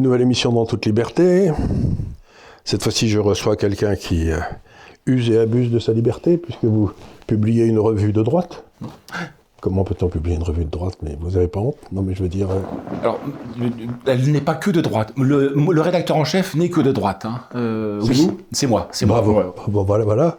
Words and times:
Une 0.00 0.04
nouvelle 0.04 0.22
émission 0.22 0.50
dans 0.50 0.64
toute 0.64 0.86
liberté. 0.86 1.52
Cette 2.64 2.82
fois-ci, 2.82 3.10
je 3.10 3.18
reçois 3.18 3.54
quelqu'un 3.54 3.96
qui 3.96 4.30
euh, 4.30 4.38
use 5.04 5.28
et 5.28 5.36
abuse 5.38 5.70
de 5.70 5.78
sa 5.78 5.92
liberté, 5.92 6.38
puisque 6.38 6.64
vous 6.64 6.90
publiez 7.26 7.66
une 7.66 7.78
revue 7.78 8.10
de 8.14 8.22
droite. 8.22 8.64
Comment 9.60 9.84
peut-on 9.84 10.08
publier 10.08 10.36
une 10.36 10.42
revue 10.42 10.64
de 10.64 10.70
droite 10.70 10.94
Mais 11.02 11.18
vous 11.20 11.32
n'avez 11.32 11.48
pas 11.48 11.60
honte? 11.60 11.76
Non, 11.92 12.00
mais 12.00 12.14
je 12.14 12.22
veux 12.22 12.30
dire. 12.30 12.48
euh, 12.50 12.60
Alors, 13.02 13.20
elle 14.06 14.32
n'est 14.32 14.40
pas 14.40 14.54
que 14.54 14.70
de 14.70 14.80
droite. 14.80 15.12
Le, 15.18 15.52
le 15.54 15.80
rédacteur 15.82 16.16
en 16.16 16.24
chef 16.24 16.54
n'est 16.54 16.70
que 16.70 16.80
de 16.80 16.92
droite. 16.92 17.26
hein. 17.26 17.42
Euh, 17.54 18.00
C'est 18.00 18.08
oui, 18.08 18.16
vous? 18.22 18.38
C'est 18.52 18.66
moi. 18.68 18.88
C'est 18.92 19.04
moi. 19.04 19.20
bravo. 19.20 19.38
Ouais. 19.38 19.44
Bon, 19.68 19.82
voilà, 19.84 20.04
voilà. 20.04 20.38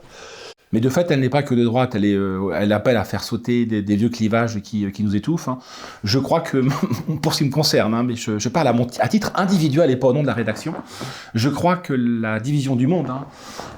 Mais 0.73 0.79
de 0.79 0.89
fait, 0.89 1.09
elle 1.11 1.19
n'est 1.19 1.29
pas 1.29 1.43
que 1.43 1.53
de 1.55 1.63
droite. 1.63 1.93
Elle, 1.95 2.05
est, 2.05 2.13
euh, 2.15 2.51
elle 2.55 2.71
appelle 2.73 2.97
à 2.97 3.03
faire 3.03 3.23
sauter 3.23 3.65
des, 3.65 3.81
des 3.81 3.95
vieux 3.95 4.09
clivages 4.09 4.61
qui, 4.61 4.89
qui 4.91 5.03
nous 5.03 5.15
étouffent. 5.15 5.47
hein. 5.49 5.57
Je 6.03 6.17
crois 6.19 6.39
que, 6.41 6.63
pour 7.21 7.33
ce 7.33 7.39
qui 7.39 7.45
me 7.45 7.51
concerne, 7.51 7.93
hein, 7.93 8.03
mais 8.03 8.15
je, 8.15 8.39
je 8.39 8.49
parle 8.49 8.67
à, 8.67 8.73
mon, 8.73 8.87
à 8.99 9.07
titre 9.07 9.31
individuel 9.35 9.89
et 9.91 9.95
pas 9.95 10.07
au 10.07 10.13
nom 10.13 10.21
de 10.21 10.27
la 10.27 10.33
rédaction, 10.33 10.73
je 11.33 11.49
crois 11.49 11.75
que 11.77 11.93
la 11.93 12.39
division 12.39 12.75
du 12.75 12.87
monde, 12.87 13.09
hein, 13.09 13.25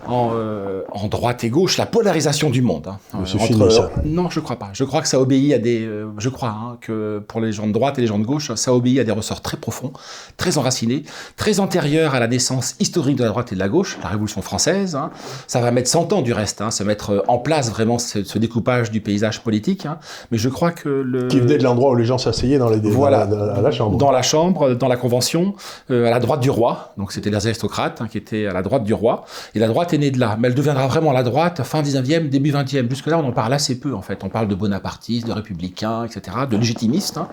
en, 0.08 0.32
euh, 0.34 0.82
en 0.92 1.08
droite 1.08 1.44
et 1.44 1.50
gauche, 1.50 1.78
la 1.78 1.86
polarisation 1.86 2.50
du 2.50 2.62
monde. 2.62 2.90
euh, 3.36 3.40
fini, 3.48 3.60
ça. 3.72 3.92
Non, 4.06 4.30
je 4.30 4.40
crois 4.40 4.58
pas. 4.58 4.70
Je 4.74 4.84
crois 4.84 5.02
que 5.02 5.08
ça 5.08 5.20
obéit 5.20 5.54
à 5.54 5.60
des. 5.60 5.86
euh, 5.86 6.08
je 6.18 6.30
crois 6.30 6.78
que 6.82 7.20
pour 7.28 7.42
les 7.42 7.52
gens 7.52 7.68
de 7.68 7.72
droite 7.72 7.98
et 7.98 8.02
les 8.02 8.08
gens 8.08 8.20
de 8.20 8.26
gauche, 8.26 8.54
ça 8.56 8.74
obéit 8.74 9.00
à 9.00 9.04
des 9.04 9.12
ressorts 9.12 9.42
très 9.42 9.58
profonds, 9.58 9.94
très 10.38 10.58
enracinés, 10.58 11.04
très 11.38 11.60
antérieurs 11.60 12.14
à 12.16 12.20
la 12.20 12.28
naissance 12.28 12.76
historique 12.80 13.16
de 13.16 13.24
la 13.24 13.30
droite 13.30 13.52
et 13.52 13.56
de 13.56 13.60
la 13.60 13.70
gauche, 13.70 13.98
la 14.04 14.10
Révolution 14.10 14.42
française. 14.42 14.98
Ça 15.48 15.62
va 15.62 15.72
mettre 15.72 15.90
100 15.90 16.14
ans 16.14 16.22
du 16.22 16.34
reste, 16.34 16.62
se 16.84 16.88
mettre 16.88 17.10
euh, 17.12 17.22
en 17.28 17.38
place 17.38 17.70
vraiment 17.72 17.98
ce, 17.98 18.24
ce 18.24 18.38
découpage 18.38 18.92
du 18.92 19.02
paysage 19.02 19.42
politique. 19.44 19.86
hein. 19.86 19.98
Mais 20.32 20.38
je 20.38 20.50
crois 20.50 20.72
que 20.72 20.90
le. 20.90 21.28
Qui 21.28 21.40
venait 21.40 21.58
de 21.58 21.64
l'endroit 21.64 21.92
où 21.92 21.96
les 21.96 22.06
gens 22.06 22.18
s'asseyaient 22.18 22.58
dans 22.58 22.70
les 22.70 22.78
Voilà. 22.80 23.26
dans 23.26 23.38
la, 23.46 23.54
dans 23.54 23.62
la 23.62 23.72
chambre. 23.72 23.98
Dans 23.98 24.12
la 24.12 24.22
chambre, 24.22 24.74
dans 24.76 24.88
la 24.88 24.98
convention, 24.98 25.56
euh, 25.92 26.08
à 26.08 26.10
la 26.12 26.20
droite 26.20 26.40
du 26.42 26.50
roi. 26.50 26.94
Donc 26.98 27.12
c'était 27.12 27.30
les 27.30 27.46
aristocrates 27.48 28.02
hein, 28.02 28.08
qui 28.12 28.18
étaient 28.18 28.46
à 28.48 28.54
la 28.54 28.62
droite 28.62 28.84
du 28.84 28.94
roi. 28.94 29.26
Et 29.56 29.60
la 29.60 29.68
droite 29.68 29.94
est 29.94 29.98
née 29.98 30.12
de 30.12 30.20
là. 30.20 30.36
Mais 30.40 30.48
elle 30.50 30.56
deviendra 30.56 30.88
vraiment 30.88 31.12
la 31.14 31.24
droite 31.24 31.62
fin 31.64 31.82
19e, 31.82 32.30
début 32.30 32.52
20e. 32.52 32.90
Jusque-là, 32.90 33.18
on 33.18 33.28
en 33.28 33.32
parle 33.32 33.54
assez 33.54 33.80
peu 33.80 33.94
en 33.96 34.02
fait. 34.02 34.24
On 34.24 34.30
parle 34.30 34.48
de 34.48 34.56
bonapartistes, 34.56 35.28
de 35.28 35.32
républicains, 35.32 36.06
etc., 36.06 36.38
de 36.50 36.58
légitimistes. 36.58 37.18
hein. 37.18 37.28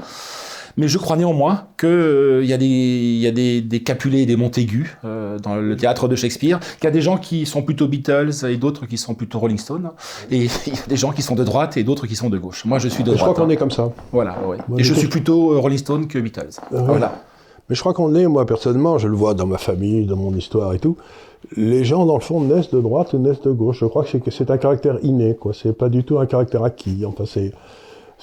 Mais 0.76 0.88
je 0.88 0.98
crois 0.98 1.16
néanmoins 1.16 1.64
qu'il 1.78 2.44
y 2.44 2.52
a 2.52 2.56
des, 2.56 2.66
il 2.66 3.20
y 3.20 3.26
a 3.26 3.30
des, 3.30 3.60
des 3.60 3.80
Capulet 3.82 4.22
et 4.22 4.26
des 4.26 4.36
Montaigu 4.36 4.96
euh, 5.04 5.38
dans 5.38 5.56
le 5.56 5.76
théâtre 5.76 6.08
de 6.08 6.16
Shakespeare, 6.16 6.60
qu'il 6.60 6.84
y 6.84 6.86
a 6.86 6.90
des 6.90 7.00
gens 7.00 7.18
qui 7.18 7.46
sont 7.46 7.62
plutôt 7.62 7.88
Beatles 7.88 8.30
et 8.48 8.56
d'autres 8.56 8.86
qui 8.86 8.98
sont 8.98 9.14
plutôt 9.14 9.38
Rolling 9.38 9.58
Stone, 9.58 9.90
et 10.30 10.36
il 10.66 10.74
y 10.74 10.78
a 10.78 10.86
des 10.88 10.96
gens 10.96 11.12
qui 11.12 11.22
sont 11.22 11.34
de 11.34 11.44
droite 11.44 11.76
et 11.76 11.84
d'autres 11.84 12.06
qui 12.06 12.16
sont 12.16 12.30
de 12.30 12.38
gauche. 12.38 12.64
Moi, 12.64 12.78
je 12.78 12.88
suis 12.88 13.04
de 13.04 13.10
Et 13.10 13.14
je 13.14 13.18
crois 13.18 13.32
droite. 13.32 13.44
qu'on 13.44 13.50
hein. 13.50 13.54
est 13.54 13.56
comme 13.56 13.70
ça. 13.70 13.90
Voilà, 14.12 14.36
ouais. 14.46 14.58
Moi, 14.68 14.80
et 14.80 14.84
je 14.84 14.94
suis 14.94 15.08
plutôt 15.08 15.52
euh, 15.52 15.58
Rolling 15.58 15.78
Stone 15.78 16.06
que 16.08 16.18
Beatles. 16.18 16.50
ouais. 16.70 16.80
Voilà. 16.82 17.22
Mais 17.68 17.76
je 17.76 17.80
crois 17.80 17.94
qu'on 17.94 18.14
est, 18.16 18.26
moi 18.26 18.46
personnellement, 18.46 18.98
je 18.98 19.06
le 19.06 19.14
vois 19.14 19.34
dans 19.34 19.46
ma 19.46 19.58
famille, 19.58 20.04
dans 20.04 20.16
mon 20.16 20.34
histoire 20.34 20.74
et 20.74 20.80
tout. 20.80 20.96
Les 21.56 21.84
gens, 21.84 22.04
dans 22.04 22.16
le 22.16 22.20
fond, 22.20 22.40
naissent 22.40 22.70
de 22.70 22.80
droite 22.80 23.12
ou 23.12 23.18
naissent 23.18 23.42
de 23.42 23.52
gauche. 23.52 23.78
Je 23.80 23.86
crois 23.86 24.02
que 24.02 24.10
c'est, 24.10 24.20
que 24.20 24.30
c'est 24.32 24.50
un 24.50 24.58
caractère 24.58 24.98
inné, 25.02 25.36
quoi. 25.38 25.52
C'est 25.54 25.72
pas 25.72 25.88
du 25.88 26.02
tout 26.02 26.18
un 26.18 26.26
caractère 26.26 26.64
acquis. 26.64 27.04
Enfin, 27.06 27.24
c'est, 27.26 27.52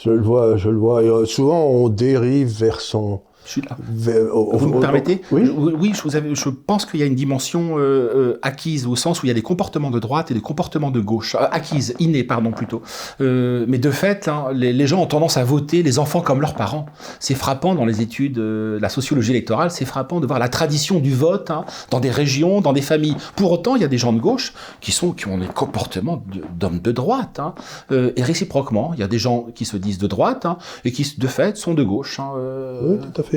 je 0.03 0.11
le 0.11 0.21
vois, 0.21 0.57
je 0.57 0.69
le 0.69 0.77
vois. 0.77 1.01
Euh, 1.01 1.25
souvent, 1.25 1.65
on 1.65 1.89
dérive 1.89 2.47
vers 2.47 2.81
son. 2.81 3.21
Je 3.47 3.53
suis 3.53 3.61
là. 3.61 3.77
vers- 3.79 4.35
au- 4.35 4.57
Vous 4.57 4.67
me 4.67 4.81
permettez? 4.81 5.21
Oui. 5.31 5.45
je, 5.45 5.51
oui, 5.51 5.91
je, 5.95 6.01
vous 6.03 6.17
avais- 6.17 6.35
je 6.35 6.49
pense 6.49 6.85
qu'il 6.85 6.99
y 6.99 7.03
a 7.03 7.05
une 7.05 7.15
dimension 7.15 7.77
euh, 7.77 7.81
euh, 7.81 8.39
acquise 8.41 8.85
au 8.85 8.97
sens 8.97 9.23
où 9.23 9.25
il 9.25 9.29
y 9.29 9.31
a 9.31 9.33
des 9.33 9.41
comportements 9.41 9.89
de 9.89 9.99
droite 9.99 10.31
et 10.31 10.33
des 10.33 10.41
comportements 10.41 10.91
de 10.91 10.99
gauche. 10.99 11.35
Euh, 11.35 11.47
acquise, 11.51 11.95
innée, 11.99 12.25
pardon, 12.25 12.51
plutôt. 12.51 12.81
Euh, 13.21 13.63
mais 13.69 13.77
de 13.77 13.89
fait, 13.89 14.27
hein, 14.27 14.47
les, 14.53 14.73
les 14.73 14.85
gens 14.85 15.01
ont 15.01 15.05
tendance 15.05 15.37
à 15.37 15.45
voter 15.45 15.81
les 15.81 15.97
enfants 15.97 16.19
comme 16.19 16.41
leurs 16.41 16.55
parents. 16.55 16.87
C'est 17.21 17.35
frappant 17.35 17.73
dans 17.73 17.85
les 17.85 18.01
études 18.01 18.37
euh, 18.37 18.75
de 18.77 18.81
la 18.81 18.89
sociologie 18.89 19.31
électorale, 19.31 19.71
c'est 19.71 19.85
frappant 19.85 20.19
de 20.19 20.27
voir 20.27 20.39
la 20.39 20.49
tradition 20.49 20.99
du 20.99 21.13
vote 21.13 21.49
hein, 21.49 21.63
dans 21.89 22.01
des 22.01 22.11
régions, 22.11 22.59
dans 22.59 22.73
des 22.73 22.81
familles. 22.81 23.15
Pour 23.37 23.53
autant, 23.53 23.77
il 23.77 23.81
y 23.81 23.85
a 23.85 23.87
des 23.87 23.97
gens 23.97 24.11
de 24.11 24.19
gauche 24.19 24.53
qui, 24.81 24.91
sont, 24.91 25.11
qui 25.13 25.25
ont 25.29 25.37
des 25.37 25.47
comportements 25.47 26.21
d'hommes 26.59 26.79
de 26.79 26.91
droite. 26.91 27.39
hein. 27.39 27.53
Euh, 27.93 28.11
et 28.17 28.23
réciproquement, 28.23 28.91
il 28.93 28.99
y 28.99 29.03
a 29.03 29.07
des 29.07 29.19
gens 29.19 29.47
qui 29.55 29.63
se 29.63 29.77
disent 29.77 29.99
de 29.99 30.07
droite 30.07 30.45
et 30.83 30.91
qui, 30.91 31.15
de 31.17 31.27
fait, 31.27 31.55
sont 31.55 31.73
de 31.73 31.83
gauche. 31.83 32.19
euh, 32.19 32.79
Oui, 32.83 32.97
tout 33.13 33.21
à 33.21 33.23
fait. 33.23 33.36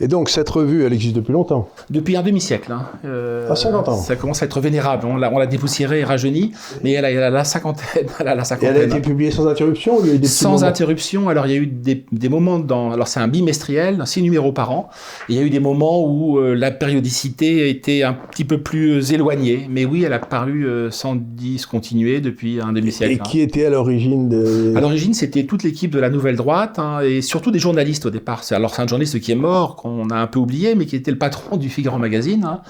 Et 0.00 0.08
donc, 0.08 0.28
cette 0.28 0.48
revue, 0.48 0.84
elle 0.84 0.92
existe 0.92 1.14
depuis 1.16 1.32
longtemps. 1.32 1.68
Depuis 1.90 2.16
un 2.16 2.22
demi-siècle. 2.22 2.72
Hein. 2.72 2.86
Euh, 3.04 3.48
Ah, 3.50 3.56
50 3.56 3.88
ans. 3.88 3.96
Ça 3.96 4.16
commence 4.16 4.42
à 4.42 4.46
être 4.46 4.60
vénérable. 4.60 5.06
On 5.06 5.16
l'a, 5.16 5.46
dépoussiérée 5.46 6.00
et 6.00 6.04
rajeunie, 6.04 6.52
mais 6.82 6.92
elle 6.92 7.04
a, 7.04 7.10
elle 7.10 7.22
a 7.22 7.30
la 7.30 7.44
cinquantaine. 7.44 8.06
Elle 8.20 8.28
a 8.28 8.34
la 8.34 8.42
Et 8.42 8.44
cinquantaine. 8.44 8.76
elle 8.76 8.82
a 8.82 8.96
été 8.96 9.00
publiée 9.00 9.30
sans 9.30 9.46
interruption 9.46 9.98
ou 9.98 10.00
il 10.04 10.06
y 10.06 10.10
a 10.10 10.14
eu 10.14 10.18
des 10.18 10.22
petits 10.26 10.32
Sans 10.34 10.52
moments 10.52 10.66
interruption. 10.66 11.28
Alors, 11.28 11.46
il 11.46 11.52
y 11.52 11.56
a 11.56 11.58
eu 11.58 11.66
des, 11.66 12.04
des 12.12 12.28
moments 12.28 12.58
dans. 12.58 12.92
Alors, 12.92 13.08
c'est 13.08 13.20
un 13.20 13.28
bimestriel, 13.28 14.02
six 14.06 14.22
numéros 14.22 14.52
par 14.52 14.70
an. 14.70 14.88
Et 15.28 15.32
il 15.34 15.36
y 15.36 15.38
a 15.38 15.42
eu 15.42 15.50
des 15.50 15.60
moments 15.60 16.04
où 16.04 16.38
euh, 16.38 16.54
la 16.54 16.70
périodicité 16.70 17.68
était 17.68 18.02
un 18.02 18.14
petit 18.14 18.44
peu 18.44 18.60
plus 18.62 19.12
éloignée. 19.12 19.66
Mais 19.70 19.84
oui, 19.84 20.04
elle 20.04 20.12
a 20.12 20.18
paru 20.18 20.66
euh, 20.66 20.90
sans 20.90 21.16
discontinuer 21.16 22.20
depuis 22.20 22.60
un 22.60 22.72
demi-siècle. 22.72 23.12
Et 23.12 23.16
hein. 23.16 23.22
qui 23.24 23.40
était 23.40 23.66
à 23.66 23.70
l'origine 23.70 24.28
de... 24.28 24.74
À 24.76 24.80
l'origine, 24.80 25.14
c'était 25.14 25.44
toute 25.44 25.62
l'équipe 25.62 25.90
de 25.90 26.00
la 26.00 26.10
Nouvelle 26.10 26.36
Droite 26.36 26.78
hein, 26.78 27.00
et 27.00 27.22
surtout 27.22 27.50
des 27.50 27.58
journalistes 27.58 28.06
au 28.06 28.10
départ. 28.10 28.42
Alors 28.50 28.74
c'est 28.74 28.82
un 28.82 28.86
journaliste 28.86 29.20
qui 29.20 29.32
est 29.32 29.36
mort, 29.36 29.76
qu'on 29.76 29.93
a 30.10 30.16
un 30.16 30.26
peu 30.26 30.38
oublié, 30.38 30.74
mais 30.74 30.86
qui 30.86 30.96
était 30.96 31.10
le 31.10 31.18
patron 31.18 31.56
du 31.56 31.68
Figaro 31.68 31.98
Magazine, 31.98 32.44
hein, 32.44 32.60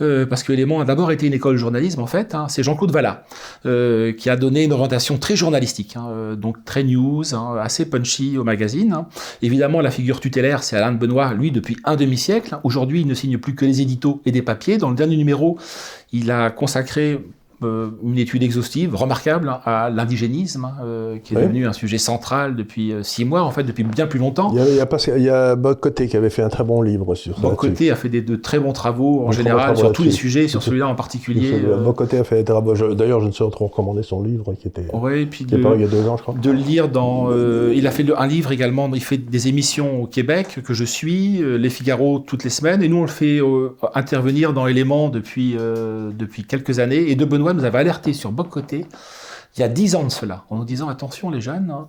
euh, 0.00 0.26
parce 0.26 0.42
que 0.42 0.52
Élément 0.52 0.80
a 0.80 0.84
d'abord 0.84 1.12
été 1.12 1.26
une 1.26 1.32
école 1.32 1.54
de 1.54 1.58
journalisme 1.58 2.00
en 2.00 2.06
fait. 2.06 2.34
hein. 2.34 2.46
c'est 2.48 2.62
Jean-Claude 2.62 2.90
Vallat 2.90 3.24
euh, 3.66 4.12
qui 4.12 4.30
a 4.30 4.36
donné 4.36 4.64
une 4.64 4.72
orientation 4.72 5.18
très 5.18 5.36
journalistique, 5.36 5.96
hein, 5.96 6.06
euh, 6.10 6.36
donc 6.36 6.64
très 6.64 6.84
news, 6.84 7.24
assez 7.60 7.88
punchy 7.88 8.38
au 8.38 8.44
magazine. 8.44 9.04
Évidemment, 9.42 9.80
la 9.80 9.90
figure 9.90 10.20
tutélaire, 10.20 10.62
c'est 10.62 10.76
Alain 10.76 10.92
Benoît, 10.92 11.34
lui 11.34 11.50
depuis 11.50 11.76
un 11.84 11.96
demi-siècle. 11.96 12.58
Aujourd'hui, 12.64 13.00
il 13.00 13.06
ne 13.06 13.14
signe 13.14 13.38
plus 13.38 13.54
que 13.54 13.64
les 13.64 13.80
éditos 13.80 14.20
et 14.26 14.32
des 14.32 14.42
papiers. 14.42 14.78
Dans 14.78 14.90
le 14.90 14.96
dernier 14.96 15.16
numéro, 15.16 15.58
il 16.12 16.30
a 16.30 16.50
consacré 16.50 17.20
une 17.62 18.18
étude 18.18 18.42
exhaustive, 18.42 18.94
remarquable, 18.94 19.48
hein, 19.48 19.60
à 19.64 19.90
l'indigénisme, 19.90 20.64
hein, 20.64 20.74
euh, 20.84 21.16
qui 21.22 21.34
est 21.34 21.36
Ouais. 21.36 21.42
devenu 21.44 21.66
un 21.66 21.72
sujet 21.72 21.98
central 21.98 22.54
depuis 22.56 22.92
euh, 22.92 23.02
six 23.02 23.24
mois, 23.24 23.42
en 23.42 23.50
fait, 23.50 23.62
depuis 23.64 23.84
bien 23.84 24.06
plus 24.06 24.18
longtemps. 24.18 24.50
Il 24.52 24.58
y 24.58 24.62
a, 24.62 24.68
il 24.68 24.74
y 24.76 24.80
a, 24.80 24.86
pas- 24.86 24.98
il 25.16 25.22
y 25.22 25.28
a 25.28 25.56
Boc 25.56 25.80
Côté 25.80 26.06
qui 26.08 26.16
avait 26.16 26.30
fait 26.30 26.42
un 26.42 26.48
très 26.48 26.64
bon 26.64 26.82
livre 26.82 27.14
sur 27.14 27.38
ça. 27.38 27.48
Côté 27.56 27.90
a 27.90 27.96
fait 27.96 28.08
des, 28.08 28.22
de 28.22 28.36
très 28.36 28.58
bons 28.60 28.72
travaux 28.72 29.26
en 29.26 29.32
général 29.32 29.76
sur 29.76 29.92
tous 29.92 30.02
les 30.04 30.10
sujets, 30.10 30.48
sur 30.48 30.62
celui-là 30.62 30.88
en 30.88 30.94
particulier. 30.94 31.52
Euh, 31.64 31.82
Boc 31.82 31.96
Côté 31.96 32.18
a 32.18 32.24
fait 32.24 32.36
des 32.36 32.44
travaux. 32.44 32.74
D'ailleurs, 32.94 33.20
je 33.20 33.26
ne 33.26 33.32
sais 33.32 33.44
trop 33.50 33.66
recommander 33.66 34.02
son 34.02 34.22
livre 34.22 34.54
qui 34.54 34.68
était 34.68 34.86
ouais, 34.94 35.22
et 35.22 35.26
puis 35.26 35.44
qui 35.44 35.54
est 35.54 35.58
de- 35.58 35.62
paru 35.62 35.76
il 35.76 35.82
y 35.82 35.84
a 35.84 35.88
deux 35.88 36.06
ans, 36.08 36.16
je 36.16 36.22
crois. 36.22 36.34
de 36.40 36.50
le 36.50 36.56
lire 36.58 36.88
dans. 36.88 37.28
euh, 37.30 37.72
il 37.74 37.86
a 37.86 37.90
fait 37.90 38.04
un 38.16 38.26
livre 38.26 38.52
également. 38.52 38.88
Il 38.94 39.02
fait 39.02 39.16
des 39.18 39.48
émissions 39.48 40.02
au 40.02 40.06
Québec 40.06 40.58
que 40.64 40.74
je 40.74 40.84
suis, 40.84 41.42
euh, 41.42 41.56
Les 41.58 41.70
Figaro 41.70 42.18
toutes 42.20 42.44
les 42.44 42.50
semaines, 42.50 42.82
et 42.82 42.88
nous 42.88 42.98
on 42.98 43.02
le 43.02 43.08
fait 43.08 43.40
euh, 43.40 43.70
intervenir 43.94 44.52
dans 44.52 44.66
Éléments 44.66 45.08
depuis 45.08 45.56
euh, 45.58 46.10
depuis 46.16 46.44
quelques 46.44 46.78
années. 46.78 47.10
Et 47.10 47.14
De 47.16 47.24
Benoît 47.24 47.47
nous 47.52 47.64
avait 47.64 47.78
alerté 47.78 48.12
sur 48.12 48.32
Boc 48.32 48.48
Côté 48.48 48.86
il 49.56 49.60
y 49.60 49.64
a 49.64 49.68
dix 49.68 49.96
ans 49.96 50.04
de 50.04 50.10
cela, 50.10 50.44
en 50.50 50.56
nous 50.56 50.64
disant 50.64 50.88
attention 50.88 51.30
les 51.30 51.40
jeunes, 51.40 51.70
hein, 51.70 51.88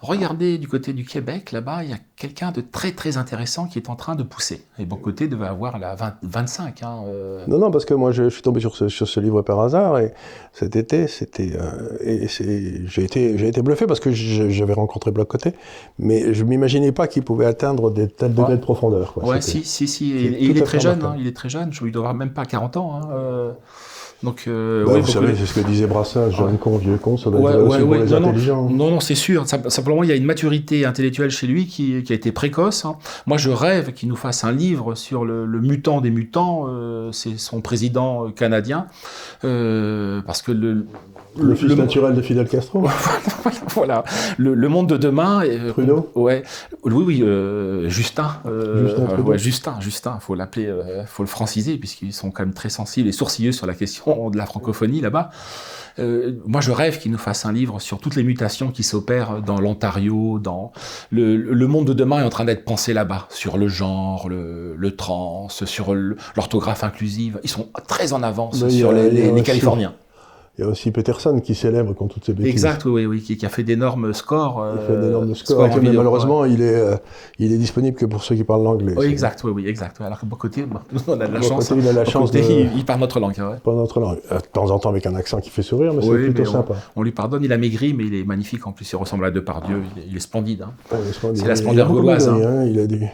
regardez 0.00 0.56
du 0.58 0.68
côté 0.68 0.92
du 0.94 1.04
Québec 1.04 1.50
là-bas, 1.52 1.82
il 1.84 1.90
y 1.90 1.92
a 1.92 1.98
quelqu'un 2.16 2.50
de 2.50 2.62
très 2.62 2.92
très 2.92 3.16
intéressant 3.18 3.66
qui 3.66 3.78
est 3.78 3.90
en 3.90 3.96
train 3.96 4.14
de 4.14 4.22
pousser. 4.22 4.64
Et 4.78 4.86
Boc 4.86 5.02
Côté 5.02 5.26
devait 5.28 5.48
avoir 5.48 5.78
la 5.78 5.96
20 5.96 6.14
25. 6.22 6.82
Hein, 6.82 7.02
euh, 7.08 7.44
Non, 7.46 7.58
non, 7.58 7.70
parce 7.70 7.84
que 7.84 7.92
moi, 7.94 8.12
je, 8.12 8.24
je 8.24 8.28
suis 8.30 8.42
tombé 8.42 8.60
sur 8.60 8.74
ce, 8.76 8.88
sur 8.88 9.06
ce 9.08 9.20
livre 9.20 9.42
par 9.42 9.60
hasard, 9.60 9.98
et 9.98 10.14
cet 10.54 10.76
été, 10.76 11.08
c'était... 11.08 11.50
euh, 11.60 11.98
j'ai 12.00 13.04
été, 13.04 13.46
été 13.48 13.60
bluffé 13.60 13.86
parce 13.86 14.00
que 14.00 14.12
j'avais 14.12 14.72
rencontré 14.74 15.10
Bloc 15.10 15.28
Côté, 15.28 15.52
mais 15.98 16.32
je 16.32 16.44
m'imaginais 16.44 16.92
pas 16.92 17.06
qu'il 17.06 17.24
pouvait 17.24 17.46
atteindre 17.46 17.90
des 17.90 18.08
tels 18.08 18.32
degrés 18.34 18.52
Ouais. 18.52 18.56
de 18.56 18.62
profondeur. 18.62 19.12
quoi. 19.12 19.24
Ouais, 19.24 19.40
si, 19.42 19.64
si, 19.64 19.88
si. 19.88 20.12
Et, 20.12 20.44
il 20.44 20.56
est 20.56 20.62
très 20.62 20.80
jeune, 20.80 21.02
hein, 21.02 21.16
il 21.18 21.26
est 21.26 21.36
très 21.36 21.48
jeune. 21.50 21.72
Je, 21.72 21.84
il 21.84 21.92
doit 21.92 22.02
avoir 22.02 22.14
même 22.14 22.32
pas 22.32 22.46
40 22.46 22.76
ans. 22.78 22.94
Hein, 23.02 23.08
euh, 23.12 23.52
donc, 24.22 24.44
euh, 24.48 24.84
Bah, 24.84 24.92
ouais, 24.92 25.00
vous 25.00 25.06
savez, 25.10 25.28
euh, 25.28 25.34
c'est 25.38 25.46
ce 25.46 25.54
que 25.60 25.66
disait 25.66 25.86
Brassens, 25.86 26.30
jeune 26.30 26.58
con, 26.58 26.76
vieux 26.76 26.96
con, 26.98 27.16
ça 27.16 27.30
doit 27.30 27.40
Ouais, 27.40 27.52
être 27.52 27.62
ouais, 27.66 27.82
ouais, 27.82 28.04
les 28.04 28.10
non, 28.10 28.20
non. 28.20 28.28
intelligents. 28.28 28.68
Non, 28.70 28.90
non, 28.90 29.00
c'est 29.00 29.14
sûr. 29.14 29.46
Sim- 29.48 29.68
Simplement, 29.70 30.02
il 30.02 30.10
y 30.10 30.12
a 30.12 30.16
une 30.16 30.24
maturité 30.26 30.84
intellectuelle 30.84 31.30
chez 31.30 31.46
lui 31.46 31.66
qui, 31.66 32.02
qui 32.02 32.12
a 32.12 32.16
été 32.16 32.30
précoce. 32.32 32.84
hein. 32.84 32.96
Moi, 33.26 33.38
je 33.38 33.50
rêve 33.50 33.92
qu'il 33.92 34.08
nous 34.10 34.16
fasse 34.16 34.44
un 34.44 34.52
livre 34.52 34.94
sur 34.94 35.24
le, 35.24 35.46
le 35.46 35.60
mutant 35.60 36.00
des 36.02 36.10
mutants. 36.10 36.66
euh, 36.68 37.10
c'est 37.12 37.38
son 37.38 37.60
président 37.62 38.26
euh, 38.26 38.30
canadien. 38.30 38.86
Euh, 39.44 40.20
parce 40.26 40.42
que 40.42 40.52
le, 40.52 40.86
Le, 41.38 41.54
fils 41.54 41.68
le- 41.68 41.74
naturel 41.76 42.14
de 42.14 42.22
Fidel 42.22 42.48
Castro, 42.48 42.86
voilà, 43.74 44.04
le, 44.36 44.54
le 44.54 44.68
monde 44.68 44.88
de 44.88 44.96
demain. 44.96 45.42
euh, 45.44 45.70
Trudeau 45.70 46.10
Ouais, 46.14 46.42
oui, 46.84 46.92
oui, 47.06 47.22
euh, 47.22 47.88
Justin. 47.88 48.38
euh, 48.46 48.86
Justin 48.88 49.22
ouais, 49.22 49.38
Justin, 49.38 49.76
Justin, 49.80 50.18
faut 50.20 50.34
l'appeler, 50.34 50.66
euh, 50.66 51.04
faut 51.06 51.22
le 51.22 51.28
franciser 51.28 51.76
puisqu'ils 51.78 52.12
sont 52.12 52.30
quand 52.30 52.42
même 52.42 52.54
très 52.54 52.68
sensibles 52.68 53.08
et 53.08 53.12
sourcilleux 53.12 53.52
sur 53.52 53.66
la 53.66 53.74
question 53.74 54.30
de 54.30 54.36
la 54.36 54.46
francophonie 54.46 55.00
là-bas. 55.00 55.30
Moi, 56.46 56.62
je 56.62 56.70
rêve 56.72 56.98
qu'il 56.98 57.12
nous 57.12 57.18
fasse 57.18 57.44
un 57.44 57.52
livre 57.52 57.78
sur 57.78 57.98
toutes 57.98 58.16
les 58.16 58.22
mutations 58.22 58.70
qui 58.70 58.82
s'opèrent 58.82 59.42
dans 59.42 59.60
l'Ontario, 59.60 60.38
dans 60.38 60.72
le, 61.10 61.36
le 61.36 61.66
monde 61.66 61.84
de 61.86 61.92
demain 61.92 62.20
est 62.20 62.24
en 62.24 62.30
train 62.30 62.46
d'être 62.46 62.64
pensé 62.64 62.94
là-bas, 62.94 63.26
sur 63.28 63.58
le 63.58 63.68
genre, 63.68 64.28
le, 64.30 64.90
trans, 64.96 65.48
sur 65.50 65.94
l'orthographe 66.36 66.84
inclusive. 66.84 67.38
Ils 67.42 67.50
sont 67.50 67.68
très 67.86 68.14
en 68.14 68.22
avance 68.22 68.62
y 68.62 68.78
sur 68.78 68.92
les, 68.92 69.42
Californiens. 69.42 69.94
Il 70.58 70.64
y 70.64 70.64
a 70.64 70.68
aussi 70.68 70.90
Peterson 70.90 71.40
qui 71.40 71.54
célèbre 71.54 71.94
contre 71.94 72.14
toutes 72.14 72.26
ces 72.26 72.32
bêtises. 72.32 72.52
Exact, 72.52 72.84
oui, 72.84 73.06
oui, 73.06 73.22
qui, 73.22 73.46
a 73.46 73.48
fait 73.48 73.62
d'énormes 73.62 74.12
scores. 74.12 74.66
il 74.74 74.86
fait 74.86 75.00
d'énormes 75.00 75.34
scores. 75.34 75.68
malheureusement, 75.82 76.44
il, 76.44 76.60
est, 76.60 76.84
il 77.38 77.52
est 77.52 77.56
disponible 77.56 77.96
que 77.96 78.04
pour 78.04 78.22
ceux 78.22 78.34
qui 78.34 78.44
parlent 78.44 78.64
l'anglais. 78.64 78.94
Oui, 78.96 79.06
exact, 79.06 79.42
oui, 79.44 79.52
oui, 79.54 79.66
exact. 79.66 80.00
Alors 80.00 80.20
que 80.20 80.26
bon 80.26 80.36
côté, 80.36 80.66
on 81.06 81.20
a 81.20 81.26
de 81.26 81.32
la 81.32 81.40
chance. 81.40 81.68
Côté, 81.68 81.80
il 81.80 81.88
a 81.88 81.92
la 81.92 82.04
chance. 82.04 82.30
il, 82.34 82.84
parle 82.84 83.00
notre 83.00 83.20
langue. 83.20 83.36
Ouais. 83.38 83.56
Parle 83.62 83.76
notre 83.76 84.00
langue. 84.00 84.18
De 84.30 84.38
temps 84.52 84.70
en 84.70 84.78
temps 84.78 84.90
avec 84.90 85.06
un 85.06 85.14
accent 85.14 85.40
qui 85.40 85.50
fait 85.50 85.62
sourire, 85.62 85.94
mais 85.94 86.02
c'est 86.02 86.10
plutôt 86.10 86.44
sympa. 86.44 86.74
On, 86.96 87.02
lui 87.02 87.12
pardonne, 87.12 87.44
il 87.44 87.52
a 87.52 87.58
maigri, 87.58 87.94
mais 87.94 88.04
il 88.04 88.14
est 88.14 88.24
magnifique 88.24 88.66
en 88.66 88.72
plus. 88.72 88.90
Il 88.90 88.96
ressemble 88.96 89.24
à 89.24 89.30
Depardieu. 89.30 89.82
Il, 90.08 90.16
est 90.16 90.20
splendide. 90.20 90.62
Hein. 90.62 90.96
c'est 91.34 91.46
la 91.46 91.56
splendeur 91.56 91.90
gauloise. 91.90 92.28
Hein. 92.28 92.64
Il 92.66 92.78
a 92.80 92.86
des 92.86 93.08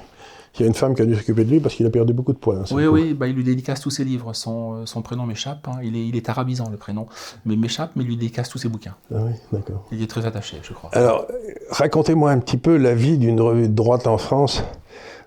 il 0.58 0.62
y 0.62 0.64
a 0.64 0.68
une 0.68 0.74
femme 0.74 0.94
qui 0.94 1.02
a 1.02 1.06
dû 1.06 1.14
s'occuper 1.14 1.44
de 1.44 1.50
lui 1.50 1.60
parce 1.60 1.74
qu'il 1.74 1.86
a 1.86 1.90
perdu 1.90 2.12
beaucoup 2.12 2.32
de 2.32 2.38
poids. 2.38 2.56
Hein, 2.56 2.64
oui, 2.72 2.86
oui, 2.86 3.14
bah, 3.14 3.26
il 3.26 3.34
lui 3.34 3.44
dédicace 3.44 3.80
tous 3.80 3.90
ses 3.90 4.04
livres. 4.04 4.32
Son, 4.32 4.74
euh, 4.74 4.86
son 4.86 5.02
prénom 5.02 5.26
m'échappe. 5.26 5.66
Hein. 5.68 5.78
Il, 5.82 5.96
est, 5.96 6.08
il 6.08 6.16
est 6.16 6.28
arabisant, 6.28 6.68
le 6.70 6.76
prénom. 6.76 7.06
Mais 7.44 7.56
m'échappe, 7.56 7.92
mais 7.96 8.04
il 8.04 8.08
lui 8.08 8.16
dédicace 8.16 8.48
tous 8.48 8.58
ses 8.58 8.68
bouquins. 8.68 8.94
Ah 9.14 9.18
oui, 9.20 9.32
d'accord. 9.52 9.84
Il 9.92 10.02
est 10.02 10.06
très 10.06 10.26
attaché, 10.26 10.58
je 10.62 10.72
crois. 10.72 10.90
Alors, 10.92 11.26
racontez-moi 11.70 12.30
un 12.30 12.38
petit 12.38 12.56
peu 12.56 12.76
la 12.76 12.94
vie 12.94 13.18
d'une 13.18 13.40
revue 13.40 13.68
de 13.68 13.74
droite 13.74 14.06
en 14.06 14.18
France 14.18 14.62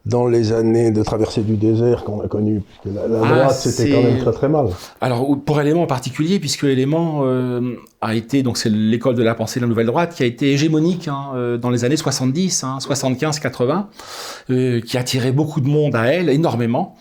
dans 0.05 0.27
les 0.27 0.53
années 0.53 0.91
de 0.91 1.03
traversée 1.03 1.41
du 1.41 1.55
désert 1.57 2.03
qu'on 2.03 2.21
a 2.21 2.27
connu 2.27 2.63
la, 2.85 3.07
la 3.07 3.19
ah, 3.23 3.27
droite, 3.27 3.53
c'était 3.53 3.91
quand 3.91 4.03
même 4.03 4.19
très 4.19 4.31
très 4.31 4.49
mal. 4.49 4.67
Alors 5.01 5.37
pour 5.45 5.59
élément 5.61 5.83
en 5.83 5.87
particulier, 5.87 6.39
puisque 6.39 6.63
l'élément 6.63 7.21
euh, 7.23 7.75
a 8.01 8.15
été, 8.15 8.43
donc 8.43 8.57
c'est 8.57 8.69
l'école 8.69 9.15
de 9.15 9.23
la 9.23 9.35
pensée 9.35 9.59
de 9.59 9.65
la 9.65 9.69
nouvelle 9.69 9.87
droite, 9.87 10.13
qui 10.15 10.23
a 10.23 10.25
été 10.25 10.53
hégémonique 10.53 11.07
hein, 11.07 11.31
euh, 11.35 11.57
dans 11.57 11.69
les 11.69 11.85
années 11.85 11.97
70, 11.97 12.63
hein, 12.63 12.77
75-80, 12.79 13.85
euh, 14.49 14.81
qui 14.81 14.97
a 14.97 15.01
attiré 15.01 15.31
beaucoup 15.31 15.61
de 15.61 15.67
monde 15.67 15.95
à 15.95 16.05
elle, 16.07 16.29
énormément. 16.29 16.95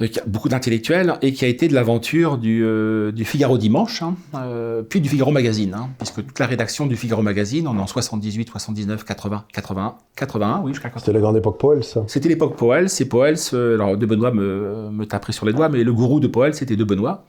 Euh, 0.00 0.06
beaucoup 0.26 0.48
d'intellectuels, 0.48 1.14
et 1.22 1.32
qui 1.32 1.44
a 1.44 1.48
été 1.48 1.66
de 1.66 1.74
l'aventure 1.74 2.38
du, 2.38 2.64
euh, 2.64 3.10
du, 3.10 3.24
Figaro 3.24 3.58
Dimanche, 3.58 4.02
hein, 4.02 4.14
euh, 4.36 4.82
puis 4.82 5.00
du 5.00 5.08
Figaro 5.08 5.32
Magazine, 5.32 5.74
hein, 5.74 5.88
puisque 5.98 6.24
toute 6.24 6.38
la 6.38 6.46
rédaction 6.46 6.86
du 6.86 6.94
Figaro 6.94 7.22
Magazine, 7.22 7.66
on 7.66 7.76
est 7.76 7.80
en 7.80 7.86
78, 7.86 8.48
79, 8.48 9.04
80, 9.04 9.44
81, 9.52 9.94
81, 10.14 10.60
oui, 10.62 10.72
jusqu'à 10.72 10.92
C'était 10.96 11.12
la 11.12 11.20
grande 11.20 11.36
époque 11.36 11.58
Poels, 11.58 11.82
ça? 11.82 12.04
C'était 12.06 12.28
l'époque 12.28 12.56
Poels, 12.56 12.88
c'est 12.88 13.06
Poels, 13.06 13.38
alors 13.52 13.96
De 13.96 14.06
Benoît 14.06 14.30
me, 14.30 14.90
me 14.92 15.04
taperait 15.04 15.32
sur 15.32 15.46
les 15.46 15.52
doigts, 15.52 15.68
mais 15.68 15.82
le 15.82 15.92
gourou 15.92 16.20
de 16.20 16.28
Poels, 16.28 16.54
c'était 16.54 16.76
De 16.76 16.84
Benoît. 16.84 17.24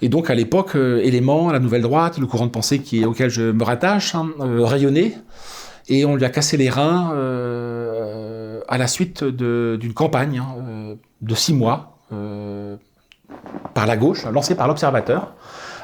Et 0.00 0.08
donc, 0.08 0.30
à 0.30 0.34
l'époque, 0.34 0.74
Élément, 0.74 1.52
la 1.52 1.58
Nouvelle 1.58 1.82
Droite, 1.82 2.18
le 2.18 2.26
courant 2.26 2.46
de 2.46 2.50
pensée 2.50 2.78
qui, 2.78 3.04
auquel 3.04 3.28
je 3.28 3.42
me 3.42 3.62
rattache, 3.62 4.14
hein, 4.14 4.28
rayonnait, 4.38 5.14
et 5.88 6.04
on 6.06 6.16
lui 6.16 6.24
a 6.24 6.30
cassé 6.30 6.56
les 6.56 6.70
reins 6.70 7.10
à 8.68 8.78
la 8.78 8.86
suite 8.86 9.22
d'une 9.22 9.92
campagne 9.92 10.42
de 11.20 11.34
six 11.34 11.52
mois, 11.52 11.95
euh, 11.95 11.95
par 12.10 13.86
la 13.86 13.96
gauche, 13.96 14.24
lancé 14.26 14.54
par 14.54 14.68
l'Observateur. 14.68 15.34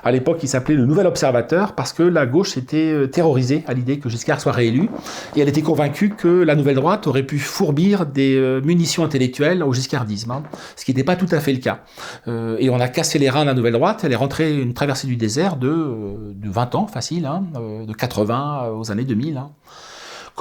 À 0.04 0.10
l'époque, 0.10 0.40
il 0.42 0.48
s'appelait 0.48 0.74
le 0.74 0.84
Nouvel 0.84 1.06
Observateur 1.06 1.74
parce 1.74 1.92
que 1.92 2.02
la 2.02 2.26
gauche 2.26 2.50
s'était 2.50 2.92
euh, 2.92 3.06
terrorisée 3.06 3.62
à 3.68 3.72
l'idée 3.74 4.00
que 4.00 4.08
Giscard 4.08 4.40
soit 4.40 4.50
réélu 4.50 4.90
et 5.36 5.40
elle 5.40 5.48
était 5.48 5.62
convaincue 5.62 6.10
que 6.10 6.42
la 6.42 6.56
Nouvelle 6.56 6.74
Droite 6.74 7.06
aurait 7.06 7.22
pu 7.22 7.38
fourbir 7.38 8.04
des 8.04 8.36
euh, 8.36 8.60
munitions 8.62 9.04
intellectuelles 9.04 9.62
au 9.62 9.72
giscardisme, 9.72 10.32
hein, 10.32 10.42
ce 10.74 10.84
qui 10.84 10.90
n'était 10.90 11.04
pas 11.04 11.14
tout 11.14 11.28
à 11.30 11.38
fait 11.38 11.52
le 11.52 11.60
cas. 11.60 11.80
et 12.26 12.68
on 12.70 12.80
a 12.80 12.88
cassé 12.88 13.18
les 13.18 13.30
reins 13.30 13.42
de 13.42 13.46
la 13.46 13.54
Nouvelle 13.54 13.74
Droite. 13.74 14.02
Elle 14.04 14.12
est 14.12 14.16
rentrée 14.16 14.56
une 14.56 14.74
traversée 14.74 15.06
du 15.06 15.16
désert 15.16 15.56
de, 15.56 16.32
de 16.34 16.50
20 16.50 16.74
ans, 16.74 16.86
facile, 16.88 17.26
hein, 17.26 17.44
de 17.86 17.92
80 17.92 18.70
aux 18.76 18.90
années 18.90 19.04
2000. 19.04 19.40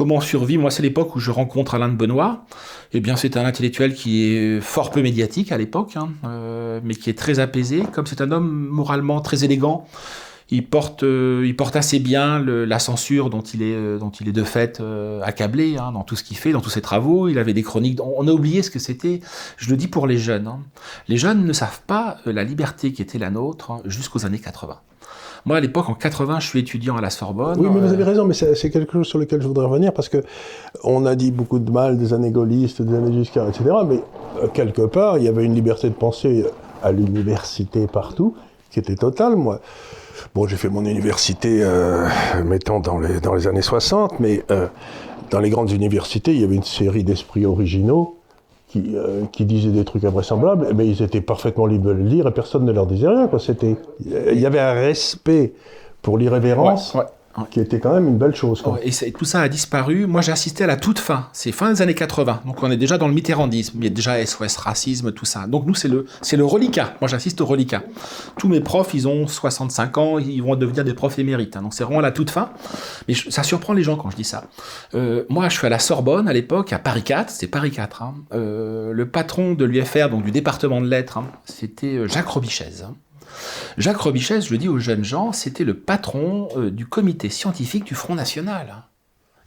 Comment 0.01 0.19
survit 0.19 0.57
Moi, 0.57 0.71
c'est 0.71 0.81
l'époque 0.81 1.15
où 1.15 1.19
je 1.19 1.29
rencontre 1.29 1.75
Alain 1.75 1.87
de 1.87 1.93
Benoît. 1.93 2.43
Eh 2.91 3.01
bien, 3.01 3.15
c'est 3.15 3.37
un 3.37 3.45
intellectuel 3.45 3.93
qui 3.93 4.23
est 4.23 4.59
fort 4.59 4.89
peu 4.89 5.03
médiatique 5.03 5.51
à 5.51 5.59
l'époque, 5.59 5.95
hein, 5.95 6.09
euh, 6.25 6.79
mais 6.83 6.95
qui 6.95 7.11
est 7.11 7.13
très 7.15 7.37
apaisé. 7.37 7.83
Comme 7.93 8.07
c'est 8.07 8.19
un 8.19 8.31
homme 8.31 8.49
moralement 8.67 9.21
très 9.21 9.45
élégant, 9.45 9.85
il 10.49 10.65
porte, 10.65 11.03
euh, 11.03 11.43
il 11.45 11.55
porte 11.55 11.75
assez 11.75 11.99
bien 11.99 12.39
la 12.39 12.79
censure 12.79 13.29
dont 13.29 13.41
il 13.43 13.61
est, 13.61 13.75
euh, 13.75 13.99
dont 13.99 14.09
il 14.09 14.27
est 14.27 14.31
de 14.31 14.43
fait 14.43 14.81
accablé 15.21 15.77
hein, 15.77 15.91
dans 15.91 16.03
tout 16.03 16.15
ce 16.15 16.23
qu'il 16.23 16.35
fait, 16.35 16.51
dans 16.51 16.61
tous 16.61 16.71
ses 16.71 16.81
travaux. 16.81 17.27
Il 17.27 17.37
avait 17.37 17.53
des 17.53 17.61
chroniques. 17.61 17.99
On 18.01 18.27
a 18.27 18.31
oublié 18.31 18.63
ce 18.63 18.71
que 18.71 18.79
c'était. 18.79 19.19
Je 19.57 19.69
le 19.69 19.77
dis 19.77 19.87
pour 19.87 20.07
les 20.07 20.17
jeunes. 20.17 20.47
Hein. 20.47 20.61
Les 21.09 21.17
jeunes 21.17 21.45
ne 21.45 21.53
savent 21.53 21.81
pas 21.85 22.17
la 22.25 22.43
liberté 22.43 22.91
qui 22.91 23.03
était 23.03 23.19
la 23.19 23.29
nôtre 23.29 23.83
jusqu'aux 23.85 24.25
années 24.25 24.39
80. 24.39 24.79
Moi, 25.45 25.57
à 25.57 25.59
l'époque, 25.59 25.89
en 25.89 25.93
80, 25.93 26.39
je 26.39 26.47
suis 26.47 26.59
étudiant 26.59 26.97
à 26.97 27.01
la 27.01 27.09
Sorbonne. 27.09 27.59
Oui, 27.59 27.67
mais 27.73 27.79
vous 27.79 27.93
avez 27.93 28.03
raison, 28.03 28.25
mais 28.25 28.33
c'est 28.33 28.69
quelque 28.69 28.93
chose 28.93 29.07
sur 29.07 29.17
lequel 29.17 29.41
je 29.41 29.47
voudrais 29.47 29.65
revenir 29.65 29.93
parce 29.93 30.09
que 30.09 30.23
on 30.83 31.05
a 31.05 31.15
dit 31.15 31.31
beaucoup 31.31 31.59
de 31.59 31.71
mal 31.71 31.97
des 31.97 32.13
années 32.13 32.31
gaullistes, 32.31 32.81
des 32.81 32.95
années 32.95 33.11
Giscard, 33.11 33.49
etc. 33.49 33.63
Mais 33.87 34.03
euh, 34.41 34.47
quelque 34.47 34.83
part, 34.83 35.17
il 35.17 35.23
y 35.23 35.27
avait 35.27 35.43
une 35.43 35.55
liberté 35.55 35.89
de 35.89 35.95
pensée 35.95 36.45
à 36.83 36.91
l'université 36.91 37.87
partout 37.87 38.35
qui 38.69 38.79
était 38.79 38.95
totale. 38.95 39.35
Moi, 39.35 39.59
bon, 40.35 40.47
j'ai 40.47 40.57
fait 40.57 40.69
mon 40.69 40.85
université, 40.85 41.59
euh, 41.63 42.07
mettons, 42.45 42.79
dans 42.79 42.99
les, 42.99 43.19
dans 43.19 43.33
les 43.33 43.47
années 43.47 43.61
60, 43.61 44.19
mais 44.19 44.43
euh, 44.51 44.67
dans 45.31 45.39
les 45.39 45.49
grandes 45.49 45.71
universités, 45.71 46.33
il 46.33 46.41
y 46.41 46.43
avait 46.43 46.55
une 46.55 46.63
série 46.63 47.03
d'esprits 47.03 47.45
originaux 47.45 48.20
qui, 48.71 48.95
euh, 48.95 49.25
qui, 49.31 49.45
disaient 49.45 49.71
des 49.71 49.83
trucs 49.83 50.05
invraisemblables, 50.05 50.69
mais 50.73 50.87
ils 50.87 51.01
étaient 51.01 51.21
parfaitement 51.21 51.65
libres 51.65 51.89
de 51.89 51.91
le 51.91 52.03
lire 52.03 52.27
et 52.27 52.31
personne 52.31 52.63
ne 52.63 52.71
leur 52.71 52.87
disait 52.87 53.07
rien. 53.07 53.29
C'était, 53.37 53.75
il 54.05 54.39
y 54.39 54.45
avait 54.45 54.59
un 54.59 54.73
respect 54.73 55.53
pour 56.01 56.17
l'irrévérence 56.17 56.95
qui 57.49 57.59
était 57.59 57.79
quand 57.79 57.93
même 57.93 58.07
une 58.07 58.17
belle 58.17 58.35
chose. 58.35 58.63
et 58.83 59.11
tout 59.11 59.25
ça 59.25 59.41
a 59.41 59.49
disparu. 59.49 60.05
Moi, 60.05 60.21
j'ai 60.21 60.31
assisté 60.31 60.63
à 60.63 60.67
la 60.67 60.77
toute 60.77 60.99
fin. 60.99 61.27
C'est 61.33 61.51
fin 61.51 61.71
des 61.71 61.81
années 61.81 61.95
80. 61.95 62.41
Donc, 62.45 62.61
on 62.63 62.71
est 62.71 62.77
déjà 62.77 62.97
dans 62.97 63.07
le 63.07 63.13
mitterrandisme. 63.13 63.77
Il 63.79 63.83
y 63.83 63.87
a 63.87 63.89
déjà 63.89 64.23
SOS 64.25 64.57
racisme, 64.57 65.11
tout 65.11 65.25
ça. 65.25 65.47
Donc, 65.47 65.65
nous, 65.65 65.75
c'est 65.75 65.87
le, 65.87 66.05
c'est 66.21 66.37
le 66.37 66.45
reliquat. 66.45 66.95
Moi, 67.01 67.07
j'assiste 67.07 67.41
au 67.41 67.45
reliquat. 67.45 67.83
Tous 68.37 68.47
mes 68.47 68.59
profs, 68.59 68.93
ils 68.93 69.07
ont 69.07 69.27
65 69.27 69.97
ans. 69.97 70.19
Ils 70.19 70.41
vont 70.41 70.55
devenir 70.55 70.83
des 70.83 70.93
profs 70.93 71.19
émérites. 71.19 71.55
Hein. 71.55 71.61
Donc, 71.61 71.73
c'est 71.73 71.83
vraiment 71.83 72.01
la 72.01 72.11
toute 72.11 72.29
fin. 72.29 72.49
Mais 73.07 73.13
ça 73.13 73.43
surprend 73.43 73.73
les 73.73 73.83
gens 73.83 73.95
quand 73.95 74.09
je 74.09 74.15
dis 74.15 74.23
ça. 74.23 74.43
Euh, 74.95 75.23
moi, 75.29 75.49
je 75.49 75.57
suis 75.57 75.67
à 75.67 75.69
la 75.69 75.79
Sorbonne 75.79 76.27
à 76.27 76.33
l'époque, 76.33 76.73
à 76.73 76.79
Paris 76.79 77.03
4. 77.03 77.29
C'est 77.29 77.47
Paris 77.47 77.71
4. 77.71 78.01
Hein. 78.01 78.15
Euh, 78.33 78.93
le 78.93 79.07
patron 79.07 79.53
de 79.53 79.65
l'UFR, 79.65 80.09
donc 80.09 80.23
du 80.23 80.31
département 80.31 80.81
de 80.81 80.87
lettres, 80.87 81.17
hein, 81.17 81.25
c'était 81.45 81.95
euh, 81.95 82.07
Jacques 82.07 82.27
Robichez. 82.27 82.83
Jacques 83.77 83.97
Robichès, 83.97 84.41
je 84.45 84.51
le 84.51 84.57
dis 84.57 84.67
aux 84.67 84.79
jeunes 84.79 85.03
gens, 85.03 85.31
c'était 85.31 85.63
le 85.63 85.75
patron 85.75 86.49
euh, 86.55 86.71
du 86.71 86.85
comité 86.85 87.29
scientifique 87.29 87.83
du 87.83 87.95
Front 87.95 88.15
National. 88.15 88.83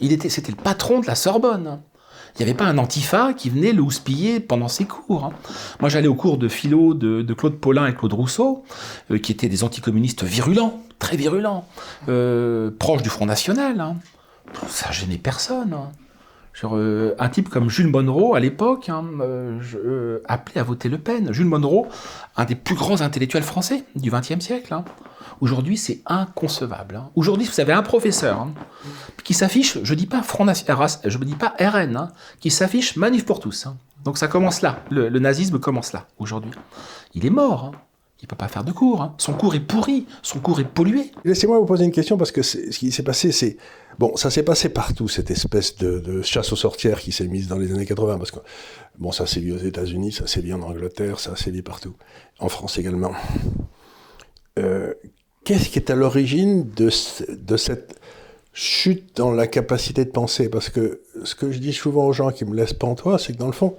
Il 0.01 0.13
était, 0.13 0.29
c'était 0.29 0.53
le 0.53 0.57
patron 0.57 1.01
de 1.01 1.07
la 1.07 1.15
Sorbonne. 1.15 1.81
Il 2.35 2.43
n'y 2.45 2.51
avait 2.51 2.57
pas 2.57 2.65
un 2.65 2.79
antifa 2.79 3.33
qui 3.33 3.49
venait 3.49 3.73
le 3.73 3.83
houspiller 3.83 4.41
pendant 4.41 4.67
ses 4.67 4.87
cours. 4.87 5.25
Hein. 5.25 5.33
Moi, 5.81 5.89
j'allais 5.89 6.09
au 6.09 6.17
cours 6.17 6.37
de 6.37 6.49
philo 6.49 6.93
de, 6.95 7.33
Claude 7.33 7.61
Paulin 7.61 7.87
et 7.87 7.95
Claude 7.95 8.13
Rousseau, 8.13 8.65
euh, 9.11 9.19
qui 9.19 9.31
étaient 9.31 9.49
des 9.49 9.63
anticommunistes 9.63 10.25
virulents, 10.25 10.83
très 10.99 11.17
virulents, 11.17 11.67
euh, 12.09 12.73
proches 12.77 13.03
du 13.03 13.09
Front 13.09 13.27
National. 13.27 13.81
Hein. 13.81 13.97
Ça 14.69 14.91
gênait 14.91 15.17
personne. 15.17 15.77
Hein. 16.63 16.69
Euh, 16.73 17.15
un 17.19 17.29
type 17.29 17.49
comme 17.49 17.69
Jules 17.69 17.89
Monroe, 17.89 18.35
à 18.35 18.41
l'époque, 18.41 18.89
hein, 18.89 19.05
euh, 19.21 19.59
euh, 19.75 20.23
appelé 20.27 20.61
à 20.61 20.65
voter 20.65 20.89
Le 20.89 20.99
Pen. 20.99 21.33
Jules 21.33 21.47
Monroe, 21.47 21.87
un 22.37 22.45
des 22.45 22.55
plus 22.55 22.75
grands 22.75 23.01
intellectuels 23.01 23.43
français 23.43 23.85
du 23.97 24.11
XXe 24.11 24.41
siècle. 24.41 24.73
Hein. 24.73 24.85
Aujourd'hui, 25.41 25.77
c'est 25.77 26.01
inconcevable. 26.07 26.97
Hein. 26.97 27.11
Aujourd'hui, 27.17 27.47
vous 27.47 27.61
avez 27.61 27.73
un 27.73 27.83
professeur 27.83 28.47
qui 29.25 29.35
s'affiche, 29.35 29.79
je 29.83 29.95
dis 29.95 30.07
pas 30.07 30.23
Front 30.23 30.47
je 30.47 31.19
ne 31.19 31.25
dis 31.25 31.35
pas 31.35 31.55
RN, 31.59 32.11
qui 32.41 32.51
s'affiche 32.51 32.97
Manif 32.97 33.25
pour 33.25 33.41
tous. 33.41 33.67
Donc 34.05 34.19
ça 34.19 34.29
commence 34.29 34.61
là. 34.61 34.81
Le, 34.91 35.09
nazisme 35.19 35.59
commence 35.59 35.93
là, 35.93 36.07
aujourd'hui. 36.19 36.51
Il 37.15 37.25
est 37.25 37.31
mort. 37.31 37.73
Il 38.21 38.27
ne 38.27 38.29
peut 38.29 38.37
pas 38.37 38.49
faire 38.49 38.65
de 38.65 38.73
cours. 38.73 39.13
Son 39.19 39.33
cours 39.33 39.55
est 39.55 39.61
pourri. 39.61 40.07
Son 40.23 40.39
cours 40.39 40.61
est 40.61 40.65
pollué. 40.65 41.11
Laissez-moi 41.25 41.59
vous 41.59 41.67
poser 41.67 41.85
une 41.85 41.93
question 41.93 42.17
parce 42.17 42.33
que 42.33 42.43
ce 42.43 42.59
qui 42.71 42.93
s'est 42.93 43.03
passé, 43.03 43.33
c'est 43.33 43.57
Bon, 43.99 44.17
ça 44.17 44.31
s'est 44.31 44.43
passé 44.43 44.69
partout, 44.69 45.09
cette 45.09 45.31
espèce 45.31 45.77
de, 45.77 46.23
chasse 46.23 46.53
aux 46.53 46.57
sorcières 46.57 47.01
qui 47.01 47.13
s'est 47.13 47.29
mise 47.29 47.49
dans 47.49 47.59
les 47.59 47.73
années 47.73 47.87
80, 47.87 48.19
parce 48.19 48.31
que, 48.31 48.41
bon, 48.99 49.13
ça 49.13 49.27
s'est 49.27 49.41
vu 49.41 49.53
aux 49.53 49.59
États-Unis, 49.59 50.13
ça 50.13 50.27
s'est 50.27 50.41
vu 50.41 50.53
en 50.53 50.63
Angleterre, 50.63 51.21
ça 51.21 51.37
s'est 51.37 51.51
vu 51.51 51.63
partout, 51.63 51.95
en 52.39 52.49
France 52.49 52.79
également. 52.79 53.13
Euh, 54.59 54.95
qu'est-ce 55.45 55.69
qui 55.69 55.79
est 55.79 55.91
à 55.91 55.95
l'origine 55.95 56.71
de, 56.71 56.91
de 57.35 57.57
cette 57.57 58.01
chute 58.53 59.17
dans 59.17 59.33
la 59.33 59.47
capacité 59.47 60.05
de 60.05 60.11
penser? 60.11 60.49
Parce 60.49 60.71
que 60.71 61.03
ce 61.25 61.35
que 61.35 61.53
je 61.53 61.59
dis 61.59 61.73
souvent 61.73 62.07
aux 62.07 62.13
gens 62.13 62.31
qui 62.31 62.45
me 62.45 62.55
laissent 62.55 62.73
pantois, 62.73 63.19
c'est 63.19 63.33
que 63.33 63.39
dans 63.39 63.47
le 63.47 63.53
fond, 63.53 63.77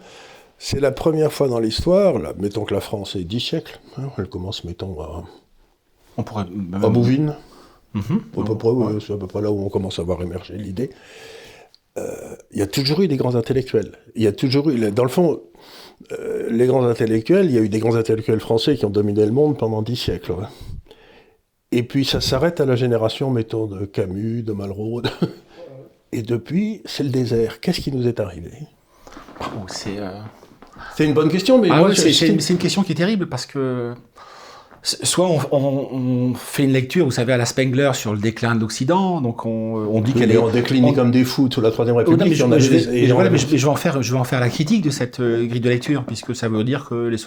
c'est 0.58 0.80
la 0.80 0.92
première 0.92 1.32
fois 1.34 1.48
dans 1.48 1.60
l'histoire, 1.60 2.20
mettons 2.38 2.64
que 2.64 2.74
la 2.74 2.82
France 2.82 3.16
est 3.16 3.24
10 3.24 3.40
siècles, 3.40 3.80
hein, 3.98 4.10
elle 4.18 4.28
commence, 4.28 4.64
mettons, 4.64 5.00
à, 5.02 5.24
On 6.18 6.24
pourrait 6.24 6.46
à 6.74 6.90
Bouvines, 6.90 7.36
Mhm. 7.96 8.22
C'est 9.00 9.14
à 9.14 9.18
peu 9.18 9.28
près 9.28 9.42
là 9.42 9.52
où 9.52 9.66
on 9.66 9.70
commence 9.70 10.00
à 10.00 10.04
voir 10.04 10.22
émerger 10.22 10.58
l'idée. 10.58 10.92
Euh, 11.98 12.36
il 12.52 12.60
y 12.60 12.62
a 12.62 12.68
toujours 12.68 13.02
eu 13.02 13.08
des 13.08 13.16
grands 13.16 13.36
intellectuels. 13.36 13.94
Il 14.16 14.24
y 14.24 14.28
a 14.28 14.34
toujours 14.34 14.70
eu, 14.70 14.92
dans 14.92 15.04
le 15.04 15.10
fond, 15.10 15.42
euh, 16.12 16.50
les 16.52 16.68
grands 16.68 16.86
intellectuels, 16.86 17.46
il 17.46 17.54
y 17.54 17.58
a 17.58 17.62
eu 17.62 17.70
des 17.70 17.80
grands 17.80 17.96
intellectuels 17.96 18.42
français 18.42 18.76
qui 18.76 18.86
ont 18.86 18.90
dominé 18.90 19.26
le 19.26 19.32
monde 19.32 19.58
pendant 19.58 19.82
dix 19.82 19.96
siècles. 19.96 20.34
Et 21.72 21.84
puis 21.84 22.04
ça 22.04 22.20
s'arrête 22.20 22.60
à 22.60 22.66
la 22.66 22.76
génération, 22.76 23.32
mettons, 23.32 23.66
de 23.66 23.86
Camus, 23.86 24.44
de 24.44 24.52
Malraux. 24.52 25.02
Et 26.12 26.22
depuis, 26.22 26.82
c'est 26.86 27.04
le 27.04 27.10
désert. 27.10 27.60
Qu'est-ce 27.62 27.82
qui 27.82 27.92
nous 27.92 28.08
est 28.08 28.20
arrivé? 28.20 28.52
Oh, 29.42 29.66
C'est. 29.68 29.98
Euh, 29.98 30.20
c'est 30.96 31.06
une 31.06 31.14
bonne 31.14 31.30
question, 31.30 31.60
mais 31.60 31.70
ah 31.72 31.88
c'est 31.94 32.28
une, 32.28 32.58
question 32.58 32.84
qui 32.84 32.92
est 32.92 32.96
terrible 32.96 33.28
parce 33.28 33.46
que 33.46 33.94
Soit 34.86 35.28
on, 35.52 36.34
fait 36.36 36.64
une 36.64 36.72
lecture, 36.72 37.06
vous 37.06 37.12
savez, 37.12 37.34
à 37.34 37.38
la 37.38 37.46
Spengler 37.46 37.92
sur 37.94 38.14
le 38.14 38.20
déclin 38.20 38.54
de 38.54 38.60
l'Occident, 38.60 39.20
donc 39.20 39.44
on, 39.46 40.00
dit 40.02 40.14
qu'elle 40.14 40.32
est... 40.32 40.38
On 40.38 40.50
décline 40.50 40.94
comme 40.94 41.10
des 41.10 41.24
fous 41.24 41.50
sous 41.52 41.60
la 41.60 41.72
Troisième 41.72 41.98
République. 41.98 42.28
mais, 42.28 42.36
je, 42.36 42.38
vais, 42.40 43.66
en 43.66 43.76
faire, 43.76 44.04
je 44.04 44.12
vais 44.12 44.20
en 44.20 44.24
faire 44.24 44.40
la 44.40 44.50
critique 44.50 44.84
de 44.84 44.92
cette 44.92 45.20
euh, 45.20 45.48
grille 45.48 45.60
de 45.60 45.70
lecture, 45.70 46.04
puisque 46.04 46.36
ça 46.36 46.50
veut 46.50 46.64
dire 46.64 46.86
que 46.88 47.08
les, 47.08 47.18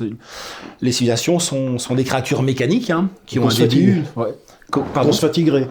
les 0.80 0.92
civilisations 0.92 1.40
sont, 1.40 1.78
sont 1.78 1.96
des 1.96 2.04
créatures 2.04 2.44
mécaniques, 2.44 2.90
hein, 2.90 3.08
qui 3.26 3.40
ont 3.40 3.50
un 3.50 3.54
début... 3.54 4.04
Ouais. 4.14 4.28
Qu'on 4.70 5.12
se 5.12 5.20
fatiguerait. 5.20 5.66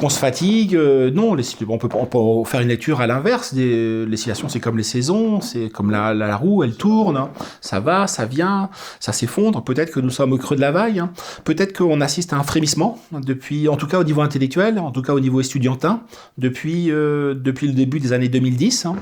Qu'on 0.00 0.08
se 0.08 0.18
fatigue. 0.18 0.74
Euh, 0.74 1.10
non, 1.10 1.34
les, 1.34 1.44
on, 1.68 1.76
peut, 1.76 1.88
on, 1.92 2.06
peut, 2.06 2.48
faire 2.48 2.60
une 2.60 2.68
lecture 2.68 3.02
à 3.02 3.06
l'inverse. 3.06 3.52
Les 3.52 4.16
situations, 4.16 4.48
c'est 4.48 4.60
comme 4.60 4.78
les 4.78 4.84
saisons, 4.84 5.42
c'est 5.42 5.68
comme 5.68 5.90
la, 5.90 6.14
la, 6.14 6.34
roue, 6.34 6.62
elle 6.64 6.74
tourne. 6.74 7.18
Hein. 7.18 7.28
Ça 7.60 7.78
va, 7.78 8.06
ça 8.06 8.24
vient, 8.24 8.70
ça 9.00 9.12
s'effondre. 9.12 9.62
Peut-être 9.62 9.92
que 9.92 10.00
nous 10.00 10.08
sommes 10.08 10.32
au 10.32 10.38
creux 10.38 10.56
de 10.56 10.62
la 10.62 10.70
vague. 10.70 10.98
Hein. 10.98 11.10
Peut-être 11.44 11.76
qu'on 11.76 12.00
assiste 12.00 12.32
à 12.32 12.36
un 12.36 12.42
frémissement, 12.42 12.98
depuis, 13.12 13.68
en 13.68 13.76
tout 13.76 13.86
cas 13.86 13.98
au 13.98 14.04
niveau 14.04 14.22
intellectuel, 14.22 14.78
en 14.78 14.92
tout 14.92 15.02
cas 15.02 15.12
au 15.12 15.20
niveau 15.20 15.40
estudiantin, 15.40 16.00
depuis, 16.38 16.90
euh, 16.90 17.34
depuis 17.34 17.66
le 17.66 17.74
début 17.74 18.00
des 18.00 18.14
années 18.14 18.30
2010. 18.30 18.86
Hein. 18.86 18.96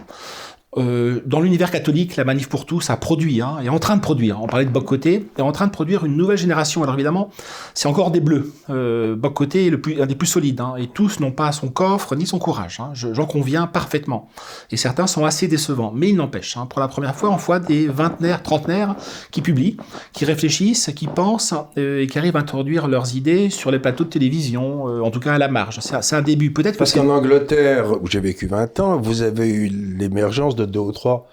Euh, 0.79 1.21
dans 1.25 1.41
l'univers 1.41 1.71
catholique, 1.71 2.17
la 2.17 2.25
Manif 2.25 2.49
pour 2.49 2.67
tous 2.67 2.91
a 2.91 2.97
produit, 2.97 3.41
hein, 3.41 3.59
est 3.65 3.69
en 3.69 3.79
train 3.79 3.97
de 3.97 4.03
produire, 4.03 4.43
on 4.43 4.47
parlait 4.47 4.67
de 4.67 4.71
Boc-Côté, 4.71 5.27
est 5.39 5.41
en 5.41 5.53
train 5.53 5.67
de 5.67 5.73
produire 5.73 6.05
une 6.05 6.17
nouvelle 6.17 6.37
génération. 6.37 6.83
Alors 6.83 6.95
évidemment, 6.95 7.31
c'est 7.73 7.89
encore 7.89 8.11
des 8.11 8.21
bleus. 8.21 8.53
Euh, 8.69 9.17
Boc-Côté 9.17 9.67
est 9.67 9.71
le 9.71 9.81
plus, 9.81 10.03
un 10.03 10.07
des 10.07 10.15
plus 10.15 10.27
solides, 10.27 10.61
hein, 10.61 10.75
et 10.77 10.89
tous 10.89 11.21
n'ont 11.21 11.31
pas 11.31 11.53
son 11.53 11.69
coffre 11.69 12.15
ni 12.15 12.27
son 12.27 12.39
courage. 12.39 12.81
Hein, 12.81 12.91
J'en 12.95 13.27
conviens 13.27 13.67
parfaitement. 13.67 14.29
Et 14.71 14.77
certains 14.77 15.07
sont 15.07 15.25
assez 15.25 15.49
décevants. 15.49 15.93
Mais 15.95 16.11
il 16.11 16.17
n'empêche, 16.17 16.57
hein, 16.57 16.67
pour 16.67 16.81
la 16.81 16.89
première 16.89 17.15
fois, 17.15 17.31
on 17.31 17.37
voit 17.37 17.59
des 17.59 17.87
vingtenaires, 17.87 18.43
trentenaires 18.43 18.97
qui 19.31 19.41
publient, 19.41 19.79
qui 20.13 20.25
réfléchissent, 20.27 20.91
qui 20.95 21.07
pensent, 21.07 21.55
euh, 21.79 22.03
et 22.03 22.07
qui 22.07 22.19
arrivent 22.19 22.37
à 22.37 22.41
introduire 22.41 22.87
leurs 22.87 23.17
idées 23.17 23.49
sur 23.49 23.71
les 23.71 23.79
plateaux 23.79 24.05
de 24.05 24.11
télévision, 24.11 24.89
euh, 24.89 25.01
en 25.01 25.11
tout 25.11 25.21
cas 25.21 25.35
à 25.35 25.39
la 25.39 25.49
marge. 25.49 25.79
C'est 25.81 26.17
un 26.17 26.23
début. 26.23 26.53
Peut-être 26.53 26.77
Parce 26.77 26.93
qu'en 26.93 27.09
Angleterre, 27.09 28.03
où 28.03 28.07
j'ai 28.09 28.21
vécu 28.21 28.47
20 28.47 28.81
ans, 28.81 29.01
vous 29.01 29.23
avez 29.23 29.49
eu 29.49 29.69
l'émergence 29.69 30.55
de 30.55 30.66
deux 30.67 30.81
ou 30.81 30.93
trois 30.93 31.29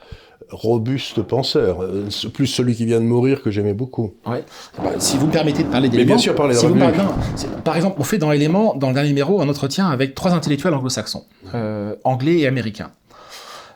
robustes 0.53 1.21
penseurs, 1.21 1.81
euh, 1.81 2.07
plus 2.33 2.47
celui 2.47 2.75
qui 2.75 2.85
vient 2.85 2.99
de 2.99 3.05
mourir 3.05 3.41
que 3.41 3.51
j'aimais 3.51 3.73
beaucoup. 3.73 4.13
Ouais. 4.25 4.43
Bah, 4.77 4.91
si 4.99 5.17
vous 5.17 5.27
me 5.27 5.31
permettez 5.31 5.63
de 5.63 5.69
parler 5.69 5.89
d'éléments. 5.89 6.07
bien 6.07 6.17
sûr, 6.17 6.35
parler 6.35 6.55
Par 7.63 7.75
exemple, 7.75 7.95
on 7.99 8.03
fait 8.03 8.17
dans 8.17 8.31
Éléments, 8.31 8.75
dans 8.75 8.89
le 8.89 8.93
dernier 8.93 9.09
numéro, 9.09 9.41
un 9.41 9.49
entretien 9.49 9.89
avec 9.89 10.15
trois 10.15 10.31
intellectuels 10.31 10.73
anglo-saxons, 10.73 11.25
euh, 11.53 11.95
anglais 12.03 12.39
et 12.39 12.47
américains. 12.47 12.91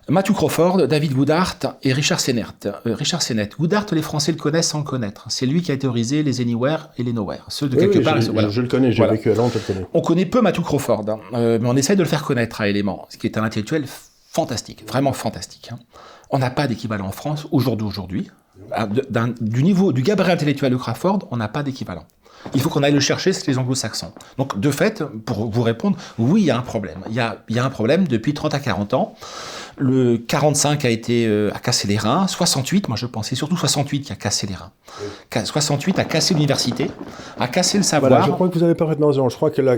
Matthew 0.10 0.32
Crawford, 0.32 0.88
David 0.88 1.12
Woodhart 1.12 1.60
et 1.84 1.92
Richard 1.92 2.22
Sennett. 2.22 2.66
Euh, 2.66 2.96
Richard 2.96 3.22
Sennett. 3.22 3.60
Woodhart, 3.60 3.88
les 3.92 4.02
Français 4.02 4.32
le 4.32 4.38
connaissent 4.38 4.70
sans 4.70 4.78
le 4.78 4.86
connaître. 4.86 5.26
C'est 5.28 5.46
lui 5.46 5.62
qui 5.62 5.74
a 5.74 5.78
théorisé 5.78 6.24
les 6.24 6.40
Anywhere 6.40 6.92
et 6.98 7.04
les 7.04 7.12
Nowhere. 7.12 7.44
Ceux 7.50 7.68
de 7.68 7.76
quelque 7.76 8.00
part. 8.00 8.22
Je, 8.22 8.32
je, 8.50 8.62
le 8.62 8.70
connais, 8.70 8.94
j'ai 8.94 9.06
vécu 9.06 9.30
à 9.32 9.36
Londres, 9.36 9.52
je 9.54 9.60
le 9.60 9.66
connais. 9.66 9.86
On 9.94 10.00
connaît 10.00 10.26
peu 10.26 10.40
Matthew 10.42 10.62
Crawford, 10.62 11.04
hein. 11.10 11.20
mais 11.34 11.68
on 11.68 11.76
essaye 11.76 11.98
de 11.98 12.04
le 12.04 12.08
faire 12.08 12.24
connaître 12.24 12.62
à 12.62 12.70
Éléments, 12.70 13.06
ce 13.10 13.18
qui 13.18 13.28
est 13.28 13.38
un 13.38 13.44
intellectuel 13.44 13.84
fantastique, 14.38 14.88
vraiment 14.88 15.14
fantastique. 15.14 15.72
Hein. 15.74 15.80
On 16.30 16.38
n'a 16.38 16.52
pas 16.52 16.68
d'équivalent 16.68 17.08
en 17.08 17.12
France 17.12 17.48
au 17.52 17.60
jour 17.60 17.76
d'aujourd'hui. 17.76 18.30
Ah, 18.72 18.88
du 19.42 19.64
niveau 19.64 19.92
du 19.92 20.04
gabarit 20.04 20.32
intellectuel 20.32 20.72
de 20.72 20.78
Crawford, 20.78 21.28
on 21.32 21.38
n'a 21.38 21.48
pas 21.48 21.64
d'équivalent. 21.64 22.06
Il 22.54 22.62
faut 22.62 22.70
qu'on 22.70 22.84
aille 22.84 22.94
le 22.94 23.00
chercher, 23.00 23.34
c'est 23.34 23.48
les 23.48 23.58
anglo-saxons. 23.58 24.14
Donc, 24.38 24.60
de 24.60 24.70
fait, 24.70 25.04
pour 25.26 25.50
vous 25.50 25.64
répondre, 25.64 25.98
oui, 26.20 26.42
il 26.42 26.46
y 26.46 26.52
a 26.52 26.58
un 26.58 26.62
problème. 26.62 27.00
Il 27.10 27.16
y 27.16 27.20
a, 27.20 27.44
y 27.50 27.58
a 27.58 27.66
un 27.66 27.70
problème 27.72 28.08
depuis 28.08 28.36
30 28.36 28.54
à 28.54 28.60
40 28.60 28.94
ans. 28.94 29.16
Le 29.78 30.18
45 30.18 30.86
a 30.86 30.90
été 30.90 31.26
euh, 31.26 31.52
a 31.56 31.60
cassé 31.60 31.88
les 31.88 31.98
reins. 31.98 32.28
68, 32.28 32.88
moi 32.90 32.98
je 32.98 33.08
pensais 33.08 33.36
surtout 33.36 33.58
68 33.58 34.02
qui 34.02 34.14
a 34.14 34.16
cassé 34.16 34.46
les 34.48 34.56
reins. 34.56 34.72
68 35.46 36.00
a 36.00 36.04
cassé 36.04 36.34
l'université, 36.36 36.90
a 37.40 37.48
cassé 37.48 37.78
le 37.78 37.84
savoir. 37.84 38.24
Je 38.26 38.32
crois 38.32 38.50
que 38.50 38.58
vous 38.58 38.64
avez 38.64 38.76
parfaitement 38.76 39.08
raison. 39.08 39.30
Je 39.30 39.36
crois 39.36 39.52
que 39.52 39.62
la, 39.62 39.78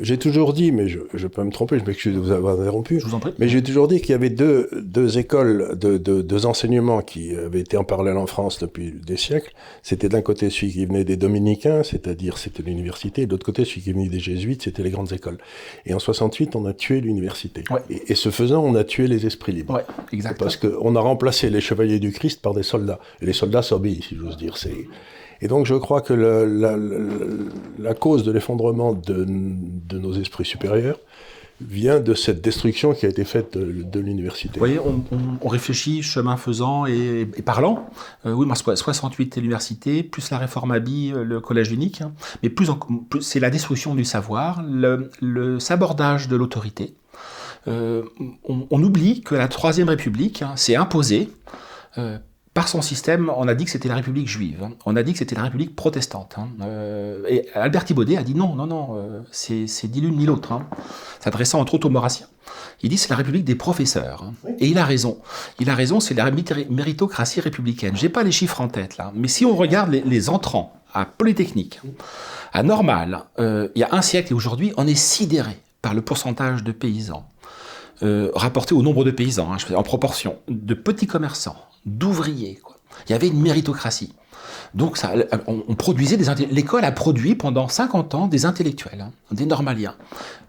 j'ai 0.00 0.18
toujours 0.18 0.52
dit, 0.52 0.72
mais 0.72 0.88
je, 0.88 1.26
peux 1.26 1.42
me 1.42 1.50
tromper, 1.50 1.78
je 1.78 1.84
m'excuse 1.84 2.14
de 2.14 2.18
vous 2.18 2.30
avoir 2.30 2.58
interrompu. 2.58 3.00
Je 3.00 3.06
vous 3.06 3.14
en 3.14 3.20
prie. 3.20 3.32
Mais 3.38 3.48
j'ai 3.48 3.62
toujours 3.62 3.88
dit 3.88 4.00
qu'il 4.00 4.10
y 4.10 4.14
avait 4.14 4.30
deux, 4.30 4.68
deux 4.82 5.18
écoles, 5.18 5.76
de, 5.78 5.96
deux 5.98 6.46
enseignements 6.46 7.02
qui 7.02 7.34
avaient 7.34 7.60
été 7.60 7.76
en 7.76 7.84
parallèle 7.84 8.16
en 8.16 8.26
France 8.26 8.58
depuis 8.58 8.92
des 8.92 9.16
siècles. 9.16 9.52
C'était 9.82 10.08
d'un 10.08 10.22
côté 10.22 10.50
celui 10.50 10.72
qui 10.72 10.86
venait 10.86 11.04
des 11.04 11.16
dominicains, 11.16 11.82
c'est-à-dire 11.82 12.38
c'était 12.38 12.62
l'université, 12.62 13.22
et 13.22 13.26
de 13.26 13.30
l'autre 13.30 13.46
côté 13.46 13.64
celui 13.64 13.82
qui 13.82 13.92
venait 13.92 14.08
des 14.08 14.20
jésuites, 14.20 14.62
c'était 14.62 14.82
les 14.82 14.90
grandes 14.90 15.12
écoles. 15.12 15.38
Et 15.86 15.94
en 15.94 15.98
68, 15.98 16.56
on 16.56 16.64
a 16.66 16.72
tué 16.72 17.00
l'université. 17.00 17.64
Et, 17.90 18.14
ce 18.14 18.30
faisant, 18.30 18.64
on 18.64 18.74
a 18.74 18.84
tué 18.84 19.06
les 19.06 19.26
esprits 19.26 19.52
libres. 19.52 19.74
Ouais, 19.74 19.84
exactement. 20.12 20.38
Parce 20.38 20.56
qu'on 20.56 20.96
a 20.96 21.00
remplacé 21.00 21.50
les 21.50 21.60
chevaliers 21.60 21.98
du 21.98 22.12
Christ 22.12 22.40
par 22.40 22.54
des 22.54 22.62
soldats. 22.62 23.00
Et 23.20 23.26
les 23.26 23.32
soldats 23.32 23.62
s'obéissent, 23.62 24.06
si 24.06 24.16
j'ose 24.16 24.36
dire. 24.36 24.56
C'est 24.56 24.86
et 25.42 25.48
donc 25.48 25.66
je 25.66 25.74
crois 25.74 26.00
que 26.00 26.14
la, 26.14 27.94
cause 27.94 28.22
de 28.22 28.30
l'effondrement 28.30 28.94
de, 28.94 29.26
nos 29.98 30.14
esprits 30.14 30.44
supérieurs 30.44 30.98
vient 31.60 32.00
de 32.00 32.14
cette 32.14 32.40
destruction 32.40 32.94
qui 32.94 33.06
a 33.06 33.08
été 33.08 33.24
faite 33.24 33.58
de, 33.58 34.00
l'université. 34.00 34.54
Vous 34.54 34.60
voyez, 34.60 34.78
on, 34.78 35.48
réfléchit 35.48 36.02
chemin 36.02 36.36
faisant 36.36 36.86
et, 36.86 37.26
parlant. 37.44 37.88
Euh, 38.24 38.32
oui, 38.32 38.46
68 38.54 39.36
l'université, 39.36 40.02
plus 40.02 40.30
la 40.30 40.38
réforme 40.38 40.72
Abi, 40.72 41.12
euh, 41.12 41.24
le 41.24 41.40
collège 41.40 41.70
unique, 41.70 42.00
hein. 42.00 42.12
mais 42.42 42.48
plus, 42.48 42.70
c'est 43.20 43.40
la 43.40 43.50
destruction 43.50 43.94
du 43.94 44.04
savoir, 44.04 44.62
le, 44.64 45.58
sabordage 45.58 46.28
de 46.28 46.36
l'autorité. 46.36 46.94
Euh, 47.68 48.02
on, 48.44 48.82
oublie 48.82 49.20
que 49.20 49.36
la 49.36 49.46
Troisième 49.46 49.88
République 49.88 50.42
hein, 50.42 50.56
s'est 50.56 50.74
imposée 50.74 51.30
par 52.54 52.68
son 52.68 52.82
système, 52.82 53.32
on 53.34 53.48
a 53.48 53.54
dit 53.54 53.64
que 53.64 53.70
c'était 53.70 53.88
la 53.88 53.94
République 53.94 54.28
juive, 54.28 54.62
hein. 54.62 54.72
on 54.84 54.94
a 54.96 55.02
dit 55.02 55.12
que 55.12 55.18
c'était 55.18 55.34
la 55.34 55.44
République 55.44 55.74
protestante. 55.74 56.34
Hein. 56.36 56.48
Euh, 56.60 57.24
et 57.26 57.48
Albert 57.54 57.86
Thibaudet 57.86 58.18
a 58.18 58.22
dit 58.22 58.34
non, 58.34 58.54
non, 58.54 58.66
non, 58.66 58.96
euh, 58.96 59.20
c'est 59.30 59.66
ni 59.84 60.00
l'une 60.02 60.16
ni 60.16 60.26
l'autre, 60.26 60.52
hein. 60.52 60.66
s'adressant 61.20 61.60
entre 61.60 61.74
autres 61.74 61.86
aux 61.86 61.90
Maurassiens. 61.90 62.26
Il 62.82 62.90
dit 62.90 62.98
c'est 62.98 63.08
la 63.08 63.16
République 63.16 63.44
des 63.44 63.54
professeurs. 63.54 64.24
Et 64.58 64.68
il 64.68 64.76
a 64.78 64.84
raison. 64.84 65.18
Il 65.60 65.70
a 65.70 65.74
raison, 65.74 66.00
c'est 66.00 66.14
la 66.14 66.30
méritocratie 66.30 67.40
républicaine. 67.40 67.96
J'ai 67.96 68.10
pas 68.10 68.22
les 68.22 68.32
chiffres 68.32 68.60
en 68.60 68.68
tête 68.68 68.98
là, 68.98 69.12
mais 69.14 69.28
si 69.28 69.46
on 69.46 69.56
regarde 69.56 69.90
les, 69.90 70.28
entrants 70.28 70.74
à 70.92 71.06
Polytechnique, 71.06 71.80
à 72.52 72.62
Normal, 72.62 73.24
euh, 73.38 73.68
il 73.74 73.80
y 73.80 73.84
a 73.84 73.88
un 73.92 74.02
siècle 74.02 74.32
et 74.32 74.34
aujourd'hui, 74.34 74.74
on 74.76 74.86
est 74.86 74.94
sidéré 74.94 75.58
par 75.80 75.94
le 75.94 76.02
pourcentage 76.02 76.62
de 76.62 76.72
paysans. 76.72 77.26
Rapporté 78.34 78.74
au 78.74 78.82
nombre 78.82 79.04
de 79.04 79.10
paysans, 79.10 79.56
en 79.74 79.82
proportion, 79.82 80.36
de 80.48 80.74
petits 80.74 81.06
commerçants, 81.06 81.56
d'ouvriers. 81.86 82.60
Il 83.08 83.12
y 83.12 83.14
avait 83.14 83.28
une 83.28 83.40
méritocratie. 83.40 84.12
Donc 84.74 84.96
ça, 84.96 85.12
on, 85.46 85.74
produisait 85.74 86.16
des 86.16 86.24
l'école 86.50 86.84
a 86.84 86.92
produit 86.92 87.34
pendant 87.34 87.68
50 87.68 88.14
ans 88.14 88.26
des 88.26 88.46
intellectuels, 88.46 89.02
hein, 89.02 89.10
des 89.30 89.44
normaliens, 89.44 89.94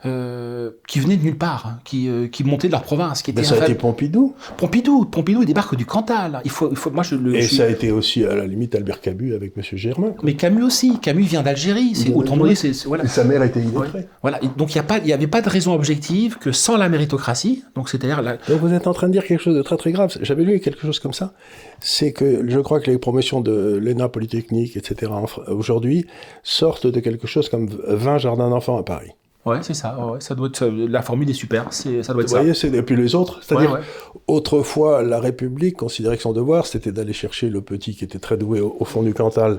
euh, 0.06 0.72
qui 0.88 1.01
venaient 1.01 1.18
de 1.18 1.24
nulle 1.24 1.38
part, 1.38 1.68
hein, 1.68 1.80
qui, 1.84 2.08
euh, 2.08 2.27
qui 2.27 2.46
montaient 2.46 2.68
de 2.68 2.72
leur 2.72 2.84
province. 2.84 3.22
Qui 3.22 3.34
Mais 3.34 3.44
ça 3.44 3.56
a 3.56 3.63
été 3.63 3.75
Pompidou. 3.75 4.34
Pompidou, 4.56 5.03
Pompidou, 5.06 5.42
il 5.42 5.46
débarque 5.46 5.75
du 5.75 5.86
Cantal. 5.86 6.42
Il 6.46 6.51
faut, 6.51 6.70
il 6.72 6.77
faut, 6.77 6.89
moi 6.89 7.03
je 7.03 7.15
le. 7.15 7.36
Et 7.36 7.42
ça 7.42 7.63
a 7.63 7.68
été 7.68 7.92
aussi 7.92 8.24
à 8.24 8.34
la 8.34 8.48
limite 8.48 8.75
Albert 8.75 9.01
Camus 9.01 9.34
avec 9.34 9.58
Monsieur 9.58 9.75
Germain. 9.75 10.13
Mais 10.24 10.36
Camus 10.36 10.63
aussi. 10.63 11.00
Camus 11.00 11.24
vient 11.24 11.44
d'Algérie. 11.44 11.94
C'est 11.94 12.13
autant 12.13 12.38
donné, 12.38 12.56
c'est 12.56 12.72
voilà. 12.86 13.03
Et 13.03 13.08
sa 13.08 13.25
mère 13.25 13.44
était 13.44 13.60
illettrée. 13.60 14.08
Voilà. 14.22 14.39
donc 14.58 14.74
il 14.74 14.77
y 14.77 14.80
a 14.80 14.84
pas, 14.84 15.00
il 15.00 15.08
y 15.08 15.13
avait 15.13 15.27
pas 15.27 15.42
de 15.42 15.50
raison 15.50 15.74
objective 15.74 16.38
que 16.38 16.53
sans 16.53 16.77
la 16.77 16.88
méritocratie. 16.88 17.63
Donc 17.75 17.89
c'est-à-dire 17.89 18.22
la... 18.22 18.38
Donc 18.38 18.62
vous 18.62 18.74
êtes 18.74 18.88
en 18.88 18.94
train 18.94 19.08
de 19.08 19.13
dire 19.13 19.25
quelque 19.25 19.42
chose 19.42 19.56
de 19.56 19.62
très 19.62 19.75
très 19.75 19.92
grave. 19.92 20.15
J'avais 20.22 20.44
lu 20.44 20.60
quelque 20.62 20.82
chose 20.82 21.00
comme 21.00 21.13
ça. 21.13 21.34
C'est 21.84 22.13
que 22.13 22.50
je 22.50 22.60
crois 22.60 22.80
que 22.80 22.90
les 22.90 22.98
promotions 22.98 23.42
de 23.42 23.78
l'ENA 23.82 24.08
Polytechnique, 24.08 24.78
etc. 24.78 25.12
aujourd'hui 25.48 26.08
sortent 26.42 26.88
de 26.88 27.00
quelque 27.02 27.28
chose 27.28 27.50
comme 27.50 27.68
20 27.68 28.20
jardins 28.20 28.50
d'enfants 28.50 28.78
à 28.78 28.84
Paris. 28.84 29.12
Ouais, 29.46 29.58
c'est 29.62 29.74
ça. 29.74 29.98
ça 30.20 30.36
doit 30.36 30.48
être, 30.48 30.66
la 30.66 31.02
formule 31.02 31.30
est 31.30 31.34
super. 31.34 31.66
C'est, 31.72 32.02
ça 32.02 32.13
doit 32.13 32.22
être 32.24 32.30
Vous 32.30 32.38
voyez, 32.38 32.54
c'est, 32.54 32.74
et 32.74 32.82
puis 32.82 32.96
les 32.96 33.13
autres. 33.13 33.44
C'est-à-dire, 33.44 33.82
autrefois, 34.28 35.04
la 35.04 35.20
République 35.20 35.75
considérait 35.75 36.16
que 36.16 36.24
son 36.24 36.32
devoir, 36.32 36.66
c'était 36.66 36.94
d'aller 36.94 37.12
chercher 37.12 37.50
le 37.50 37.60
petit 37.60 37.94
qui 37.94 38.06
était 38.06 38.20
très 38.20 38.38
doué 38.38 38.62
au, 38.62 38.86
fond 38.86 39.04
du 39.04 39.13
Cantal 39.13 39.58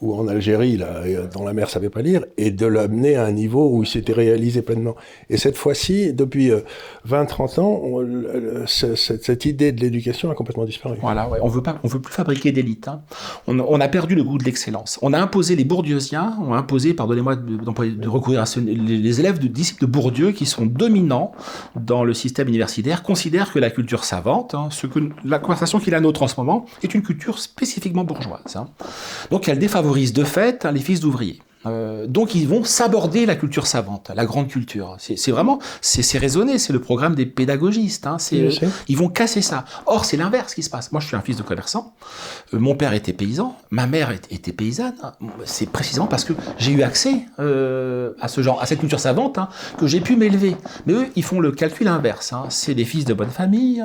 ou 0.00 0.14
en 0.14 0.28
Algérie, 0.28 0.76
là, 0.76 1.02
dans 1.32 1.44
la 1.44 1.52
mer, 1.52 1.70
savait 1.70 1.90
pas 1.90 2.02
lire, 2.02 2.24
et 2.36 2.50
de 2.50 2.66
l'amener 2.66 3.16
à 3.16 3.24
un 3.24 3.32
niveau 3.32 3.68
où 3.70 3.82
il 3.82 3.88
s'était 3.88 4.12
réalisé 4.12 4.62
pleinement. 4.62 4.94
Et 5.30 5.36
cette 5.36 5.56
fois-ci, 5.56 6.12
depuis 6.12 6.50
20-30 7.08 7.58
euh, 7.58 8.64
ans, 8.64 8.66
cette, 8.66 9.44
idée 9.44 9.72
de 9.72 9.80
l'éducation 9.80 10.30
a 10.30 10.34
complètement 10.34 10.64
disparu. 10.64 10.96
Voilà, 11.00 11.28
ouais. 11.28 11.38
on 11.42 11.48
veut 11.48 11.62
pas, 11.62 11.78
on 11.82 11.88
veut 11.88 12.00
plus 12.00 12.12
fabriquer 12.12 12.52
d'élite. 12.52 12.88
Hein. 12.88 13.02
On, 13.46 13.80
a 13.80 13.88
perdu 13.88 14.14
le 14.14 14.22
goût 14.22 14.38
de 14.38 14.44
l'excellence. 14.44 14.98
On 15.02 15.12
a 15.12 15.18
imposé 15.18 15.56
les 15.56 15.64
bourdieusiens, 15.64 16.36
on 16.40 16.52
a 16.52 16.56
imposé, 16.56 16.94
pardonnez-moi 16.94 17.36
de, 17.36 18.08
recourir 18.08 18.40
à 18.40 18.46
ce, 18.46 18.60
les, 18.60 19.20
élèves 19.20 19.38
de 19.38 19.48
disciples 19.48 19.82
de 19.82 19.86
Bourdieu 19.86 20.32
qui 20.32 20.46
sont 20.46 20.66
dominants 20.66 21.32
dans 21.76 22.04
le 22.04 22.14
système 22.14 22.48
universitaire 22.48 23.02
considèrent 23.02 23.52
que 23.52 23.58
la 23.58 23.70
culture 23.70 24.04
savante, 24.04 24.54
hein, 24.54 24.68
ce 24.70 24.86
que 24.86 25.00
la 25.24 25.38
conversation 25.38 25.78
qu'il 25.78 25.94
a 25.94 26.00
nôtre 26.00 26.22
en 26.22 26.28
ce 26.28 26.34
moment, 26.38 26.66
est 26.82 26.94
une 26.94 27.02
culture 27.02 27.38
spécifiquement 27.38 28.04
bourgeoise. 28.04 28.56
Hein. 28.56 28.68
Donc 29.30 29.48
elle 29.48 29.58
défavorise 29.88 30.12
de 30.12 30.24
fait 30.24 30.66
hein, 30.66 30.72
les 30.72 30.80
fils 30.80 31.00
d'ouvriers. 31.00 31.40
Euh, 31.66 32.06
donc 32.06 32.36
ils 32.36 32.46
vont 32.46 32.62
s'aborder 32.62 33.26
la 33.26 33.34
culture 33.34 33.66
savante, 33.66 34.10
la 34.14 34.26
grande 34.26 34.48
culture. 34.48 34.96
C'est 34.98 35.30
vraiment, 35.32 35.58
c'est 35.80 36.18
raisonné, 36.18 36.58
c'est 36.58 36.72
le 36.72 36.80
programme 36.80 37.14
des 37.14 37.26
pédagogistes. 37.26 38.06
Hein, 38.06 38.18
euh, 38.32 38.50
ils 38.86 38.96
vont 38.96 39.08
casser 39.08 39.42
ça. 39.42 39.64
Or 39.86 40.04
c'est 40.04 40.16
l'inverse 40.16 40.54
qui 40.54 40.62
se 40.62 40.70
passe. 40.70 40.92
Moi 40.92 41.00
je 41.00 41.06
suis 41.08 41.16
un 41.16 41.20
fils 41.20 41.36
de 41.36 41.42
commerçant, 41.42 41.94
euh, 42.54 42.58
mon 42.58 42.76
père 42.76 42.92
était 42.92 43.12
paysan, 43.12 43.56
ma 43.70 43.86
mère 43.86 44.12
était 44.30 44.52
paysanne. 44.52 44.94
C'est 45.44 45.70
précisément 45.70 46.06
parce 46.06 46.24
que 46.24 46.34
j'ai 46.58 46.72
eu 46.72 46.82
accès 46.82 47.26
à 47.38 48.28
ce 48.28 48.42
genre, 48.42 48.62
à 48.62 48.66
cette 48.66 48.80
culture 48.80 49.00
savante, 49.00 49.38
hein, 49.38 49.48
que 49.78 49.86
j'ai 49.86 50.00
pu 50.00 50.16
m'élever. 50.16 50.54
Mais 50.86 50.92
eux, 50.92 51.06
ils 51.16 51.24
font 51.24 51.40
le 51.40 51.50
calcul 51.50 51.88
inverse. 51.88 52.32
Hein. 52.32 52.44
C'est 52.50 52.74
des 52.74 52.84
fils 52.84 53.04
de 53.04 53.14
bonne 53.14 53.30
famille, 53.30 53.84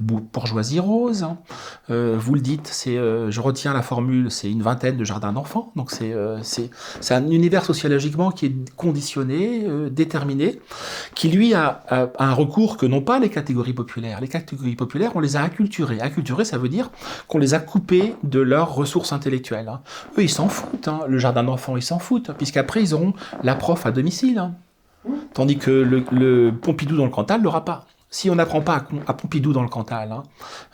bourgeoisie 0.00 0.80
rose. 0.80 1.22
Hein. 1.22 1.38
Euh, 1.90 2.16
vous 2.18 2.34
le 2.34 2.40
dites, 2.40 2.66
c'est, 2.66 2.96
euh, 2.96 3.30
je 3.30 3.40
retiens 3.40 3.72
la 3.72 3.82
formule, 3.82 4.30
c'est 4.30 4.50
une 4.50 4.62
vingtaine 4.62 4.96
de 4.96 5.04
jardins 5.04 5.32
d'enfants. 5.32 5.72
Donc 5.76 5.90
c'est, 5.90 6.12
euh, 6.12 6.38
c'est, 6.42 6.70
c'est 7.00 7.14
un 7.14 7.28
univers 7.30 7.64
sociologiquement 7.64 8.30
qui 8.30 8.46
est 8.46 8.74
conditionné, 8.76 9.66
déterminé, 9.90 10.60
qui 11.14 11.28
lui 11.28 11.54
a, 11.54 11.84
un 12.18 12.32
recours 12.32 12.76
que 12.76 12.86
n'ont 12.86 13.02
pas 13.02 13.18
les 13.18 13.28
catégories 13.28 13.72
populaires. 13.72 14.20
Les 14.20 14.28
catégories 14.28 14.76
populaires, 14.76 15.12
on 15.14 15.20
les 15.20 15.36
a 15.36 15.42
acculturées. 15.42 16.00
Acculturées, 16.00 16.44
ça 16.44 16.58
veut 16.58 16.68
dire 16.68 16.90
qu'on 17.26 17.38
les 17.38 17.54
a 17.54 17.58
coupées 17.58 18.14
de 18.22 18.40
leurs 18.40 18.74
ressources 18.74 19.12
intellectuelles. 19.12 19.68
Hein. 19.68 19.80
Eux, 20.16 20.22
ils 20.22 20.30
s'en 20.30 20.48
foutent. 20.48 20.88
Hein. 20.88 21.00
Le 21.08 21.18
jardin 21.18 21.44
d'enfants, 21.44 21.76
ils 21.76 21.82
s'en 21.82 21.98
foutent, 21.98 22.32
puisqu'après, 22.32 22.82
ils 22.82 22.94
auront 22.94 23.14
la 23.42 23.54
prof 23.54 23.86
à 23.86 23.90
domicile. 23.90 24.50
Tandis 25.32 25.58
que 25.58 25.70
le, 25.70 26.04
le 26.10 26.52
Pompidou 26.52 26.96
dans 26.96 27.04
le 27.04 27.10
Cantal 27.10 27.42
l'aura 27.42 27.64
pas 27.64 27.86
si 28.10 28.30
on 28.30 28.34
n'apprend 28.34 28.60
pas 28.60 28.86
à, 29.06 29.14
Pompidou 29.14 29.52
dans 29.52 29.62
le 29.62 29.68
Cantal 29.68 30.12
hein, 30.12 30.22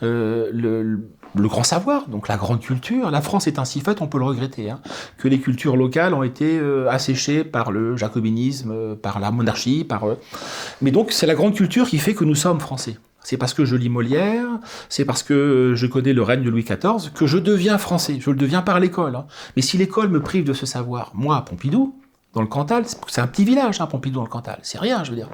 euh, 0.03 0.51
le, 0.53 1.49
grand 1.49 1.65
savoir, 1.65 2.09
donc 2.09 2.29
la 2.29 2.37
grande 2.37 2.61
culture, 2.61 3.11
la 3.11 3.21
France 3.21 3.47
est 3.47 3.59
ainsi 3.59 3.81
faite, 3.81 4.01
on 4.01 4.07
peut 4.07 4.19
le 4.19 4.25
regretter, 4.25 4.71
hein, 4.71 4.81
que 5.19 5.27
les 5.27 5.41
cultures 5.41 5.77
locales 5.77 6.15
ont 6.15 6.23
été 6.23 6.59
euh, 6.59 6.89
asséchées 6.89 7.43
par 7.43 7.73
le 7.73 7.97
jacobinisme, 7.97 8.71
euh, 8.71 8.95
par 8.95 9.19
la 9.19 9.31
monarchie, 9.31 9.85
par. 9.85 10.05
mais 10.81 10.93
donc 10.93 11.11
c'est 11.11 11.27
la 11.27 11.35
grande 11.35 11.55
culture 11.55 11.89
qui 11.89 11.99
fait 11.99 12.15
que 12.15 12.25
nous 12.25 12.37
sommes 12.37 12.61
français. 12.61 12.99
C'est 13.25 13.39
parce 13.39 13.55
que 13.55 13.65
je 13.65 13.75
lis 13.75 13.89
Molière, 13.89 14.47
c'est 14.91 15.07
parce 15.07 15.23
que 15.23 15.73
je 15.75 15.87
connais 15.87 16.13
le 16.13 16.23
règne 16.23 16.45
de 16.45 16.51
Louis 16.51 16.63
XIV 16.63 17.11
que 17.15 17.27
je 17.27 17.39
deviens 17.39 17.79
français. 17.79 18.19
Je 18.21 18.31
le 18.31 18.37
deviens 18.37 18.61
par 18.61 18.81
l'école. 18.81 19.17
Hein. 19.17 19.27
Mais 19.57 19.63
si 19.63 19.79
l'école 19.79 20.11
me 20.11 20.21
prive 20.21 20.45
de 20.45 20.53
ce 20.53 20.67
savoir, 20.67 21.11
moi, 21.15 21.43
Pompidou, 21.43 21.99
dans 22.35 22.43
le 22.43 22.47
Cantal, 22.47 22.85
c'est 23.07 23.23
un 23.23 23.27
petit 23.27 23.47
village, 23.47 23.79
Pompidou 23.91 24.17
dans 24.17 24.25
le 24.25 24.29
Cantal. 24.29 24.59
C'est 24.63 24.79
rien, 24.79 25.05
je 25.05 25.11
veux 25.11 25.17
dire. 25.17 25.31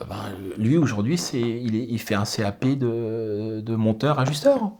Ben, 0.00 0.16
lui 0.58 0.76
aujourd'hui, 0.76 1.16
c'est, 1.16 1.40
il, 1.40 1.74
il, 1.74 1.98
fait 1.98 2.14
un 2.14 2.24
CAP 2.24 2.66
de, 2.66 3.60
de 3.60 3.76
monteur 3.76 4.18
ajusteur. 4.18 4.72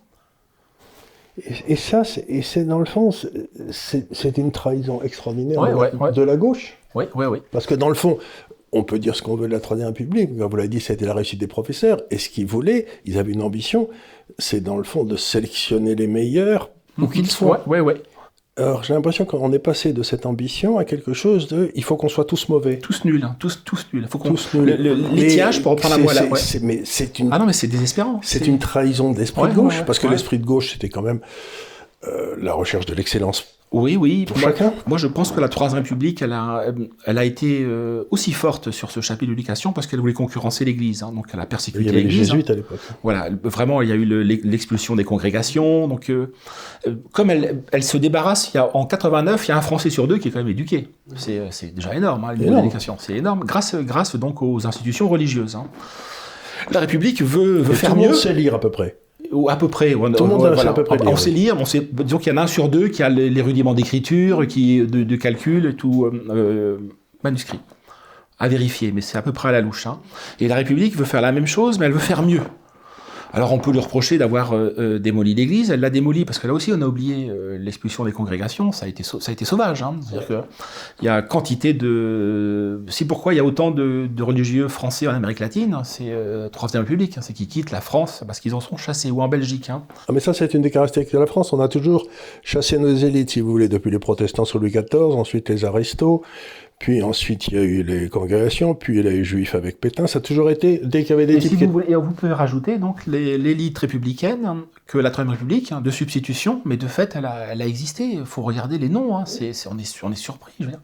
Et, 1.42 1.72
et 1.72 1.76
ça, 1.76 2.02
c'est 2.04 2.64
dans 2.64 2.78
le 2.78 2.84
fond, 2.84 3.10
c'est 3.70 4.38
une 4.38 4.52
trahison 4.52 5.02
extraordinaire 5.02 5.62
de, 6.12 6.22
la 6.22 6.36
gauche. 6.36 6.76
Oui, 6.94 7.04
oui, 7.14 7.26
oui. 7.26 7.38
Parce 7.50 7.66
que 7.66 7.74
dans 7.74 7.88
le 7.88 7.94
fond, 7.94 8.18
on 8.72 8.84
peut 8.84 8.98
dire 8.98 9.16
ce 9.16 9.22
qu'on 9.22 9.36
veut 9.36 9.48
de 9.48 9.52
la 9.52 9.60
Troisième 9.60 9.88
République. 9.88 10.36
Comme 10.36 10.50
vous 10.50 10.56
l'avez 10.56 10.68
dit, 10.68 10.80
c'était 10.80 11.06
la 11.06 11.14
réussite 11.14 11.40
des 11.40 11.46
professeurs. 11.46 12.02
Et 12.10 12.18
ce 12.18 12.28
qu'ils 12.28 12.46
voulaient, 12.46 12.86
ils 13.04 13.18
avaient 13.18 13.32
une 13.32 13.42
ambition, 13.42 13.88
c'est 14.38 14.60
dans 14.60 14.76
le 14.76 14.84
fond 14.84 15.04
de 15.04 15.16
sélectionner 15.16 15.94
les 15.94 16.06
meilleurs 16.06 16.70
où 16.98 17.06
qu'ils 17.06 17.30
soient. 17.30 17.62
Oui, 17.66 17.80
oui. 17.80 17.94
Alors 18.58 18.82
j'ai 18.82 18.94
l'impression 18.94 19.26
qu'on 19.26 19.52
est 19.52 19.58
passé 19.58 19.92
de 19.92 20.02
cette 20.02 20.24
ambition 20.24 20.78
à 20.78 20.86
quelque 20.86 21.12
chose 21.12 21.46
de 21.46 21.70
il 21.74 21.84
faut 21.84 21.96
qu'on 21.96 22.08
soit 22.08 22.24
tous 22.24 22.48
mauvais. 22.48 22.78
Tous 22.78 23.04
nuls, 23.04 23.22
hein. 23.22 23.36
tous, 23.38 23.62
tous 23.64 23.86
nuls. 23.92 24.06
Faut 24.08 24.18
tous 24.18 24.54
nuls. 24.54 24.74
L'étiage, 25.12 25.62
pour 25.62 25.72
reprendre 25.72 25.96
la 25.96 26.02
voie 26.02 26.14
là. 26.14 26.22
Mais 26.62 26.80
c'est 26.84 27.18
une... 27.18 27.28
Ah 27.32 27.38
non, 27.38 27.44
mais 27.44 27.52
c'est 27.52 27.66
désespérant. 27.66 28.20
C'est 28.22 28.46
une 28.46 28.58
trahison 28.58 29.12
de 29.12 29.18
l'esprit 29.18 29.50
de 29.50 29.54
gauche, 29.54 29.82
parce 29.84 29.98
que 29.98 30.06
l'esprit 30.06 30.38
de 30.38 30.46
gauche, 30.46 30.72
c'était 30.72 30.88
quand 30.88 31.02
même 31.02 31.20
euh, 32.06 32.36
la 32.40 32.54
recherche 32.54 32.86
de 32.86 32.94
l'excellence 32.94 33.55
oui, 33.72 33.96
oui. 33.96 34.26
moi, 34.86 34.96
je 34.96 35.06
pense 35.06 35.32
que 35.32 35.40
la 35.40 35.48
Troisième 35.48 35.82
République, 35.82 36.22
elle 36.22 36.32
a, 36.32 36.64
elle 37.04 37.18
a 37.18 37.24
été 37.24 37.62
euh, 37.62 38.04
aussi 38.10 38.32
forte 38.32 38.70
sur 38.70 38.90
ce 38.90 39.00
chapitre 39.00 39.30
d'éducation 39.30 39.72
parce 39.72 39.86
qu'elle 39.86 40.00
voulait 40.00 40.12
concurrencer 40.12 40.64
l'Église. 40.64 41.02
Hein, 41.02 41.12
donc, 41.12 41.26
elle 41.34 41.40
a 41.40 41.46
persécuté 41.46 41.84
l'Église. 41.84 41.94
Il 41.94 41.98
y 41.98 42.06
avait 42.06 42.12
les 42.12 42.24
jésuites 42.24 42.50
à 42.50 42.54
l'époque. 42.54 42.78
Voilà, 43.02 43.28
vraiment, 43.42 43.82
il 43.82 43.88
y 43.88 43.92
a 43.92 43.96
eu 43.96 44.04
l'expulsion 44.04 44.94
des 44.94 45.04
congrégations. 45.04 45.88
Donc, 45.88 46.10
euh, 46.10 46.32
euh, 46.86 46.94
comme 47.12 47.30
elle, 47.30 47.62
elle, 47.72 47.82
se 47.82 47.96
débarrasse, 47.96 48.50
il 48.54 48.56
y 48.56 48.60
a, 48.60 48.74
en 48.74 48.86
89, 48.86 49.46
il 49.46 49.48
y 49.48 49.52
a 49.52 49.56
un 49.56 49.62
Français 49.62 49.90
sur 49.90 50.06
deux 50.06 50.18
qui 50.18 50.28
est 50.28 50.30
quand 50.30 50.38
même 50.38 50.48
éduqué. 50.48 50.88
C'est 51.16 51.74
déjà 51.74 51.94
énorme, 51.94 52.24
hein, 52.24 52.34
l'éducation. 52.34 52.96
C'est 52.98 53.16
énorme, 53.16 53.40
grâce, 53.40 53.74
grâce 53.74 54.16
donc 54.16 54.42
aux 54.42 54.66
institutions 54.66 55.08
religieuses. 55.08 55.56
Hein. 55.56 55.66
La 56.70 56.80
République 56.80 57.20
veut, 57.20 57.58
veut 57.58 57.74
faire 57.74 57.90
tout 57.90 57.96
mieux. 57.96 58.02
Tout 58.02 58.08
le 58.08 58.14
monde 58.14 58.22
sait 58.22 58.32
lire 58.32 58.54
à 58.54 58.60
peu 58.60 58.70
près. 58.70 58.96
Ou 59.32 59.50
à 59.50 59.56
peu 59.56 59.68
près. 59.68 59.94
On, 59.94 60.10
Tout 60.12 60.24
le 60.24 60.30
monde 60.30 60.52
voilà. 60.52 60.70
à 60.70 60.74
peu 60.74 60.84
près. 60.84 60.96
On, 61.06 61.16
sait 61.16 61.30
lire, 61.30 61.56
on 61.58 61.64
sait, 61.64 61.86
disons 61.92 62.18
qu'il 62.18 62.32
y 62.32 62.34
en 62.34 62.38
a 62.38 62.42
un 62.42 62.46
sur 62.46 62.68
deux 62.68 62.88
qui 62.88 63.02
a 63.02 63.08
les, 63.08 63.42
rudiments 63.42 63.74
d'écriture, 63.74 64.46
qui 64.46 64.80
de, 64.80 65.02
de, 65.02 65.16
calcul, 65.16 65.74
tout 65.76 66.04
euh, 66.04 66.24
euh, 66.30 66.76
manuscrit 67.22 67.60
à 68.38 68.48
vérifier, 68.48 68.92
mais 68.92 69.00
c'est 69.00 69.16
à 69.16 69.22
peu 69.22 69.32
près 69.32 69.48
à 69.48 69.52
la 69.52 69.60
louche. 69.60 69.86
Hein. 69.86 69.98
Et 70.40 70.48
la 70.48 70.56
République 70.56 70.94
veut 70.96 71.04
faire 71.04 71.22
la 71.22 71.32
même 71.32 71.46
chose, 71.46 71.78
mais 71.78 71.86
elle 71.86 71.92
veut 71.92 71.98
faire 71.98 72.22
mieux. 72.22 72.42
Alors 73.32 73.52
on 73.52 73.58
peut 73.58 73.70
lui 73.70 73.80
reprocher 73.80 74.18
d'avoir 74.18 74.54
euh, 74.54 74.74
euh, 74.78 74.98
démoli 74.98 75.34
l'Église, 75.34 75.70
elle 75.70 75.80
l'a 75.80 75.90
démoli 75.90 76.24
parce 76.24 76.38
que 76.38 76.46
là 76.46 76.52
aussi 76.52 76.72
on 76.72 76.80
a 76.80 76.86
oublié 76.86 77.28
euh, 77.28 77.58
l'expulsion 77.58 78.04
des 78.04 78.12
congrégations, 78.12 78.72
ça 78.72 78.86
a 78.86 78.88
été, 78.88 79.02
ça 79.02 79.18
a 79.26 79.32
été 79.32 79.44
sauvage. 79.44 79.82
Hein. 79.82 79.96
C'est-à-dire 80.02 80.26
qu'il 80.26 81.04
y 81.06 81.08
a 81.08 81.22
quantité 81.22 81.74
de... 81.74 82.82
C'est 82.88 83.06
pourquoi 83.06 83.34
il 83.34 83.36
y 83.36 83.40
a 83.40 83.44
autant 83.44 83.70
de, 83.70 84.08
religieux 84.20 84.68
français 84.68 85.06
en 85.06 85.14
Amérique 85.14 85.40
latine, 85.40 85.74
hein. 85.74 85.84
c'est 85.84 86.12
Troisième 86.52 86.82
République, 86.82 87.18
hein. 87.18 87.20
c'est 87.22 87.32
qu'ils 87.32 87.48
quittent 87.48 87.70
la 87.70 87.80
France 87.80 88.24
parce 88.26 88.40
qu'ils 88.40 88.54
en 88.54 88.60
sont 88.60 88.76
chassés, 88.76 89.10
ou 89.10 89.22
en 89.22 89.28
Belgique. 89.28 89.70
Ah 89.70 90.12
mais 90.12 90.20
ça 90.20 90.32
c'est 90.34 90.54
une 90.54 90.62
des 90.62 90.70
caractéristiques 90.70 91.14
de 91.14 91.20
la 91.20 91.26
France, 91.26 91.52
on 91.52 91.60
a 91.60 91.68
toujours 91.68 92.06
chassé 92.42 92.78
nos 92.78 92.94
élites 92.94 93.30
si 93.30 93.40
vous 93.40 93.50
voulez, 93.50 93.68
depuis 93.68 93.90
les 93.90 93.98
protestants 93.98 94.44
sous 94.44 94.58
Louis 94.58 94.70
XIV, 94.70 95.16
ensuite 95.16 95.48
les 95.48 95.64
aristos, 95.64 96.22
puis 96.78 97.02
ensuite, 97.02 97.48
il 97.48 97.54
y 97.54 97.58
a 97.58 97.62
eu 97.62 97.82
les 97.82 98.08
congrégations, 98.10 98.74
puis 98.74 98.94
il 98.94 99.04
y 99.04 99.08
a 99.08 99.10
eu 99.10 99.14
les 99.14 99.24
juifs 99.24 99.54
avec 99.54 99.80
Pétain. 99.80 100.06
Ça 100.06 100.18
a 100.18 100.22
toujours 100.22 100.50
été, 100.50 100.80
dès 100.84 101.02
qu'il 101.02 101.10
y 101.10 101.12
avait 101.14 101.26
des 101.26 101.38
types... 101.38 101.62
vous, 101.64 101.80
et 101.80 101.94
vous 101.94 102.12
pouvez 102.12 102.32
rajouter 102.32 102.78
donc 102.78 103.06
l'élite 103.06 103.78
républicaine, 103.78 104.62
que 104.86 104.98
la 104.98 105.10
Troisième 105.10 105.32
République, 105.32 105.72
hein, 105.72 105.80
de 105.80 105.90
substitution, 105.90 106.60
mais 106.64 106.76
de 106.76 106.86
fait, 106.86 107.16
elle 107.16 107.24
a, 107.24 107.48
elle 107.52 107.62
a 107.62 107.66
existé. 107.66 108.04
Il 108.04 108.26
faut 108.26 108.42
regarder 108.42 108.78
les 108.78 108.90
noms, 108.90 109.16
hein. 109.16 109.24
c'est, 109.24 109.52
on, 109.68 109.78
est, 109.78 110.02
on 110.02 110.12
est 110.12 110.16
surpris. 110.16 110.52
Je 110.60 110.66
veux 110.66 110.70
dire. 110.70 110.80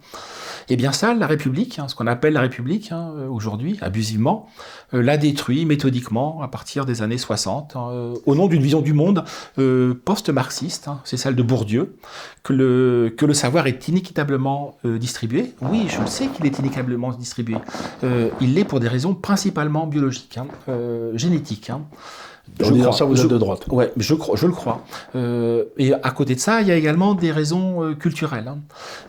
Et 0.68 0.76
bien 0.76 0.92
ça, 0.92 1.14
la 1.14 1.26
République, 1.26 1.78
hein, 1.78 1.88
ce 1.88 1.94
qu'on 1.94 2.06
appelle 2.06 2.32
la 2.32 2.40
République 2.40 2.90
hein, 2.90 3.12
aujourd'hui, 3.28 3.78
abusivement, 3.82 4.48
euh, 4.94 5.02
l'a 5.02 5.16
détruit 5.16 5.64
méthodiquement 5.64 6.42
à 6.42 6.48
partir 6.48 6.84
des 6.84 7.02
années 7.02 7.18
60, 7.18 7.74
euh, 7.76 8.14
au 8.26 8.34
nom 8.34 8.46
d'une 8.46 8.62
vision 8.62 8.80
du 8.80 8.92
monde 8.92 9.24
euh, 9.58 9.94
post-marxiste, 10.04 10.88
c'est 11.04 11.16
celle 11.16 11.34
de 11.34 11.42
Bourdieu, 11.42 11.96
que 12.42 12.52
le, 12.52 13.14
que 13.16 13.24
le 13.24 13.34
savoir 13.34 13.66
est 13.66 13.88
inéquitablement 13.88 14.76
distribué. 14.84 15.54
Oui, 15.60 15.81
je 15.88 16.02
je 16.02 16.10
sais 16.10 16.26
qu'il 16.26 16.46
est 16.46 16.58
inéquitablement 16.58 17.12
distribué. 17.12 17.56
Euh, 18.04 18.28
il 18.40 18.54
l'est 18.54 18.64
pour 18.64 18.80
des 18.80 18.88
raisons 18.88 19.14
principalement 19.14 19.86
biologiques, 19.86 20.38
hein, 20.38 20.46
euh, 20.68 21.16
génétiques. 21.16 21.70
Hein. 21.70 21.82
Je 22.58 22.72
crois, 22.72 22.92
ça, 22.92 23.04
vous 23.04 23.20
êtes 23.20 23.28
de 23.28 23.38
droite. 23.38 23.66
Ouais, 23.68 23.92
je, 23.96 24.14
crois, 24.14 24.36
je 24.36 24.46
le 24.46 24.52
crois. 24.52 24.84
Euh, 25.14 25.64
et 25.78 25.94
à 25.94 26.10
côté 26.10 26.34
de 26.34 26.40
ça, 26.40 26.60
il 26.60 26.66
y 26.66 26.72
a 26.72 26.76
également 26.76 27.14
des 27.14 27.30
raisons 27.30 27.94
culturelles. 27.94 28.48
Hein. 28.48 28.58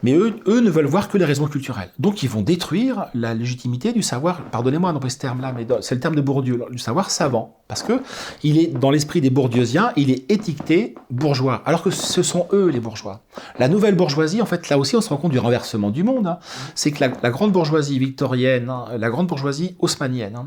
Mais 0.04 0.14
eux, 0.14 0.36
eux 0.48 0.62
ne 0.62 0.70
veulent 0.70 0.86
voir 0.86 1.10
que 1.10 1.18
les 1.18 1.26
raisons 1.26 1.48
culturelles. 1.48 1.90
Donc 1.98 2.22
ils 2.22 2.30
vont 2.30 2.42
détruire 2.42 3.08
la 3.16 3.34
légitimité 3.34 3.92
du 3.92 4.04
savoir, 4.04 4.44
pardonnez-moi 4.52 4.94
d'employer 4.94 5.14
ce 5.14 5.20
terme-là, 5.20 5.52
mais 5.56 5.66
c'est 5.82 5.96
le 5.96 6.02
terme 6.02 6.16
de 6.16 6.22
Bourdieu, 6.22 6.64
du 6.70 6.78
savoir 6.78 7.10
savant. 7.10 7.58
Parce 7.74 7.82
que 7.82 8.04
il 8.44 8.60
est 8.60 8.68
dans 8.68 8.92
l'esprit 8.92 9.20
des 9.20 9.32
bourdieusiens, 9.32 9.94
il 9.96 10.12
est 10.12 10.32
étiqueté 10.32 10.94
bourgeois, 11.10 11.64
alors 11.66 11.82
que 11.82 11.90
ce 11.90 12.22
sont 12.22 12.46
eux 12.54 12.68
les 12.68 12.80
bourgeois. 12.80 13.22
La 13.58 13.68
nouvelle 13.68 13.96
bourgeoisie, 13.96 14.44
en 14.44 14.46
fait, 14.46 14.70
là 14.70 14.78
aussi, 14.78 14.96
on 14.96 15.02
se 15.02 15.10
rend 15.10 15.18
compte 15.18 15.32
du 15.32 15.40
renversement 15.40 15.90
du 15.90 16.04
monde. 16.04 16.28
Hein. 16.28 16.38
C'est 16.76 16.92
que 16.92 17.04
la, 17.04 17.30
grande 17.32 17.52
bourgeoisie 17.52 17.98
victorienne, 17.98 18.70
hein, 18.70 18.86
la 18.96 19.10
grande 19.10 19.26
bourgeoisie 19.26 19.76
haussmannienne, 19.80 20.38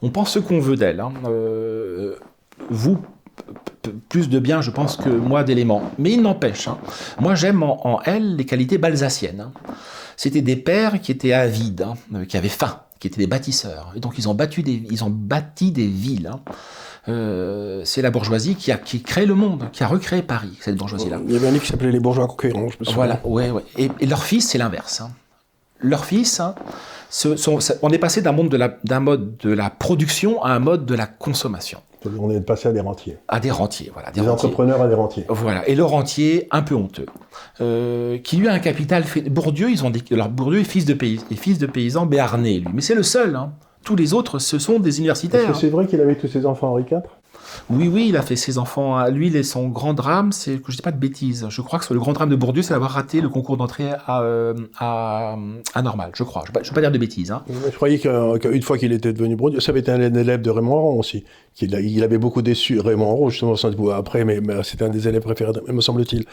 on 0.00 0.10
pense 0.10 0.30
ce 0.30 0.38
qu'on 0.38 0.60
veut 0.60 0.76
d'elle. 0.76 1.02
Euh, 1.26 2.14
vous, 2.70 2.98
plus 4.08 4.28
de 4.28 4.38
bien, 4.38 4.60
je 4.60 4.70
pense, 4.70 4.96
que 4.96 5.08
moi 5.08 5.42
d'éléments. 5.42 5.90
Mais 5.98 6.12
il 6.12 6.22
n'empêche, 6.22 6.68
hein. 6.68 6.78
moi 7.18 7.34
j'aime 7.34 7.64
en, 7.64 8.00
elle 8.04 8.36
les 8.36 8.46
qualités 8.46 8.78
balsaciennes. 8.78 9.40
Hein. 9.40 9.70
C'était 10.16 10.40
des 10.40 10.54
pères 10.54 11.00
qui 11.00 11.10
étaient 11.10 11.32
avides, 11.32 11.82
hein, 11.82 11.94
euh, 12.14 12.24
qui 12.24 12.36
avaient 12.36 12.48
faim, 12.48 12.78
qui 12.98 13.06
étaient 13.08 13.20
des 13.20 13.26
bâtisseurs. 13.26 13.92
Et 13.96 14.00
donc 14.00 14.14
ils 14.18 14.28
ont, 14.28 14.34
battu 14.34 14.62
des, 14.62 14.82
ils 14.90 15.04
ont 15.04 15.10
bâti 15.10 15.72
des 15.72 15.86
villes. 15.86 16.30
Euh, 17.08 17.82
c'est 17.84 18.02
la 18.02 18.10
bourgeoisie 18.10 18.56
qui 18.56 18.72
a 18.72 18.78
qui 18.78 19.02
crée 19.02 19.26
le 19.26 19.34
monde, 19.34 19.68
qui 19.72 19.84
a 19.84 19.86
recréé 19.86 20.22
Paris, 20.22 20.56
cette 20.60 20.76
bourgeoisie-là. 20.76 21.20
Il 21.26 21.32
y 21.32 21.36
avait 21.36 21.46
un 21.46 21.52
livre 21.52 21.62
qui 21.62 21.70
s'appelait 21.70 21.92
Les 21.92 22.00
bourgeois 22.00 22.26
conquérants, 22.26 22.68
je 22.68 22.76
me 22.80 22.84
souviens. 22.84 22.94
Voilà, 22.94 23.20
ouais, 23.24 23.50
ouais. 23.50 23.62
Et, 23.76 23.90
et 24.00 24.06
leur 24.06 24.24
fils, 24.24 24.48
c'est 24.48 24.58
l'inverse. 24.58 25.02
Leur 25.80 26.04
fils, 26.04 26.40
on 27.82 27.90
est 27.90 27.98
passé 27.98 28.22
d'un 28.22 28.32
monde 28.32 28.48
de 28.48 28.56
la, 28.56 28.78
d'un 28.84 29.00
mode 29.00 29.36
de 29.38 29.52
la 29.52 29.70
production 29.70 30.42
à 30.42 30.50
un 30.50 30.58
mode 30.58 30.86
de 30.86 30.94
la 30.94 31.06
consommation. 31.06 31.80
On 32.18 32.30
est 32.30 32.40
passé 32.40 32.68
à 32.68 32.72
des 32.72 32.80
rentiers. 32.80 33.18
À 33.28 33.40
des 33.40 33.50
rentiers, 33.50 33.90
voilà. 33.92 34.10
Des, 34.10 34.28
entrepreneurs 34.28 34.82
à 34.82 34.88
des 34.88 34.94
rentiers. 34.94 35.24
Voilà. 35.28 35.68
Et 35.68 35.74
le 35.74 35.84
rentier, 35.84 36.48
un 36.50 36.62
peu 36.62 36.74
honteux, 36.74 37.06
euh, 37.60 38.18
qui 38.18 38.36
lui 38.36 38.48
a 38.48 38.52
un 38.52 38.58
capital 38.58 39.04
fait. 39.04 39.22
Bourdieu, 39.22 39.70
ils 39.70 39.84
ont 39.84 39.90
dit. 39.90 40.04
Alors 40.10 40.28
Bourdieu 40.28 40.60
est 40.60 40.64
fils 40.64 40.84
de, 40.84 40.94
pays, 40.94 41.20
est 41.30 41.36
fils 41.36 41.58
de 41.58 41.66
paysan 41.66 42.06
béarnais, 42.06 42.58
lui. 42.58 42.68
Mais 42.72 42.80
c'est 42.80 42.94
le 42.94 43.02
seul. 43.02 43.36
Hein. 43.36 43.52
Tous 43.84 43.96
les 43.96 44.14
autres, 44.14 44.38
ce 44.38 44.58
sont 44.58 44.80
des 44.80 44.98
universitaires. 44.98 45.42
Est-ce 45.42 45.52
que 45.52 45.58
c'est 45.58 45.68
vrai 45.68 45.86
qu'il 45.86 46.00
avait 46.00 46.16
tous 46.16 46.28
ses 46.28 46.44
enfants 46.44 46.68
Henri 46.72 46.84
IV 46.90 47.02
Oui, 47.70 47.88
oui, 47.88 48.06
il 48.08 48.16
a 48.16 48.22
fait 48.22 48.36
ses 48.36 48.58
enfants 48.58 48.96
à 48.96 49.10
lui. 49.10 49.34
Et 49.36 49.42
son 49.42 49.68
grand 49.68 49.94
drame, 49.94 50.32
c'est 50.32 50.62
que 50.62 50.70
je 50.70 50.76
dis 50.76 50.82
pas 50.82 50.92
de 50.92 50.98
bêtises. 50.98 51.46
Je 51.48 51.60
crois 51.60 51.78
que 51.78 51.92
le 51.92 52.00
grand 52.00 52.12
drame 52.12 52.28
de 52.28 52.36
Bourdieu, 52.36 52.62
c'est 52.62 52.74
d'avoir 52.74 52.92
raté 52.92 53.20
le 53.20 53.28
concours 53.28 53.56
d'entrée 53.56 53.90
à, 54.06 54.22
euh, 54.22 54.54
à, 54.78 55.36
à, 55.74 55.82
Normal. 55.82 56.10
Je 56.14 56.22
crois. 56.22 56.44
Je 56.46 56.58
ne 56.58 56.64
vais, 56.64 56.74
pas 56.74 56.80
dire 56.80 56.90
de 56.90 56.98
bêtises. 56.98 57.30
Hein. 57.30 57.42
Je 57.48 57.74
croyais 57.74 57.98
qu'une 57.98 58.62
fois 58.62 58.78
qu'il 58.78 58.92
était 58.92 59.12
devenu 59.12 59.36
Bourdieu, 59.36 59.60
ça 59.60 59.70
avait 59.72 59.80
été 59.80 59.90
un 59.90 60.00
élève 60.00 60.42
de 60.42 60.50
Raymond 60.50 60.76
Aron 60.76 60.98
aussi. 60.98 61.24
Il 61.60 62.02
avait 62.02 62.18
beaucoup 62.18 62.42
déçu 62.42 62.80
Raymond 62.80 63.10
Aron, 63.10 63.30
justement, 63.30 63.54
après, 63.90 64.24
mais, 64.24 64.40
mais 64.40 64.62
c'était 64.62 64.84
un 64.84 64.90
des 64.90 65.08
élèves 65.08 65.22
préférés, 65.22 65.52
me 65.68 65.80
semble-t-il. 65.80 66.24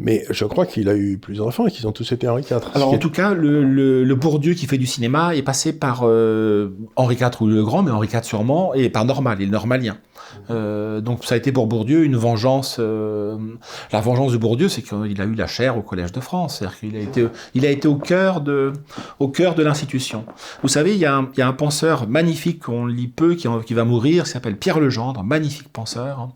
Mais 0.00 0.24
je 0.30 0.46
crois 0.46 0.64
qu'il 0.64 0.88
a 0.88 0.96
eu 0.96 1.18
plusieurs 1.18 1.46
enfants 1.46 1.66
et 1.66 1.70
qu'ils 1.70 1.86
ont 1.86 1.92
tous 1.92 2.10
été 2.10 2.26
Henri 2.26 2.42
IV. 2.42 2.60
Alors 2.74 2.94
en 2.94 2.96
tout 2.96 3.10
cas, 3.10 3.34
le, 3.34 3.62
le, 3.62 4.14
Bourdieu 4.14 4.54
qui 4.54 4.66
fait 4.66 4.78
du 4.78 4.86
cinéma 4.86 5.36
est 5.36 5.42
passé 5.42 5.74
par 5.74 6.00
euh, 6.04 6.70
Henri 6.96 7.16
IV 7.16 7.42
ou 7.42 7.46
le 7.46 7.62
Grand, 7.62 7.82
mais 7.82 7.90
Henri 7.90 8.08
IV 8.10 8.24
sûrement, 8.24 8.72
et 8.72 8.88
par 8.88 9.04
Normal, 9.04 9.36
il 9.40 9.48
est 9.48 9.52
normalien. 9.52 9.98
Euh, 10.50 11.00
donc 11.00 11.24
ça 11.24 11.34
a 11.34 11.38
été 11.38 11.52
pour 11.52 11.66
Bourdieu 11.66 12.04
une 12.04 12.16
vengeance. 12.16 12.76
Euh, 12.78 13.36
la 13.92 14.00
vengeance 14.00 14.32
de 14.32 14.36
Bourdieu, 14.36 14.68
c'est 14.68 14.82
qu'il 14.82 15.20
a 15.20 15.24
eu 15.24 15.34
la 15.34 15.46
chair 15.46 15.76
au 15.76 15.82
Collège 15.82 16.12
de 16.12 16.20
France. 16.20 16.58
C'est-à-dire 16.58 16.78
qu'il 16.78 16.96
a 16.96 17.00
été, 17.00 17.26
il 17.54 17.66
a 17.66 17.70
été 17.70 17.88
au 17.88 17.96
cœur 17.96 18.40
de, 18.40 18.72
l'institution. 19.62 20.24
Vous 20.62 20.68
savez, 20.68 20.94
il 20.94 20.98
y, 20.98 21.04
a 21.04 21.16
un, 21.16 21.52
penseur 21.52 22.08
magnifique 22.08 22.64
qu'on 22.64 22.86
lit 22.86 23.08
peu, 23.08 23.34
qui, 23.34 23.48
qui 23.66 23.74
va 23.74 23.84
mourir, 23.84 24.24
qui 24.24 24.30
s'appelle 24.30 24.56
Pierre 24.56 24.80
Legendre, 24.80 25.22
magnifique 25.22 25.68
penseur, 25.68 26.20
hein, 26.20 26.32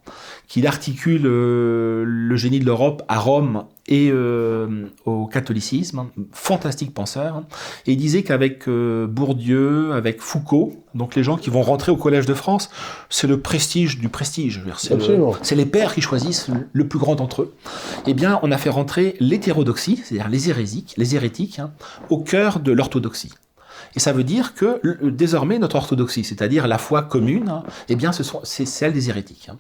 qui 0.49 0.67
articule 0.67 1.23
euh, 1.25 2.05
le 2.07 2.37
génie 2.37 2.61
de 2.61 2.67
l'Europe 2.67 3.03
à 3.09 3.19
Rome 3.19 3.65
et 3.87 4.09
euh, 4.11 4.87
au 5.05 5.27
catholicisme, 5.27 6.07
fantastique 6.33 6.95
penseur, 6.95 7.37
hein. 7.37 7.47
et 7.87 7.93
il 7.93 7.97
disait 7.97 8.23
qu'avec 8.23 8.67
euh, 8.67 9.07
Bourdieu, 9.07 9.93
avec 9.93 10.21
Foucault, 10.23 10.85
donc 10.95 11.15
les 11.15 11.23
gens 11.23 11.37
qui 11.37 11.51
vont 11.51 11.63
rentrer 11.63 11.93
au 11.93 11.97
Collège 11.97 12.25
de 12.25 12.35
France, 12.35 12.71
c'est 13.11 13.27
le 13.27 13.41
prestige 13.41 13.99
du 13.99 14.09
prestige. 14.09 14.63
C'est 15.43 15.55
les 15.55 15.67
pères 15.67 15.95
qui 15.95 16.01
choisissent 16.01 16.49
le 16.73 16.89
plus 16.89 16.99
grand 16.99 17.15
d'entre 17.15 17.43
eux. 17.43 17.55
Eh 18.07 18.15
bien, 18.15 18.39
on 18.43 18.51
a 18.51 18.57
fait 18.57 18.71
rentrer 18.71 19.17
l'hétérodoxie, 19.21 20.01
c'est-à-dire 20.03 20.31
les 20.31 20.49
hérésiques, 20.49 20.95
les 20.97 21.15
hérétiques, 21.15 21.59
hein, 21.59 21.73
au 22.09 22.19
cœur 22.19 22.61
de 22.61 22.73
l'orthodoxie. 22.73 23.33
Et 23.97 24.01
ça 24.01 24.13
veut 24.13 24.25
dire 24.25 24.55
que 24.55 24.81
désormais 25.09 25.59
notre 25.59 25.77
orthodoxie, 25.77 26.25
c'est-à-dire 26.25 26.67
la 26.67 26.79
foi 26.79 27.03
commune, 27.03 27.49
hein, 27.49 27.65
eh 27.89 27.97
bien, 27.97 28.13
c'est 28.13 28.67
celle 28.67 28.93
des 28.93 29.09
hérétiques. 29.11 29.51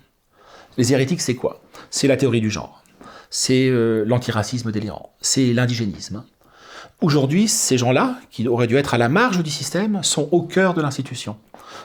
Les 0.76 0.92
hérétiques, 0.92 1.20
c'est 1.20 1.36
quoi? 1.36 1.60
C'est 1.90 2.08
la 2.08 2.16
théorie 2.16 2.40
du 2.40 2.50
genre 2.50 2.83
c'est 3.36 3.68
euh, 3.68 4.04
l'antiracisme 4.06 4.70
délirant, 4.70 5.10
c'est 5.20 5.52
l'indigénisme. 5.52 6.22
Aujourd'hui, 7.00 7.48
ces 7.48 7.76
gens-là, 7.76 8.16
qui 8.30 8.46
auraient 8.46 8.68
dû 8.68 8.76
être 8.76 8.94
à 8.94 8.98
la 8.98 9.08
marge 9.08 9.42
du 9.42 9.50
système, 9.50 10.04
sont 10.04 10.28
au 10.30 10.42
cœur 10.42 10.72
de 10.72 10.80
l'institution. 10.80 11.36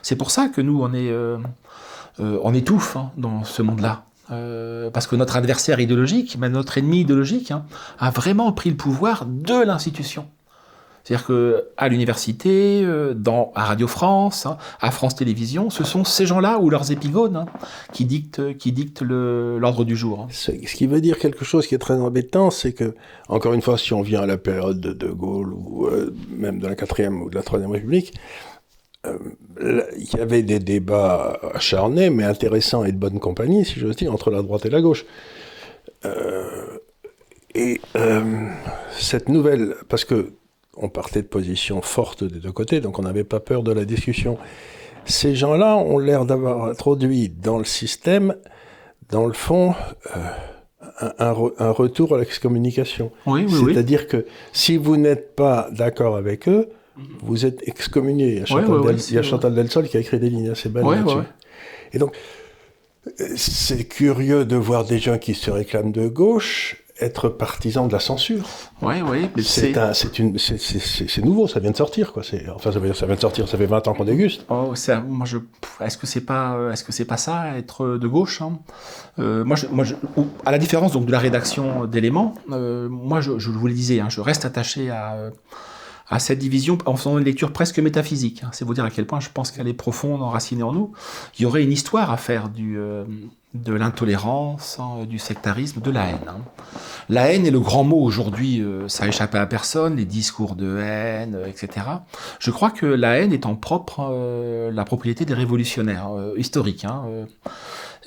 C'est 0.03 0.15
pour 0.15 0.29
ça 0.29 0.49
que 0.49 0.61
nous, 0.61 0.79
on, 0.79 0.93
est, 0.93 1.09
euh, 1.09 1.39
euh, 2.19 2.39
on 2.43 2.53
étouffe 2.53 2.97
hein, 2.97 3.09
dans 3.17 3.43
ce 3.43 3.63
monde-là. 3.63 4.03
parce 4.93 5.07
que 5.07 5.15
notre 5.15 5.37
adversaire 5.37 5.79
idéologique, 5.79 6.37
notre 6.37 6.77
ennemi 6.77 6.99
idéologique, 6.99 7.49
hein, 7.49 7.65
a 7.97 8.11
vraiment 8.11 8.51
pris 8.51 8.69
le 8.69 8.77
pouvoir 8.77 9.25
de 9.25 9.59
l'institution. 9.59 10.27
C'est-à-dire 11.09 11.25
qu'à 11.75 11.87
l'université, 11.87 12.83
euh, 12.83 13.15
à 13.55 13.65
Radio 13.65 13.87
France, 13.87 14.45
hein, 14.45 14.57
à 14.79 14.91
France 14.91 15.15
Télévisions, 15.15 15.71
ce 15.71 15.83
sont 15.83 16.03
ces 16.03 16.27
gens-là 16.27 16.59
ou 16.59 16.69
leurs 16.69 16.91
épigones 16.91 17.35
hein, 17.35 17.45
qui 17.93 18.05
dictent, 18.05 18.55
qui 18.57 18.71
dictent 18.71 19.01
l'ordre 19.01 19.85
du 19.85 19.95
jour. 19.95 20.19
Hein. 20.19 20.27
Ce 20.29 20.51
qui 20.51 20.85
veut 20.85 21.01
dire 21.01 21.17
quelque 21.17 21.43
chose 21.43 21.65
qui 21.65 21.73
est 21.73 21.79
très 21.79 21.95
embêtant, 21.95 22.51
c'est 22.51 22.73
que, 22.73 22.93
encore 23.27 23.53
une 23.53 23.63
fois, 23.63 23.75
si 23.79 23.91
on 23.93 24.03
vient 24.03 24.21
à 24.21 24.27
la 24.27 24.37
période 24.37 24.79
de 24.79 24.93
De 24.93 25.07
Gaulle 25.07 25.51
ou 25.51 25.87
euh, 25.87 26.13
même 26.29 26.59
de 26.59 26.67
la 26.67 26.75
quatrième 26.75 27.23
ou 27.23 27.31
de 27.31 27.35
la 27.35 27.41
troisième 27.41 27.71
République, 27.71 28.13
euh, 29.07 29.17
il 29.97 30.15
y 30.15 30.19
avait 30.19 30.43
des 30.43 30.59
débats 30.59 31.39
acharnés, 31.55 32.11
mais 32.11 32.23
intéressants 32.23 32.85
et 32.85 32.91
de 32.91 32.97
bonne 32.97 33.19
compagnie, 33.19 33.65
si 33.65 33.79
j'ose 33.79 33.95
dire, 33.95 34.13
entre 34.13 34.29
la 34.29 34.43
droite 34.43 34.63
et 34.67 34.69
la 34.69 34.81
gauche. 34.81 35.07
et 37.55 37.81
cette 38.91 39.27
nouvelle, 39.27 39.73
parce 39.87 40.05
que 40.05 40.33
on 40.79 40.89
partait 40.89 41.21
de 41.21 41.27
positions 41.27 41.81
fortes 41.81 42.23
des 42.23 42.39
deux 42.39 42.51
côtés, 42.51 42.79
donc 42.81 42.99
on 42.99 43.03
n'avait 43.03 43.23
pas 43.23 43.39
peur 43.39 43.63
de 43.63 43.71
la 43.71 43.85
discussion. 43.85 44.37
Ces 45.05 45.35
gens-là 45.35 45.77
ont 45.77 45.97
l'air 45.97 46.25
d'avoir 46.25 46.65
introduit 46.65 47.29
dans 47.29 47.57
le 47.57 47.65
système, 47.65 48.35
dans 49.09 49.25
le 49.25 49.33
fond, 49.33 49.73
euh, 50.15 51.11
un, 51.17 51.71
retour 51.71 52.15
à 52.15 52.19
l'excommunication. 52.19 53.11
Oui, 53.25 53.45
oui, 53.47 53.73
C'est-à-dire 53.73 54.07
que 54.07 54.25
si 54.53 54.77
vous 54.77 54.97
n'êtes 54.97 55.35
pas 55.35 55.69
d'accord 55.71 56.15
avec 56.15 56.47
eux, 56.47 56.69
vous 57.21 57.45
êtes 57.45 57.65
excommunié. 57.67 58.27
Il 58.27 58.39
y 58.39 58.41
a 58.41 58.45
Chantal, 58.45 58.81
Del, 58.81 58.97
il 59.09 59.13
y 59.13 59.17
a 59.17 59.21
Chantal 59.21 59.55
Delsol 59.55 59.87
qui 59.87 59.97
a 59.97 59.99
écrit 60.01 60.19
des 60.19 60.29
lignes 60.29 60.49
assez 60.49 60.69
belles 60.69 60.83
là-dessus. 60.83 61.27
Et 61.93 61.97
donc, 61.97 62.15
c'est 63.35 63.85
curieux 63.85 64.45
de 64.45 64.55
voir 64.55 64.83
des 64.85 64.99
gens 64.99 65.17
qui 65.17 65.33
se 65.33 65.49
réclament 65.49 65.91
de 65.91 66.07
gauche 66.07 66.83
être 67.01 67.29
partisan 67.29 67.87
de 67.87 67.93
la 67.93 67.99
censure. 67.99 68.45
Oui, 68.81 68.95
oui. 69.01 69.29
C'est 69.43 69.73
c'est 71.07 71.23
nouveau, 71.23 71.47
ça 71.47 71.59
vient 71.59 71.71
de 71.71 71.77
sortir, 71.77 72.13
quoi. 72.13 72.23
Enfin, 72.55 72.71
ça, 72.71 72.79
ça 72.93 73.05
vient 73.05 73.15
de 73.15 73.19
sortir, 73.21 73.47
ça 73.47 73.57
fait 73.57 73.65
20 73.65 73.87
ans 73.87 73.93
qu'on 73.93 74.05
déguste. 74.05 74.45
Oh, 74.49 74.73
moi, 75.07 75.25
je, 75.25 75.37
est-ce 75.81 75.97
que 75.97 76.07
c'est 76.07 76.21
pas, 76.21 76.57
est-ce 76.71 76.83
que 76.83 76.91
c'est 76.91 77.05
pas 77.05 77.17
ça, 77.17 77.57
être 77.57 77.97
de 77.97 78.07
gauche 78.07 78.41
hein? 78.41 78.59
Euh, 79.19 79.43
Moi, 79.43 79.55
je, 79.55 79.67
moi 79.67 79.83
je, 79.83 79.95
à 80.45 80.51
la 80.51 80.57
différence 80.57 80.91
donc 80.91 81.05
de 81.05 81.11
la 81.11 81.19
rédaction 81.19 81.85
d'éléments, 81.85 82.35
euh, 82.51 82.87
moi, 82.89 83.21
je, 83.21 83.39
je 83.39 83.49
vous 83.49 83.67
le 83.67 83.73
disais, 83.73 83.99
hein, 83.99 84.09
je 84.09 84.21
reste 84.21 84.45
attaché 84.45 84.89
à 84.89 85.15
à 86.09 86.19
cette 86.19 86.39
division 86.39 86.77
en 86.85 86.95
faisant 86.95 87.17
une 87.17 87.23
lecture 87.23 87.53
presque 87.53 87.79
métaphysique. 87.79 88.43
Hein. 88.43 88.49
C'est 88.51 88.65
vous 88.65 88.73
dire 88.73 88.85
à 88.85 88.89
quel 88.89 89.05
point 89.05 89.19
je 89.19 89.29
pense 89.29 89.51
qu'elle 89.51 89.67
est 89.67 89.73
profonde, 89.73 90.21
enracinée 90.21 90.63
en 90.63 90.73
nous. 90.73 90.91
Il 91.37 91.43
y 91.43 91.45
aurait 91.45 91.63
une 91.63 91.71
histoire 91.71 92.11
à 92.11 92.17
faire 92.17 92.49
euh, 92.59 93.05
de 93.53 93.73
l'intolérance, 93.73 94.79
hein, 94.79 95.05
du 95.05 95.19
sectarisme, 95.19 95.81
de 95.81 95.91
la 95.91 96.07
haine. 96.07 96.17
Hein. 96.27 96.39
La 97.09 97.31
haine 97.31 97.45
est 97.45 97.51
le 97.51 97.59
grand 97.59 97.83
mot 97.83 98.01
aujourd'hui, 98.01 98.61
euh, 98.61 98.87
ça 98.87 99.03
a 99.03 99.07
échappé 99.07 99.37
à 99.37 99.45
personne, 99.45 99.97
les 99.97 100.05
discours 100.05 100.55
de 100.55 100.79
haine, 100.79 101.35
euh, 101.35 101.45
etc. 101.45 101.85
Je 102.39 102.49
crois 102.49 102.71
que 102.71 102.87
la 102.87 103.19
haine 103.19 103.31
est 103.31 103.45
en 103.45 103.55
propre 103.55 104.69
la 104.71 104.85
propriété 104.85 105.25
des 105.25 105.33
révolutionnaires 105.35 106.09
historiques. 106.37 106.85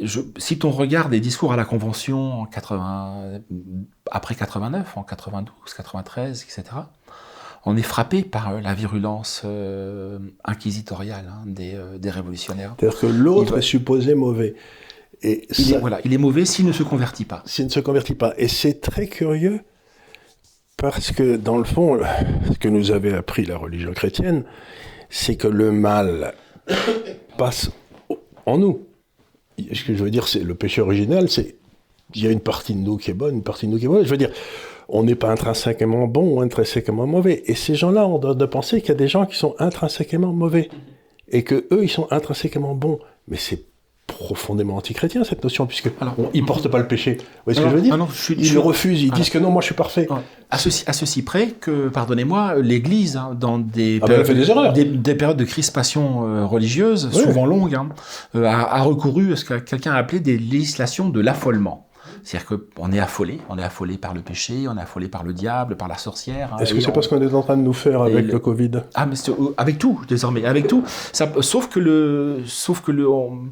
Si 0.04 0.58
on 0.64 0.70
regarde 0.70 1.12
les 1.12 1.20
discours 1.20 1.52
à 1.52 1.56
la 1.56 1.64
Convention 1.64 2.40
en 2.40 2.46
80, 2.46 3.40
après 4.10 4.34
89, 4.34 4.96
en 4.96 5.02
92, 5.02 5.74
93, 5.74 6.42
etc., 6.42 6.62
on 7.64 7.76
est 7.76 7.82
frappé 7.82 8.22
par 8.22 8.50
euh, 8.50 8.60
la 8.60 8.74
virulence 8.74 9.42
euh, 9.44 10.18
inquisitoriale 10.44 11.30
hein, 11.30 11.44
euh, 11.60 11.98
des, 11.98 12.10
révolutionnaires. 12.10 12.74
C'est-à-dire 12.78 12.98
que 12.98 13.06
l'autre 13.06 13.58
est 13.58 13.62
supposé 13.62 14.14
mauvais. 14.14 14.54
Et 15.22 15.46
il, 15.56 15.72
est, 15.72 15.78
voilà, 15.78 16.00
il 16.04 16.12
est 16.12 16.18
mauvais 16.18 16.44
s'il 16.44 16.66
ne 16.66 16.72
se 16.72 16.82
convertit 16.82 17.24
pas. 17.24 17.42
S'il 17.46 17.66
ne 17.66 17.70
se 17.70 17.78
convertit 17.78 18.16
pas. 18.16 18.34
Et 18.38 18.48
c'est 18.48 18.80
très 18.80 19.06
curieux 19.06 19.60
parce 20.76 21.12
que 21.12 21.36
dans 21.36 21.58
le 21.58 21.64
fond, 21.64 22.00
ce 22.52 22.58
que 22.58 22.68
nous 22.68 22.90
avait 22.90 23.14
appris 23.14 23.44
la 23.44 23.56
religion 23.56 23.92
chrétienne, 23.92 24.44
c'est 25.10 25.36
que 25.36 25.46
le 25.46 25.70
mal 25.70 26.34
passe 27.38 27.70
en 28.46 28.58
nous. 28.58 28.80
Ce 29.58 29.84
que 29.84 29.94
je 29.94 30.02
veux 30.02 30.10
dire, 30.10 30.26
c'est 30.26 30.42
le 30.42 30.56
péché 30.56 30.80
original, 30.80 31.28
c'est 31.28 31.54
il 32.14 32.24
y 32.24 32.26
a 32.26 32.30
une 32.30 32.40
partie 32.40 32.74
de 32.74 32.80
nous 32.80 32.96
qui 32.96 33.10
est 33.10 33.14
bonne, 33.14 33.36
une 33.36 33.42
partie 33.42 33.66
de 33.66 33.72
nous 33.72 33.78
qui 33.78 33.84
est 33.84 33.88
mauvaise. 33.88 34.06
Je 34.06 34.10
veux 34.10 34.16
dire, 34.16 34.32
on 34.92 35.02
n'est 35.02 35.14
pas 35.14 35.30
intrinsèquement 35.30 36.06
bon 36.06 36.36
ou 36.36 36.40
intrinsèquement 36.40 37.06
mauvais. 37.06 37.42
Et 37.46 37.54
ces 37.54 37.74
gens-là 37.74 38.06
ont 38.06 38.18
de 38.18 38.46
penser 38.46 38.80
qu'il 38.80 38.90
y 38.90 38.92
a 38.92 38.96
des 38.96 39.08
gens 39.08 39.26
qui 39.26 39.36
sont 39.36 39.54
intrinsèquement 39.58 40.32
mauvais 40.32 40.68
et 41.28 41.42
que 41.42 41.66
eux, 41.72 41.82
ils 41.82 41.90
sont 41.90 42.06
intrinsèquement 42.10 42.74
bons. 42.74 42.98
Mais 43.26 43.38
c'est 43.38 43.64
profondément 44.06 44.76
anti-chrétien 44.76 45.24
cette 45.24 45.42
notion, 45.42 45.66
puisque 45.66 45.90
ils 46.34 46.44
portent 46.44 46.68
pas 46.68 46.78
le 46.78 46.86
péché. 46.86 47.14
Vous 47.14 47.24
voyez 47.46 47.58
ce 47.58 47.64
que 47.64 47.70
je 47.70 47.74
veux 47.74 47.80
dire 47.80 47.96
ah 47.98 48.06
Ils 48.36 48.52
le 48.52 48.60
refusent, 48.60 49.02
ils 49.02 49.10
disent 49.12 49.30
que 49.30 49.38
non, 49.38 49.50
moi 49.50 49.62
je 49.62 49.66
suis 49.66 49.74
parfait. 49.74 50.06
À, 50.50 50.58
ceci, 50.58 50.84
à 50.86 50.92
ceci 50.92 51.22
près 51.22 51.48
que, 51.48 51.88
pardonnez-moi, 51.88 52.56
l'Église, 52.56 53.16
hein, 53.16 53.34
dans 53.38 53.58
des, 53.58 54.00
ah 54.02 54.06
ben, 54.06 54.22
périodes, 54.22 54.74
des, 54.74 55.14
périodes 55.14 55.38
de 55.38 55.44
crispation 55.44 56.26
euh, 56.26 56.44
religieuse, 56.44 57.10
souvent 57.10 57.46
longues, 57.46 57.74
hein, 57.74 57.88
euh, 58.34 58.44
a, 58.44 58.76
a, 58.76 58.82
recouru 58.82 59.32
à 59.32 59.36
ce 59.36 59.46
que 59.46 59.54
quelqu'un 59.54 59.92
a 59.92 59.96
appelé 59.96 60.20
des 60.20 60.36
législations 60.36 61.08
de 61.08 61.20
l'affolement. 61.20 61.86
C'est-à-dire 62.22 62.58
qu'on 62.74 62.92
est 62.92 63.00
affolé, 63.00 63.40
on 63.48 63.58
est 63.58 63.62
affolé 63.62 63.98
par 63.98 64.14
le 64.14 64.20
péché, 64.20 64.68
on 64.68 64.76
est 64.76 64.80
affolé 64.80 65.08
par 65.08 65.24
le 65.24 65.32
diable, 65.32 65.76
par 65.76 65.88
la 65.88 65.98
sorcière. 65.98 66.54
Hein, 66.54 66.58
Est-ce 66.58 66.74
que 66.74 66.80
c'est 66.80 66.92
pas 66.92 67.02
ce 67.02 67.08
qu'on 67.08 67.20
est 67.20 67.34
en 67.34 67.42
train 67.42 67.56
de 67.56 67.62
nous 67.62 67.72
faire 67.72 68.02
avec 68.02 68.26
le... 68.26 68.38
Covid? 68.38 68.70
Ah, 68.94 69.06
mais 69.06 69.16
euh, 69.28 69.54
avec 69.56 69.78
tout, 69.78 70.00
désormais, 70.08 70.44
avec 70.44 70.68
tout. 70.68 70.84
Ça, 71.12 71.28
sauf 71.40 71.68
que 71.68 71.80
le, 71.80 72.42
sauf 72.46 72.80
que 72.80 72.92
le, 72.92 73.08
on, 73.08 73.50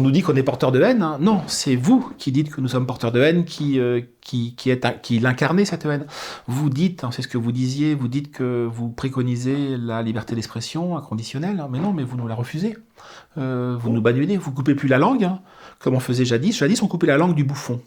nous 0.00 0.10
dit 0.10 0.22
qu'on 0.22 0.36
est 0.36 0.42
porteur 0.42 0.70
de 0.70 0.80
haine. 0.80 1.02
Hein. 1.02 1.18
Non, 1.20 1.42
c'est 1.46 1.74
vous 1.74 2.12
qui 2.18 2.30
dites 2.32 2.50
que 2.50 2.60
nous 2.60 2.68
sommes 2.68 2.86
porteurs 2.86 3.12
de 3.12 3.20
haine, 3.20 3.44
qui, 3.44 3.80
euh, 3.80 4.00
qui, 4.20 4.54
qui, 4.54 4.70
est, 4.70 5.00
qui 5.02 5.18
l'incarnez 5.18 5.64
cette 5.64 5.84
haine. 5.84 6.06
Vous 6.46 6.70
dites, 6.70 7.02
hein, 7.02 7.10
c'est 7.10 7.22
ce 7.22 7.28
que 7.28 7.38
vous 7.38 7.52
disiez, 7.52 7.94
vous 7.94 8.08
dites 8.08 8.30
que 8.30 8.68
vous 8.70 8.88
préconisez 8.88 9.76
la 9.76 10.02
liberté 10.02 10.34
d'expression 10.34 10.96
inconditionnelle, 10.96 11.64
mais 11.70 11.80
non, 11.80 11.92
mais 11.92 12.04
vous 12.04 12.16
nous 12.16 12.28
la 12.28 12.34
refusez. 12.34 12.76
Euh, 13.36 13.76
vous 13.78 13.90
nous 13.90 14.00
bannez, 14.00 14.36
vous 14.36 14.52
coupez 14.52 14.74
plus 14.74 14.88
la 14.88 14.98
langue, 14.98 15.28
comme 15.80 15.94
on 15.94 16.00
faisait 16.00 16.24
jadis. 16.24 16.56
Jadis, 16.56 16.82
on 16.82 16.86
coupait 16.86 17.08
la 17.08 17.16
langue 17.16 17.34
du 17.34 17.44
bouffon 17.44 17.80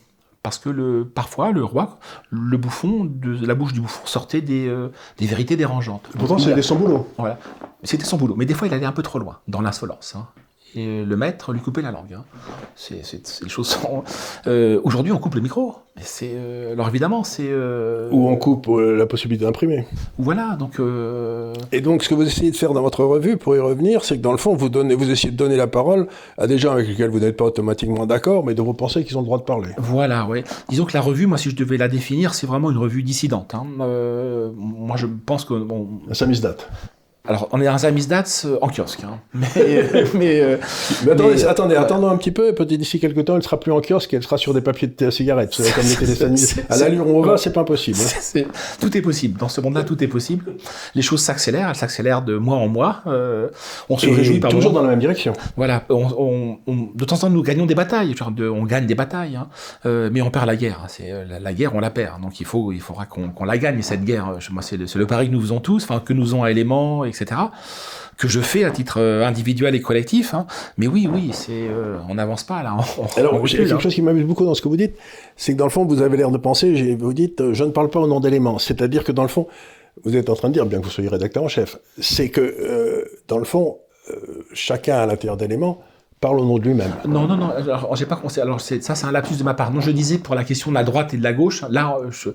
parce 0.45 0.59
que 0.59 0.69
le, 0.69 1.05
parfois 1.05 1.51
le 1.51 1.63
roi, 1.63 1.97
le 2.29 2.55
bouffon, 2.57 3.03
de 3.03 3.43
la 3.47 3.55
bouche 3.55 3.73
du 3.73 3.81
bouffon 3.81 4.05
sortait 4.05 4.41
des, 4.41 4.67
euh, 4.67 4.89
des 5.17 5.25
vérités 5.25 5.55
dérangeantes. 5.55 6.07
Pourtant, 6.19 6.37
c'était 6.37 6.61
son 6.61 6.75
boulot. 6.75 7.07
Voilà, 7.17 7.39
c'était 7.81 8.05
son 8.05 8.17
boulot. 8.17 8.35
Mais 8.37 8.45
des 8.45 8.53
fois, 8.53 8.67
il 8.67 8.73
allait 8.75 8.85
un 8.85 8.91
peu 8.91 9.01
trop 9.01 9.17
loin 9.17 9.39
dans 9.47 9.59
l'insolence. 9.59 10.13
Hein. 10.15 10.27
Et 10.75 11.05
le 11.05 11.15
maître 11.15 11.53
lui 11.53 11.61
coupait 11.61 11.81
la 11.81 11.91
langue. 11.91 12.13
Hein. 12.13 12.25
C'est, 12.75 13.01
les 13.41 13.49
choses 13.49 13.69
sont. 13.69 14.03
Euh, 14.45 14.81
aujourd'hui, 14.83 15.13
on 15.13 15.17
coupe 15.17 15.35
le 15.35 15.41
micro. 15.41 15.75
C'est, 16.01 16.31
euh, 16.33 16.73
alors 16.73 16.89
évidemment, 16.89 17.23
c'est. 17.23 17.47
Euh, 17.47 18.09
Ou 18.11 18.27
on 18.27 18.35
coupe 18.35 18.67
la 18.67 19.05
possibilité 19.05 19.45
d'imprimer. 19.45 19.87
Voilà, 20.17 20.57
donc. 20.59 20.81
Et 21.71 21.81
donc, 21.81 22.03
ce 22.03 22.09
que 22.09 22.15
vous 22.15 22.23
essayez 22.23 22.51
de 22.51 22.57
faire 22.57 22.73
dans 22.73 22.81
votre 22.81 23.05
revue, 23.05 23.37
pour 23.37 23.55
y 23.55 23.59
revenir, 23.59 24.03
c'est 24.03 24.17
que 24.17 24.21
dans 24.21 24.33
le 24.33 24.37
fond, 24.37 24.53
vous, 24.53 24.67
donnez, 24.67 24.95
vous 24.95 25.09
essayez 25.09 25.31
de 25.31 25.37
donner 25.37 25.55
la 25.55 25.67
parole 25.67 26.07
à 26.37 26.47
des 26.47 26.57
gens 26.57 26.73
avec 26.73 26.89
lesquels 26.89 27.09
vous 27.09 27.21
n'êtes 27.21 27.37
pas 27.37 27.45
automatiquement 27.45 28.05
d'accord, 28.05 28.45
mais 28.45 28.53
dont 28.53 28.65
vous 28.65 28.73
pensez 28.73 29.05
qu'ils 29.05 29.17
ont 29.17 29.21
le 29.21 29.25
droit 29.25 29.37
de 29.37 29.43
parler. 29.43 29.69
Voilà, 29.77 30.27
oui. 30.29 30.43
Disons 30.67 30.83
que 30.83 30.93
la 30.93 31.01
revue, 31.01 31.25
moi, 31.25 31.37
si 31.37 31.49
je 31.49 31.55
devais 31.55 31.77
la 31.77 31.87
définir, 31.87 32.33
c'est 32.33 32.47
vraiment 32.47 32.69
une 32.69 32.77
revue 32.77 33.03
dissidente. 33.03 33.55
Hein. 33.55 33.65
moi, 34.57 34.97
je 34.97 35.07
pense 35.07 35.45
que. 35.45 35.53
Bon, 35.53 35.87
ça 36.11 36.25
mise 36.25 36.41
date. 36.41 36.69
Alors, 37.27 37.49
on 37.51 37.61
est 37.61 37.67
un 37.67 37.77
Samizdat 37.77 38.23
euh, 38.45 38.57
en 38.61 38.67
kiosque. 38.69 39.03
Hein. 39.03 39.19
Mais, 39.33 39.47
mais, 40.13 40.41
euh, 40.41 40.57
attendez, 41.11 41.45
attendez 41.45 41.75
attendons 41.75 42.09
un 42.09 42.17
petit 42.17 42.31
peu. 42.31 42.53
Peut-être 42.53 42.77
d'ici 42.77 42.99
quelques 42.99 43.25
temps, 43.25 43.35
elle 43.35 43.43
sera 43.43 43.59
plus 43.59 43.71
en 43.71 43.81
kiosque, 43.81 44.13
elle 44.13 44.23
sera 44.23 44.37
sur 44.37 44.53
des 44.53 44.61
papiers 44.61 44.87
de 44.87 45.09
cigarettes. 45.09 45.55
Comme 45.55 45.85
les 45.85 46.59
À 46.69 46.77
l'allure 46.77 47.07
où 47.07 47.17
on 47.17 47.21
va, 47.21 47.37
c'est 47.37 47.53
pas 47.53 47.63
possible. 47.63 47.97
Hein. 47.99 48.41
tout 48.79 48.95
est 48.95 49.01
possible. 49.01 49.39
Dans 49.39 49.49
ce 49.49 49.61
monde-là, 49.61 49.83
tout 49.83 50.01
est 50.03 50.07
possible. 50.07 50.53
Les 50.93 51.01
choses 51.01 51.21
s'accélèrent. 51.21 51.69
Elles 51.69 51.75
s'accélèrent 51.75 52.21
de 52.21 52.37
mois 52.37 52.57
en 52.57 52.67
mois. 52.67 53.01
Euh, 53.07 53.49
on 53.89 53.97
se 53.97 54.07
réjouit 54.07 54.39
par 54.39 54.51
Toujours 54.51 54.71
dans 54.71 54.83
la 54.83 54.89
même 54.89 54.99
direction. 54.99 55.33
Voilà. 55.57 55.83
On, 55.89 56.57
de 56.67 57.05
temps 57.05 57.15
en 57.15 57.19
temps, 57.19 57.29
nous 57.29 57.43
gagnons 57.43 57.65
des 57.65 57.75
batailles. 57.75 58.15
Genre 58.15 58.31
de, 58.31 58.47
on 58.47 58.63
gagne 58.63 58.85
des 58.85 58.95
batailles. 58.95 59.37
Hein. 59.37 59.47
mais 60.11 60.21
on 60.21 60.29
perd 60.29 60.45
la 60.45 60.55
guerre. 60.55 60.85
C'est 60.87 61.11
la, 61.41 61.53
guerre, 61.53 61.75
on 61.75 61.79
la 61.79 61.89
perd. 61.89 62.21
Donc 62.21 62.39
il, 62.39 62.45
faut, 62.45 62.71
il 62.71 62.81
faudra 62.81 63.05
qu'on 63.05 63.45
la 63.45 63.57
gagne, 63.57 63.81
cette 63.81 64.03
guerre. 64.03 64.37
Moi, 64.51 64.61
c'est 64.61 64.77
le, 64.77 64.85
le, 64.95 65.07
pari 65.07 65.27
que 65.27 65.33
nous 65.33 65.41
faisons 65.41 65.59
tous, 65.59 65.83
enfin, 65.83 65.99
que 65.99 66.13
nous 66.13 66.33
avons 66.33 66.43
à 66.43 66.51
éléments, 66.51 67.05
etc 67.05 67.14
que 68.17 68.27
je 68.27 68.39
fais 68.39 68.63
à 68.63 68.71
titre 68.71 68.99
euh, 68.99 69.25
individuel 69.25 69.75
et 69.75 69.81
collectif. 69.81 70.33
Hein. 70.33 70.47
Mais 70.77 70.87
oui, 70.87 71.09
oui, 71.11 71.31
c'est, 71.33 71.67
euh, 71.69 71.97
on 72.09 72.15
n'avance 72.15 72.43
pas 72.43 72.63
là. 72.63 72.77
Alors, 73.17 73.41
il 73.45 73.53
y 73.53 73.55
a 73.55 73.65
quelque 73.65 73.79
chose 73.79 73.93
qui 73.93 74.01
m'amuse 74.01 74.25
beaucoup 74.25 74.45
dans 74.45 74.55
ce 74.55 74.61
que 74.61 74.67
vous 74.67 74.77
dites, 74.77 74.95
c'est 75.35 75.53
que 75.53 75.57
dans 75.57 75.65
le 75.65 75.71
fond, 75.71 75.85
vous 75.85 76.01
avez 76.01 76.17
l'air 76.17 76.31
de 76.31 76.37
penser, 76.37 76.95
vous 76.95 77.13
dites, 77.13 77.41
euh, 77.41 77.53
je 77.53 77.63
ne 77.63 77.71
parle 77.71 77.89
pas 77.89 77.99
au 77.99 78.07
nom 78.07 78.19
d'éléments. 78.19 78.59
C'est-à-dire 78.59 79.03
que 79.03 79.11
dans 79.11 79.23
le 79.23 79.29
fond, 79.29 79.47
vous 80.03 80.15
êtes 80.15 80.29
en 80.29 80.35
train 80.35 80.49
de 80.49 80.53
dire, 80.53 80.65
bien 80.65 80.79
que 80.79 80.85
vous 80.85 80.91
soyez 80.91 81.09
rédacteur 81.09 81.43
en 81.43 81.47
chef, 81.47 81.77
c'est 81.99 82.29
que 82.29 83.07
dans 83.29 83.37
le 83.37 83.45
fond, 83.45 83.77
chacun 84.53 84.97
à 84.97 85.05
l'intérieur 85.05 85.37
d'éléments 85.37 85.79
parle 86.19 86.39
au 86.39 86.45
nom 86.45 86.57
de 86.57 86.63
lui-même. 86.63 86.91
Non, 87.07 87.27
non, 87.27 87.37
non. 87.37 87.49
Alors, 87.51 87.95
j'ai 87.95 88.05
pas 88.05 88.21
Alors, 88.41 88.59
ça, 88.59 88.95
c'est 88.95 89.05
un 89.05 89.11
lapsus 89.11 89.37
de 89.37 89.43
ma 89.43 89.53
part. 89.53 89.71
Non, 89.71 89.79
je 89.79 89.91
disais 89.91 90.17
pour 90.17 90.35
la 90.35 90.43
question 90.43 90.69
de 90.69 90.75
la 90.75 90.83
droite 90.83 91.13
et 91.13 91.17
de 91.17 91.23
la 91.23 91.31
gauche. 91.31 91.63
Là, 91.69 91.97
je, 92.09 92.29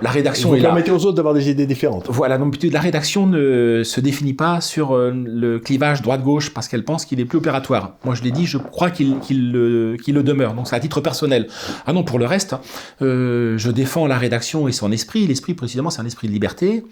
la 0.00 0.10
rédaction 0.10 0.48
Vous 0.48 0.56
est 0.56 0.60
permettez 0.60 0.90
aux 0.90 1.04
autres 1.04 1.16
d'avoir 1.16 1.34
des 1.34 1.50
idées 1.50 1.66
différentes. 1.66 2.06
Voilà, 2.08 2.38
donc 2.38 2.56
la 2.62 2.80
rédaction 2.80 3.26
ne 3.26 3.82
se 3.84 4.00
définit 4.00 4.32
pas 4.32 4.62
sur 4.62 4.92
euh, 4.92 5.12
le 5.12 5.58
clivage 5.58 6.00
droite-gauche 6.00 6.50
parce 6.50 6.66
qu'elle 6.66 6.84
pense 6.84 7.04
qu'il 7.04 7.20
est 7.20 7.26
plus 7.26 7.38
opératoire. 7.38 7.92
Moi, 8.04 8.14
je 8.14 8.22
l'ai 8.22 8.30
dit, 8.30 8.46
je 8.46 8.56
crois 8.56 8.90
qu'il 8.90 9.18
le, 9.30 9.96
le, 9.96 10.22
demeure. 10.22 10.54
Donc, 10.54 10.66
c'est 10.66 10.76
à 10.76 10.80
titre 10.80 11.02
personnel. 11.02 11.46
Ah 11.86 11.92
non, 11.92 12.04
pour 12.04 12.18
le 12.18 12.24
reste, 12.24 12.56
euh, 13.02 13.58
je 13.58 13.70
défends 13.70 14.06
la 14.06 14.16
rédaction 14.16 14.66
et 14.66 14.72
son 14.72 14.90
esprit. 14.90 15.26
L'esprit, 15.26 15.52
précisément, 15.52 15.90
c'est 15.90 16.00
un 16.00 16.06
esprit 16.06 16.26
de 16.26 16.32
liberté, 16.32 16.84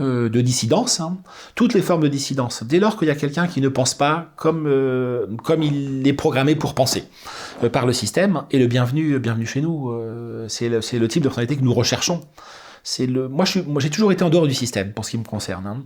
euh, 0.00 0.28
de 0.28 0.40
dissidence, 0.40 0.98
hein. 0.98 1.16
toutes 1.54 1.74
les 1.74 1.82
formes 1.82 2.02
de 2.02 2.08
dissidence. 2.08 2.64
Dès 2.64 2.80
lors 2.80 2.98
qu'il 2.98 3.06
y 3.06 3.12
a 3.12 3.14
quelqu'un 3.14 3.46
qui 3.46 3.60
ne 3.60 3.68
pense 3.68 3.94
pas 3.94 4.32
comme, 4.36 4.68
comme 5.44 5.62
il 5.62 6.06
est 6.06 6.12
programmé 6.12 6.56
pour 6.56 6.74
penser 6.74 7.04
par 7.72 7.86
le 7.86 7.92
système, 7.92 8.44
et 8.50 8.58
le 8.58 8.66
bienvenu, 8.66 9.18
bienvenue 9.18 9.46
chez 9.46 9.60
nous. 9.60 9.92
c'est 10.48 10.68
le, 10.68 10.76
le 10.78 11.08
type 11.08 11.22
de 11.22 11.28
personnalité 11.28 11.56
que 11.56 11.64
nous 11.64 11.74
recherchons 11.74 12.22
c'est 12.88 13.06
le, 13.06 13.28
moi, 13.28 13.44
je 13.44 13.60
moi, 13.60 13.82
j'ai 13.82 13.90
toujours 13.90 14.12
été 14.12 14.24
en 14.24 14.30
dehors 14.30 14.46
du 14.46 14.54
système 14.54 14.92
pour 14.92 15.04
ce 15.04 15.10
qui 15.10 15.18
me 15.18 15.24
concerne. 15.24 15.66
Hein. 15.66 15.82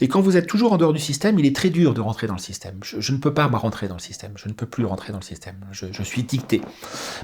Et 0.00 0.06
quand 0.06 0.20
vous 0.20 0.36
êtes 0.36 0.46
toujours 0.46 0.72
en 0.72 0.76
dehors 0.76 0.92
du 0.92 1.00
système, 1.00 1.36
il 1.38 1.46
est 1.46 1.54
très 1.54 1.68
dur 1.68 1.94
de 1.94 2.00
rentrer 2.00 2.28
dans 2.28 2.34
le 2.34 2.40
système. 2.40 2.78
Je, 2.82 3.12
ne 3.12 3.18
peux 3.18 3.34
pas 3.34 3.48
moi, 3.48 3.58
rentrer 3.58 3.88
dans 3.88 3.94
le 3.94 4.00
système. 4.00 4.32
Je 4.36 4.48
ne 4.48 4.54
peux 4.54 4.66
plus 4.66 4.84
rentrer 4.84 5.12
dans 5.12 5.18
le 5.18 5.24
système. 5.24 5.56
Je, 5.72 6.02
suis 6.04 6.22
dicté. 6.22 6.60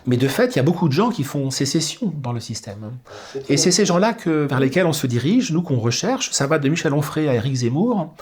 Mais 0.06 0.16
de 0.16 0.26
fait, 0.26 0.54
il 0.54 0.56
y 0.56 0.58
a 0.58 0.64
beaucoup 0.64 0.88
de 0.88 0.92
gens 0.92 1.10
qui 1.10 1.22
font 1.22 1.50
sécession 1.50 2.12
dans 2.20 2.32
le 2.32 2.40
système. 2.40 2.78
Hein. 2.82 3.40
Et 3.48 3.56
c'est 3.56 3.70
ces 3.70 3.84
gens-là 3.84 4.14
que, 4.14 4.46
vers 4.46 4.58
lesquels 4.58 4.86
on 4.86 4.92
se 4.92 5.06
dirige, 5.06 5.52
nous 5.52 5.62
qu'on 5.62 5.78
recherche. 5.78 6.30
Ça 6.32 6.48
va 6.48 6.58
de 6.58 6.68
Michel 6.68 6.92
Onfray 6.92 7.28
à 7.28 7.34
Éric 7.34 7.54
Zemmour, 7.54 8.12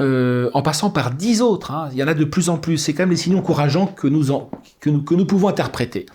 euh, 0.00 0.50
en 0.54 0.62
passant 0.62 0.88
par 0.88 1.10
dix 1.10 1.42
autres. 1.42 1.70
Hein. 1.70 1.90
Il 1.92 1.98
y 1.98 2.02
en 2.02 2.08
a 2.08 2.14
de 2.14 2.24
plus 2.24 2.48
en 2.48 2.56
plus. 2.56 2.78
C'est 2.78 2.94
quand 2.94 3.02
même 3.02 3.10
les 3.10 3.16
signaux 3.16 3.38
encourageants 3.38 3.86
que 3.86 4.06
nous, 4.06 4.30
en, 4.30 4.50
que 4.86 5.14
nous, 5.14 5.26
pouvons 5.26 5.48
interpréter. 5.48 6.06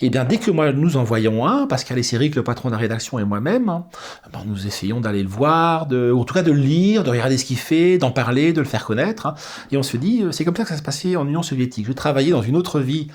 Et 0.00 0.10
bien, 0.10 0.24
dès 0.24 0.38
que 0.38 0.50
moi 0.50 0.72
nous 0.72 0.96
en 0.96 1.04
voyons 1.04 1.46
un, 1.46 1.66
Pascal 1.66 1.98
Esséric, 1.98 2.34
le 2.34 2.44
patron 2.44 2.68
de 2.68 2.74
la 2.74 2.78
rédaction, 2.78 3.18
et 3.18 3.24
moi-même, 3.24 3.68
hein, 3.68 3.84
ben, 4.32 4.40
nous 4.46 4.66
essayons 4.66 5.00
d'aller 5.00 5.22
le 5.22 5.28
voir, 5.28 5.88
ou 5.90 6.20
en 6.20 6.24
tout 6.24 6.34
cas 6.34 6.42
de 6.42 6.52
le 6.52 6.60
lire, 6.60 7.04
de 7.04 7.10
regarder 7.10 7.36
ce 7.38 7.44
qu'il 7.44 7.58
fait, 7.58 7.98
d'en 7.98 8.10
parler, 8.10 8.52
de 8.52 8.60
le 8.60 8.66
faire 8.66 8.84
connaître. 8.84 9.26
Hein. 9.26 9.34
et 9.70 9.76
on 9.76 9.82
se 9.82 9.96
dit, 9.96 10.22
euh, 10.22 10.32
c'est 10.32 10.44
comme 10.44 10.56
ça 10.56 10.62
que 10.62 10.68
ça 10.68 10.76
se 10.76 10.82
passait 10.82 11.16
en 11.16 11.26
Union 11.26 11.42
soviétique. 11.42 11.86
Je 11.86 11.92
travaillais 11.92 12.30
dans 12.30 12.42
une 12.42 12.56
autre 12.56 12.80
vie 12.80 13.08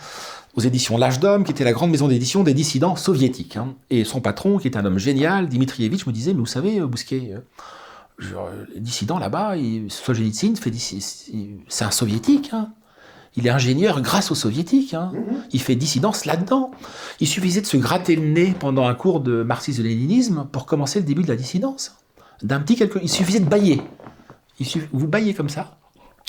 aux 0.55 0.61
éditions 0.61 0.97
L'Âge 0.97 1.19
d'Homme, 1.19 1.43
qui 1.43 1.51
était 1.51 1.63
la 1.63 1.73
grande 1.73 1.91
maison 1.91 2.07
d'édition 2.07 2.43
des 2.43 2.53
dissidents 2.53 2.95
soviétiques. 2.95 3.57
Hein. 3.57 3.75
et 3.89 4.03
son 4.03 4.21
patron, 4.21 4.57
qui 4.57 4.67
est 4.67 4.77
un 4.77 4.85
homme 4.85 4.97
génial, 4.97 5.47
Dimitrievitch, 5.47 6.05
me 6.05 6.11
disait, 6.11 6.33
mais 6.33 6.39
vous 6.39 6.45
savez, 6.45 6.79
euh, 6.79 6.87
Bousquet, 6.87 7.33
euh, 7.33 8.65
les 8.73 8.81
dissidents 8.81 9.19
là-bas, 9.19 9.55
Solzhenitsyn, 9.87 10.53
c'est 11.67 11.85
un 11.85 11.91
soviétique. 11.91 12.51
Il 13.39 13.47
est 13.47 13.51
ingénieur 13.51 14.01
grâce 14.01 14.31
aux 14.31 14.35
soviétiques. 14.35 14.93
Hein. 14.93 15.11
Mhm. 15.13 15.43
Il 15.53 15.61
fait 15.61 15.75
dissidence 15.75 16.25
là-dedans. 16.25 16.71
Il 17.21 17.27
suffisait 17.27 17.61
de 17.61 17.65
se 17.65 17.77
gratter 17.77 18.17
le 18.17 18.27
nez 18.27 18.53
pendant 18.59 18.85
un 18.85 18.93
cours 18.93 19.21
de 19.21 19.43
marxisme-léninisme 19.43 20.45
pour 20.51 20.65
commencer 20.65 20.99
le 20.99 21.05
début 21.05 21.23
de 21.23 21.29
la 21.29 21.37
dissidence. 21.37 21.95
D'un 22.43 22.59
petit 22.59 22.75
quelque... 22.75 22.99
Il 23.01 23.09
suffisait 23.09 23.39
de 23.39 23.49
bailler. 23.49 23.81
Il 24.59 24.67
Vous 24.91 25.07
baillez 25.07 25.33
comme 25.33 25.47
ça. 25.47 25.78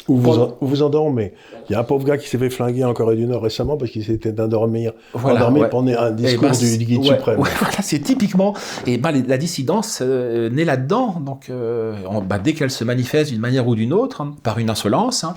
Ou 0.08 0.16
vous, 0.16 0.54
vous 0.60 0.82
endormez. 0.82 1.34
Il 1.68 1.72
y 1.72 1.76
a 1.76 1.80
un 1.80 1.84
pauvre 1.84 2.04
gars 2.04 2.16
qui 2.16 2.28
s'est 2.28 2.38
fait 2.38 2.50
flinguer 2.50 2.84
en 2.84 2.94
Corée 2.94 3.16
du 3.16 3.26
Nord 3.26 3.42
récemment 3.42 3.76
parce 3.76 3.90
qu'il 3.90 4.04
s'était 4.04 4.38
endormi 4.40 4.88
pendant 5.12 5.92
un 5.92 6.10
eh 6.10 6.12
discours 6.14 6.50
ben, 6.50 6.78
du, 6.78 6.84
guide 6.84 7.04
suprême. 7.04 7.36
voilà, 7.38 7.82
c'est 7.82 8.00
typiquement. 8.00 8.54
Et 8.86 8.98
ben, 8.98 9.12
la 9.26 9.38
dissidence 9.38 10.00
euh, 10.02 10.50
naît 10.50 10.64
là-dedans. 10.64 11.20
Donc, 11.20 11.48
euh, 11.50 11.94
ben, 12.26 12.38
dès 12.38 12.54
qu'elle 12.54 12.70
se 12.70 12.82
manifeste 12.82 13.30
d'une 13.30 13.40
manière 13.40 13.68
ou 13.68 13.74
d'une 13.74 13.92
autre, 13.92 14.22
hein, 14.22 14.34
par 14.42 14.58
une 14.58 14.70
insolence, 14.70 15.22
hein, 15.22 15.34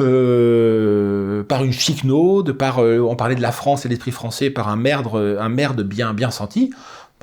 euh, 0.00 1.42
par 1.44 1.64
une 1.64 1.72
chiquenaude, 1.72 2.52
par, 2.52 2.80
on 2.80 3.16
parlait 3.16 3.36
de 3.36 3.42
la 3.42 3.52
France 3.52 3.86
et 3.86 3.88
l'esprit 3.88 4.10
français, 4.10 4.50
par 4.50 4.68
un 4.68 4.76
merde, 4.76 5.08
un 5.40 5.48
merde 5.48 5.82
bien, 5.82 6.12
bien 6.14 6.30
senti 6.30 6.70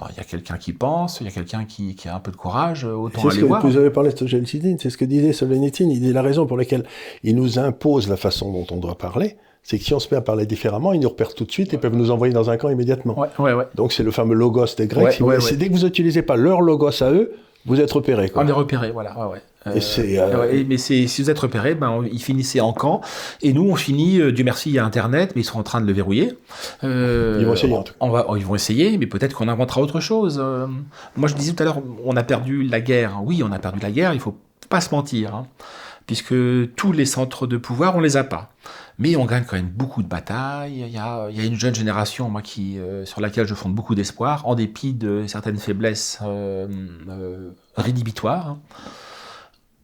il 0.10 0.18
y 0.18 0.20
a 0.20 0.24
quelqu'un 0.24 0.58
qui 0.58 0.74
pense, 0.74 1.22
il 1.22 1.26
y 1.26 1.28
a 1.28 1.32
quelqu'un 1.32 1.66
qui, 1.66 1.96
a 2.06 2.16
un 2.16 2.20
peu 2.20 2.32
de 2.32 2.38
courage, 2.38 2.86
euh, 2.86 2.94
autant 2.94 3.22
aller 3.22 3.40
ce 3.40 3.46
que. 3.46 3.68
Vous 3.68 3.78
avez 3.78 3.90
parlé 3.90 4.12
de 4.12 4.18
Solzhenitsyn, 4.18 4.78
c'est 4.80 4.90
ce 4.90 4.98
que 4.98 5.06
disait 5.06 5.34
Solzhenitsyn, 5.34 5.90
il 5.90 6.02
dit 6.02 6.14
la 6.14 6.22
raison 6.22 6.46
pour 6.46 6.58
laquelle 6.58 6.86
il 7.24 7.36
nous 7.36 7.60
impose 7.60 8.10
la 8.10 8.18
façon 8.18 8.52
dont 8.52 8.66
on 8.72 8.78
doit 8.78 8.98
parler, 8.98 9.38
c'est 9.64 9.78
que 9.78 9.84
si 9.84 9.94
on 9.94 10.00
se 10.00 10.08
met 10.12 10.18
à 10.18 10.22
parler 10.22 10.46
différemment, 10.46 10.94
ils 10.94 11.00
nous 11.00 11.10
repèrent 11.10 11.36
tout 11.36 11.46
de 11.46 11.52
suite 11.52 11.74
et 11.74 11.78
peuvent 11.78 11.96
nous 11.96 12.10
envoyer 12.10 12.34
dans 12.34 12.50
un 12.50 12.58
camp 12.58 12.70
immédiatement. 12.70 13.18
Ouais, 13.20 13.54
ouais, 13.54 13.68
Donc 13.76 13.94
c'est 13.94 14.04
le 14.04 14.12
fameux 14.12 14.34
logos 14.34 14.66
des 14.78 14.88
Grecs. 14.88 15.22
c'est 15.40 15.58
dès 15.58 15.68
que 15.68 15.74
vous 15.74 15.86
n'utilisez 15.86 16.24
pas 16.24 16.36
leur 16.36 16.62
logos 16.62 17.04
à 17.04 17.12
eux, 17.12 17.34
vous 17.66 17.80
êtes 17.80 17.92
repéré. 17.92 18.30
Quoi. 18.30 18.44
On 18.44 18.48
est 18.48 18.52
repéré, 18.52 18.92
voilà. 18.92 19.16
Euh, 19.68 19.80
euh, 20.00 20.64
mais 20.68 20.78
si 20.78 21.06
vous 21.06 21.30
êtes 21.30 21.40
repéré, 21.40 21.76
ben, 21.76 22.04
ils 22.12 22.22
finissaient 22.22 22.62
en 22.62 22.74
camp. 22.74 23.02
Et 23.42 23.54
nous, 23.54 23.70
on 23.70 23.76
finit, 23.76 24.20
euh, 24.20 24.32
Dieu 24.32 24.44
merci, 24.44 24.70
il 24.70 24.74
y 24.74 24.80
a 24.80 24.86
Internet, 24.86 25.34
mais 25.36 25.42
ils 25.42 25.46
sont 25.46 25.60
en 25.60 25.64
train 25.64 25.82
de 25.82 25.86
le 25.86 25.94
verrouiller. 25.94 26.34
ils 26.82 26.90
vont 27.46 27.54
essayer, 27.54 27.74
en 27.74 27.84
tout 27.84 27.94
cas. 28.00 28.08
va, 28.08 28.26
ils 28.38 28.46
vont 28.46 28.56
essayer, 28.56 28.98
mais 28.98 29.06
peut-être 29.06 29.34
qu'on 29.36 29.48
inventera 29.48 29.82
autre 29.82 30.00
chose. 30.00 30.44
moi, 31.16 31.30
je 31.30 31.36
disais 31.36 31.54
tout 31.54 31.62
à 31.62 31.66
l'heure, 31.66 31.82
on 32.06 32.16
a 32.16 32.24
perdu 32.24 32.64
la 32.64 32.82
guerre. 32.82 33.20
Oui, 33.24 33.44
on 33.44 33.52
a 33.52 33.60
perdu 33.60 33.80
la 33.80 33.92
guerre, 33.92 34.14
il 34.14 34.20
faut 34.20 34.38
pas 34.70 34.82
se 34.82 34.94
mentir. 34.94 35.36
Hein, 35.36 35.48
puisque 36.08 36.34
tous 36.76 36.92
les 36.92 37.06
centres 37.06 37.46
de 37.46 37.58
pouvoir, 37.58 37.96
on 37.96 38.00
les 38.00 38.18
a 38.18 38.24
pas. 38.24 38.52
Mais 38.98 39.16
on 39.16 39.26
gagne 39.26 39.46
quand 39.48 39.56
même 39.56 39.70
beaucoup 39.70 40.04
de 40.04 40.08
batailles. 40.08 40.84
Il 40.88 40.94
y 40.94 40.98
a, 40.98 41.28
il 41.30 41.38
y 41.38 41.40
a 41.40 41.46
une 41.46 41.56
jeune 41.56 41.74
génération, 41.74 42.30
moi, 42.30 42.42
qui, 42.42 42.78
sur 43.06 43.22
laquelle 43.22 43.48
je 43.48 43.54
fonde 43.54 43.76
beaucoup 43.76 43.96
d'espoir, 43.96 44.48
en 44.48 44.56
dépit 44.56 44.94
de 44.94 45.26
certaines 45.28 45.58
faiblesses 45.58 46.20
rédhibitoires. 47.78 48.48
Hein. 48.48 48.60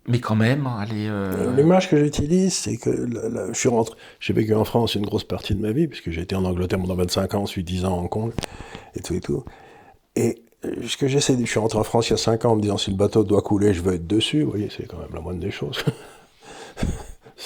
Mais 0.08 0.20
quand 0.20 0.36
même, 0.36 0.68
allez. 0.68 1.08
Euh... 1.10 1.54
L'image 1.56 1.90
que 1.90 1.98
j'utilise, 1.98 2.54
c'est 2.54 2.78
que 2.78 3.08
je 3.52 3.60
suis 3.60 3.68
rentré, 3.68 3.96
j'ai 4.22 4.32
vécu 4.34 4.56
en 4.56 4.64
France 4.64 4.96
une 4.96 5.06
grosse 5.06 5.26
partie 5.26 5.54
de 5.54 5.62
ma 5.62 5.74
vie, 5.74 5.88
puisque 5.88 6.12
j'ai 6.12 6.22
été 6.22 6.34
en 6.34 6.46
Angleterre 6.46 6.80
pendant 6.80 6.96
25 6.96 7.34
ans, 7.36 7.42
ensuite 7.42 7.68
10 7.68 7.84
ans 7.84 7.98
en 7.98 8.00
Hong 8.04 8.10
Kong, 8.10 8.32
et 8.96 9.02
tout 9.02 9.14
et 9.16 9.20
tout. 9.20 9.44
Et 10.16 10.44
euh, 10.64 10.76
ce 10.88 10.96
que 10.96 11.10
j'essaie, 11.10 11.38
je 11.38 11.46
suis 11.46 11.60
rentré 11.60 11.78
en 11.78 11.84
France 11.84 12.08
il 12.08 12.12
y 12.12 12.14
a 12.14 12.18
5 12.18 12.46
ans 12.46 12.52
en 12.52 12.56
me 12.56 12.62
disant 12.62 12.78
si 12.78 12.90
le 12.90 12.96
bateau 12.96 13.26
doit 13.26 13.42
couler, 13.42 13.74
je 13.74 13.82
veux 13.82 13.96
être 13.96 14.08
dessus. 14.08 14.44
Vous 14.44 14.52
voyez, 14.52 14.70
c'est 14.76 14.88
quand 14.88 14.98
même 14.98 15.14
la 15.14 15.20
moindre 15.20 15.42
des 15.42 15.52
choses. 15.52 15.84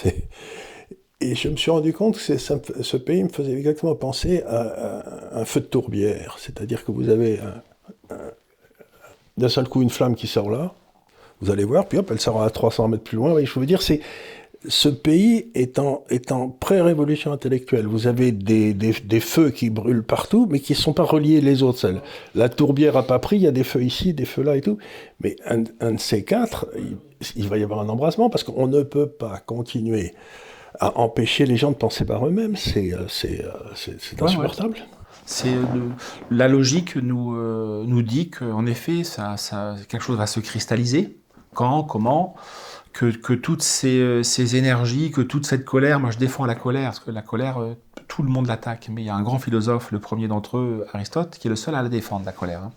et 1.20 1.36
je 1.36 1.50
me 1.50 1.56
suis 1.56 1.72
rendu 1.72 1.94
compte 1.94 2.16
que 2.16 2.38
ce 2.38 2.98
pays 2.98 3.24
me 3.24 3.30
faisait 3.30 3.54
exactement 3.54 3.96
penser 3.96 4.44
à, 4.44 5.40
un 5.40 5.46
feu 5.46 5.62
de 5.62 5.66
tourbière. 5.66 6.36
C'est-à-dire 6.38 6.86
que 6.86 6.92
vous 6.92 7.10
avez 7.10 7.40
d'un 9.38 9.50
seul 9.50 9.68
coup 9.68 9.82
une 9.82 9.90
flamme 9.90 10.16
qui 10.16 10.28
sort 10.28 10.52
là, 10.52 10.76
vous 11.42 11.52
allez 11.52 11.64
voir, 11.64 11.88
puis 11.88 11.98
hop, 11.98 12.10
elle 12.12 12.20
sera 12.20 12.46
à 12.46 12.50
300 12.50 12.88
mètres 12.88 13.04
plus 13.04 13.18
loin. 13.18 13.34
je 13.44 13.60
veux 13.60 13.66
dire, 13.66 13.82
c'est 13.82 14.02
ce 14.68 14.90
pays 14.90 15.48
est 15.56 15.80
en, 15.80 16.04
est 16.10 16.32
en 16.32 16.50
pré-révolution 16.50 17.32
intellectuelle. 17.32 17.88
Vous 17.88 18.06
avez 18.06 18.32
des, 18.32 18.76
des, 18.76 18.94
des, 18.94 19.20
feux 19.20 19.50
qui 19.50 19.72
brûlent 19.72 20.04
partout, 20.04 20.48
mais 20.50 20.60
qui 20.60 20.74
ne 20.74 20.78
sont 20.78 20.94
pas 20.94 21.04
reliés 21.04 21.42
les 21.42 21.64
autres. 21.64 21.80
Celles. 21.80 22.02
La 22.36 22.48
tourbière 22.48 22.96
a 22.96 23.04
pas 23.04 23.18
pris, 23.18 23.38
il 23.38 23.42
y 23.42 23.48
a 23.48 23.52
des 23.52 23.64
feux 23.64 23.84
ici, 23.84 24.14
des 24.14 24.26
feux 24.26 24.44
là 24.44 24.56
et 24.56 24.62
tout. 24.62 24.78
Mais 25.20 25.36
un, 25.48 25.64
un 25.80 25.94
de 25.94 26.00
ces 26.00 26.24
quatre, 26.24 26.68
il, 26.78 26.98
il 27.36 27.48
va 27.48 27.58
y 27.58 27.64
avoir 27.64 27.80
un 27.80 27.90
embrasement 27.90 28.30
parce 28.30 28.44
qu'on 28.44 28.68
ne 28.68 28.84
peut 28.84 29.08
pas 29.08 29.40
continuer 29.40 30.14
à 30.80 31.00
empêcher 31.00 31.46
les 31.46 31.58
gens 31.58 31.72
de 31.72 31.76
penser 31.76 32.06
par 32.06 32.26
eux-mêmes, 32.26 32.56
c'est 32.56 32.92
c'est 33.08 33.44
insupportable. 34.22 34.78
C'est 35.26 35.54
la 36.30 36.48
logique 36.48 36.96
nous 36.96 37.36
nous 37.86 38.02
dit 38.02 38.30
qu'en 38.30 38.66
effet, 38.66 39.04
ça, 39.04 39.38
ça, 39.38 39.76
quelque 39.88 40.02
chose 40.02 40.18
va 40.18 40.28
se 40.28 40.40
cristalliser. 40.40 41.18
Quand, 41.54 41.84
comment 41.84 42.36
que, 42.94 43.06
que 43.06 43.34
toutes 43.34 43.62
ces, 43.62 44.24
ces, 44.24 44.56
énergies, 44.56 45.12
que 45.12 45.22
toute 45.22 45.46
cette 45.46 45.66
colère, 45.66 46.00
moi 46.00 46.12
je 46.12 46.18
défends 46.18 46.46
la 46.46 46.56
colère, 46.56 46.90
parce 46.90 47.00
que 47.00 47.12
la 47.12 47.22
colère, 47.22 47.60
tout 48.12 48.24
le 48.24 48.30
monde 48.30 48.48
l'attaque, 48.48 48.90
mais 48.92 49.04
il 49.04 49.06
y 49.06 49.10
a 49.10 49.16
un 49.16 49.22
grand 49.22 49.40
philosophe, 49.40 49.94
le 49.94 50.00
premier 50.00 50.28
d'entre 50.28 50.58
eux, 50.58 50.86
Aristote, 50.92 51.38
qui 51.40 51.48
est 51.48 51.50
le 51.50 51.56
seul 51.56 51.76
à 51.76 51.82
la 51.82 51.88
défendre, 51.88 52.26
la 52.26 52.34
colère. 52.34 52.60
Hein. 52.62 52.72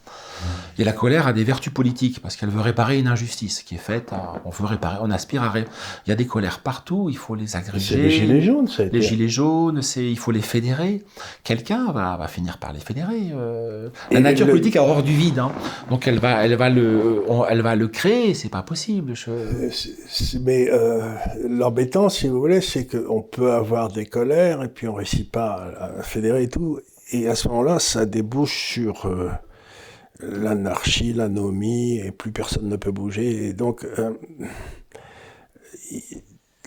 Et 0.78 0.84
la 0.84 0.92
colère 0.92 1.26
a 1.26 1.32
des 1.32 1.42
vertus 1.42 1.72
politiques, 1.72 2.22
parce 2.22 2.36
qu'elle 2.36 2.50
veut 2.50 2.60
réparer 2.60 3.00
une 3.00 3.08
injustice 3.08 3.64
qui 3.64 3.74
est 3.74 3.78
faite, 3.78 4.12
on 4.44 4.50
veut 4.50 4.64
réparer, 4.64 4.98
on 5.02 5.10
aspire 5.10 5.42
à... 5.42 5.52
Il 5.58 5.64
y 6.08 6.12
a 6.12 6.14
des 6.14 6.26
colères 6.28 6.60
partout, 6.60 7.08
il 7.10 7.16
faut 7.16 7.34
les 7.34 7.56
agréger. 7.56 7.96
les 7.96 8.10
gilets 8.10 8.42
jaunes, 8.42 8.68
c'est... 8.68 8.92
Les 8.92 9.02
gilets 9.02 9.28
jaunes, 9.28 9.82
c'est... 9.82 10.08
il 10.08 10.18
faut 10.18 10.30
les 10.30 10.40
fédérer. 10.40 11.02
Quelqu'un 11.42 11.90
va, 11.90 12.16
va 12.16 12.28
finir 12.28 12.58
par 12.58 12.72
les 12.72 12.78
fédérer. 12.78 13.32
Euh. 13.32 13.88
La 14.12 14.20
nature 14.20 14.46
politique 14.46 14.76
a 14.76 14.82
horreur 14.82 15.02
du 15.02 15.14
vide, 15.14 15.40
hein. 15.40 15.50
donc 15.90 16.06
elle 16.06 16.20
va, 16.20 16.44
elle, 16.44 16.54
va 16.54 16.70
le, 16.70 17.24
elle 17.50 17.62
va 17.62 17.74
le 17.74 17.88
créer, 17.88 18.34
c'est 18.34 18.50
pas 18.50 18.62
possible. 18.62 19.14
Euh, 19.26 19.68
mais 20.42 20.70
euh, 20.70 21.12
l'embêtant, 21.48 22.08
si 22.08 22.28
vous 22.28 22.38
voulez, 22.38 22.60
c'est 22.60 22.86
qu'on 22.86 23.22
peut 23.22 23.50
avoir 23.50 23.90
des 23.90 24.06
colères, 24.06 24.62
et 24.62 24.68
puis 24.68 24.86
on 24.86 24.94
pas 25.24 25.72
à 25.78 26.02
fédérer 26.02 26.44
et 26.44 26.48
tout. 26.48 26.80
Et 27.12 27.28
à 27.28 27.34
ce 27.34 27.48
moment-là, 27.48 27.78
ça 27.78 28.06
débouche 28.06 28.72
sur 28.72 29.06
euh, 29.06 29.30
l'anarchie, 30.20 31.12
l'anomie, 31.12 31.98
et 31.98 32.10
plus 32.10 32.32
personne 32.32 32.68
ne 32.68 32.76
peut 32.76 32.92
bouger. 32.92 33.48
Et 33.48 33.52
donc, 33.52 33.84
euh, 33.98 34.12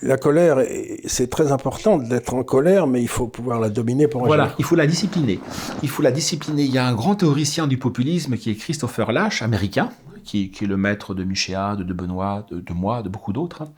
la 0.02 0.16
colère, 0.16 0.58
c'est 1.06 1.28
très 1.28 1.50
important 1.50 1.98
d'être 1.98 2.34
en 2.34 2.44
colère, 2.44 2.86
mais 2.86 3.02
il 3.02 3.08
faut 3.08 3.26
pouvoir 3.26 3.58
la 3.58 3.68
dominer 3.68 4.06
pour 4.06 4.24
Voilà, 4.24 4.54
il 4.58 4.64
faut 4.64 4.76
la 4.76 4.86
discipliner. 4.86 5.40
Il 5.82 5.88
faut 5.88 6.02
la 6.02 6.12
discipliner. 6.12 6.62
Il 6.62 6.72
y 6.72 6.78
a 6.78 6.86
un 6.86 6.94
grand 6.94 7.16
théoricien 7.16 7.66
du 7.66 7.78
populisme 7.78 8.36
qui 8.36 8.50
est 8.50 8.54
Christopher 8.54 9.10
Lash, 9.10 9.42
américain, 9.42 9.90
qui, 10.22 10.52
est 10.60 10.66
le 10.66 10.76
maître 10.76 11.14
de 11.14 11.24
Michéa, 11.24 11.74
de, 11.74 11.82
de 11.82 11.92
Benoît, 11.92 12.46
de, 12.50 12.72
moi, 12.72 13.02
de 13.02 13.08
beaucoup 13.08 13.32
d'autres, 13.32 13.62
hein, 13.62 13.72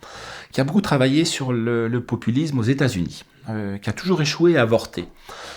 qui 0.52 0.60
a 0.60 0.64
beaucoup 0.64 0.82
travaillé 0.82 1.24
sur 1.24 1.52
le 1.52 2.00
populisme 2.00 2.58
aux 2.58 2.64
États-Unis. 2.64 3.24
Euh, 3.50 3.78
qui 3.78 3.90
a 3.90 3.92
toujours 3.92 4.20
échoué 4.22 4.56
à 4.56 4.62
avorter. 4.62 5.08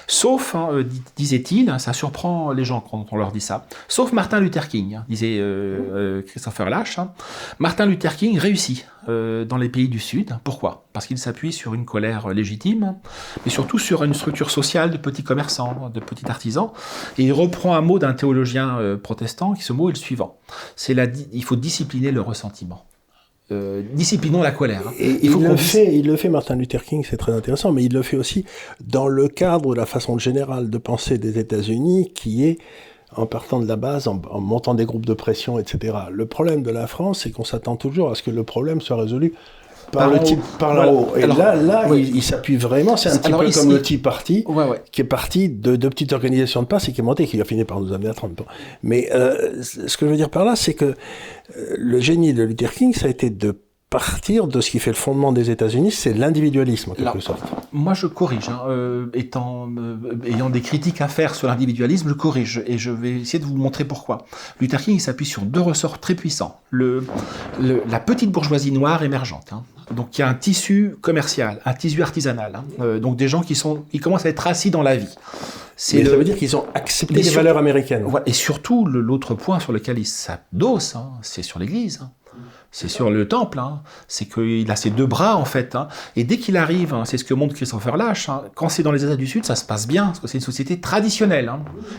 Sauf, 0.07 0.55
hein, 0.55 0.69
euh, 0.71 0.83
disait-il, 1.15 1.69
hein, 1.69 1.79
ça 1.79 1.93
surprend 1.93 2.51
les 2.51 2.65
gens 2.65 2.79
quand 2.81 3.07
on 3.11 3.17
leur 3.17 3.31
dit 3.31 3.41
ça, 3.41 3.65
sauf 3.87 4.11
Martin 4.13 4.39
Luther 4.39 4.67
King, 4.67 4.95
hein, 4.95 5.05
disait 5.09 5.37
euh, 5.39 6.21
Christopher 6.23 6.69
Lash. 6.69 6.99
Martin 7.59 7.85
Luther 7.85 8.15
King 8.15 8.37
réussit 8.37 8.87
dans 9.05 9.57
les 9.57 9.67
pays 9.67 9.89
du 9.89 9.99
Sud. 9.99 10.37
Pourquoi? 10.45 10.85
Parce 10.93 11.07
qu'il 11.07 11.17
s'appuie 11.17 11.51
sur 11.51 11.73
une 11.73 11.83
colère 11.83 12.29
légitime, 12.29 12.95
mais 13.43 13.51
surtout 13.51 13.77
sur 13.77 14.05
une 14.05 14.13
structure 14.13 14.49
sociale 14.49 14.91
de 14.91 14.97
petits 14.97 15.25
commerçants, 15.25 15.91
de 15.93 15.99
petits 15.99 16.29
artisans. 16.29 16.69
Et 17.17 17.23
il 17.23 17.33
reprend 17.33 17.75
un 17.75 17.81
mot 17.81 17.99
d'un 17.99 18.13
théologien 18.13 18.77
protestant, 19.03 19.55
qui 19.55 19.63
ce 19.63 19.73
mot 19.73 19.89
est 19.89 19.93
le 19.93 19.97
suivant. 19.97 20.37
C'est 20.77 20.95
il 21.33 21.43
faut 21.43 21.57
discipliner 21.57 22.11
le 22.11 22.21
ressentiment. 22.21 22.85
Euh, 23.53 23.81
disciplinons 23.93 24.41
la 24.41 24.51
colère. 24.51 24.81
Hein. 24.87 24.93
Et 24.99 25.19
il, 25.23 25.31
le 25.31 25.55
fait, 25.55 25.95
il 25.95 26.07
le 26.07 26.15
fait, 26.15 26.29
Martin 26.29 26.55
Luther 26.55 26.83
King, 26.83 27.05
c'est 27.07 27.17
très 27.17 27.31
intéressant, 27.31 27.71
mais 27.71 27.83
il 27.83 27.93
le 27.93 28.01
fait 28.01 28.17
aussi 28.17 28.45
dans 28.85 29.07
le 29.07 29.27
cadre 29.27 29.73
de 29.73 29.79
la 29.79 29.85
façon 29.85 30.17
générale 30.17 30.69
de 30.69 30.77
penser 30.77 31.17
des 31.17 31.39
États-Unis, 31.39 32.11
qui 32.13 32.45
est 32.45 32.57
en 33.15 33.27
partant 33.27 33.59
de 33.59 33.67
la 33.67 33.75
base, 33.75 34.07
en, 34.07 34.21
en, 34.29 34.41
montant 34.41 34.73
des 34.73 34.85
groupes 34.85 35.05
de 35.05 35.13
pression, 35.13 35.59
etc. 35.59 35.95
Le 36.11 36.25
problème 36.25 36.63
de 36.63 36.71
la 36.71 36.87
France, 36.87 37.21
c'est 37.23 37.31
qu'on 37.31 37.43
s'attend 37.43 37.75
toujours 37.75 38.09
à 38.09 38.15
ce 38.15 38.23
que 38.23 38.31
le 38.31 38.43
problème 38.43 38.81
soit 38.81 38.97
résolu 38.97 39.33
par, 39.93 40.09
le 40.09 40.19
type 40.19 40.41
par 40.59 40.73
là-haut. 40.73 41.13
Et 41.15 41.25
là, 41.25 41.55
là, 41.55 41.87
il, 41.95 42.21
s'appuie 42.21 42.57
vraiment. 42.57 42.97
C'est 42.97 43.09
un 43.09 43.17
petit 43.17 43.31
peu 43.31 43.51
comme 43.51 43.71
le 43.71 43.81
Tea 43.81 43.97
Party, 43.97 44.45
qui 44.91 45.01
est 45.01 45.05
parti 45.05 45.49
de 45.49 45.75
deux 45.75 45.89
petites 45.89 46.13
organisations 46.13 46.61
de 46.61 46.67
passe 46.67 46.89
et 46.89 46.91
qui 46.91 47.01
est 47.01 47.03
monté, 47.03 47.25
qui 47.25 47.39
a 47.39 47.45
fini 47.45 47.63
par 47.63 47.79
nous 47.79 47.93
amener 47.93 48.09
à 48.09 48.13
30 48.13 48.41
ans. 48.41 48.45
Mais 48.81 49.09
euh, 49.13 49.61
ce 49.61 49.97
que 49.97 50.05
je 50.05 50.11
veux 50.11 50.17
dire 50.17 50.29
par 50.29 50.45
là, 50.45 50.55
c'est 50.55 50.73
que 50.73 50.85
euh, 50.85 50.93
le 51.77 51.99
génie 51.99 52.33
de 52.33 52.43
Luther 52.43 52.71
King, 52.71 52.93
ça 52.93 53.05
a 53.05 53.09
été 53.09 53.29
de 53.29 53.55
partir 53.93 54.47
de 54.47 54.59
ce 54.59 54.71
qui 54.71 54.79
fait 54.79 54.89
le 54.89 54.95
fondement 54.95 55.31
des 55.31 55.51
États-Unis, 55.51 55.91
c'est 55.91 56.13
l'individualisme 56.13 56.91
en 56.91 56.93
quelque 56.95 57.19
sorte. 57.19 57.43
Moi, 57.71 57.93
je 57.93 58.07
corrige. 58.07 58.49
Hein, 58.49 58.61
euh, 58.67 59.05
étant, 59.13 59.69
euh, 59.77 59.97
ayant 60.25 60.49
des 60.49 60.61
critiques 60.61 60.99
à 60.99 61.07
faire 61.07 61.35
sur 61.35 61.47
l'individualisme, 61.47 62.09
je 62.09 62.13
corrige 62.15 62.63
et 62.65 62.79
je 62.79 62.89
vais 62.89 63.11
essayer 63.11 63.37
de 63.37 63.45
vous 63.45 63.55
montrer 63.55 63.85
pourquoi. 63.85 64.25
Luther 64.59 64.81
King 64.81 64.99
s'appuie 64.99 65.27
sur 65.27 65.43
deux 65.43 65.61
ressorts 65.61 65.99
très 65.99 66.15
puissants. 66.15 66.59
Le, 66.71 67.05
la 67.87 67.99
petite 67.99 68.31
bourgeoisie 68.31 68.71
noire 68.71 69.03
émergente. 69.03 69.53
Hein. 69.53 69.61
Donc, 69.91 70.17
il 70.17 70.21
y 70.21 70.23
a 70.23 70.27
un 70.27 70.33
tissu 70.33 70.95
commercial, 71.01 71.61
un 71.63 71.73
tissu 71.75 72.01
artisanal. 72.01 72.55
Hein. 72.55 72.63
Euh, 72.79 72.99
donc, 72.99 73.15
des 73.15 73.27
gens 73.27 73.41
qui 73.41 73.53
sont, 73.53 73.83
ils 73.93 74.01
commencent 74.01 74.25
à 74.25 74.29
être 74.29 74.47
assis 74.47 74.71
dans 74.71 74.81
la 74.81 74.95
vie. 74.95 75.15
C'est 75.75 76.03
Ça 76.03 76.15
veut 76.15 76.23
dire 76.23 76.35
qu'ils 76.35 76.57
ont 76.57 76.65
accepté 76.73 77.21
les, 77.21 77.29
valeurs 77.29 77.59
américaines. 77.59 78.07
Et 78.25 78.33
surtout, 78.33 78.87
l'autre 78.87 79.35
point 79.35 79.59
sur 79.59 79.71
lequel 79.71 79.99
ils 79.99 80.07
s'adossent, 80.07 80.95
c'est 81.21 81.43
sur 81.43 81.59
l'Église 81.59 82.01
c'est 82.73 82.89
sur 82.89 83.11
le 83.11 83.27
temple, 83.27 83.59
hein. 83.59 83.83
c'est 84.07 84.25
qu'il 84.25 84.69
a 84.69 84.75
ses 84.75 84.89
deux 84.89 85.05
bras 85.05 85.37
en 85.37 85.45
fait. 85.45 85.75
Hein. 85.75 85.87
Et 86.15 86.23
dès 86.23 86.37
qu'il 86.37 86.57
arrive, 86.57 86.93
hein, 86.93 87.03
c'est 87.05 87.19
ce 87.19 87.23
que 87.23 87.35
montre 87.35 87.53
Christopher 87.53 87.95
Lash, 87.95 88.29
quand 88.55 88.67
c'est 88.67 88.81
dans 88.81 88.91
les 88.91 89.05
États 89.05 89.15
du 89.15 89.27
Sud, 89.27 89.45
ça 89.45 89.55
se 89.55 89.63
passe 89.63 89.87
bien, 89.87 90.07
parce 90.07 90.19
que 90.19 90.27
c'est 90.27 90.39
une 90.39 90.43
société 90.43 90.81
traditionnelle, 90.81 91.53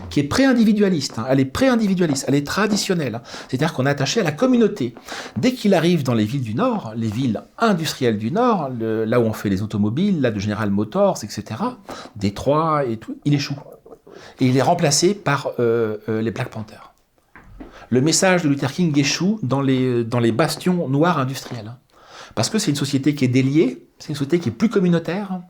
qui 0.09 0.19
est 0.19 0.23
pré-individualiste. 0.23 1.19
Elle 1.29 1.39
est 1.39 1.45
pré-individualiste, 1.45 2.25
elle 2.27 2.35
est 2.35 2.45
traditionnelle. 2.45 3.21
C'est-à-dire 3.47 3.73
qu'on 3.73 3.85
est 3.85 3.89
attaché 3.89 4.19
à 4.19 4.23
la 4.23 4.33
communauté. 4.33 4.93
Dès 5.37 5.53
qu'il 5.53 5.73
arrive 5.73 6.03
dans 6.03 6.13
les 6.13 6.25
villes 6.25 6.43
du 6.43 6.55
Nord, 6.55 6.91
les 6.95 7.07
villes 7.07 7.41
industrielles 7.57 8.17
du 8.17 8.31
Nord, 8.31 8.69
là 8.79 9.19
où 9.21 9.23
on 9.23 9.33
fait 9.33 9.49
les 9.49 9.63
automobiles, 9.63 10.19
là 10.19 10.29
de 10.29 10.39
General 10.39 10.69
Motors, 10.69 11.23
etc., 11.23 11.61
Détroit 12.17 12.83
et 12.85 12.97
tout, 12.97 13.17
il 13.23 13.33
échoue. 13.33 13.55
Et 14.41 14.47
il 14.47 14.57
est 14.57 14.61
remplacé 14.61 15.13
par 15.13 15.51
euh, 15.59 15.97
euh, 16.09 16.21
les 16.21 16.31
Black 16.31 16.49
Panthers 16.49 16.94
le 17.89 18.01
message 18.01 18.43
de 18.43 18.49
Luther 18.49 18.71
King 18.71 18.97
échoue 18.97 19.39
dans 19.43 19.61
les, 19.61 20.03
dans 20.03 20.19
les 20.19 20.31
bastions 20.31 20.87
noirs 20.89 21.19
industriels. 21.19 21.73
Parce 22.33 22.49
que 22.49 22.59
c'est 22.59 22.71
une 22.71 22.77
société 22.77 23.15
qui 23.15 23.25
est 23.25 23.29
déliée, 23.29 23.87
c'est 23.99 24.09
une 24.09 24.15
société 24.15 24.39
qui 24.39 24.49
est 24.49 24.51
plus 24.51 24.69
communautaire. 24.69 25.41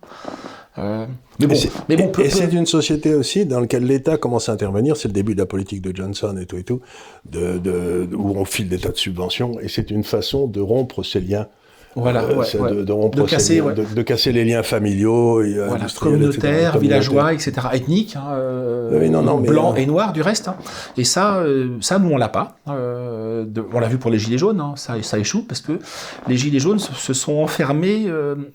Euh, 0.77 1.05
mais 1.39 1.47
bon, 1.47 1.55
mais 1.87 1.95
bon, 1.95 2.11
et 2.21 2.29
c'est 2.29 2.51
une 2.51 2.65
société 2.65 3.15
aussi 3.15 3.45
dans 3.45 3.61
laquelle 3.61 3.85
l'État 3.85 4.17
commence 4.17 4.49
à 4.49 4.51
intervenir. 4.51 4.97
C'est 4.97 5.07
le 5.07 5.13
début 5.13 5.33
de 5.33 5.39
la 5.39 5.45
politique 5.45 5.81
de 5.81 5.95
Johnson 5.95 6.37
et 6.39 6.45
tout 6.45 6.57
et 6.57 6.63
tout, 6.63 6.81
de, 7.29 7.57
de, 7.57 8.09
où 8.13 8.37
on 8.37 8.45
file 8.45 8.67
des 8.67 8.77
tas 8.77 8.89
de 8.89 8.97
subventions. 8.97 9.59
Et 9.61 9.69
c'est 9.69 9.89
une 9.89 10.03
façon 10.03 10.47
de 10.47 10.59
rompre 10.59 11.01
ces 11.03 11.21
liens 11.21 11.47
voilà, 11.95 12.23
euh, 12.23 12.83
de, 12.83 12.83
de, 12.83 13.23
casser, 13.23 13.61
de, 13.61 14.01
casser, 14.01 14.33
les 14.33 14.43
liens 14.43 14.63
familiaux, 14.63 15.41
et, 15.41 15.57
euh, 15.57 15.67
voilà, 15.67 15.85
communautaires, 15.97 16.77
villageois, 16.77 17.33
etc., 17.33 17.53
ethniques, 17.71 18.17
hein, 18.17 18.33
euh, 18.33 19.07
non, 19.07 19.21
non, 19.21 19.39
blancs 19.39 19.77
et 19.77 19.85
noirs 19.85 20.11
du 20.11 20.21
reste. 20.21 20.49
Hein. 20.49 20.57
Et 20.97 21.05
ça, 21.05 21.41
ça 21.79 21.97
nous 21.97 22.09
on 22.09 22.17
l'a 22.17 22.27
pas. 22.27 22.57
on 22.67 23.79
l'a 23.79 23.87
vu 23.87 23.97
pour 23.97 24.11
les 24.11 24.19
gilets 24.19 24.37
jaunes, 24.37 24.59
hein, 24.59 24.73
ça, 24.75 25.01
ça 25.03 25.17
échoue 25.17 25.43
parce 25.43 25.61
que 25.61 25.79
les 26.27 26.35
gilets 26.35 26.59
jaunes 26.59 26.79
se, 26.79 27.13
sont 27.13 27.35
enfermés. 27.35 28.07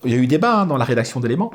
il 0.05 0.11
y 0.11 0.13
a 0.13 0.17
eu 0.17 0.27
débat 0.27 0.65
dans 0.65 0.77
la 0.77 0.85
rédaction 0.85 1.19
d'éléments. 1.19 1.51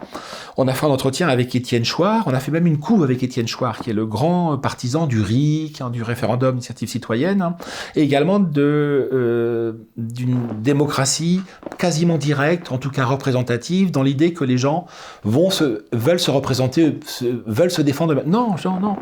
On 0.56 0.66
a 0.66 0.72
fait 0.72 0.86
un 0.86 0.90
entretien 0.90 1.28
avec 1.28 1.54
Étienne 1.54 1.84
Chouard, 1.84 2.24
on 2.26 2.34
a 2.34 2.40
fait 2.40 2.50
même 2.50 2.66
une 2.66 2.78
couve 2.78 3.04
avec 3.04 3.22
Étienne 3.22 3.46
Chouard, 3.46 3.78
qui 3.78 3.90
est 3.90 3.94
le 3.94 4.06
grand 4.06 4.58
partisan 4.58 5.06
du 5.06 5.20
RIC, 5.20 5.82
du 5.92 6.02
référendum 6.02 6.52
d'initiative 6.52 6.88
citoyenne, 6.88 7.52
et 7.94 8.02
également 8.02 8.40
de 8.40 9.76
d'une 9.96 10.38
démocratie 10.62 11.42
quasiment 11.78 12.18
directe, 12.18 12.72
en 12.72 12.78
tout 12.78 12.90
cas 12.90 13.04
représentative, 13.04 13.90
dans 13.90 14.02
l'idée 14.02 14.32
que 14.32 14.44
les 14.44 14.58
gens 14.58 14.86
vont 15.24 15.50
se, 15.50 15.84
veulent 15.92 16.20
se 16.20 16.30
représenter, 16.30 16.98
veulent 17.46 17.70
se 17.70 17.82
défendre. 17.82 18.22
Non, 18.26 18.54
non, 18.64 18.80
non. 18.80 18.96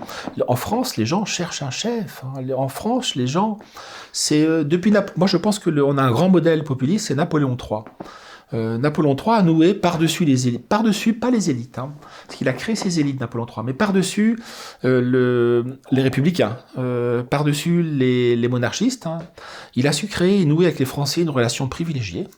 En 0.48 0.56
France, 0.56 0.96
les 0.96 1.06
gens 1.06 1.24
cherchent 1.24 1.62
un 1.62 1.70
chef. 1.70 2.22
Hein. 2.24 2.42
En 2.56 2.68
France, 2.68 3.14
les 3.14 3.26
gens, 3.26 3.58
c'est 4.12 4.44
euh, 4.44 4.64
depuis. 4.64 4.92
Moi, 5.16 5.26
je 5.26 5.36
pense 5.36 5.58
que 5.58 5.70
on 5.80 5.98
a 5.98 6.02
un 6.02 6.10
grand 6.10 6.28
modèle 6.28 6.64
populiste, 6.64 7.08
c'est 7.08 7.14
Napoléon 7.14 7.56
III. 7.56 7.80
Euh, 8.52 8.78
Napoléon 8.78 9.16
III 9.16 9.36
a 9.36 9.42
noué 9.42 9.74
par-dessus 9.74 10.24
les 10.24 10.46
élites, 10.46 10.68
par-dessus, 10.68 11.14
pas 11.14 11.30
les 11.30 11.50
élites, 11.50 11.78
hein, 11.78 11.92
parce 12.26 12.38
qu'il 12.38 12.48
a 12.48 12.52
créé 12.52 12.76
ses 12.76 13.00
élites, 13.00 13.18
Napoléon 13.18 13.46
III, 13.46 13.64
mais 13.64 13.72
par-dessus 13.72 14.38
euh, 14.84 15.00
le, 15.00 15.78
les 15.90 16.02
républicains, 16.02 16.58
par-dessus 17.30 17.82
les, 17.82 18.36
les 18.36 18.48
monarchistes, 18.48 19.06
hein. 19.06 19.18
il 19.74 19.88
a 19.88 19.92
su 19.92 20.06
créer 20.06 20.42
et 20.42 20.44
nouer 20.44 20.66
avec 20.66 20.78
les 20.78 20.84
Français 20.84 21.22
une 21.22 21.30
relation 21.30 21.66
privilégiée, 21.68 22.28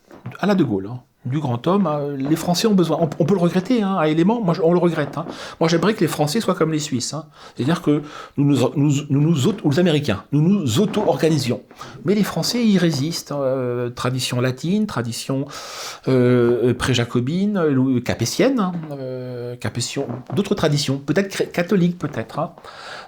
à 0.40 0.46
la 0.46 0.54
De 0.54 0.64
Gaulle. 0.64 0.88
Hein. 0.90 1.00
du 1.24 1.40
grand 1.40 1.66
homme, 1.66 1.86
hein. 1.86 2.00
les 2.16 2.36
Français 2.36 2.66
ont 2.66 2.74
besoin. 2.74 2.98
On, 3.00 3.24
peut 3.24 3.34
le 3.34 3.40
regretter, 3.40 3.82
hein, 3.82 3.96
à 3.96 4.08
élément. 4.08 4.42
On 4.62 4.72
le 4.72 4.78
regrette. 4.78 5.18
Hein. 5.18 5.26
Moi, 5.60 5.68
j'aimerais 5.68 5.94
que 5.94 6.00
les 6.00 6.08
Français 6.08 6.40
soient 6.40 6.54
comme 6.54 6.72
les 6.72 6.78
Suisses. 6.78 7.14
C'est-à-dire 7.54 7.82
que 7.82 8.02
nous 8.36 8.44
nous, 8.44 8.70
nous, 8.76 9.20
nous, 9.20 9.48
ou 9.48 9.70
les 9.70 9.78
Américains, 9.78 10.24
nous 10.32 10.40
nous 10.40 10.80
auto-organisions. 10.80 11.62
Mais 12.04 12.14
les 12.14 12.22
Français 12.22 12.64
y 12.64 12.78
résistent. 12.78 13.32
Euh, 13.32 13.90
tradition 13.90 14.40
latine, 14.40 14.86
tradition 14.86 15.46
euh, 16.08 16.74
pré-jacobine, 16.74 17.56
euh, 17.56 18.00
capétienne, 18.00 18.72
euh, 18.92 19.56
d'autres 20.34 20.54
traditions, 20.54 20.98
peut-être 20.98 21.50
catholiques, 21.52 21.98
peut-être. 21.98 22.52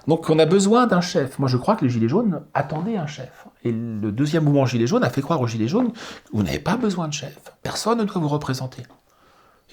Donc, 0.07 0.29
on 0.29 0.39
a 0.39 0.45
besoin 0.45 0.87
d'un 0.87 1.01
chef. 1.01 1.37
Moi, 1.39 1.49
je 1.49 1.57
crois 1.57 1.75
que 1.75 1.83
les 1.85 1.89
Gilets 1.91 2.07
jaunes 2.09 2.41
attendaient 2.53 2.95
un 2.97 3.07
chef. 3.07 3.45
Et 3.63 3.71
le 3.71 4.11
deuxième 4.11 4.43
mouvement 4.45 4.65
Gilets 4.65 4.87
jaunes 4.87 5.03
a 5.03 5.09
fait 5.09 5.21
croire 5.21 5.41
aux 5.41 5.47
Gilets 5.47 5.67
jaunes 5.67 5.91
vous 6.33 6.43
n'avez 6.43 6.59
pas 6.59 6.77
besoin 6.77 7.07
de 7.07 7.13
chef. 7.13 7.37
Personne 7.63 7.97
ne 7.99 8.03
doit 8.05 8.21
vous 8.21 8.27
représenter. 8.29 8.83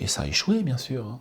Et 0.00 0.06
ça 0.06 0.22
a 0.22 0.26
échoué, 0.26 0.62
bien 0.62 0.76
sûr. 0.76 1.04
Hein. 1.06 1.20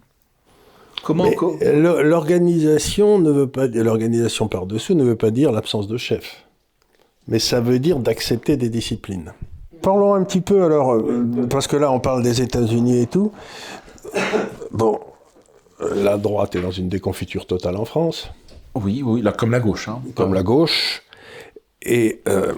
Comment 1.03 1.25
le- 1.61 2.01
L'organisation 2.01 3.19
ne 3.19 3.29
veut 3.31 3.47
pas 3.47 3.67
l'organisation 3.67 4.47
par-dessous 4.47 4.95
ne 4.95 5.03
veut 5.03 5.15
pas 5.15 5.29
dire 5.31 5.51
l'absence 5.51 5.87
de 5.87 5.97
chef. 5.97 6.45
Mais 7.27 7.39
ça 7.39 7.59
veut 7.61 7.79
dire 7.79 7.99
d'accepter 7.99 8.57
des 8.57 8.69
disciplines. 8.69 9.33
Parlons 9.81 10.15
un 10.15 10.23
petit 10.23 10.41
peu 10.41 10.63
alors, 10.63 10.93
euh, 10.95 11.47
parce 11.49 11.67
que 11.67 11.75
là 11.77 11.91
on 11.91 11.99
parle 11.99 12.23
des 12.23 12.41
États-Unis 12.41 13.01
et 13.01 13.07
tout. 13.07 13.31
Bon, 14.71 14.99
euh, 15.81 16.03
la 16.03 16.17
droite 16.17 16.55
est 16.55 16.61
dans 16.61 16.71
une 16.71 16.89
déconfiture 16.89 17.45
totale 17.45 17.75
en 17.77 17.85
France, 17.85 18.31
Oui, 18.75 19.01
oui, 19.03 19.21
là, 19.21 19.31
comme 19.31 19.51
la 19.51 19.59
gauche. 19.59 19.87
Hein. 19.87 20.01
comme 20.15 20.33
la 20.33 20.43
gauche. 20.43 21.01
Et 21.81 22.21
euh, 22.27 22.53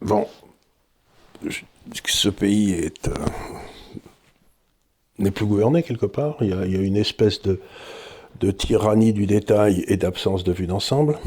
bon, 0.00 0.26
je- 1.46 1.62
ce 2.06 2.28
pays 2.28 2.72
est 2.72 3.08
euh, 3.08 3.14
n'est 5.18 5.30
plus 5.30 5.44
gouverné 5.46 5.82
quelque 5.82 6.06
part. 6.06 6.36
Il 6.40 6.48
y 6.48 6.52
a, 6.52 6.64
il 6.66 6.72
y 6.72 6.76
a 6.76 6.80
une 6.80 6.96
espèce 6.96 7.42
de, 7.42 7.60
de 8.40 8.50
tyrannie 8.50 9.12
du 9.12 9.26
détail 9.26 9.84
et 9.88 9.96
d'absence 9.96 10.44
de 10.44 10.52
vue 10.52 10.66
d'ensemble. 10.66 11.18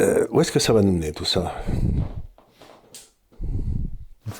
Euh, 0.00 0.26
où 0.30 0.40
est-ce 0.40 0.50
que 0.50 0.58
ça 0.58 0.72
va 0.72 0.82
nous 0.82 0.92
mener 0.92 1.12
tout 1.12 1.24
ça? 1.26 1.54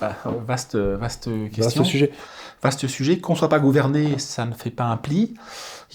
Va- 0.01 0.17
vaste, 0.47 0.77
vaste 0.77 1.29
question. 1.51 1.65
Vaste 1.65 1.85
sujet. 1.85 2.11
Vaste 2.63 2.87
sujet. 2.87 3.19
Qu'on 3.19 3.35
soit 3.35 3.49
pas 3.49 3.59
gouverné, 3.61 4.19
ça 4.19 4.45
ne 4.47 4.55
fait 4.55 4.71
pas 4.71 4.85
un 4.85 4.97
pli. 4.97 5.35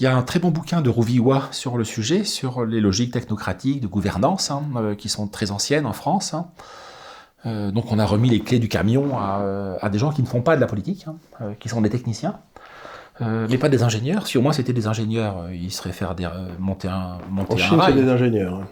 Il 0.00 0.04
y 0.04 0.06
a 0.06 0.16
un 0.16 0.22
très 0.22 0.38
bon 0.38 0.50
bouquin 0.50 0.80
de 0.80 0.90
Rouvillois 0.90 1.48
sur 1.50 1.76
le 1.76 1.84
sujet, 1.84 2.22
sur 2.24 2.64
les 2.64 2.80
logiques 2.80 3.12
technocratiques 3.12 3.80
de 3.80 3.86
gouvernance, 3.88 4.50
hein, 4.50 4.62
euh, 4.76 4.94
qui 4.94 5.08
sont 5.08 5.26
très 5.26 5.50
anciennes 5.50 5.86
en 5.86 5.92
France. 5.92 6.34
hein. 6.34 6.46
Euh, 7.46 7.70
donc 7.70 7.92
on 7.92 7.98
a 8.00 8.04
remis 8.04 8.28
les 8.28 8.40
clés 8.40 8.58
du 8.58 8.68
camion 8.68 9.16
à, 9.18 9.40
euh, 9.42 9.76
à 9.80 9.88
des 9.90 9.98
gens 9.98 10.10
qui 10.10 10.22
ne 10.22 10.26
font 10.26 10.42
pas 10.42 10.56
de 10.56 10.60
la 10.60 10.66
politique, 10.66 11.06
hein, 11.06 11.52
qui 11.60 11.68
sont 11.68 11.80
des 11.80 11.88
techniciens, 11.90 12.34
euh, 13.20 13.46
mais 13.48 13.58
pas 13.58 13.68
des 13.68 13.84
ingénieurs. 13.84 14.26
Si 14.26 14.38
au 14.38 14.42
moins 14.42 14.52
c'était 14.52 14.72
des 14.72 14.88
ingénieurs, 14.88 15.48
ils 15.52 15.70
seraient 15.72 15.92
faire 15.92 16.14
des, 16.16 16.28
monter 16.58 16.88
un, 16.88 17.18
monter 17.30 17.54
En 17.54 17.56
un 17.56 17.68
Chine, 17.68 17.78
rail. 17.80 17.94
des 17.94 18.08
ingénieurs. 18.08 18.62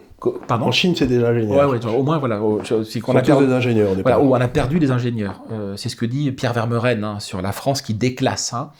Pardon 0.48 0.66
En 0.66 0.72
Chine, 0.72 0.94
c'est 0.96 1.06
des 1.06 1.22
ingénieurs. 1.22 1.68
ouais, 1.68 1.86
au 1.86 2.02
moins 2.02 2.16
voilà, 2.18 2.40
c'est 2.84 3.00
qu'on 3.00 3.14
a 3.16 3.20
tous 3.20 3.26
perdu- 3.26 3.46
des 3.46 3.52
ingénieurs 3.52 3.92
au 3.92 3.94
départ. 3.94 4.18
voilà, 4.18 4.26
où 4.28 4.34
on 4.34 4.40
a 4.44 4.48
perdu 4.48 4.78
des 4.78 4.90
ingénieurs. 4.90 5.42
Euh, 5.52 5.76
c'est 5.76 5.90
ce 5.90 5.96
que 5.96 6.06
dit 6.06 6.32
Pierre 6.32 6.54
Vermeuren 6.54 7.04
hein, 7.04 7.20
sur 7.20 7.42
la 7.42 7.52
France 7.52 7.82
qui 7.82 7.92
déclasse, 7.92 8.54
hein, 8.54 8.70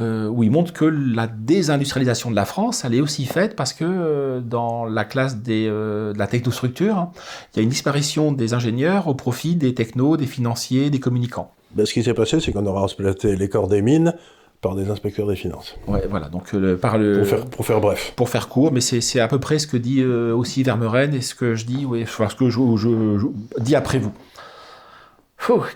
euh, 0.00 0.28
où 0.28 0.44
il 0.44 0.50
montre 0.52 0.72
que 0.72 0.84
la 0.84 1.26
désindustrialisation 1.26 2.30
de 2.30 2.36
la 2.36 2.44
France, 2.44 2.84
elle 2.84 2.94
est 2.94 3.00
aussi 3.00 3.24
faite 3.24 3.56
parce 3.56 3.72
que 3.72 3.84
euh, 3.84 4.40
dans 4.40 4.84
la 4.84 5.04
classe 5.04 5.38
des, 5.38 5.66
de 5.66 6.12
la 6.16 6.26
technostructure, 6.28 6.96
hein, 6.96 7.10
il 7.54 7.56
y 7.56 7.60
a 7.60 7.62
une 7.64 7.68
disparition 7.68 8.30
des 8.30 8.54
ingénieurs 8.54 9.08
au 9.08 9.14
profit 9.14 9.56
des 9.56 9.74
technos, 9.74 10.16
des 10.16 10.26
financiers, 10.26 10.90
des 10.90 11.00
communicants. 11.00 11.50
Ben, 11.74 11.84
ce 11.84 11.92
qui 11.92 12.04
s'est 12.04 12.14
passé, 12.14 12.38
c'est 12.38 12.52
qu'on 12.52 12.64
aura 12.64 12.80
remplacé 12.82 13.34
les 13.34 13.48
corps 13.48 13.66
des 13.66 13.82
mines 13.82 14.14
par 14.60 14.74
des 14.74 14.90
inspecteurs 14.90 15.26
des 15.26 15.36
finances. 15.36 15.76
Ouais, 15.86 16.06
voilà, 16.08 16.28
donc 16.28 16.54
euh, 16.54 16.58
le- 16.58 16.76
par 16.78 16.98
le... 16.98 17.18
Pour 17.18 17.26
faire, 17.26 17.44
pour 17.46 17.66
faire 17.66 17.80
bref. 17.80 18.12
pour 18.16 18.28
faire 18.28 18.48
court, 18.48 18.72
mais 18.72 18.80
c'est 18.80 19.20
à 19.20 19.28
peu 19.28 19.38
près 19.38 19.58
ce 19.58 19.66
que 19.66 19.76
dit 19.76 20.00
euh, 20.02 20.34
aussi 20.34 20.62
Vermeuren 20.62 21.14
et 21.14 21.20
ce 21.20 21.34
que 21.34 21.54
je 21.54 21.64
dis, 21.66 21.84
oui, 21.84 22.02
enfin, 22.02 22.28
ce 22.28 22.34
que 22.34 22.48
je, 22.50 22.58
je- 22.76 23.18
je 23.18 23.60
dis 23.62 23.74
après 23.76 23.98
vous. 23.98 24.12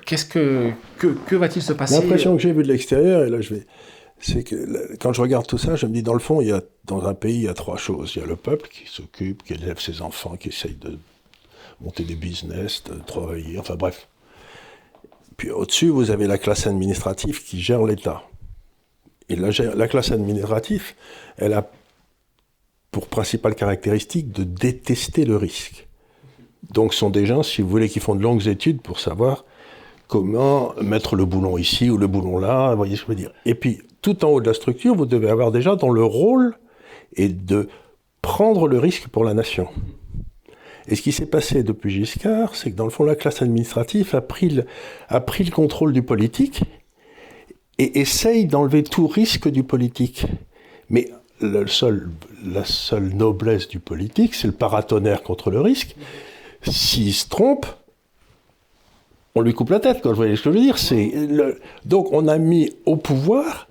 Qu'est-ce 0.04 0.24
que 0.24 0.70
que, 0.98 1.06
que 1.26 1.36
va-t-il 1.36 1.62
se 1.62 1.72
passer 1.72 1.94
L'impression 2.00 2.34
que 2.34 2.42
j'ai 2.42 2.52
vue 2.52 2.62
de 2.64 2.68
l'extérieur, 2.68 3.22
et 3.24 3.30
là 3.30 3.40
je 3.40 3.54
vais, 3.54 3.66
c'est 4.18 4.42
que 4.42 4.56
là, 4.56 4.80
quand 5.00 5.12
je 5.12 5.20
regarde 5.20 5.46
tout 5.46 5.58
ça, 5.58 5.76
je 5.76 5.86
me 5.86 5.92
dis 5.92 6.02
dans 6.02 6.14
le 6.14 6.18
fond, 6.18 6.40
il 6.40 6.48
y 6.48 6.52
a 6.52 6.60
dans 6.86 7.06
un 7.06 7.14
pays, 7.14 7.36
il 7.36 7.42
y 7.44 7.48
a 7.48 7.54
trois 7.54 7.76
choses. 7.76 8.12
Il 8.16 8.22
y 8.22 8.24
a 8.24 8.26
le 8.26 8.34
peuple 8.36 8.68
qui 8.68 8.84
s'occupe, 8.86 9.44
qui 9.44 9.52
élève 9.52 9.78
ses 9.78 10.02
enfants, 10.02 10.34
qui 10.36 10.48
essaye 10.48 10.74
de 10.74 10.98
monter 11.80 12.02
des 12.02 12.16
business, 12.16 12.82
de 12.84 12.94
travailler, 13.06 13.58
enfin 13.60 13.76
bref. 13.76 14.08
Puis 15.36 15.50
au-dessus, 15.50 15.88
vous 15.88 16.10
avez 16.10 16.26
la 16.26 16.36
classe 16.38 16.66
administrative 16.66 17.44
qui 17.44 17.60
gère 17.60 17.84
l'État. 17.84 18.22
Et 19.30 19.36
la, 19.36 19.88
classe 19.88 20.10
administrative, 20.10 20.92
elle 21.38 21.52
a 21.54 21.70
pour 22.90 23.06
principale 23.06 23.54
caractéristique 23.54 24.32
de 24.32 24.42
détester 24.42 25.24
le 25.24 25.36
risque. 25.36 25.86
Donc 26.72 26.92
ce 26.92 26.98
sont 26.98 27.10
des 27.10 27.26
gens, 27.26 27.44
si 27.44 27.62
vous 27.62 27.68
voulez, 27.68 27.88
qui 27.88 28.00
font 28.00 28.16
de 28.16 28.22
longues 28.22 28.48
études 28.48 28.82
pour 28.82 28.98
savoir 28.98 29.44
comment 30.08 30.74
mettre 30.82 31.14
le 31.14 31.24
boulon 31.24 31.56
ici 31.56 31.88
ou 31.90 31.96
le 31.96 32.08
boulon 32.08 32.38
là, 32.38 32.72
vous 32.72 32.76
voyez 32.76 32.96
ce 32.96 33.02
que 33.02 33.06
je 33.06 33.10
veux 33.12 33.16
dire. 33.16 33.32
Et 33.46 33.54
puis, 33.54 33.82
tout 34.02 34.24
en 34.24 34.30
haut 34.30 34.40
de 34.40 34.48
la 34.48 34.54
structure, 34.54 34.96
vous 34.96 35.06
devez 35.06 35.30
avoir 35.30 35.52
des 35.52 35.62
gens 35.62 35.76
dont 35.76 35.92
le 35.92 36.02
rôle 36.02 36.56
est 37.14 37.28
de 37.28 37.68
prendre 38.22 38.66
le 38.66 38.80
risque 38.80 39.06
pour 39.06 39.22
la 39.22 39.34
nation. 39.34 39.68
Et 40.88 40.96
ce 40.96 41.02
qui 41.02 41.12
s'est 41.12 41.26
passé 41.26 41.62
depuis 41.62 41.90
Giscard, 41.90 42.56
c'est 42.56 42.72
que 42.72 42.76
dans 42.76 42.84
le 42.84 42.90
fond, 42.90 43.04
la 43.04 43.14
classe 43.14 43.42
administrative 43.42 44.12
a 44.16 44.20
pris 44.20 44.48
le 45.44 45.50
contrôle 45.52 45.92
du 45.92 46.02
politique 46.02 46.62
et 47.80 47.98
essaye 47.98 48.44
d'enlever 48.44 48.82
tout 48.82 49.06
risque 49.06 49.48
du 49.48 49.62
politique. 49.62 50.26
Mais 50.90 51.08
la 51.40 51.66
seule 51.66 53.08
noblesse 53.14 53.68
du 53.68 53.80
politique, 53.80 54.34
c'est 54.34 54.48
le 54.48 54.52
paratonnerre 54.52 55.22
contre 55.22 55.50
le 55.50 55.62
risque. 55.62 55.96
S'il 56.60 57.14
se 57.14 57.26
trompe, 57.26 57.64
on 59.34 59.40
lui 59.40 59.54
coupe 59.54 59.70
la 59.70 59.80
tête. 59.80 60.04
Vous 60.04 60.14
voyez 60.14 60.36
ce 60.36 60.42
que 60.42 60.52
je 60.52 60.58
veux 60.58 60.62
dire 60.62 60.76
C'est 60.76 61.10
Donc 61.86 62.12
on 62.12 62.28
a 62.28 62.36
mis 62.36 62.70
au 62.84 62.96
pouvoir, 62.96 63.66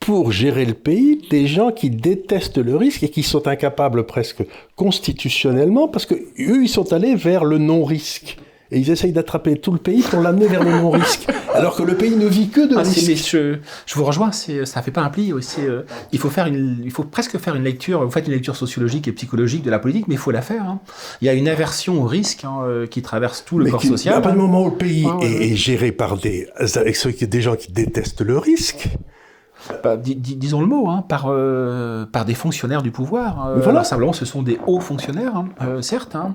pour 0.00 0.32
gérer 0.32 0.64
le 0.64 0.72
pays, 0.74 1.20
des 1.30 1.46
gens 1.46 1.70
qui 1.70 1.90
détestent 1.90 2.58
le 2.58 2.76
risque 2.76 3.02
et 3.02 3.10
qui 3.10 3.22
sont 3.22 3.46
incapables 3.46 4.06
presque 4.06 4.42
constitutionnellement, 4.74 5.86
parce 5.86 6.06
que 6.06 6.14
eux, 6.14 6.62
ils 6.62 6.68
sont 6.68 6.94
allés 6.94 7.14
vers 7.14 7.44
le 7.44 7.58
non-risque. 7.58 8.38
Et 8.74 8.78
ils 8.78 8.90
essayent 8.90 9.12
d'attraper 9.12 9.56
tout 9.56 9.70
le 9.70 9.78
pays 9.78 10.00
pour 10.02 10.20
l'amener 10.20 10.46
vers 10.48 10.64
le 10.64 10.70
non-risque. 10.72 11.28
Alors 11.54 11.76
que 11.76 11.82
le 11.82 11.94
pays 11.94 12.16
ne 12.16 12.26
vit 12.26 12.48
que 12.48 12.66
de 12.66 12.74
Ah, 12.78 12.84
c'est- 12.84 13.00
risque. 13.06 13.34
mais 13.34 13.40
je, 13.40 13.58
je 13.84 13.94
vous 13.96 14.04
rejoins, 14.04 14.32
ça 14.32 14.80
fait 14.82 14.90
pas 14.90 15.02
un 15.02 15.10
pli. 15.10 15.32
c'est, 15.42 15.66
euh, 15.66 15.82
il 16.10 16.18
faut 16.18 16.30
faire 16.30 16.46
une, 16.46 16.80
il 16.82 16.90
faut 16.90 17.04
presque 17.04 17.36
faire 17.38 17.54
une 17.54 17.64
lecture. 17.64 18.02
Vous 18.02 18.10
faites 18.10 18.26
une 18.26 18.32
lecture 18.32 18.56
sociologique 18.56 19.06
et 19.08 19.12
psychologique 19.12 19.62
de 19.62 19.70
la 19.70 19.78
politique, 19.78 20.08
mais 20.08 20.14
il 20.14 20.18
faut 20.18 20.30
la 20.30 20.40
faire. 20.42 20.62
hein. 20.62 20.80
Il 21.20 21.26
y 21.26 21.28
a 21.28 21.34
une 21.34 21.48
aversion 21.48 22.02
au 22.02 22.06
risque 22.06 22.44
hein, 22.44 22.60
euh, 22.64 22.86
qui 22.86 23.02
traverse 23.02 23.44
tout 23.44 23.58
le 23.58 23.66
Mais 23.66 23.70
corps 23.70 23.82
social. 23.82 24.14
À 24.14 24.20
partir 24.22 24.36
du 24.36 24.42
moment 24.46 24.62
où 24.64 24.70
le 24.70 24.76
pays 24.76 25.06
Ah, 25.06 25.18
ouais, 25.18 25.26
est, 25.50 25.54
géré 25.54 25.92
par 25.92 26.16
des, 26.16 26.48
avec 26.56 26.96
ceux 26.96 27.10
qui- 27.10 27.26
des 27.28 27.42
gens 27.42 27.56
qui 27.56 27.70
détestent 27.72 28.22
le 28.22 28.38
risque, 28.38 28.88
Bah, 29.84 29.96
dis- 29.96 30.16
dis- 30.16 30.34
disons 30.34 30.60
le 30.60 30.66
mot, 30.66 30.88
hein, 30.88 31.04
par, 31.08 31.26
euh, 31.28 32.04
par 32.04 32.24
des 32.24 32.34
fonctionnaires 32.34 32.82
du 32.82 32.90
pouvoir. 32.90 33.46
Euh, 33.46 33.54
voilà. 33.58 33.70
alors, 33.80 33.86
simplement, 33.86 34.12
ce 34.12 34.24
sont 34.24 34.42
des 34.42 34.58
hauts 34.66 34.80
fonctionnaires, 34.80 35.36
hein, 35.36 35.48
euh, 35.62 35.82
certes, 35.82 36.16
hein, 36.16 36.34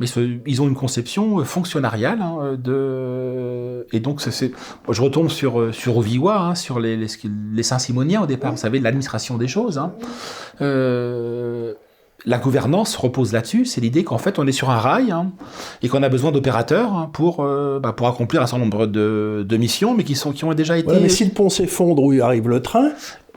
mais 0.00 0.06
ce- 0.06 0.38
ils 0.46 0.60
ont 0.62 0.66
une 0.68 0.74
conception 0.74 1.44
fonctionnariale 1.44 2.20
hein, 2.20 2.56
de 2.62 3.86
et 3.92 4.00
donc 4.00 4.20
c'est- 4.20 4.52
je 4.90 5.02
retombe 5.02 5.28
sur 5.28 5.60
euh, 5.60 5.72
sur 5.72 5.96
Oviwa, 5.98 6.38
hein, 6.40 6.54
sur 6.54 6.80
les, 6.80 6.96
les, 6.96 7.06
les 7.52 7.62
Saint-Simoniens 7.62 8.22
au 8.22 8.26
départ, 8.26 8.50
vous 8.52 8.56
savez, 8.58 8.80
l'administration 8.80 9.36
des 9.38 9.48
choses. 9.48 9.78
hein. 9.78 9.92
Euh, 10.60 11.74
la 12.26 12.38
gouvernance 12.38 12.96
repose 12.96 13.32
là-dessus, 13.34 13.66
c'est 13.66 13.82
l'idée 13.82 14.02
qu'en 14.02 14.16
fait 14.18 14.38
on 14.38 14.46
est 14.46 14.52
sur 14.52 14.70
un 14.70 14.78
rail 14.78 15.10
hein, 15.10 15.32
et 15.82 15.88
qu'on 15.88 16.02
a 16.02 16.08
besoin 16.08 16.32
d'opérateurs 16.32 16.94
hein, 16.94 17.10
pour, 17.12 17.40
euh, 17.40 17.78
bah, 17.80 17.92
pour 17.92 18.08
accomplir 18.08 18.40
un 18.40 18.46
certain 18.46 18.64
nombre 18.64 18.86
de, 18.86 19.44
de 19.46 19.56
missions, 19.58 19.94
mais 19.94 20.04
qui, 20.04 20.14
sont, 20.14 20.32
qui 20.32 20.44
ont 20.44 20.54
déjà 20.54 20.78
été... 20.78 20.86
Voilà, 20.86 21.00
mais 21.00 21.08
si 21.10 21.24
le 21.26 21.32
pont 21.32 21.50
s'effondre 21.50 22.02
où 22.02 22.12
arrive 22.22 22.48
le 22.48 22.62
train, 22.62 22.90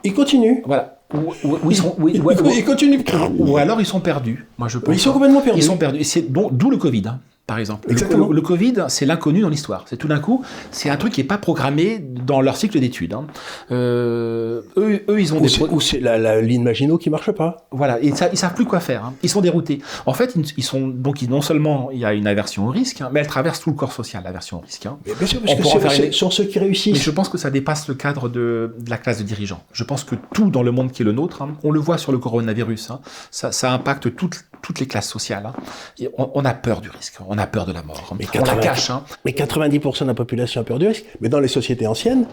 il 0.04 0.14
continue. 0.14 0.62
Voilà. 0.64 0.97
Ou, 1.14 1.32
ils 1.70 1.76
sont, 1.76 1.96
alors 3.56 3.80
ils 3.80 3.86
sont 3.86 4.00
perdus. 4.00 4.46
Moi, 4.58 4.68
je 4.68 4.78
pense. 4.78 4.94
Ils 4.94 4.98
sont 4.98 5.12
complètement 5.12 5.40
perdus. 5.40 5.60
Ils 5.60 5.64
sont 5.64 5.78
perdus. 5.78 6.00
Et 6.00 6.04
c'est 6.04 6.30
d'où 6.30 6.70
le 6.70 6.76
Covid, 6.76 7.04
hein, 7.06 7.20
par 7.48 7.58
exemple. 7.58 7.88
Le- 7.88 7.92
Exactement. 7.92 8.28
Le, 8.28 8.34
le 8.34 8.40
Covid, 8.42 8.74
c'est 8.88 9.06
l'inconnu 9.06 9.40
dans 9.40 9.48
l'histoire. 9.48 9.82
C'est 9.86 9.96
tout 9.96 10.06
d'un 10.06 10.20
coup, 10.20 10.44
c'est 10.70 10.90
un 10.90 10.96
truc 10.96 11.14
qui 11.14 11.20
n'est 11.22 11.26
pas 11.26 11.38
programmé 11.38 11.98
dans 11.98 12.40
leur 12.40 12.56
cycle 12.56 12.78
d'études. 12.78 13.14
hein. 13.14 13.26
Euh, 13.72 14.60
eux, 14.76 15.02
eux, 15.08 15.20
ils 15.20 15.32
ont 15.34 15.38
Ou 15.38 15.40
des 15.40 15.62
ou 15.62 15.80
c'est 15.80 15.98
la, 16.00 16.18
la 16.18 16.40
ligne 16.40 16.62
Maginot 16.62 16.98
qui 16.98 17.10
marche 17.10 17.30
pas. 17.32 17.66
voilà, 17.70 18.00
et 18.00 18.12
ça, 18.12 18.28
ils 18.32 18.38
savent 18.38 18.54
plus 18.54 18.64
quoi 18.66 18.80
faire. 18.80 19.04
hein. 19.04 19.14
Ils 19.22 19.30
sont 19.30 19.40
déroutés. 19.40 19.80
En 20.06 20.12
fait, 20.12 20.34
ils, 20.36 20.44
ils 20.58 20.62
sont 20.62 20.88
donc 20.88 21.22
ils- 21.22 21.30
non 21.30 21.40
seulement 21.40 21.90
il 21.90 21.98
y 21.98 22.04
a 22.04 22.12
une 22.12 22.26
aversion 22.26 22.66
au 22.66 22.70
risque, 22.70 23.00
hein, 23.00 23.08
mais 23.12 23.20
elle 23.20 23.26
traverse 23.26 23.60
tout 23.60 23.70
le 23.70 23.76
corps 23.76 23.92
social, 23.92 24.22
l'aversion 24.24 24.58
au 24.58 24.60
risque. 24.60 24.84
hein. 24.86 24.98
Mais 25.06 25.14
bien 25.14 25.26
sûr, 25.26 25.40
On 25.46 25.56
parce 25.56 25.72
que 25.74 25.78
faire 25.80 25.90
c'est- 25.92 26.06
une- 26.08 26.12
sont 26.12 26.30
ceux 26.30 26.44
qui 26.44 26.58
Mais 26.58 26.66
réussissent. 26.66 27.02
je 27.02 27.10
pense 27.10 27.28
que 27.30 27.38
ça 27.38 27.50
dépasse 27.50 27.88
le 27.88 27.94
cadre 27.94 28.28
de, 28.28 28.74
de 28.78 28.90
la 28.90 28.98
classe 28.98 29.18
de 29.18 29.22
dirigeants. 29.24 29.62
Je 29.72 29.84
pense 29.84 30.04
que 30.04 30.14
tout 30.34 30.50
dans 30.50 30.62
le 30.62 30.70
monde 30.70 30.92
qui 30.92 31.00
est 31.02 31.04
le 31.06 31.12
nôtre, 31.12 31.40
hein, 31.42 31.56
on 31.64 31.70
le 31.70 31.80
voit 31.80 31.96
sur 31.98 32.12
le 32.12 32.18
coronavirus, 32.18 32.90
hein, 32.90 33.00
ça, 33.30 33.52
ça 33.52 33.72
impacte 33.72 34.14
toutes, 34.14 34.44
toutes 34.60 34.80
les 34.80 34.86
classes 34.86 35.08
sociales. 35.08 35.46
hein. 35.46 35.54
Et 35.98 36.08
on, 36.18 36.30
on 36.34 36.44
a 36.44 36.52
peur 36.52 36.80
du 36.82 36.90
risque, 36.90 37.14
on 37.26 37.37
a 37.38 37.46
peur 37.46 37.66
de 37.66 37.72
la 37.72 37.82
mort. 37.82 38.14
Mais 38.18 38.26
on 38.34 38.38
la 38.38 38.44
80 38.44 38.60
cache. 38.60 38.90
hein. 38.90 39.02
Mais 39.24 39.32
90% 39.32 40.02
de 40.02 40.08
la 40.08 40.14
population 40.14 40.60
a 40.60 40.64
peur 40.64 40.78
du 40.78 40.86
risque. 40.88 41.04
Mais 41.20 41.28
dans 41.28 41.40
les 41.40 41.48
sociétés 41.48 41.86
anciennes, 41.86 42.26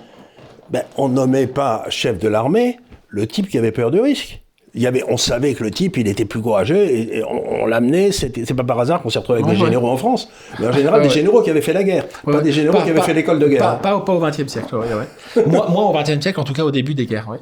ben, 0.70 0.84
on 0.98 1.10
nommait 1.10 1.48
pas 1.48 1.86
chef 1.90 2.18
de 2.20 2.28
l'armée 2.28 2.80
le 3.08 3.28
type 3.28 3.48
qui 3.50 3.58
avait 3.58 3.72
peur 3.72 3.92
du 3.92 4.00
risque. 4.02 4.42
Il 4.78 4.82
y 4.82 4.88
avait, 4.88 5.04
on 5.08 5.16
savait 5.16 5.54
que 5.54 5.64
le 5.64 5.72
type, 5.72 5.96
il 5.96 6.06
était 6.10 6.26
plus 6.26 6.42
courageux 6.42 6.76
et, 6.76 7.20
et 7.20 7.24
on, 7.24 7.62
on 7.64 7.66
l'amenait. 7.66 8.12
C'est 8.12 8.54
pas 8.54 8.66
par 8.66 8.78
hasard 8.78 9.02
qu'on 9.02 9.10
s'est 9.10 9.20
retrouvé 9.20 9.40
avec 9.40 9.50
des 9.50 9.58
ouais. 9.58 9.66
généraux 9.68 9.88
en 9.90 9.96
France, 9.96 10.28
mais 10.60 10.68
en 10.68 10.72
général 10.74 11.00
Ouais, 11.00 11.08
des 11.08 11.14
ouais. 11.14 11.16
généraux 11.22 11.42
qui 11.42 11.50
avaient 11.50 11.62
fait 11.62 11.72
la 11.72 11.84
guerre, 11.84 12.06
pas 12.26 12.42
des 12.42 12.52
généraux 12.52 12.76
pas- 12.80 12.84
qui 12.84 12.90
avaient 12.90 13.00
pas- 13.00 13.06
fait 13.06 13.14
l'école 13.14 13.40
de 13.40 13.48
guerre. 13.48 13.80
Pas, 13.80 14.00
pas, 14.02 14.14
au- 14.14 14.20
XXe 14.20 14.48
siècle, 14.52 14.76
moi, 15.48 15.68
moi, 15.70 15.84
au 15.86 15.94
XXe 15.94 16.20
siècle, 16.22 16.42
en 16.42 16.44
tout 16.44 16.52
cas 16.52 16.64
au 16.66 16.72
début 16.72 16.94
des 16.94 17.06
guerres, 17.06 17.30
ouais. 17.30 17.38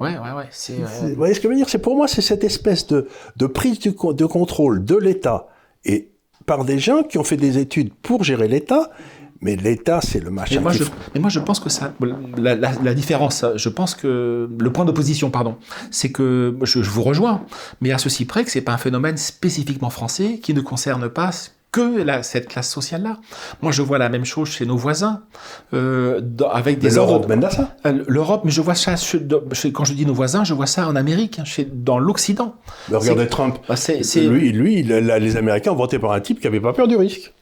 Ouais, 0.00 0.16
ouais. 0.16 0.44
C'est, 0.50 0.72
euh, 0.72 1.08
Vous 1.10 1.14
voyez 1.16 1.34
ce 1.34 1.40
que 1.40 1.44
je 1.44 1.48
veux 1.50 1.56
dire? 1.56 1.68
C'est 1.68 1.78
pour 1.78 1.94
moi, 1.94 2.08
c'est 2.08 2.22
cette 2.22 2.42
espèce 2.42 2.86
de, 2.86 3.06
de 3.36 3.46
prise 3.46 3.78
du 3.78 3.90
de 3.90 4.24
contrôle 4.24 4.82
de 4.84 4.96
l'État 4.96 5.48
et 5.84 6.08
par 6.56 6.64
des 6.66 6.78
gens 6.78 7.02
qui 7.02 7.16
ont 7.18 7.24
fait 7.24 7.38
des 7.38 7.56
études 7.58 7.90
pour 8.06 8.24
gérer 8.24 8.48
l'État, 8.48 8.90
Mais 9.44 9.56
l'État, 9.56 9.98
c'est 10.08 10.22
le 10.26 10.30
machin. 10.30 10.54
Mais 10.56 10.60
moi, 10.62 10.72
je, 10.72 10.84
mais 11.14 11.20
moi, 11.24 11.28
je 11.36 11.40
pense 11.40 11.58
que 11.64 11.68
ça, 11.68 11.92
la, 12.46 12.54
la- 12.54 12.72
la 12.88 12.94
différence, 12.94 13.44
je 13.64 13.68
pense 13.78 13.92
que 14.00 14.48
le 14.66 14.70
point 14.74 14.84
d'opposition, 14.84 15.30
pardon, 15.38 15.54
c'est 15.90 16.12
que 16.12 16.56
je, 16.62 16.80
je 16.86 16.90
vous 16.90 17.02
rejoins, 17.10 17.36
mais 17.80 17.90
à 17.90 17.98
ceci 17.98 18.24
près 18.24 18.44
que 18.44 18.50
c'est 18.52 18.60
pas 18.68 18.72
un 18.78 18.78
phénomène 18.86 19.16
spécifiquement 19.16 19.90
français 19.90 20.38
qui 20.44 20.52
ne 20.54 20.60
concerne 20.60 21.08
pas 21.08 21.30
que 21.72 22.02
la- 22.02 22.22
cette 22.22 22.48
classe 22.48 22.70
sociale-là. 22.70 23.16
Moi, 23.62 23.72
je 23.72 23.80
vois 23.80 23.96
la 23.96 24.10
même 24.10 24.26
chose 24.26 24.50
chez 24.50 24.66
nos 24.66 24.76
voisins, 24.76 25.22
euh, 25.72 26.20
dans- 26.22 26.50
avec 26.50 26.78
des 26.78 26.90
l'Europe 26.90 27.26
mène 27.28 27.42
à 27.44 27.50
ça. 27.50 27.74
Euh, 27.86 28.04
L'Europe, 28.06 28.42
mais 28.44 28.50
je 28.50 28.60
vois 28.60 28.74
ça, 28.74 28.94
chez- 28.96 29.18
dans- 29.20 29.40
chez- 29.52 29.72
quand 29.72 29.86
je 29.86 29.94
dis 29.94 30.04
nos 30.04 30.12
voisins, 30.12 30.44
je 30.44 30.52
vois 30.52 30.66
ça 30.66 30.86
en 30.86 30.94
Amérique, 30.96 31.38
hein, 31.38 31.44
chez, 31.46 31.66
dans 31.72 31.98
l'Occident. 31.98 32.54
Regardez 32.90 33.26
Trump. 33.26 33.56
Bah, 33.66 33.76
c'est- 33.76 34.02
c'est- 34.02 34.20
Lui, 34.20 34.52
lui 34.52 34.82
la- 34.82 35.18
les 35.18 35.36
Américains 35.38 35.72
ont 35.72 35.76
voté 35.76 35.98
pour 35.98 36.12
un 36.12 36.20
type 36.20 36.40
qui 36.40 36.46
n'avait 36.46 36.60
pas 36.60 36.74
peur 36.74 36.86
du 36.88 36.96
risque. 36.96 37.32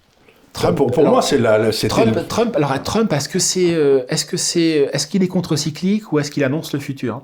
Trump, 0.52 0.76
pour 0.76 0.88
pour 0.90 1.00
alors- 1.00 1.12
moi, 1.14 1.22
c'est 1.22 1.38
la, 1.38 1.70
Trump, 1.88 2.14
le- 2.16 2.24
Trump, 2.26 2.56
alors 2.56 2.82
Trump, 2.82 3.12
est-ce 3.12 3.28
que 3.28 3.38
c'est, 3.38 3.72
euh, 3.74 4.00
est-ce 4.08 4.24
que 4.24 4.36
c'est, 4.36 4.90
est-ce 4.92 5.06
qu'il 5.06 5.22
est 5.22 5.28
contre-cyclique 5.28 6.12
ou 6.12 6.18
est-ce 6.18 6.30
qu'il 6.30 6.42
annonce 6.44 6.72
le 6.72 6.80
futur? 6.80 7.22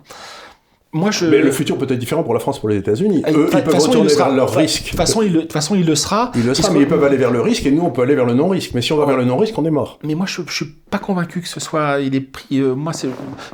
Moi, 0.97 1.11
je. 1.11 1.27
Mais 1.27 1.43
le 1.43 1.51
futur 1.53 1.77
peut 1.79 1.87
être 1.89 1.99
différent 1.99 2.23
pour 2.23 2.35
la 2.35 2.41
France, 2.41 2.59
pour 2.59 2.69
les 2.69 2.77
États-unis. 2.77 3.23
Ah, 3.25 3.31
Eux, 3.33 3.49
ils 3.53 3.63
peuvent 3.63 3.65
façon, 3.65 3.79
il 3.79 3.89
retourner 3.89 4.11
le 4.11 4.17
vers 4.17 4.31
leur 4.33 4.55
risque. 4.55 4.83
De 4.85 4.89
toute 4.89 4.97
façon, 4.97 5.23
il 5.23 5.33
le, 5.33 5.47
façon, 5.49 5.75
il 5.75 5.87
le 5.87 5.95
sera. 5.95 6.33
Ils 6.35 6.47
le 6.47 6.55
sera, 6.55 6.73
mais 6.73 6.81
ils 6.81 6.89
peuvent 6.89 7.05
aller 7.05 7.17
vers 7.17 7.31
le 7.31 7.41
risque 7.41 7.67
et 7.67 7.71
nous, 7.71 7.83
on 7.83 7.91
peut 7.91 8.03
aller 8.03 8.15
vers 8.15 8.25
le 8.25 8.35
non-risque. 8.35 8.73
Mais 8.75 8.83
si 8.83 8.93
on 8.93 8.97
va 8.97 9.05
vers 9.07 9.17
le 9.17 9.25
non-risque, 9.25 9.57
on 9.59 9.65
est 9.65 9.71
mort. 9.71 9.99
Mais 10.05 10.15
moi, 10.15 10.27
je, 10.27 10.43
je 10.47 10.53
suis 10.53 10.75
pas 10.91 10.99
convaincu 10.99 11.41
que 11.41 11.49
ce 11.49 11.61
soit. 11.61 12.01
Il 12.01 12.15
est 12.15 12.21
pris. 12.21 12.61
euh, 12.61 12.75
moi, 12.75 12.93
c'est 12.93 13.09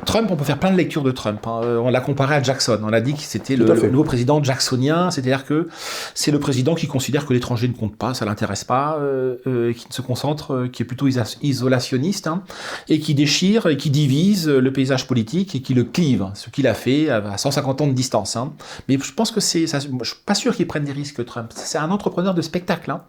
Trump. 0.05 0.29
On 0.31 0.35
peut 0.35 0.45
faire 0.45 0.59
plein 0.59 0.71
de 0.71 0.77
lectures 0.77 1.03
de 1.03 1.11
Trump. 1.11 1.45
hein. 1.45 1.61
Euh, 1.63 1.77
on 1.77 1.89
l'a 1.89 2.01
comparé 2.01 2.35
à 2.35 2.43
Jackson. 2.43 2.79
On 2.83 2.93
a 2.93 3.01
dit 3.01 3.13
que 3.13 3.21
c'était 3.21 3.55
le, 3.55 3.65
nouveau 3.89 4.03
président 4.03 4.41
jacksonien. 4.43 5.11
C'est-à-dire 5.11 5.45
que 5.45 5.67
c'est 6.13 6.31
le 6.31 6.39
président 6.39 6.75
qui 6.75 6.87
considère 6.87 7.25
que 7.25 7.33
l'étranger 7.33 7.67
ne 7.67 7.73
compte 7.73 7.95
pas, 7.95 8.13
ça 8.13 8.25
l'intéresse 8.25 8.63
pas, 8.63 8.97
euh, 8.99 9.35
euh, 9.47 9.73
qui 9.73 9.87
ne 9.89 9.93
se 9.93 10.01
concentre, 10.01 10.67
qui 10.71 10.83
est 10.83 10.85
plutôt 10.85 11.07
isolationniste, 11.41 12.27
hein, 12.27 12.43
et 12.89 12.99
qui 12.99 13.13
déchire 13.15 13.67
et 13.67 13.77
qui 13.77 13.89
divise 13.89 14.47
le 14.47 14.73
paysage 14.73 15.07
politique 15.07 15.55
et 15.55 15.61
qui 15.61 15.73
le 15.73 15.83
clive. 15.83 16.27
Ce 16.33 16.49
qu'il 16.49 16.67
a 16.67 16.73
fait 16.73 17.09
à 17.09 17.32
à 17.33 17.37
150 17.37 17.81
ans 17.81 17.87
de 17.87 17.93
distance. 17.93 18.35
hein. 18.35 18.53
Mais 18.87 18.97
je 19.01 19.13
pense 19.13 19.31
que 19.31 19.39
c'est. 19.39 19.67
ça- 19.67 19.79
Je 19.79 19.87
suis 20.09 20.15
pas 20.25 20.35
sûr 20.35 20.55
qu'il 20.55 20.67
prenne 20.67 20.83
des 20.83 20.91
risques, 20.91 21.23
Trump. 21.25 21.49
C'est 21.55 21.77
un 21.77 21.91
entrepreneur 21.91 22.33
de 22.33 22.41
spectacle. 22.41 22.91
Hein. 22.91 23.01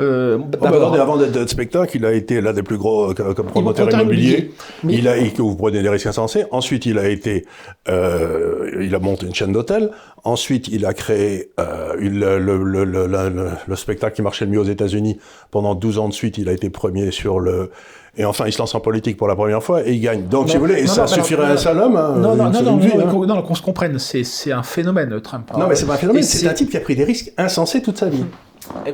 Euh, 0.00 0.38
Oh, 0.40 0.44
bah, 0.60 0.68
avant 1.02 1.16
d'être 1.16 1.48
spectacle, 1.48 1.96
il 1.96 2.04
a 2.04 2.12
été 2.12 2.40
l'un 2.40 2.52
des 2.52 2.62
plus 2.62 2.78
gros 2.78 3.10
euh, 3.10 3.14
comme 3.34 3.46
promoteur 3.46 3.86
immobilier. 4.02 4.52
Mais- 4.82 4.94
Il 4.94 5.08
a, 5.08 5.16
que 5.28 5.42
vous 5.42 5.56
prenez 5.56 5.82
des 5.82 5.88
risques 5.88 6.06
insensés. 6.06 6.44
Ensuite, 6.50 6.86
il 6.86 6.98
a 6.98 7.08
été, 7.08 7.44
euh, 7.88 8.70
il 8.82 8.94
a 8.94 8.98
monté 8.98 9.26
une 9.26 9.34
chaîne 9.34 9.52
d'hôtels. 9.52 9.90
Ensuite, 10.24 10.68
il 10.68 10.84
a 10.86 10.94
créé 10.94 11.50
euh, 11.60 11.94
une- 11.98 12.18
le, 12.18 12.38
le, 12.38 12.64
le, 12.64 12.84
le, 12.84 13.06
le- 13.06 13.50
le 13.66 13.76
spectacle 13.76 14.16
qui 14.16 14.22
marchait 14.22 14.44
le 14.44 14.50
mieux 14.50 14.60
aux 14.60 14.64
États-Unis. 14.64 15.18
Pendant 15.50 15.74
12 15.74 15.98
ans 15.98 16.08
de 16.08 16.14
suite, 16.14 16.38
il 16.38 16.48
a 16.48 16.52
été 16.52 16.70
premier 16.70 17.10
sur 17.10 17.38
le. 17.40 17.70
Et 18.18 18.24
enfin, 18.24 18.44
il 18.46 18.52
se 18.52 18.58
lance 18.58 18.74
en 18.74 18.80
politique 18.80 19.16
pour 19.16 19.28
la 19.28 19.34
première 19.36 19.62
fois 19.62 19.86
et 19.86 19.92
il 19.92 20.00
gagne. 20.00 20.26
Donc, 20.26 20.46
Non, 20.46 20.48
si 20.48 20.56
vous 20.56 20.62
voulez, 20.64 20.80
et 20.80 20.84
non, 20.84 20.92
ça 20.92 21.02
non, 21.02 21.06
suffirait 21.08 21.44
à 21.44 21.50
un 21.50 21.56
seul 21.56 21.78
homme. 21.78 21.96
hein, 21.96 22.14
Non, 22.16 22.34
non, 22.34 22.50
non, 22.50 22.76
vie, 22.78 22.88
non, 22.96 23.06
hein. 23.06 23.10
qu'on- 23.10 23.26
non, 23.26 23.42
qu'on 23.42 23.54
se 23.54 23.60
comprenne, 23.62 23.98
c'est, 23.98 24.24
un 24.52 24.62
phénomène, 24.62 25.20
Trump. 25.20 25.50
Non, 25.58 25.66
mais 25.68 25.74
c'est 25.74 25.84
pas 25.86 25.94
un 25.94 25.98
phénomène, 25.98 26.22
c'est 26.22 26.48
un 26.48 26.54
type 26.54 26.70
qui 26.70 26.76
a 26.76 26.80
pris 26.80 26.96
des 26.96 27.04
risques 27.04 27.32
insensés 27.36 27.82
toute 27.82 27.98
sa 27.98 28.08
vie. 28.08 28.24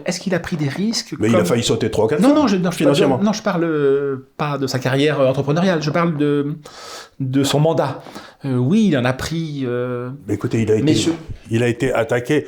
Est-ce 0.05 0.21
qu'il 0.21 0.35
a 0.35 0.39
pris 0.41 0.57
des 0.57 0.69
risques 0.69 1.15
Mais 1.19 1.29
il 1.29 1.37
a 1.37 1.45
failli 1.47 1.63
sauter 1.63 1.91
trois 1.91 2.05
ou 2.05 2.09
quatre 2.09 2.21
Non, 2.21 2.31
fois, 2.31 2.39
non, 2.41 2.47
je, 2.47 2.57
non, 2.57 2.71
je, 2.71 2.77
financièrement. 2.77 3.19
non, 3.23 3.33
je 3.33 3.43
parle 3.43 3.65
euh, 3.65 4.29
pas 4.37 4.59
de 4.59 4.67
sa 4.67 4.79
carrière 4.79 5.19
euh, 5.21 5.29
entrepreneuriale, 5.29 5.81
je 5.83 5.91
parle 5.91 6.17
de, 6.19 6.57
de 7.21 7.43
son 7.43 7.59
mandat. 7.61 8.03
Euh, 8.45 8.57
oui, 8.57 8.89
il 8.89 8.99
en 8.99 9.05
a 9.07 9.13
pris. 9.15 9.63
euh, 9.65 10.11
Mais 10.29 10.35
écoutez, 10.35 10.61
il 10.63 10.71
a 10.71 10.75
été, 10.75 10.95
je- 10.95 11.11
il 11.51 11.63
a 11.63 11.69
été 11.69 11.91
attaqué. 11.93 12.47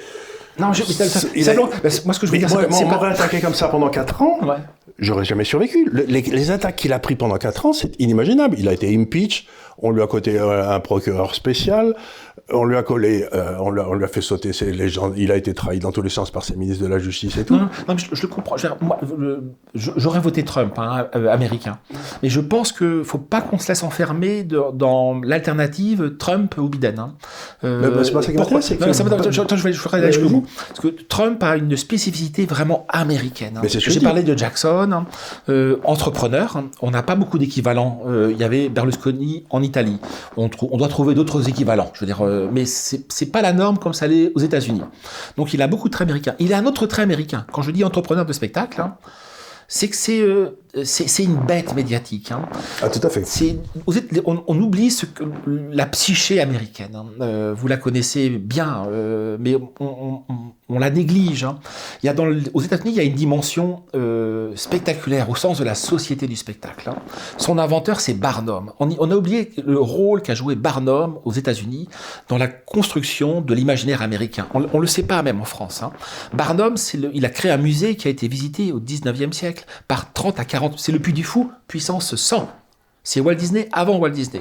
Non, 0.58 0.72
je, 0.74 0.82
mais 0.86 0.92
ça- 0.92 1.06
ça- 1.06 1.26
a- 1.50 1.54
moi, 1.54 2.14
ce 2.14 2.20
que 2.20 2.26
je 2.26 2.32
veux 2.32 2.32
Mais 2.32 2.38
dire, 2.44 2.50
c'est 2.70 2.84
pas- 2.88 3.08
attaqué 3.08 3.40
comme 3.40 3.54
ça 3.54 3.68
pendant 3.68 3.88
4 3.88 4.20
ans, 4.20 4.38
Ouais. 4.42 4.56
J'aurais 4.98 5.24
jamais 5.24 5.44
survécu. 5.44 5.88
Le- 5.90 6.04
les, 6.04 6.50
attaques 6.50 6.76
qu'il 6.76 6.92
a 6.92 6.98
pris 6.98 7.16
pendant 7.16 7.36
4 7.36 7.66
ans, 7.66 7.72
c'est 7.72 7.98
inimaginable. 8.00 8.56
Il 8.58 8.68
a 8.68 8.72
été 8.72 8.94
impeach, 8.94 9.46
on 9.78 9.90
lui 9.90 10.02
a 10.02 10.06
coté 10.06 10.38
euh, 10.38 10.70
un 10.70 10.80
procureur 10.80 11.34
spécial, 11.34 11.94
on 12.52 12.64
lui 12.64 12.76
a 12.76 12.82
collé, 12.82 13.26
euh, 13.32 13.56
on, 13.60 13.70
lui 13.70 13.80
a, 13.80 13.88
on 13.88 13.94
lui 13.94 14.04
a 14.04 14.08
fait 14.08 14.20
sauter 14.20 14.52
ses, 14.52 14.72
les 14.72 14.88
gens, 14.88 15.12
il 15.16 15.32
a 15.32 15.36
été 15.36 15.54
trahi 15.54 15.78
dans 15.78 15.92
tous 15.92 16.02
les 16.02 16.10
sens 16.10 16.30
par 16.30 16.44
ses 16.44 16.56
ministres 16.56 16.82
de 16.84 16.88
la 16.88 16.98
Justice 16.98 17.36
et 17.38 17.44
tout. 17.44 17.56
Non, 17.56 17.68
non, 17.88 17.96
je, 17.96 18.06
je 18.12 18.22
le 18.22 18.28
comprends. 18.28 18.56
Je 18.56 18.66
je- 19.74 19.90
J'aurais 19.96 20.20
voté 20.20 20.44
Trump, 20.44 20.74
hein, 20.78 21.06
euh, 21.16 21.28
américain. 21.32 21.78
Mais 22.22 22.28
je 22.28 22.40
pense 22.40 22.72
qu'il 22.72 22.86
ne 22.98 23.02
faut 23.02 23.18
pas 23.18 23.40
qu'on 23.40 23.58
se 23.58 23.68
laisse 23.68 23.82
enfermer 23.82 24.42
de- 24.44 24.62
dans 24.74 25.20
l'alternative 25.22 26.16
Trump 26.18 26.54
ou 26.58 26.68
Biden. 26.68 26.98
hein. 26.98 27.14
Euh, 27.64 27.90
bah, 27.90 28.04
c'est 28.04 28.12
pas 28.12 28.22
ça 28.22 28.32
qui 28.32 28.38
m'intéresse, 28.38 28.68
que- 28.68 28.74
m'intéresse. 28.74 29.38
Attends, 29.38 29.56
je 29.56 29.62
vais 29.64 29.72
je 29.72 30.06
jusqu'au 30.12 30.28
bout. 30.28 30.46
Parce 30.68 30.80
que 30.80 30.88
Trump 30.88 31.42
a 31.42 31.56
une 31.56 31.76
spécificité 31.76 32.46
vraiment 32.46 32.86
américaine. 32.88 33.58
hein. 33.58 33.66
J'ai 33.66 33.80
je 33.80 34.00
parlé 34.00 34.22
de 34.22 34.36
Jackson, 34.36 34.90
hein, 34.92 35.06
euh, 35.48 35.76
entrepreneur. 35.84 36.62
On 36.82 36.90
n'a 36.90 37.02
pas 37.02 37.14
beaucoup 37.14 37.38
d'équivalents. 37.38 38.02
Il 38.30 38.36
y 38.36 38.44
avait 38.44 38.68
Berlusconi 38.68 39.44
en 39.50 39.62
Italie. 39.64 39.98
On, 40.36 40.48
doit 40.48 40.88
trouver 40.88 41.14
d'autres 41.14 41.48
équivalents. 41.48 41.90
Je 41.94 42.00
veux 42.00 42.06
dire, 42.06 42.22
euh, 42.22 42.48
mais 42.52 42.64
c'est 42.64 43.10
c'est 43.12 43.26
pas 43.26 43.42
la 43.42 43.52
norme 43.52 43.78
comme 43.78 43.92
ça 43.92 44.06
l'est 44.06 44.32
aux 44.34 44.40
États-Unis. 44.40 44.82
Donc 45.36 45.54
il 45.54 45.62
a 45.62 45.66
beaucoup 45.66 45.88
de 45.88 45.92
traits 45.92 46.06
américains. 46.06 46.34
Il 46.38 46.52
a 46.54 46.58
un 46.58 46.66
autre 46.66 46.86
trait 46.86 47.02
américain. 47.02 47.46
Quand 47.52 47.62
je 47.62 47.70
dis 47.70 47.84
entrepreneur 47.84 48.26
de 48.26 48.32
spectacle, 48.32 48.80
hein, 48.80 48.96
c'est 49.68 49.88
que 49.88 49.96
c'est 49.96 50.20
euh, 50.20 50.58
c'est 50.82 51.22
une 51.22 51.36
bête 51.36 51.74
médiatique. 51.74 52.32
hein. 52.32 52.42
Ah, 52.82 52.88
tout 52.88 53.00
à 53.06 53.10
fait. 53.10 53.24
On, 54.24 54.42
on 54.46 54.60
oublie 54.60 54.90
ce 54.90 55.06
que, 55.06 55.22
la 55.70 55.86
psyché 55.86 56.40
américaine. 56.40 56.94
hein. 56.96 57.06
Euh, 57.20 57.54
vous 57.56 57.68
la 57.68 57.76
connaissez 57.76 58.28
bien, 58.30 58.84
euh, 58.88 59.36
mais 59.38 59.54
on, 59.54 59.70
on- 59.80 60.22
on- 60.28 60.34
on 60.70 60.78
la 60.78 60.88
néglige. 60.90 61.44
hein. 61.44 61.58
Il 62.02 62.06
y 62.06 62.08
a 62.08 62.14
dans 62.14 62.24
le- 62.24 62.42
aux 62.54 62.62
États-Unis, 62.62 62.90
il 62.92 62.96
y 62.96 63.00
a 63.00 63.02
une 63.04 63.14
dimension 63.14 63.82
euh, 63.94 64.52
spectaculaire 64.56 65.28
au 65.30 65.36
sens 65.36 65.58
de 65.58 65.64
la 65.64 65.74
société 65.74 66.26
du 66.26 66.36
spectacle. 66.36 66.90
Son 67.36 67.58
inventeur, 67.58 68.00
c'est 68.00 68.14
Barnum. 68.14 68.72
On, 68.80 69.10
a 69.10 69.14
oublié 69.14 69.52
le 69.64 69.78
rôle 69.78 70.22
qu'a 70.22 70.34
joué 70.34 70.54
Barnum 70.54 71.18
aux 71.24 71.32
États-Unis 71.32 71.88
dans 72.28 72.38
la 72.38 72.48
construction 72.48 73.42
de 73.42 73.54
l'imaginaire 73.54 74.00
américain. 74.02 74.46
On, 74.54 74.60
ne 74.60 74.80
le 74.80 74.86
sait 74.86 75.02
pas 75.02 75.22
même 75.22 75.40
en 75.40 75.44
France. 75.44 75.82
Barnum, 76.32 76.76
le- 76.94 77.10
il 77.14 77.24
a 77.26 77.28
créé 77.30 77.52
un 77.52 77.58
musée 77.58 77.94
qui 77.96 78.08
a 78.08 78.10
été 78.10 78.26
visité 78.26 78.72
au 78.72 78.80
19e 78.80 79.32
siècle 79.32 79.66
par 79.86 80.12
30 80.14 80.40
à 80.40 80.44
40. 80.44 80.63
C'est 80.76 80.92
le 80.92 80.98
Puy 80.98 81.12
du 81.12 81.24
Fou, 81.24 81.50
puissance 81.68 82.14
100. 82.16 82.48
C'est 83.06 83.20
Walt 83.20 83.34
Disney 83.34 83.68
avant 83.70 83.98
Walt 83.98 84.08
Disney. 84.12 84.40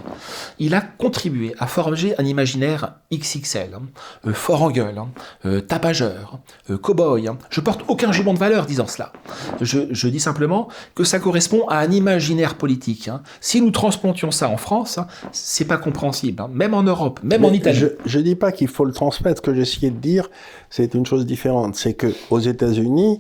Il 0.57 0.73
a 0.73 0.79
contribué 0.79 1.53
à 1.59 1.67
forger 1.67 2.15
un 2.17 2.23
imaginaire 2.23 2.93
XXL, 3.13 3.71
hein, 3.75 3.81
euh, 4.25 4.31
fort 4.31 4.61
en 4.63 4.71
gueule, 4.71 4.97
hein, 4.97 5.09
euh, 5.45 5.59
tapageur, 5.59 6.39
euh, 6.69 6.77
cow-boy. 6.77 7.27
hein. 7.27 7.37
Je 7.49 7.59
porte 7.59 7.81
aucun 7.89 8.13
jugement 8.13 8.33
de 8.33 8.39
valeur 8.39 8.65
disant 8.65 8.87
cela. 8.87 9.11
Je, 9.59 9.79
je 9.91 10.07
dis 10.07 10.21
simplement 10.21 10.69
que 10.95 11.03
ça 11.03 11.19
correspond 11.19 11.67
à 11.67 11.79
un 11.79 11.91
imaginaire 11.91 12.55
politique. 12.55 13.09
Si 13.41 13.59
nous 13.59 13.71
transplantions 13.71 14.31
ça 14.31 14.47
en 14.47 14.55
France, 14.55 14.97
c'est 15.33 15.65
pas 15.65 15.77
compréhensible. 15.77 16.41
Même 16.49 16.73
en 16.73 16.83
Europe, 16.83 17.19
même 17.21 17.43
en 17.43 17.51
Italie. 17.51 17.83
Je 18.05 18.17
ne 18.17 18.23
dis 18.23 18.35
pas 18.35 18.53
qu'il 18.53 18.69
faut 18.69 18.85
le 18.85 18.93
transmettre. 18.93 19.39
Ce 19.39 19.41
que 19.41 19.53
j'essayais 19.53 19.91
de 19.91 19.99
dire, 19.99 20.29
c'est 20.69 20.93
une 20.93 21.05
chose 21.05 21.25
différente. 21.25 21.75
C'est 21.75 21.95
que 21.95 22.13
aux 22.29 22.39
États-Unis, 22.39 23.19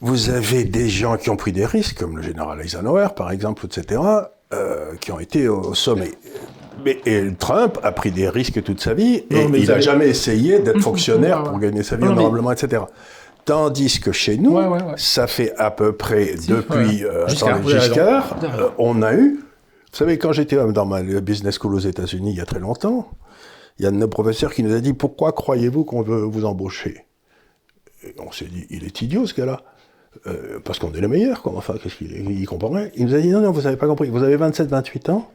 vous 0.00 0.30
avez 0.30 0.64
des 0.64 0.88
gens 0.88 1.16
qui 1.16 1.30
ont 1.30 1.36
pris 1.36 1.52
des 1.52 1.64
risques, 1.66 1.98
comme 1.98 2.16
le 2.16 2.22
général 2.22 2.60
Eisenhower, 2.60 3.08
par 3.16 3.30
exemple, 3.30 3.66
etc., 3.66 4.00
euh, 4.52 4.94
qui 5.00 5.10
ont 5.12 5.18
été 5.20 5.48
au 5.48 5.74
sommet. 5.74 6.12
Mais 6.84 6.98
et 7.06 7.24
Trump 7.38 7.78
a 7.82 7.90
pris 7.92 8.12
des 8.12 8.28
risques 8.28 8.62
toute 8.62 8.80
sa 8.80 8.94
vie 8.94 9.24
et 9.30 9.42
Non, 9.44 9.48
mais 9.48 9.60
il 9.60 9.66
n'a 9.66 9.74
avez- 9.74 9.82
jamais 9.82 10.08
essayé 10.08 10.58
d'être 10.60 10.80
fonctionnaire 10.90 11.42
pour 11.42 11.58
gagner 11.58 11.82
sa 11.82 11.96
vie 11.96 12.04
Non, 12.04 12.10
mais- 12.10 12.18
honorablement, 12.18 12.52
etc. 12.52 12.82
Tandis 13.44 14.00
que 14.00 14.12
chez 14.12 14.36
nous, 14.38 14.52
Ouais, 14.56 14.66
ouais, 14.66 14.82
ouais. 14.82 14.94
ça 14.96 15.26
fait 15.26 15.54
à 15.56 15.70
peu 15.70 15.92
près 15.92 16.34
depuis 16.48 17.04
euh, 17.04 17.26
Giscard. 17.28 17.66
Giscard, 17.66 18.36
euh, 18.42 18.68
on 18.78 19.02
a 19.02 19.14
eu. 19.14 19.40
Vous 19.92 19.96
savez, 19.98 20.18
quand 20.18 20.32
j'étais 20.32 20.56
dans 20.72 20.84
ma 20.84 21.02
business 21.02 21.56
school 21.58 21.74
aux 21.74 21.78
États-Unis 21.80 22.32
il 22.32 22.36
y 22.36 22.40
a 22.40 22.44
très 22.44 22.58
longtemps, 22.60 23.08
il 23.78 23.84
y 23.84 23.86
a 23.86 23.88
un 23.88 23.92
de 23.92 23.98
nos 23.98 24.08
professeurs 24.08 24.52
qui 24.52 24.62
nous 24.62 24.74
a 24.74 24.80
dit 24.80 24.92
Pourquoi 24.92 25.32
croyez-vous 25.32 25.84
qu'on 25.84 26.02
veut 26.02 26.22
vous 26.22 26.44
embaucher? 26.44 27.06
Et 28.04 28.14
On 28.18 28.30
s'est 28.32 28.44
dit 28.46 28.66
Il 28.68 28.84
est 28.84 29.00
idiot 29.00 29.26
ce 29.26 29.34
gars-là. 29.34 29.62
Euh, 30.26 30.58
parce 30.64 30.78
qu'on 30.78 30.92
est 30.92 31.00
les 31.00 31.08
meilleurs, 31.08 31.42
quoi. 31.42 31.52
Enfin, 31.56 31.74
qu'est-ce 31.82 31.96
qu'il 31.96 32.12
il 32.30 32.46
comprend 32.46 32.70
rien. 32.70 32.88
Il 32.94 33.06
nous 33.06 33.14
a 33.14 33.18
dit 33.20 33.28
Non, 33.28 33.40
non, 33.40 33.50
vous 33.50 33.62
n'avez 33.62 33.76
pas 33.76 33.86
compris. 33.86 34.08
Vous 34.08 34.22
avez 34.22 34.36
27, 34.36 34.68
28 34.68 35.08
ans 35.10 35.30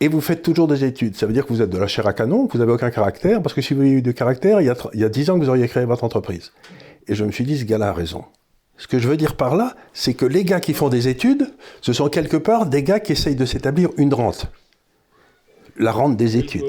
et 0.00 0.08
vous 0.08 0.20
faites 0.20 0.42
toujours 0.42 0.66
des 0.66 0.84
études. 0.84 1.14
Ça 1.16 1.26
veut 1.26 1.32
dire 1.32 1.46
que 1.46 1.52
vous 1.52 1.62
êtes 1.62 1.70
de 1.70 1.78
la 1.78 1.86
chair 1.86 2.06
à 2.08 2.12
canon, 2.12 2.46
que 2.48 2.54
vous 2.54 2.58
n'avez 2.58 2.72
aucun 2.72 2.90
caractère, 2.90 3.40
parce 3.40 3.54
que 3.54 3.60
si 3.62 3.72
vous 3.72 3.82
aviez 3.82 3.92
eu 3.94 4.02
de 4.02 4.10
caractère, 4.10 4.60
il 4.60 4.66
y, 4.66 4.70
a, 4.70 4.74
il 4.94 5.00
y 5.00 5.04
a 5.04 5.08
10 5.08 5.30
ans 5.30 5.38
que 5.38 5.44
vous 5.44 5.48
auriez 5.48 5.68
créé 5.68 5.84
votre 5.84 6.02
entreprise. 6.02 6.50
Et 7.06 7.14
je 7.14 7.24
me 7.24 7.30
suis 7.30 7.44
dit, 7.44 7.56
ce 7.56 7.64
gars-là 7.64 7.90
a 7.90 7.92
raison. 7.92 8.24
Ce 8.78 8.88
que 8.88 8.98
je 8.98 9.06
veux 9.06 9.16
dire 9.16 9.36
par 9.36 9.54
là, 9.54 9.76
c'est 9.92 10.14
que 10.14 10.24
les 10.26 10.42
gars 10.44 10.58
qui 10.58 10.74
font 10.74 10.88
des 10.88 11.06
études, 11.06 11.52
ce 11.82 11.92
sont 11.92 12.08
quelque 12.08 12.36
part 12.36 12.66
des 12.66 12.82
gars 12.82 12.98
qui 12.98 13.12
essayent 13.12 13.36
de 13.36 13.44
s'établir 13.44 13.90
une 13.96 14.12
rente. 14.12 14.46
La 15.76 15.92
rente 15.92 16.16
des 16.16 16.36
études. 16.36 16.64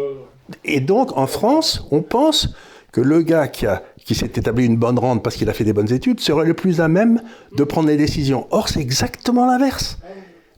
Et 0.63 0.79
donc, 0.79 1.17
en 1.17 1.25
France, 1.25 1.87
on 1.89 2.03
pense 2.03 2.49
que 2.91 3.01
le 3.01 3.21
gars 3.23 3.47
qui, 3.47 3.65
a- 3.65 3.81
qui 4.05 4.15
s'est 4.15 4.25
établi 4.25 4.65
une 4.65 4.77
bonne 4.77 4.99
rente 4.99 5.23
parce 5.23 5.35
qu'il 5.35 5.49
a 5.49 5.53
fait 5.53 5.63
des 5.63 5.73
bonnes 5.73 5.91
études 5.91 6.19
serait 6.19 6.45
le 6.45 6.53
plus 6.53 6.81
à 6.81 6.87
même 6.87 7.21
de 7.55 7.63
prendre 7.63 7.87
des 7.87 7.97
décisions. 7.97 8.47
Or, 8.51 8.69
c'est 8.69 8.81
exactement 8.81 9.45
l'inverse, 9.45 9.97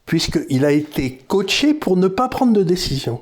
puisqu'il 0.05 0.65
a 0.65 0.71
été 0.71 1.19
coaché 1.27 1.73
pour 1.73 1.97
ne 1.97 2.07
pas 2.07 2.27
prendre 2.27 2.53
de 2.53 2.63
décision. 2.63 3.21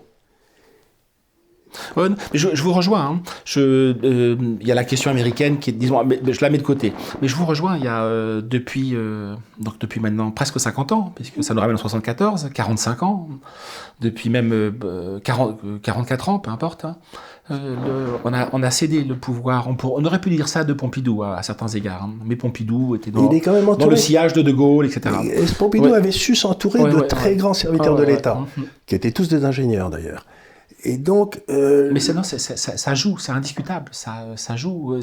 je, 2.34 2.62
vous 2.62 2.74
rejoins. 2.74 3.06
Hein. 3.06 3.22
Je, 3.46 3.96
il 4.62 4.68
y 4.68 4.72
a 4.72 4.76
la 4.76 4.84
question 4.84 5.12
américaine 5.12 5.60
qui 5.60 5.72
est, 5.72 5.74
disons, 5.74 6.08
je 6.10 6.42
la 6.42 6.50
mets 6.50 6.58
de 6.58 6.64
côté. 6.64 6.94
Mais 7.22 7.28
je 7.28 7.36
vous 7.36 7.46
rejoins. 7.46 7.78
Il 7.78 7.84
y 7.84 7.88
a 7.88 8.08
depuis, 8.42 8.96
donc 9.60 9.80
depuis 9.80 10.00
maintenant 10.00 10.32
presque 10.32 10.60
50 10.60 10.92
ans, 10.92 11.12
puisque 11.16 11.44
ça 11.44 11.54
nous 11.54 11.60
ramène 11.60 11.76
en 11.76 11.80
74, 11.80 12.50
45 12.54 13.04
ans, 13.04 13.28
depuis 14.00 14.30
même 14.30 14.74
40, 15.24 15.82
44 15.82 16.30
ans, 16.30 16.40
peu 16.40 16.52
importe. 16.52 16.86
Hein. 16.86 16.98
Euh, 17.52 18.18
on, 18.24 18.34
a, 18.34 18.48
on, 18.54 18.64
a, 18.64 18.72
cédé 18.72 19.04
le 19.04 19.18
pouvoir. 19.18 19.68
On, 19.68 19.76
on, 19.84 20.06
aurait 20.06 20.22
pu 20.22 20.30
dire 20.30 20.48
ça 20.48 20.64
de 20.64 20.72
Pompidou 20.72 21.24
à, 21.24 21.44
certains 21.44 21.68
égards. 21.68 22.04
Hein. 22.04 22.14
Mais 22.24 22.38
Pompidou 22.38 22.96
était 22.96 23.12
dans, 23.12 23.30
dans, 23.30 23.90
le 23.90 23.96
sillage 23.98 24.32
de 24.32 24.42
De 24.42 24.52
Gaulle, 24.52 24.86
etc. 24.86 25.14
Et 25.26 25.44
Pompidou 25.58 25.94
avait 25.94 26.12
su 26.12 26.36
s'entourer 26.36 26.84
de 26.84 27.02
très 27.02 27.36
grands 27.36 27.54
serviteurs 27.54 27.96
de 27.96 28.04
l'État, 28.04 28.36
mhm. 28.36 28.66
qui 28.86 28.96
étaient 28.96 29.12
tous 29.12 29.28
des 29.28 29.44
ingénieurs 29.44 29.90
d'ailleurs. 29.90 30.26
Et 30.86 30.98
donc. 30.98 31.42
Euh... 31.50 31.90
Mais 31.94 32.00
ça, 32.00 32.14
non, 32.14 32.24
ça, 32.24 32.38
ça, 32.38 32.96
joue, 32.96 33.18
c'est 33.18 33.32
indiscutable. 33.34 33.90
Ça, 33.92 34.26
ça 34.38 34.56
joue. 34.56 35.00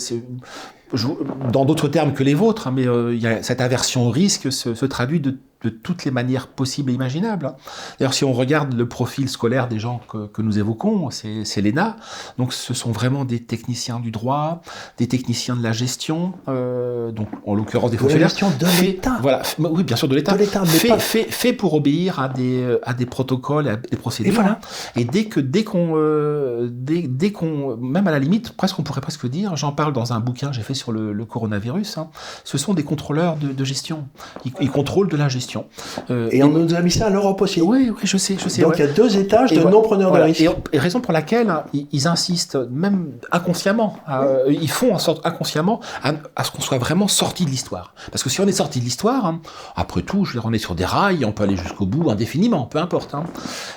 Dans 1.53 1.65
d'autres 1.65 1.89
termes 1.89 2.15
que 2.15 2.23
les 2.23 2.35
vôtres, 2.35 2.67
hein, 2.69 2.73
mais 2.75 2.87
euh, 2.87 3.15
y 3.15 3.27
a, 3.27 3.43
cette 3.43 3.61
aversion 3.61 4.07
au 4.09 4.11
risque 4.11 4.51
se, 4.53 4.75
se 4.75 4.87
traduit 4.87 5.21
de 5.21 5.39
de 5.63 5.69
toutes 5.69 6.05
les 6.05 6.11
manières 6.11 6.49
possibles 6.49 6.91
et 6.91 6.95
imaginables. 6.95 7.47
Hein. 7.47 7.55
D'ailleurs, 7.99 8.15
si 8.15 8.25
on 8.25 8.33
regarde 8.33 8.73
le 8.73 8.89
profil 8.89 9.29
scolaire 9.29 9.69
des 9.69 9.79
gens 9.79 10.01
que, 10.09 10.27
que 10.27 10.43
nous 10.43 10.59
évoquons, 10.59 11.11
c'est 11.11 11.61
l'ENA. 11.61 11.97
Donc, 12.39 12.53
ce 12.53 12.73
sont 12.73 12.93
vraiment 12.93 13.25
des 13.25 13.41
techniciens 13.41 14.01
du 14.01 14.11
droit, 14.11 14.63
des 14.97 15.07
techniciens 15.07 15.57
de 15.57 15.63
la 15.63 15.73
gestion, 15.73 16.33
euh, 16.49 17.13
donc 17.13 17.29
en 17.47 17.55
l'occurrence 17.55 17.91
des 17.91 17.99
fonctionnaires. 17.99 18.29
De 18.29 18.31
gestion 18.31 18.51
de 18.59 18.83
l'État. 18.83 19.19
Voilà, 19.21 19.43
oui, 19.59 19.85
bien 19.85 19.97
sûr, 19.97 20.09
de 20.09 20.15
l'État. 20.15 20.35
Fait, 20.35 20.99
fait, 20.99 21.25
fait, 21.25 21.53
pour 21.53 21.75
obéir 21.75 22.21
à 22.21 22.29
des, 22.29 22.79
à 22.83 22.95
des 22.95 23.07
protocoles, 23.07 23.69
à 23.69 23.77
des 23.77 23.97
procédures. 23.97 24.33
Et, 24.33 24.35
voilà. 24.35 24.61
et 24.97 25.05
dès 25.05 25.25
que, 25.25 25.41
dès 25.41 25.65
qu'on, 25.65 25.93
euh, 25.97 26.69
dès, 26.73 27.03
dès 27.03 27.33
qu'on, 27.33 27.77
même 27.77 28.07
à 28.07 28.11
la 28.11 28.19
limite, 28.19 28.53
presque, 28.53 28.79
on 28.79 28.83
pourrait 28.83 29.03
presque 29.03 29.27
dire, 29.29 29.57
j'en 29.57 29.73
parle 29.73 29.93
dans 29.93 30.13
un 30.13 30.21
bouquin 30.21 30.53
j'ai 30.53 30.63
fait 30.63 30.75
sur 30.81 30.93
le, 30.93 31.13
le 31.13 31.25
coronavirus, 31.25 31.99
hein, 31.99 32.09
ce 32.45 32.59
sont 32.59 32.75
des 32.75 32.83
contrôleurs 32.83 33.37
de, 33.37 33.53
de 33.53 33.65
gestion. 33.65 34.09
Ils, 34.45 34.53
ils 34.61 34.71
contrôlent 34.71 35.09
de 35.09 35.17
la 35.17 35.29
gestion. 35.29 35.67
Euh, 36.11 36.29
et 36.33 36.43
on 36.43 36.49
nous 36.49 36.75
a 36.75 36.81
mis 36.81 36.91
ça 36.91 37.07
à 37.07 37.11
l'Europe 37.11 37.41
aussi. 37.43 37.61
Oui, 37.61 37.91
oui, 37.91 38.01
je 38.03 38.17
sais, 38.17 38.37
je 38.43 38.49
sais. 38.49 38.63
Donc 38.63 38.75
il 38.79 38.81
y 38.81 38.89
a 38.89 38.93
deux 38.93 39.17
étages 39.17 39.53
de 39.53 39.63
non-preneurs 39.63 40.13
de 40.13 40.21
risque. 40.21 40.45
Et, 40.73 40.79
raison 40.79 41.01
pour 41.01 41.13
laquelle 41.13 41.53
ils, 41.93 42.09
insistent, 42.09 42.57
même 42.71 43.13
inconsciemment, 43.31 43.97
euh, 44.09 44.45
ils 44.49 44.71
font 44.71 44.95
en 44.95 44.99
sorte 44.99 45.25
inconsciemment 45.27 45.81
à, 46.03 46.45
ce 46.45 46.51
qu'on 46.51 46.63
soit 46.63 46.79
vraiment 46.79 47.09
sorti 47.09 47.45
de 47.45 47.51
l'histoire. 47.51 47.95
Parce 48.11 48.23
que 48.23 48.31
si 48.31 48.41
on 48.41 48.47
est 48.47 48.53
sorti 48.53 48.81
de 48.81 48.85
l'histoire, 48.85 49.27
hein, 49.27 49.41
après 49.77 50.03
tout, 50.03 50.25
je 50.25 50.33
veux 50.33 50.41
dire, 50.41 50.49
on 50.49 50.53
est 50.53 50.59
sur 50.59 50.75
des 50.75 50.87
rails, 50.87 51.25
on 51.25 51.33
peut 51.33 51.45
aller 51.45 51.57
jusqu'au 51.57 51.87
bout 51.87 52.11
indéfiniment, 52.11 52.65
peu 52.65 52.79
importe. 52.79 53.15
Hein. 53.15 53.25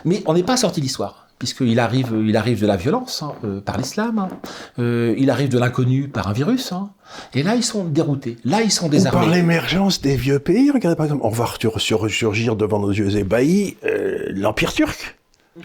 Mais 0.06 0.24
on 0.26 0.34
n'est 0.34 0.44
pas 0.44 0.58
sorti 0.58 0.80
de 0.80 0.86
l'histoire 0.86 1.28
puisqu'il 1.44 1.78
arrive, 1.82 2.16
il 2.26 2.38
arrive 2.38 2.62
de 2.62 2.68
la 2.68 2.78
violence 2.78 3.22
hein, 3.22 3.34
euh, 3.44 3.60
par 3.60 3.78
l'islam, 3.78 4.18
hein. 4.18 4.30
euh, 4.80 5.14
il 5.18 5.30
arrive 5.30 5.50
de 5.50 5.60
l'inconnu 5.60 6.08
par 6.08 6.30
un 6.30 6.32
virus, 6.32 6.72
hein. 6.72 6.92
et 7.34 7.44
là 7.44 7.56
ils 7.56 7.66
sont 7.66 7.84
déroutés, 7.84 8.38
là 8.46 8.62
ils 8.62 8.72
sont 8.72 8.88
désarmés. 8.88 9.20
Ou 9.20 9.24
par 9.26 9.36
l'émergence 9.36 10.00
des 10.00 10.16
vieux 10.16 10.40
pays, 10.40 10.72
regardez 10.72 10.96
par 10.96 11.06
exemple, 11.06 11.24
on 11.26 11.30
va 11.30 11.44
ressurgir 11.44 12.56
devant 12.56 12.80
nos 12.80 12.92
yeux 12.92 13.18
ébahis 13.18 13.76
euh, 13.84 14.24
l'Empire 14.30 14.72
turc, 14.72 15.18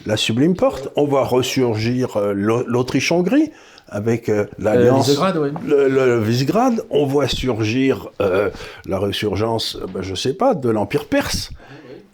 la 0.05 0.17
sublime 0.17 0.57
porte, 0.57 0.89
on 0.97 1.07
va 1.07 1.23
ressurgir 1.23 2.19
l'Autriche-Hongrie, 2.35 3.53
avec 3.87 4.31
l'alliance, 4.59 5.09
le, 5.65 6.19
Visegrad, 6.19 6.83
on 6.91 7.07
voit 7.07 7.29
surgir 7.29 8.11
la 8.19 8.99
résurgence, 8.99 9.79
ben, 9.95 10.03
je 10.03 10.17
sais 10.17 10.35
pas, 10.35 10.55
de 10.55 10.69
l'Empire 10.69 11.07
perse. 11.07 11.51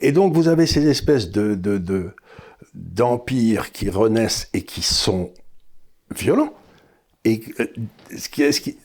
Et 0.03 0.13
donc 0.13 0.35
vous 0.35 0.49
avez 0.49 0.67
ces 0.67 0.87
espèces 0.87 1.31
de, 1.31 1.55
de, 1.55 1.79
de 1.79 2.11
d'empires 2.75 3.73
qui 3.73 3.91
renaissent 3.91 4.49
et 4.55 4.63
qui 4.63 4.83
sont 4.83 5.33
violents. 6.15 6.53
Et 7.25 7.41
euh, 7.61 7.67
ce 8.17 8.29
qui, 8.29 8.53
ce 8.53 8.61
qui, 8.61 8.77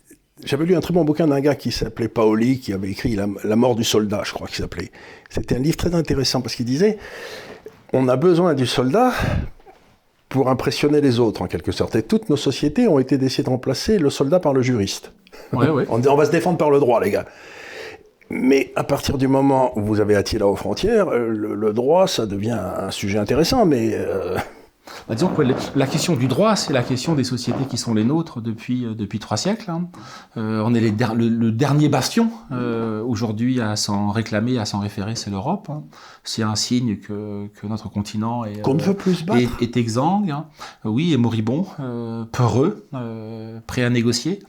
j'avais 0.43 0.65
lu 0.65 0.75
un 0.75 0.79
très 0.79 0.93
bon 0.93 1.03
bouquin 1.03 1.27
d'un 1.27 1.41
gars 1.41 1.55
qui 1.55 1.71
s'appelait 1.71 2.07
Paoli, 2.07 2.59
qui 2.59 2.73
avait 2.73 2.89
écrit 2.89 3.15
la, 3.15 3.55
mort 3.55 3.75
du 3.75 3.83
soldat, 3.83 4.21
je 4.25 4.33
crois 4.33 4.47
qu'il 4.47 4.57
s'appelait. 4.57 4.91
C'était 5.29 5.55
un 5.55 5.59
livre 5.59 5.77
très 5.77 5.95
intéressant 5.95 6.41
parce 6.41 6.55
qu'il 6.55 6.65
disait 6.65 6.97
on 7.91 8.07
a 8.07 8.15
besoin 8.15 8.53
du 8.53 8.67
soldat 8.67 9.13
pour 10.29 10.49
impressionner 10.49 11.01
les 11.01 11.19
autres, 11.19 11.41
en 11.41 11.47
quelque 11.47 11.71
sorte. 11.71 11.95
Et 11.95 12.03
toutes 12.03 12.29
nos 12.29 12.37
sociétés 12.37 12.87
ont 12.87 12.99
été 12.99 13.17
décidées 13.17 13.45
de 13.45 13.49
remplacer 13.49 13.97
le 13.97 14.09
soldat 14.11 14.39
par 14.39 14.53
le 14.53 14.61
juriste. 14.61 15.11
Ouais, 15.51 15.69
ouais. 15.69 15.85
on, 15.89 16.05
on 16.05 16.15
va 16.15 16.25
se 16.25 16.31
défendre 16.31 16.57
par 16.57 16.69
le 16.69 16.79
droit, 16.79 17.01
les 17.01 17.09
gars. 17.09 17.25
Mais 18.29 18.71
à 18.75 18.83
partir 18.83 19.17
du 19.17 19.27
moment 19.27 19.77
où 19.77 19.81
vous 19.81 19.99
avez 19.99 20.15
attiré 20.15 20.43
aux 20.43 20.55
frontières, 20.55 21.09
euh, 21.09 21.29
le, 21.29 21.73
droit, 21.73 22.07
ça 22.07 22.25
devient 22.25 22.59
un 22.59 22.91
sujet 22.91 23.17
intéressant, 23.17 23.65
mais... 23.65 23.91
Euh... 23.93 24.37
Bah, 25.07 25.15
disons 25.15 25.29
que 25.29 25.41
la 25.75 25.87
question 25.87 26.15
du 26.15 26.27
droit, 26.27 26.55
c'est 26.55 26.73
la 26.73 26.83
question 26.83 27.15
des 27.15 27.23
sociétés 27.23 27.65
qui 27.65 27.77
sont 27.77 27.93
les 27.93 28.03
nôtres 28.03 28.41
depuis, 28.41 28.85
euh, 28.85 28.93
depuis 28.93 29.19
trois 29.19 29.37
siècles. 29.37 29.69
Hein. 29.69 29.87
Euh, 30.37 30.63
on 30.65 30.73
est 30.73 30.79
les 30.79 30.93
le, 31.15 31.51
dernier 31.51 31.89
bastion 31.89 32.29
euh, 32.51 33.03
aujourd'hui 33.03 33.61
à 33.61 33.75
s'en 33.75 34.09
réclamer, 34.09 34.57
à 34.57 34.65
s'en 34.65 34.79
référer, 34.79 35.15
c'est 35.15 35.29
l'Europe. 35.29 35.67
Hein. 35.69 35.83
C'est 36.23 36.43
un 36.43 36.55
signe 36.55 36.97
que, 36.97 37.47
que 37.47 37.67
notre 37.67 37.89
continent 37.89 38.45
est, 38.45 38.61
Qu'on 38.61 38.73
ne 38.73 38.81
veut 38.81 38.93
plus 38.93 39.25
est 39.61 39.77
exsangue, 39.77 40.31
hein. 40.31 40.45
oui, 40.83 41.13
et 41.13 41.17
moribond, 41.17 41.65
peureux, 42.31 42.87
prêt 43.67 43.83
à 43.83 43.89
négocier. 43.89 44.39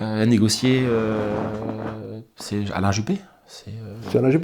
Euh, 0.00 0.22
à 0.22 0.26
négocier, 0.26 0.84
euh, 0.86 2.20
c'est 2.36 2.70
Alain 2.72 2.92
Juppé? 2.92 3.18
C'est 3.54 3.70
euh, 3.70 4.30
les, 4.30 4.38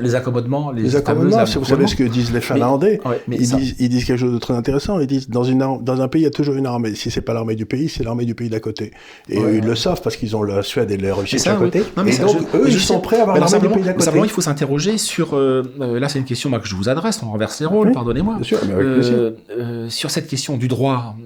les, 0.00 0.14
accommodements, 0.14 0.70
les, 0.70 0.96
accommodements. 0.96 1.44
vous 1.44 1.64
savez 1.66 1.86
ce 1.86 1.94
que 1.94 2.04
disent 2.04 2.32
les 2.32 2.40
Finlandais. 2.40 2.98
ils, 3.30 3.36
disent, 3.36 3.76
ils, 3.78 3.90
disent, 3.90 4.06
quelque 4.06 4.20
chose 4.20 4.32
de 4.32 4.38
très 4.38 4.54
intéressant. 4.54 4.98
Ils 5.00 5.06
disent 5.06 5.28
dans, 5.28 5.44
une, 5.44 5.58
dans 5.58 6.00
un 6.00 6.08
pays, 6.08 6.22
il 6.22 6.24
y 6.24 6.28
a 6.28 6.30
toujours 6.30 6.54
une 6.54 6.64
armée. 6.64 6.94
Si 6.94 7.10
c'est 7.10 7.20
pas 7.20 7.34
l'armée 7.34 7.56
du 7.56 7.66
pays, 7.66 7.90
c'est 7.90 8.02
l'armée 8.04 8.24
du 8.24 8.34
pays 8.34 8.48
d'à 8.48 8.58
côté. 8.58 8.92
Et 9.28 9.36
ils 9.36 9.64
le 9.64 9.74
savent 9.74 10.00
parce 10.00 10.16
qu'ils 10.16 10.34
ont 10.34 10.42
la 10.42 10.62
Suède 10.62 10.90
et 10.90 10.96
la 10.96 11.14
Russie 11.14 11.46
à 11.46 11.56
côté. 11.56 11.80
et 12.06 12.18
donc, 12.18 12.38
eux, 12.54 12.64
ils 12.68 12.80
sont 12.80 13.00
prêts 13.00 13.18
à 13.18 13.22
avoir 13.22 13.38
l'armée 13.38 13.58
du 13.60 13.68
pays 13.68 13.82
d'à 13.82 13.92
côté. 13.92 14.04
Simplement, 14.06 14.24
il 14.24 14.30
faut 14.30 14.40
s'interroger 14.40 14.96
sur. 14.96 15.36
Euh, 15.36 15.62
là, 16.00 16.08
c'est 16.08 16.18
une 16.18 16.24
question 16.24 16.50
que 16.50 16.66
je 16.66 16.74
vous 16.74 16.88
adresse. 16.88 17.22
On 17.22 17.30
renverse 17.30 17.60
les 17.60 17.66
rôles, 17.66 17.92
pardonnez-moi. 17.92 18.38
Euh, 18.62 19.90
sur 19.90 20.10
cette 20.10 20.26
question 20.26 20.56
du 20.56 20.68
droit, 20.68 21.16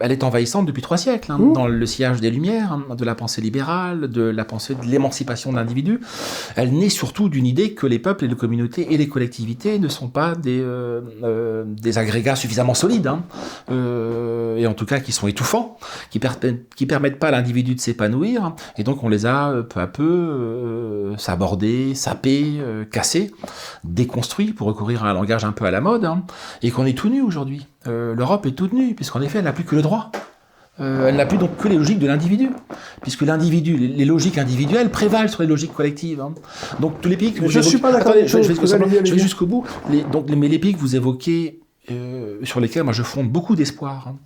elle 0.00 0.10
est 0.10 0.24
envahissante 0.24 0.66
depuis 0.66 0.82
trois 0.82 0.98
siècles. 0.98 1.30
Hein, 1.30 1.38
mmh. 1.38 1.52
Dans 1.52 1.68
le 1.68 1.86
sillage 1.86 2.20
des 2.20 2.30
Lumières, 2.32 2.72
hein, 2.72 2.96
de 2.96 3.04
la 3.04 3.14
pensée 3.14 3.40
libérale, 3.40 4.10
de 4.10 4.22
la 4.22 4.44
pensée 4.44 4.74
de 4.74 4.84
l'émancipation 4.84 5.52
de 5.52 5.56
l'individu. 5.56 6.00
Elle 6.56 6.71
naît 6.78 6.88
surtout 6.88 7.28
d'une 7.28 7.46
idée 7.46 7.74
que 7.74 7.86
les 7.86 7.98
peuples 7.98 8.24
et 8.24 8.28
les 8.28 8.34
communautés 8.34 8.92
et 8.92 8.96
les 8.96 9.08
collectivités 9.08 9.78
ne 9.78 9.88
sont 9.88 10.08
pas 10.08 10.34
des, 10.34 10.60
euh, 10.60 11.00
euh, 11.22 11.64
des 11.66 11.98
agrégats 11.98 12.36
suffisamment 12.36 12.74
solides, 12.74 13.06
hein, 13.06 13.22
euh, 13.70 14.56
et 14.56 14.66
en 14.66 14.74
tout 14.74 14.86
cas 14.86 15.00
qui 15.00 15.12
sont 15.12 15.28
étouffants, 15.28 15.78
qui, 16.10 16.20
qui 16.76 16.86
permettent 16.86 17.18
pas 17.18 17.28
à 17.28 17.30
l'individu 17.30 17.74
de 17.74 17.80
s'épanouir, 17.80 18.54
et 18.76 18.84
donc 18.84 19.02
on 19.02 19.08
les 19.08 19.26
a 19.26 19.62
peu 19.68 19.80
à 19.80 19.86
peu 19.86 21.14
sabordés, 21.18 21.94
sapés, 21.94 22.60
cassés, 22.90 23.32
déconstruits, 23.84 24.52
pour 24.52 24.66
recourir 24.66 25.04
à 25.04 25.10
un 25.10 25.14
langage 25.14 25.44
un 25.44 25.52
peu 25.52 25.64
à 25.64 25.70
la 25.70 25.80
mode, 25.80 26.04
hein, 26.04 26.24
et 26.62 26.70
qu'on 26.70 26.86
est 26.86 26.96
tout 26.96 27.08
nu 27.08 27.22
aujourd'hui. 27.22 27.66
L'Europe 27.86 28.46
est 28.46 28.52
toute 28.52 28.72
nue, 28.72 28.94
puisqu'en 28.94 29.20
effet 29.20 29.38
elle 29.38 29.44
n'a 29.44 29.52
plus 29.52 29.64
que 29.64 29.74
le 29.74 29.82
droit. 29.82 30.10
Euh, 30.80 31.08
elle 31.08 31.16
n'a 31.16 31.26
plus 31.26 31.36
donc 31.38 31.56
que 31.58 31.68
les 31.68 31.76
logiques 31.76 31.98
de 31.98 32.06
l'individu, 32.06 32.50
puisque 33.02 33.22
l'individu, 33.22 33.76
les, 33.76 34.04
logiques 34.06 34.38
individuelles 34.38 34.90
prévalent 34.90 35.28
sur 35.28 35.42
les 35.42 35.48
logiques 35.48 35.74
collectives. 35.74 36.20
Hein. 36.20 36.34
Donc 36.80 37.00
tous 37.00 37.08
les 37.08 37.16
pays 37.16 37.32
que 37.32 37.40
vous 37.40 37.50
je 37.50 37.60
suis 37.60 37.78
pas 37.78 37.92
d'accord. 37.92 38.14
Je, 38.24 38.38
vais, 38.38 39.18
jusqu'au 39.18 39.46
bout. 39.46 39.66
Les, 39.90 40.02
donc, 40.02 40.30
mais 40.30 40.48
les 40.48 40.58
pays 40.58 40.72
que 40.72 40.78
vous 40.78 40.96
évoquez, 40.96 41.60
euh, 41.90 42.38
sur 42.44 42.58
lesquels 42.58 42.84
moi 42.84 42.94
je 42.94 43.02
fonde 43.02 43.28
beaucoup 43.28 43.54
d'espoir, 43.54 44.08
hein, 44.08 44.16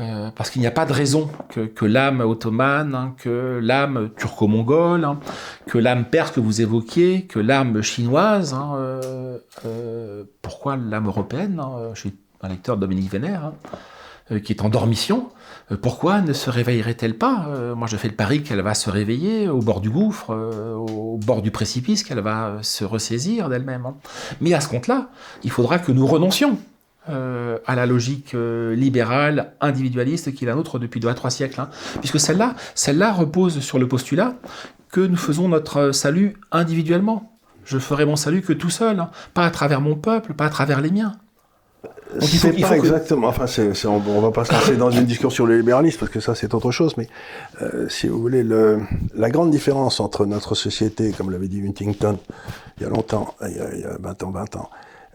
euh, 0.00 0.30
parce 0.34 0.48
qu'il 0.48 0.62
n'y 0.62 0.66
a 0.66 0.70
pas 0.70 0.86
de 0.86 0.92
raison 0.92 1.28
que, 1.50 1.60
que 1.60 1.84
l'âme 1.84 2.20
ottomane, 2.20 2.94
hein, 2.94 3.14
que 3.18 3.60
l'âme 3.62 4.08
turco-mongole, 4.16 5.04
hein, 5.04 5.20
que 5.66 5.76
l'âme 5.76 6.06
perse 6.06 6.30
que 6.30 6.40
vous 6.40 6.62
évoquiez, 6.62 7.26
que 7.26 7.38
l'âme 7.38 7.82
chinoise, 7.82 8.54
hein, 8.54 8.72
euh, 8.76 9.38
euh, 9.66 10.24
pourquoi 10.40 10.76
l'âme 10.76 11.08
européenne 11.08 11.60
Je 11.92 12.00
suis 12.00 12.14
un 12.40 12.48
lecteur 12.48 12.76
de 12.76 12.80
Dominique 12.80 13.12
Vénère, 13.12 13.52
qui 14.42 14.52
est 14.52 14.62
en 14.62 14.70
dormition. 14.70 15.28
Euh, 15.70 15.76
pourquoi 15.80 16.20
ne 16.20 16.32
se 16.32 16.50
réveillerait-elle 16.50 17.16
pas? 17.16 17.46
Euh, 17.48 17.74
Moi, 17.74 17.86
je 17.86 17.96
fais 17.96 18.08
le 18.08 18.14
pari 18.14 18.42
qu'elle 18.42 18.60
va 18.60 18.74
se 18.74 18.90
réveiller 18.90 19.48
au 19.48 19.60
bord 19.60 19.80
du 19.80 19.90
gouffre, 19.90 20.30
euh, 20.30 20.74
au 20.74 21.18
bord 21.18 21.42
du 21.42 21.50
précipice, 21.50 22.02
qu'elle 22.02 22.20
va 22.20 22.58
se 22.62 22.84
ressaisir 22.84 23.48
d'elle-même. 23.48 23.86
Hein. 23.86 23.96
Mais 24.40 24.54
à 24.54 24.60
ce 24.60 24.68
compte-là, 24.68 25.08
il 25.44 25.50
faudra 25.50 25.78
que 25.78 25.92
nous 25.92 26.06
renoncions 26.06 26.58
à 27.08 27.74
la 27.74 27.84
logique 27.84 28.32
libérale, 28.32 29.54
individualiste 29.60 30.32
qui 30.34 30.44
est 30.44 30.46
la 30.46 30.54
nôtre 30.54 30.78
depuis 30.78 31.00
deux 31.00 31.08
à 31.08 31.14
trois 31.14 31.30
siècles. 31.30 31.60
Hein. 31.60 31.68
Puisque 31.98 32.20
celle-là, 32.20 32.54
celle-là 32.76 33.12
repose 33.12 33.58
sur 33.58 33.80
le 33.80 33.88
postulat 33.88 34.36
que 34.88 35.00
nous 35.00 35.16
faisons 35.16 35.48
notre 35.48 35.90
salut 35.90 36.36
individuellement. 36.52 37.36
Je 37.64 37.78
ferai 37.78 38.04
mon 38.04 38.14
salut 38.14 38.40
que 38.40 38.52
tout 38.52 38.70
seul, 38.70 39.00
hein. 39.00 39.10
pas 39.34 39.44
à 39.44 39.50
travers 39.50 39.80
mon 39.80 39.96
peuple, 39.96 40.32
pas 40.34 40.44
à 40.44 40.50
travers 40.50 40.80
les 40.80 40.92
miens. 40.92 41.14
C'est 42.20 42.60
pas 42.60 42.76
exactement. 42.76 43.28
Enfin, 43.28 43.46
c'est, 43.46 43.86
on, 43.86 43.96
on, 43.96 44.20
va 44.20 44.30
pas 44.30 44.44
se 44.44 44.52
lancer 44.52 44.76
dans 44.76 44.90
une 44.90 45.04
discussion 45.04 45.30
sur 45.30 45.46
le 45.46 45.56
libéralisme 45.58 45.98
parce 45.98 46.10
que 46.10 46.20
ça 46.20 46.34
c'est 46.34 46.54
autre 46.54 46.70
chose. 46.70 46.96
Mais 46.96 47.08
euh, 47.60 47.88
si 47.88 48.08
vous 48.08 48.20
voulez, 48.20 48.42
le, 48.42 48.80
la 49.14 49.30
grande 49.30 49.50
différence 49.50 50.00
entre 50.00 50.26
notre 50.26 50.54
société, 50.54 51.12
comme 51.12 51.30
l'avait 51.30 51.48
dit 51.48 51.62
Huntington 51.66 52.18
il 52.78 52.82
y 52.82 52.86
a 52.86 52.88
longtemps, 52.88 53.34
il 53.42 53.56
y 53.56 53.60
a, 53.60 53.74
il 53.74 53.80
y 53.80 53.84
a 53.84 53.96
20 53.98 54.22
ans, 54.22 54.30
20 54.30 54.56
ans, 54.56 54.70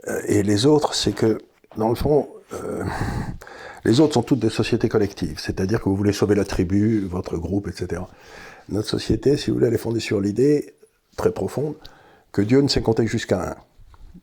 euh, 0.08 0.22
et 0.28 0.44
les 0.44 0.66
autres, 0.66 0.94
c'est 0.94 1.14
que 1.14 1.38
dans 1.76 1.90
le 1.90 1.96
fond, 1.96 2.30
euh, 2.54 2.84
les 3.86 4.00
autres 4.00 4.14
sont 4.14 4.24
toutes 4.24 4.40
des 4.40 4.50
sociétés 4.50 4.90
collectives, 4.90 5.40
c'est-à-dire 5.40 5.82
que 5.82 5.90
vous 5.90 5.96
voulez 5.96 6.14
sauver 6.14 6.36
la 6.36 6.46
tribu, 6.46 7.06
votre 7.06 7.38
groupe, 7.38 7.68
etc. 7.68 8.02
Notre 8.70 8.88
société, 8.88 9.38
si 9.38 9.50
vous 9.50 9.58
voulez, 9.58 9.68
elle 9.68 9.74
est 9.74 9.80
fondée 9.80 10.00
sur 10.00 10.20
l'idée 10.20 10.76
très 11.16 11.32
profonde 11.32 11.76
que 12.32 12.42
Dieu 12.42 12.62
ne 12.62 12.68
sait 12.68 12.82
compter 12.82 13.08
jusqu'à 13.08 13.52
un. 13.52 13.56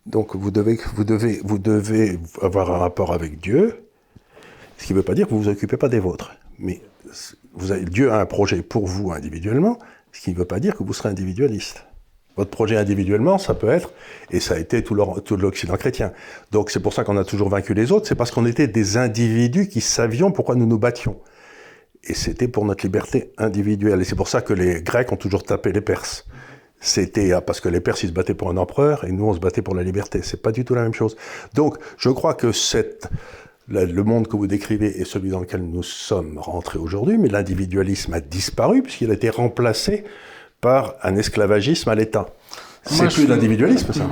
Donc 0.07 0.36
vous 0.36 0.51
devez, 0.51 0.78
vous, 0.95 1.05
devez, 1.05 1.40
vous 1.45 1.59
devez 1.59 2.18
avoir 2.42 2.70
un 2.72 2.78
rapport 2.78 3.12
avec 3.12 3.40
Dieu, 3.40 3.86
ce 4.78 4.86
qui 4.86 4.92
ne 4.92 4.99
veut 4.99 5.05
pas 5.05 5.14
dire 5.14 5.26
que 5.26 5.30
vous 5.30 5.38
ne 5.38 5.45
vous 5.45 5.51
occupez 5.51 5.76
pas 5.76 5.88
des 5.88 6.01
vôtres. 6.01 6.32
Mais 6.59 6.80
vous 7.55 7.72
avez, 7.72 7.84
Dieu 7.84 8.12
a 8.12 8.20
un 8.20 8.26
projet 8.26 8.62
pour 8.62 8.86
vous 8.86 9.12
individuellement, 9.12 9.78
ce 10.12 10.20
qui 10.20 10.30
ne 10.30 10.36
veut 10.36 10.45
pas 10.45 10.61
dire 10.61 10.76
que 10.76 10.82
vous 10.82 10.92
serez 10.92 11.09
individualiste. 11.09 11.84
Votre 12.36 12.51
projet 12.51 12.76
individuellement, 12.76 13.38
ça 13.38 13.55
peut 13.55 13.68
être, 13.68 13.92
et 14.30 14.40
ça 14.40 14.55
a 14.55 14.59
été 14.59 14.82
tout 14.82 14.95
l'Occident 14.95 15.76
chrétien. 15.76 16.12
Donc 16.51 16.70
c'est 16.70 16.80
pour 16.80 16.92
ça 16.92 17.05
qu'on 17.05 17.16
a 17.16 17.24
toujours 17.24 17.49
vaincu 17.49 17.74
les 17.74 17.92
autres, 17.92 18.09
c'est 18.09 18.16
parce 18.16 18.32
qu'on 18.32 18.45
était 18.45 18.66
des 18.66 18.97
individus 18.97 19.68
qui 19.68 19.80
savions 19.80 20.32
pourquoi 20.32 20.57
nous 20.57 20.66
nous 20.66 20.78
battions. 20.78 21.20
Et 22.03 22.14
c'était 22.14 22.49
pour 22.49 22.64
notre 22.64 22.84
liberté 22.84 23.32
individuelle. 23.38 24.01
Et 24.01 24.05
c'est 24.05 24.16
pour 24.16 24.28
ça 24.28 24.42
que 24.42 24.53
les 24.53 24.82
Grecs 24.82 25.11
ont 25.12 25.16
toujours 25.16 25.45
tapé 25.45 25.72
les 25.72 25.80
Perses. 25.80 26.26
C'était 26.85 27.32
ah, 27.32 27.41
parce 27.41 27.62
que 27.62 27.70
les 27.70 27.80
Perses, 27.80 28.03
ils 28.03 28.09
se 28.09 28.12
battaient 28.12 28.35
pour 28.35 28.51
un 28.51 28.59
empereur, 28.59 29.05
et 29.07 29.11
nous, 29.11 29.24
on 29.24 29.32
se 29.32 29.39
battait 29.39 29.62
pour 29.62 29.74
la 29.74 29.82
liberté. 29.82 30.20
C'est 30.22 30.43
pas 30.43 30.53
du 30.53 30.66
tout 30.66 30.74
la 30.74 30.82
même 30.82 30.93
chose. 30.93 31.16
Donc, 31.55 31.78
je 31.97 32.11
crois 32.11 32.35
que 32.35 32.53
cette, 32.53 33.09
le 33.68 34.03
monde 34.03 34.28
que 34.28 34.37
vous 34.37 34.47
décrivez 34.47 35.01
est 35.01 35.07
celui 35.07 35.30
dans 35.30 35.41
lequel 35.41 35.62
nous 35.62 35.82
sommes 35.82 36.39
rentrés 36.39 36.78
aujourd'hui, 36.78 37.16
mais 37.16 37.28
l'individualisme 37.28 38.12
a 38.12 38.20
disparu 38.20 38.82
puisqu'il 38.82 39.11
a 39.11 39.14
été 39.14 39.30
remplacé 39.30 40.05
par 40.61 40.97
un 41.03 41.16
esclavagisme 41.16 41.89
à 41.89 41.95
l'État. 41.95 42.26
C'est 42.82 43.09
plus 43.09 43.26
l'individualisme, 43.26 43.91
ça. 43.95 44.07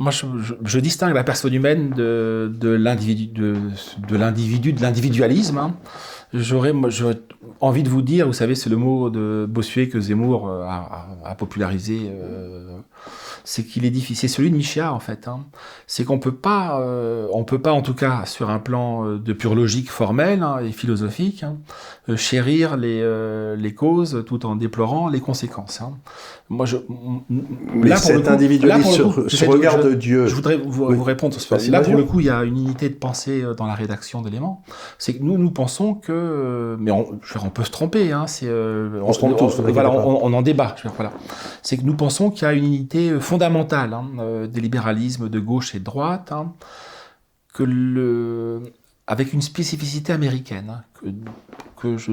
Moi, 0.00 0.10
je, 0.10 0.78
distingue 0.80 1.14
la 1.14 1.22
personne 1.22 1.54
humaine 1.54 1.90
de, 1.90 2.50
de 2.52 2.70
l'individu, 2.70 3.28
de, 3.28 3.56
de 4.08 4.16
l'individu, 4.16 4.72
de 4.72 4.82
l'individualisme. 4.82 5.58
Hein. 5.58 5.76
J'aurais, 6.34 6.72
envie 7.60 7.82
de 7.82 7.88
vous 7.88 8.02
dire, 8.02 8.26
vous 8.26 8.32
savez, 8.32 8.54
c'est 8.54 8.70
le 8.70 8.76
mot 8.76 9.10
de 9.10 9.46
Bossuet 9.48 9.88
que 9.88 10.00
Zemmour 10.00 10.48
euh, 10.48 10.66
a, 10.66 11.34
popularisé. 11.36 12.10
Euh, 12.10 12.78
c'est 13.44 13.64
qu'il 13.64 13.84
est 13.84 13.90
difficile. 13.90 14.16
C'est 14.16 14.34
celui 14.34 14.50
de 14.50 14.56
Michéa 14.56 14.92
en 14.92 15.00
fait. 15.00 15.28
Hein. 15.28 15.40
C'est 15.86 16.04
qu'on 16.04 16.18
peut 16.18 16.34
pas, 16.34 16.80
euh, 16.80 17.26
on 17.32 17.44
peut 17.44 17.60
pas 17.60 17.72
en 17.72 17.82
tout 17.82 17.94
cas 17.94 18.22
sur 18.26 18.50
un 18.50 18.58
plan 18.58 19.04
euh, 19.04 19.18
de 19.18 19.32
pure 19.32 19.54
logique 19.54 19.90
formelle 19.90 20.42
hein, 20.42 20.58
et 20.64 20.72
philosophique, 20.72 21.42
hein, 21.42 21.56
euh, 22.08 22.16
chérir 22.16 22.76
les, 22.76 23.02
les 23.56 23.74
causes 23.74 24.24
tout 24.26 24.46
en 24.46 24.56
déplorant 24.56 25.08
les 25.08 25.20
conséquences. 25.20 25.80
Moi, 26.48 26.66
je, 26.66 26.76
Mais 27.30 27.88
là, 27.88 27.96
cet 27.96 28.28
individualisme 28.28 29.28
ce 29.28 29.44
regard 29.46 29.82
de 29.82 29.94
Dieu. 29.94 30.26
Je 30.26 30.34
voudrais 30.34 30.58
vous, 30.58 30.94
vous 30.94 31.04
répondre. 31.04 31.38
Sur 31.38 31.56
là, 31.70 31.80
pour 31.80 31.94
le 31.94 32.04
coup, 32.04 32.20
il 32.20 32.26
y 32.26 32.30
a 32.30 32.44
une 32.44 32.58
unité 32.58 32.88
de 32.88 32.94
pensée 32.94 33.42
dans 33.56 33.66
la 33.66 33.74
rédaction 33.74 34.20
d'éléments. 34.20 34.62
C'est 34.98 35.14
que 35.14 35.22
nous, 35.22 35.38
nous 35.38 35.50
pensons 35.50 35.94
que, 35.94 36.76
mais 36.78 36.90
on, 36.90 37.18
on 37.42 37.50
peut 37.50 37.64
se 37.64 37.70
tromper. 37.70 38.12
Hein, 38.12 38.26
c'est, 38.26 38.48
on, 38.50 39.08
on, 39.08 39.12
se 39.12 39.18
trompe 39.18 39.38
tous. 39.38 39.60
Voilà, 39.60 39.90
on, 39.90 40.24
on, 40.24 40.32
en 40.32 40.42
débat. 40.42 40.74
Voilà. 40.96 41.12
C'est 41.62 41.78
que 41.78 41.84
nous 41.84 41.94
pensons 41.94 42.30
qu'il 42.30 42.42
y 42.42 42.46
a 42.46 42.52
une 42.52 42.64
unité 42.64 43.18
fondamentale 43.32 43.94
hein, 43.94 44.10
euh, 44.18 44.46
des 44.46 44.60
libéralismes 44.60 45.30
de 45.30 45.40
gauche 45.40 45.74
et 45.74 45.78
de 45.78 45.84
droite, 45.84 46.32
hein, 46.32 46.52
avec 49.06 49.32
une 49.32 49.40
spécificité 49.40 50.12
américaine 50.12 50.68
hein, 50.68 51.12
que, 51.78 51.96
je, 51.96 52.12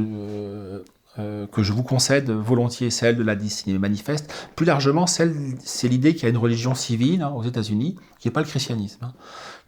euh, 1.20 1.46
que 1.48 1.62
je 1.62 1.74
vous 1.74 1.84
concède 1.84 2.30
volontiers, 2.30 2.90
celle 2.90 3.18
de 3.18 3.24
la 3.24 3.36
destinée 3.36 3.78
manifeste. 3.78 4.34
Plus 4.56 4.66
largement, 4.66 5.08
c'est 5.08 5.90
l'idée 5.90 6.14
qu'il 6.14 6.24
y 6.24 6.28
a 6.28 6.30
une 6.30 6.38
religion 6.38 6.74
civile 6.74 7.28
aux 7.36 7.44
États-Unis 7.44 7.98
qui 8.18 8.30
n'est 8.30 8.32
pas 8.32 8.42
le 8.42 8.48
christianisme 8.48 9.12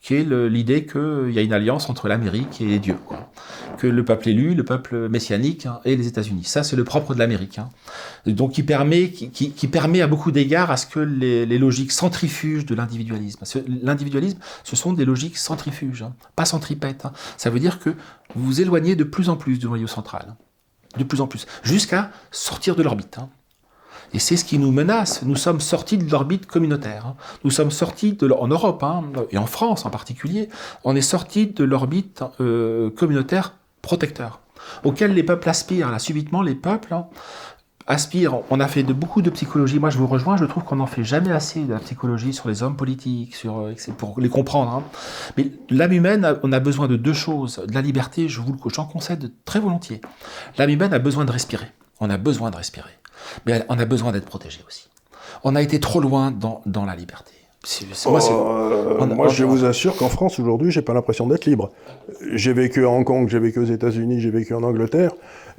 qui 0.02 0.16
est 0.16 0.24
l'idée 0.24 0.86
qu'il 0.86 1.32
y 1.32 1.38
a 1.38 1.44
une 1.44 1.54
alliance 1.54 1.88
entre 1.90 2.08
l'Amérique 2.08 2.60
et 2.60 2.80
Dieu. 2.80 2.98
Quoi. 3.06 3.32
Que 3.78 3.86
le 3.86 4.04
peuple 4.04 4.30
élu, 4.30 4.56
le 4.56 4.66
peuple 4.66 5.08
messianique 5.10 5.68
hein, 5.68 5.80
et 5.86 5.96
les 5.96 6.08
États-Unis. 6.08 6.44
Ça, 6.44 6.64
c'est 6.64 6.76
le 6.76 6.84
propre 6.84 7.14
de 7.14 7.20
l'Amérique. 7.20 7.60
Hein. 7.60 7.70
Donc, 8.26 8.54
qui 8.54 8.64
permet, 8.64 9.12
qui, 9.12 9.68
permet 9.68 10.02
à 10.02 10.08
beaucoup 10.08 10.32
d'égards 10.32 10.72
à 10.72 10.78
ce 10.78 10.88
que 10.88 11.00
les, 11.00 11.46
logiques 11.60 11.92
centrifuges 11.92 12.66
de 12.66 12.74
l'individualisme. 12.74 13.44
L'individualisme, 13.68 14.40
ce 14.64 14.76
sont 14.76 14.94
des 14.94 15.06
logiques 15.06 15.38
centrifuges, 15.38 16.02
hein, 16.02 16.14
pas 16.36 16.46
centripètes. 16.46 17.06
Ça 17.38 17.52
veut 17.52 17.60
dire 17.60 17.78
que 17.80 17.92
vous 18.36 18.46
vous 18.46 18.62
éloignez 18.62 18.96
de 18.96 19.04
plus 19.04 19.30
en 19.30 19.38
plus 19.38 19.60
du 19.60 19.68
noyau 19.68 19.88
central. 19.88 20.36
De 20.98 21.04
plus 21.04 21.22
en 21.22 21.28
plus. 21.28 21.46
Jusqu'à 21.64 22.12
sortir 22.32 22.76
de 22.76 22.82
l'orbite. 22.82 23.20
Hein. 24.12 24.16
Et 24.16 24.20
c'est 24.20 24.38
ce 24.38 24.46
qui 24.46 24.60
nous 24.60 24.72
menace. 24.72 25.24
Nous 25.24 25.36
sommes 25.36 25.60
sortis 25.60 25.98
de 25.98 26.10
l'orbite 26.10 26.46
communautaire. 26.46 27.06
Hein. 27.08 27.16
Nous 27.44 27.52
sommes 27.52 27.72
sortis 27.72 28.14
de 28.14 28.32
en 28.32 28.48
Europe 28.48 28.84
hein, 28.84 29.04
et 29.32 29.38
en 29.38 29.46
France 29.46 29.86
en 29.86 29.90
particulier, 29.90 30.50
on 30.84 30.96
est 30.96 31.02
sortis 31.02 31.48
de 31.48 31.64
l'orbite 31.64 32.24
euh, 32.40 32.90
communautaire 32.92 33.56
protecteur, 33.82 34.40
auquel 34.84 35.14
les 35.14 35.24
peuples 35.24 35.50
aspirent. 35.50 35.92
Là, 35.92 36.00
subitement, 36.00 36.42
les 36.42 36.56
peuples 36.56 36.94
hein, 36.94 37.08
aspirent. 37.88 38.42
On 38.50 38.60
a 38.60 38.68
fait 38.68 38.84
de 38.84 38.94
beaucoup 38.94 39.22
de 39.22 39.30
psychologie. 39.30 39.80
Moi, 39.80 39.90
je 39.90 39.98
vous 39.98 40.08
rejoins. 40.08 40.38
Je 40.38 40.46
trouve 40.46 40.64
qu'on 40.64 40.78
n'en 40.78 40.86
fait 40.86 41.04
jamais 41.04 41.32
assez 41.32 41.64
de 41.64 41.74
la 41.74 41.80
psychologie 41.80 42.34
sur 42.34 42.48
les 42.48 42.64
hommes 42.64 42.76
politiques, 42.76 43.36
sur 43.36 43.60
euh, 43.60 43.74
pour 43.98 44.20
les 44.20 44.30
comprendre. 44.30 44.84
Mais 45.38 45.52
l'âme 45.70 45.94
humaine, 45.94 46.38
on 46.44 46.52
a 46.52 46.60
besoin 46.60 46.88
de 46.88 46.96
deux 46.96 47.14
choses. 47.14 47.62
De 47.68 47.74
la 47.74 47.82
liberté, 47.82 48.30
je 48.30 48.40
vous 48.40 48.54
le 48.54 48.60
j'en 48.72 48.86
concède 48.86 49.32
très 49.46 49.60
volontiers. 49.60 50.02
L'âme 50.58 50.70
humaine 50.70 50.94
a 50.94 51.00
besoin 51.00 51.26
de 51.26 51.32
respirer. 51.32 51.68
On 52.02 52.10
a 52.10 52.18
besoin 52.18 52.52
de 52.52 52.58
respirer 52.58 52.92
mais 53.46 53.64
on 53.70 53.80
a 53.80 53.86
besoin 53.86 54.12
d'être 54.12 54.26
protégé 54.26 54.60
aussi. 54.68 54.90
On 55.44 55.56
a 55.56 55.62
été 55.62 55.80
trop 55.80 56.00
loin 56.00 56.32
dans, 56.32 56.62
dans 56.66 56.86
la 56.86 56.96
liberté. 56.96 57.32
moi, 58.08 58.20
oh, 58.32 59.06
moi 59.06 59.28
je 59.28 59.44
vous 59.44 59.66
assure 59.66 59.96
qu'en 59.96 60.10
France 60.10 60.40
aujourd'hui, 60.40 60.72
j'ai 60.72 60.82
pas 60.82 60.94
l'impression 60.94 61.28
d'être 61.28 61.46
libre. 61.46 61.72
J'ai 62.34 62.54
vécu 62.54 62.86
à 62.86 62.90
Hong 62.90 63.06
Kong, 63.06 63.30
j'ai 63.30 63.40
vécu 63.40 63.60
aux 63.60 63.66
États-Unis, 63.66 64.20
j'ai 64.20 64.32
vécu 64.32 64.54
en 64.54 64.64
Angleterre 64.64 65.12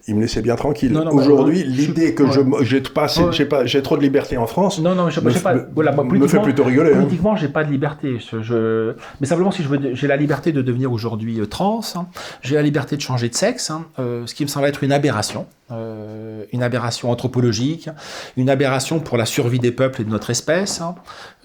il 0.09 0.17
me 0.17 0.21
laissait 0.23 0.43
bien 0.43 0.57
tranquille. 0.57 0.97
Aujourd'hui, 1.13 1.63
l'idée 1.65 2.15
que 2.15 2.31
je 2.31 2.41
j'ai 2.63 2.81
pas, 2.81 3.07
j'ai 3.31 3.45
pas, 3.45 3.67
j'ai 3.67 3.83
trop 3.83 3.97
de 3.97 4.03
liberté 4.03 4.37
en 4.37 4.47
France. 4.47 4.81
Non, 4.81 4.95
non, 4.95 5.11
je, 5.11 5.21
me, 5.21 5.31
pas. 5.33 5.55
Voilà, 5.75 5.93
me 5.93 6.27
fait 6.27 6.41
plutôt 6.41 6.65
rigoler. 6.65 6.93
Hein. 6.93 7.01
Politiquement, 7.01 7.37
j'ai 7.37 7.49
pas 7.49 7.65
de 7.65 7.71
liberté. 7.71 8.19
Je, 8.19 8.95
mais 9.21 9.27
simplement, 9.27 9.51
si 9.51 9.63
je 9.63 9.69
veux, 9.69 9.95
j'ai 9.95 10.07
la 10.07 10.17
liberté 10.17 10.53
de 10.53 10.63
devenir 10.63 10.93
aujourd'hui 10.93 11.41
euh, 11.41 11.47
trans. 11.47 11.81
Hein. 11.95 12.07
j'ai 12.43 12.55
la 12.55 12.63
liberté 12.63 12.97
de 12.97 13.01
changer 13.01 13.29
de 13.29 13.35
sexe, 13.35 13.71
hein, 13.71 13.87
euh, 13.99 14.27
ce 14.27 14.35
qui 14.35 14.43
me 14.43 14.49
semble 14.49 14.67
être 14.67 14.83
une 14.83 14.93
aberration, 14.93 15.47
euh, 15.71 16.45
une 16.53 16.63
aberration 16.63 17.11
anthropologique, 17.11 17.89
une 18.37 18.51
aberration 18.51 19.01
pour 19.01 19.17
la 19.17 19.27
survie 19.27 19.61
des 19.61 19.73
peuples 19.73 20.03
et 20.03 20.05
de 20.05 20.11
notre 20.11 20.31
espèce. 20.31 20.81
Hein. 20.81 20.97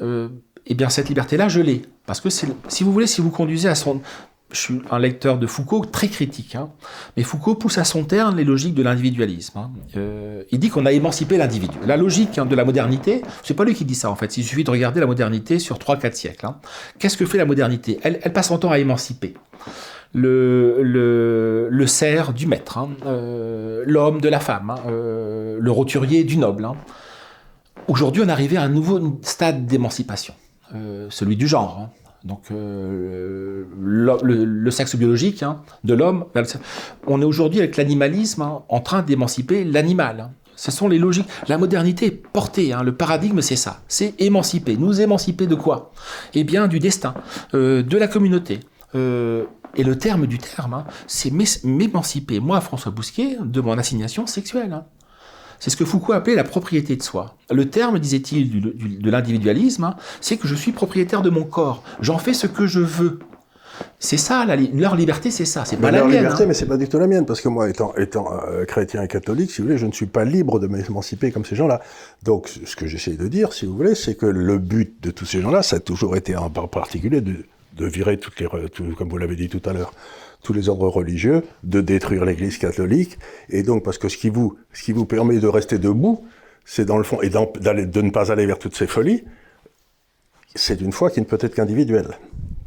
Euh, 0.02 0.30
eh 0.66 0.74
bien, 0.74 0.90
cette 0.90 1.10
liberté-là, 1.10 1.48
je 1.48 1.62
l'ai. 1.62 1.84
Parce 2.06 2.22
que 2.22 2.30
si 2.30 2.84
vous 2.84 2.92
voulez, 2.92 3.08
si 3.08 3.22
vous 3.22 3.30
conduisez 3.30 3.70
à 3.70 3.76
son, 3.76 4.02
je 4.52 4.60
suis 4.60 4.82
un 4.92 5.00
lecteur 5.00 5.38
de 5.38 5.46
Foucault 5.46 5.84
très 5.84 6.08
critique, 6.08 6.56
hein. 6.56 6.70
mais 7.18 7.24
Foucault 7.24 7.56
pousse 7.56 7.78
à 7.78 7.84
son 7.84 8.06
terme 8.06 8.38
les 8.38 8.46
logiques 8.46 8.76
de 8.76 8.84
l'individualisme. 8.84 9.58
Hein. 9.58 9.72
Euh, 9.98 10.44
il 10.52 10.60
dit 10.60 10.70
qu'on 10.70 10.86
a 10.86 10.94
émancipé 10.94 11.38
l'individu. 11.38 11.78
La 11.86 11.98
logique 11.98 12.38
hein, 12.38 12.46
de 12.46 12.56
la 12.56 12.64
modernité, 12.64 13.22
c'est 13.44 13.54
pas 13.54 13.66
lui 13.66 13.74
qui 13.74 13.84
dit 13.84 13.96
ça 13.96 14.10
en 14.10 14.16
fait, 14.16 14.38
il 14.38 14.44
suffit 14.44 14.64
de 14.64 14.72
regarder 14.72 15.02
la 15.02 15.06
modernité 15.06 15.60
sur 15.60 15.78
3-4 15.78 16.14
siècles. 16.14 16.48
Qu'est-ce 16.98 17.18
que 17.18 17.26
fait 17.26 17.38
la 17.38 17.46
modernité? 17.46 18.00
Elle, 18.04 18.20
passe 18.34 18.48
son 18.48 18.58
temps 18.58 18.72
à 18.72 18.80
émanciper. 18.80 19.34
Le, 20.14 21.84
cerf 21.86 22.32
du 22.32 22.48
maître, 22.48 22.80
euh, 23.06 23.84
l'homme 23.86 24.22
de 24.22 24.30
la 24.30 24.40
femme, 24.40 24.76
euh, 24.88 25.58
le 25.60 25.72
roturier 25.72 26.24
du 26.24 26.38
noble. 26.38 26.70
Aujourd'hui, 27.90 28.22
on 28.26 28.30
est 28.30 28.32
arrivé 28.32 28.56
à 28.56 28.64
un 28.64 28.70
nouveau 28.70 29.20
stade 29.22 29.66
d'émancipation, 29.66 30.34
celui 31.10 31.36
du 31.36 31.48
genre 31.48 31.90
donc 32.28 32.52
euh, 32.52 33.64
le, 33.80 34.72
sexe 34.72 34.96
biologique 34.96 35.44
hein, 35.44 35.62
de 35.86 35.94
l'homme. 35.94 36.26
On 37.08 37.22
est 37.22 37.26
aujourd'hui 37.26 37.60
avec 37.60 37.78
l'animalisme 37.78 38.42
hein, 38.42 38.64
en 38.68 38.82
train 38.82 39.02
d'émanciper 39.02 39.64
l'animal. 39.64 40.20
Hein. 40.20 40.32
Ce 40.58 40.72
sont 40.72 40.90
les 40.90 40.98
logiques. 40.98 41.28
La 41.48 41.58
modernité 41.58 42.08
est 42.08 42.12
portée. 42.12 42.74
le 42.84 42.92
paradigme, 42.92 43.42
c'est 43.42 43.56
ça. 43.56 43.82
C'est 43.88 44.20
émanciper. 44.20 44.76
Nous 44.76 45.00
émanciper 45.00 45.48
de 45.48 45.56
quoi? 45.56 45.94
Eh 46.34 46.44
bien, 46.44 46.68
du 46.68 46.80
destin, 46.80 47.14
euh, 47.54 47.84
de 47.84 47.98
la 47.98 48.08
communauté. 48.08 48.60
Euh, 48.96 49.46
et 49.76 49.84
le 49.84 49.98
terme 49.98 50.26
du 50.26 50.40
terme, 50.40 50.84
c'est 51.06 51.32
m'émanciper, 51.64 52.40
moi, 52.40 52.60
François 52.60 52.92
Bousquet, 52.92 53.38
de 53.40 53.62
mon 53.62 53.78
assignation 53.78 54.26
sexuelle. 54.26 54.84
C'est 55.60 55.70
ce 55.70 55.78
que 55.78 55.86
Foucault 55.86 56.14
appelait 56.14 56.36
la 56.36 56.44
propriété 56.44 56.96
de 56.96 57.04
soi. 57.04 57.36
Le 57.50 57.70
terme, 57.70 58.00
disait-il, 58.00 59.02
de 59.02 59.12
l'individualisme, 59.12 59.86
hein, 59.86 59.96
c'est 60.22 60.38
que 60.38 60.48
je 60.48 60.56
suis 60.56 60.72
propriétaire 60.72 61.22
de 61.22 61.30
mon 61.30 61.44
corps. 61.44 61.84
J'en 62.02 62.18
fais 62.18 62.34
ce 62.34 62.48
que 62.48 62.68
je 62.68 62.80
veux. 62.80 63.20
C'est 64.00 64.18
ça, 64.18 64.46
leur 64.46 64.96
liberté, 64.96 65.30
c'est 65.32 65.46
ça. 65.46 65.66
C'est 65.66 65.78
pas 65.78 65.92
la 65.92 66.00
leur 66.00 66.08
mienne. 66.08 66.18
liberté, 66.18 66.44
hein. 66.44 66.46
mais 66.48 66.54
c'est 66.54 66.66
pas 66.66 66.78
du 66.78 66.88
tout 66.88 66.98
la 66.98 67.08
mienne, 67.08 67.26
parce 67.26 67.42
que 67.42 67.50
moi, 67.50 67.70
étant, 67.70 67.94
étant 67.96 68.28
euh, 68.32 68.66
chrétien 68.66 69.04
et 69.04 69.08
catholique, 69.08 69.52
si 69.52 69.62
vous 69.62 69.68
voulez, 69.68 69.78
je 69.78 69.86
ne 69.86 69.92
suis 69.92 70.08
pas 70.08 70.26
libre 70.26 70.60
de 70.60 70.68
m'émanciper 70.68 71.32
comme 71.32 71.46
ces 71.46 71.56
gens-là. 71.56 71.82
Donc, 72.24 72.48
ce 72.48 72.76
que 72.76 72.88
j'essaie 72.88 73.18
de 73.18 73.28
dire, 73.28 73.54
si 73.54 73.66
vous 73.66 73.76
voulez, 73.76 73.96
c'est 73.96 74.16
que 74.16 74.26
le 74.26 74.58
but 74.58 74.96
de 75.02 75.12
tous 75.12 75.26
ces 75.26 75.42
gens-là, 75.42 75.64
ça 75.64 75.78
a 75.78 75.80
toujours 75.80 76.16
été 76.16 76.36
en 76.36 76.50
particulier 76.50 77.22
de, 77.22 77.46
de 77.78 77.86
virer 77.86 78.18
toutes 78.18 78.40
les, 78.40 78.48
comme 78.98 79.10
vous 79.10 79.18
l'avez 79.18 79.36
dit 79.36 79.50
tout 79.50 79.62
à 79.70 79.74
l'heure, 79.74 79.94
tous 80.48 80.54
les 80.54 80.70
ordres 80.70 80.88
religieux, 80.88 81.44
de 81.64 81.82
détruire 81.82 82.24
l'Église 82.24 82.58
catholique, 82.58 83.20
et 83.50 83.64
donc 83.64 83.84
parce 83.84 83.98
que 83.98 84.08
ce 84.08 84.16
qui 84.16 84.30
vous, 84.30 84.58
ce 84.72 84.82
qui 84.82 84.94
vous 84.94 85.04
permet 85.06 85.40
de 85.40 85.48
rester 85.48 85.78
debout, 85.78 86.26
c'est 86.64 86.86
dans 86.86 86.98
le 86.98 87.04
fond, 87.04 87.22
et 87.22 87.30
de 87.30 88.02
ne 88.02 88.12
pas 88.12 88.32
aller 88.32 88.46
vers 88.46 88.58
toutes 88.58 88.78
ces 88.78 88.88
folies, 88.88 89.26
c'est 90.56 90.80
une 90.80 90.94
foi 90.94 91.12
qui 91.12 91.20
ne 91.20 91.26
peut 91.26 91.38
être 91.42 91.54
qu'individuelle. 91.54 92.18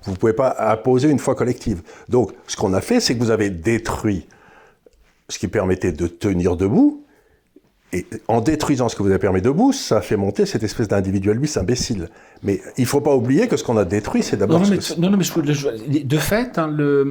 Vous 0.02 0.12
ne 0.12 0.16
pouvez 0.16 0.34
pas 0.34 0.56
imposer 0.58 1.08
une 1.08 1.18
foi 1.18 1.34
collective. 1.34 1.80
Donc, 2.10 2.32
ce 2.46 2.54
qu'on 2.54 2.74
a 2.74 2.82
fait, 2.82 3.00
c'est 3.00 3.14
que 3.14 3.20
vous 3.20 3.30
avez 3.30 3.48
détruit 3.48 4.26
ce 5.30 5.38
qui 5.38 5.48
permettait 5.48 5.92
de 5.92 6.06
tenir 6.06 6.56
debout, 6.56 7.06
et 7.92 8.06
en 8.28 8.40
détruisant 8.40 8.88
ce 8.88 8.94
que 8.96 9.02
vous 9.02 9.08
avez 9.10 9.18
permis 9.18 9.42
debout, 9.42 9.72
ça 9.72 9.98
a 9.98 10.00
fait 10.00 10.16
monter 10.16 10.46
cette 10.46 10.62
espèce 10.62 10.86
d'individualisme 10.88 11.58
imbécile. 11.60 12.08
Mais 12.42 12.60
il 12.78 12.82
ne 12.82 12.86
faut 12.86 13.00
pas 13.02 13.14
oublier 13.14 13.48
que 13.48 13.56
ce 13.56 13.64
qu'on 13.64 13.76
a 13.76 13.84
détruit, 13.84 14.22
c'est 14.22 14.36
d'abord... 14.36 14.60
Non, 14.60 14.66
mais, 14.70 14.78
non, 14.98 15.10
non, 15.10 15.16
mais 15.18 15.24
je- 15.24 16.02
de 16.04 16.16
fait, 16.16 16.56
hein, 16.58 16.68
le, 16.68 17.04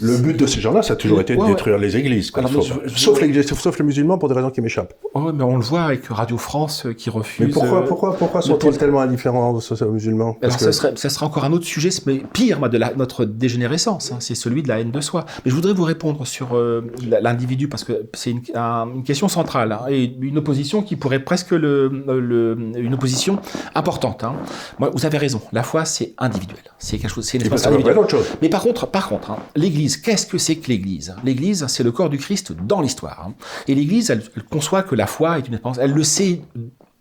Le 0.00 0.16
but 0.18 0.34
de 0.38 0.46
ces 0.46 0.60
gens-là, 0.60 0.82
ça 0.82 0.94
a 0.94 0.96
toujours 0.96 1.20
été 1.20 1.34
de 1.36 1.40
ouais. 1.40 1.48
détruire 1.48 1.76
les 1.76 1.96
églises. 1.96 2.30
quoi. 2.30 2.44
Alors, 2.46 2.64
faut- 2.64 2.80
je- 2.86 2.98
sauf, 2.98 3.20
les, 3.20 3.42
sauf 3.42 3.78
les 3.78 3.84
musulmans 3.84 4.16
pour 4.16 4.28
des 4.30 4.34
raisons 4.34 4.50
qui 4.50 4.60
m'échappent. 4.62 4.94
Ouais, 5.14 5.32
mais 5.34 5.42
on 5.44 5.56
le 5.56 5.62
voit 5.62 5.82
avec 5.82 6.06
Radio 6.06 6.38
France 6.38 6.86
euh, 6.86 6.92
qui 6.94 7.10
refuse. 7.10 7.46
Mais 7.46 7.52
pourquoi, 7.52 7.78
euh, 7.82 7.86
pourquoi, 7.86 8.16
pourquoi 8.16 8.40
sont-ils 8.40 8.78
tellement 8.78 9.00
indifférents 9.00 9.50
aux, 9.52 9.90
musulmans? 9.90 10.34
Parce 10.40 10.54
Alors, 10.54 10.58
que- 10.58 10.64
ça, 10.64 10.72
serait, 10.72 10.92
ça 10.96 11.10
sera 11.10 11.26
encore 11.26 11.44
un 11.44 11.52
autre 11.52 11.66
sujet, 11.66 11.90
mais 12.06 12.22
pire 12.32 12.58
moi, 12.58 12.68
de 12.70 12.78
la, 12.78 12.94
notre 12.94 13.24
dégénérescence, 13.26 14.12
hein, 14.12 14.16
c'est 14.20 14.34
celui 14.34 14.62
de 14.62 14.68
la 14.68 14.80
haine 14.80 14.90
de 14.90 15.00
soi. 15.02 15.26
Mais 15.44 15.50
je 15.50 15.54
voudrais 15.54 15.74
vous 15.74 15.84
répondre 15.84 16.26
sur 16.26 16.56
euh, 16.56 16.82
l'individu, 17.20 17.68
parce 17.68 17.84
que 17.84 18.06
c'est 18.14 18.30
une, 18.30 18.40
un- 18.54 18.88
une 18.94 19.02
question 19.02 19.28
centrale, 19.28 19.72
hein, 19.72 19.80
et 19.90 20.11
une 20.20 20.38
opposition 20.38 20.82
qui 20.82 20.96
pourrait 20.96 21.20
presque 21.24 21.50
le, 21.52 21.88
le- 21.88 22.56
une 22.76 22.94
opposition 22.94 23.38
importante. 23.74 24.24
hein. 24.24 24.34
Moi, 24.78 24.90
vous 24.94 25.06
avez 25.06 25.18
raison, 25.18 25.40
la 25.52 25.62
foi, 25.62 25.84
c'est 25.84 26.14
individuel. 26.18 26.62
C'est 26.78 26.98
quelque 26.98 27.10
chose, 27.10 27.26
c'est 27.26 27.38
une 27.38 27.44
savoir 27.44 27.66
individuelle. 27.68 27.98
autre 27.98 28.10
chose. 28.10 28.26
Mais 28.42 28.48
par 28.48 28.62
contre, 28.62 28.86
par 28.86 29.08
contre, 29.08 29.30
hein, 29.30 29.38
l'Église, 29.56 29.96
qu'est-ce 29.96 30.26
que 30.26 30.38
c'est 30.38 30.56
que 30.56 30.68
l'Église? 30.68 31.14
L'Église, 31.24 31.66
c'est 31.68 31.82
le 31.82 31.92
corps 31.92 32.10
du 32.10 32.18
Christ 32.18 32.52
dans 32.52 32.80
l'histoire. 32.80 33.24
hein. 33.28 33.34
Et 33.68 33.74
l'Église, 33.74 34.10
elle, 34.10 34.22
elle 34.36 34.42
conçoit 34.44 34.82
que 34.82 34.94
la 34.94 35.06
foi 35.06 35.38
est 35.38 35.46
une 35.48 35.54
expérience, 35.54 35.78
elle 35.78 35.92
le 35.92 36.02
sait 36.04 36.42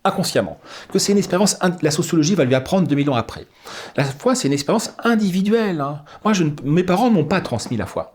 inconsciemment, 0.04 0.60
que 0.92 0.98
c'est 0.98 1.12
une 1.12 1.20
expérience, 1.20 1.58
la 1.82 1.92
sociologie 1.92 2.34
va 2.34 2.44
lui 2.44 2.56
apprendre 2.56 2.88
2000 2.88 3.10
ans 3.12 3.16
après. 3.16 3.46
La 3.96 4.04
foi, 4.04 4.34
c'est 4.34 4.48
une 4.48 4.54
expérience 4.54 4.96
individuelle. 5.04 5.84
Moi, 6.24 6.34
je 6.34 6.44
mes 6.64 6.84
parents 6.84 7.10
ne 7.10 7.16
m'ont 7.16 7.24
pas 7.26 7.40
transmis 7.42 7.78
la 7.78 7.86
foi. 7.86 8.12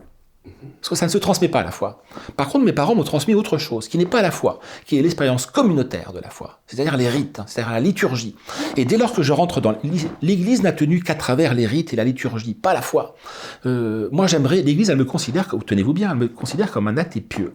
Parce 0.81 0.89
que 0.91 0.95
ça 0.95 1.07
ne 1.07 1.11
se 1.11 1.19
transmet 1.19 1.49
pas 1.49 1.63
la 1.63 1.71
foi. 1.71 2.03
Par 2.37 2.49
contre, 2.49 2.65
mes 2.65 2.73
parents 2.73 2.95
m'ont 2.95 3.05
transmis 3.05 3.35
autre 3.35 3.59
chose, 3.59 3.89
qui 3.89 3.99
n'est 3.99 4.07
pas 4.07 4.23
la 4.23 4.31
foi, 4.31 4.61
qui 4.87 4.99
est 4.99 5.03
l'expérience 5.03 5.47
communautaire 5.47 6.13
de 6.13 6.21
la 6.21 6.31
foi, 6.31 6.61
c'est-à-dire 6.67 6.97
les 6.97 7.09
rites, 7.09 7.39
hein, 7.41 7.45
c'est-à-dire 7.47 7.73
la 7.73 7.81
liturgie. 7.81 8.35
Et 8.77 8.85
dès 8.85 8.97
lors 8.97 9.13
que 9.13 9.23
je 9.23 9.33
rentre 9.33 9.61
dans 9.61 9.73
l'Église, 9.73 10.09
l'Église 10.23 10.63
n'a 10.63 10.73
tenu 10.73 11.03
qu'à 11.03 11.15
travers 11.15 11.55
les 11.55 11.67
rites 11.67 11.93
et 11.93 11.97
la 11.97 12.05
liturgie, 12.05 12.55
pas 12.55 12.75
la 12.75 12.83
foi. 12.83 13.15
Euh, 13.67 14.09
moi, 14.13 14.27
j'aimerais, 14.27 14.63
l'Église, 14.63 14.91
elle 14.91 14.99
me 14.99 15.05
considère, 15.05 15.55
tenez-vous 15.67 15.93
bien, 15.93 16.11
elle 16.11 16.17
me 16.19 16.29
considère 16.29 16.71
comme 16.73 16.89
un 16.89 16.97
athée 16.97 17.21
pieux, 17.21 17.55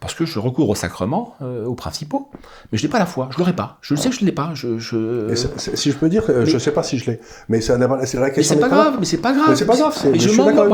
parce 0.00 0.14
que 0.14 0.24
je 0.26 0.38
recours 0.38 0.68
aux 0.68 0.74
sacrements, 0.74 1.34
euh, 1.42 1.64
aux 1.66 1.74
principaux, 1.74 2.30
mais 2.72 2.78
je 2.78 2.84
n'ai 2.86 2.90
pas 2.90 2.98
la 2.98 3.06
foi, 3.06 3.28
je 3.32 3.38
l'aurai 3.38 3.54
pas. 3.54 3.78
Je 3.80 3.94
le 3.94 4.00
sais 4.00 4.10
que 4.10 4.14
je 4.16 4.22
ne 4.22 4.26
l'ai 4.26 4.32
pas. 4.32 4.50
Je, 4.54 4.78
si 5.74 5.90
je 5.90 5.96
peux 5.96 6.08
dire, 6.08 6.24
euh, 6.28 6.44
je 6.46 6.54
ne 6.54 6.58
sais 6.58 6.72
pas 6.72 6.82
si 6.82 6.98
je 6.98 7.10
l'ai, 7.10 7.20
mais 7.48 7.58
pas- 7.60 8.06
c'est 8.06 8.16
la 8.18 8.26
Mais 8.26 8.32
question. 8.32 8.54
c'est 8.54 8.60
pas 8.60 8.68
n'est 8.68 8.74
grave, 8.74 8.96
mais 8.98 9.04
c'est 9.06 9.18
pas 9.18 9.32
grave. 9.32 9.48
Mais 9.50 9.56
c'est 9.56 9.66
pas 9.66 9.76
grave, 9.76 9.96
Mais 10.12 10.18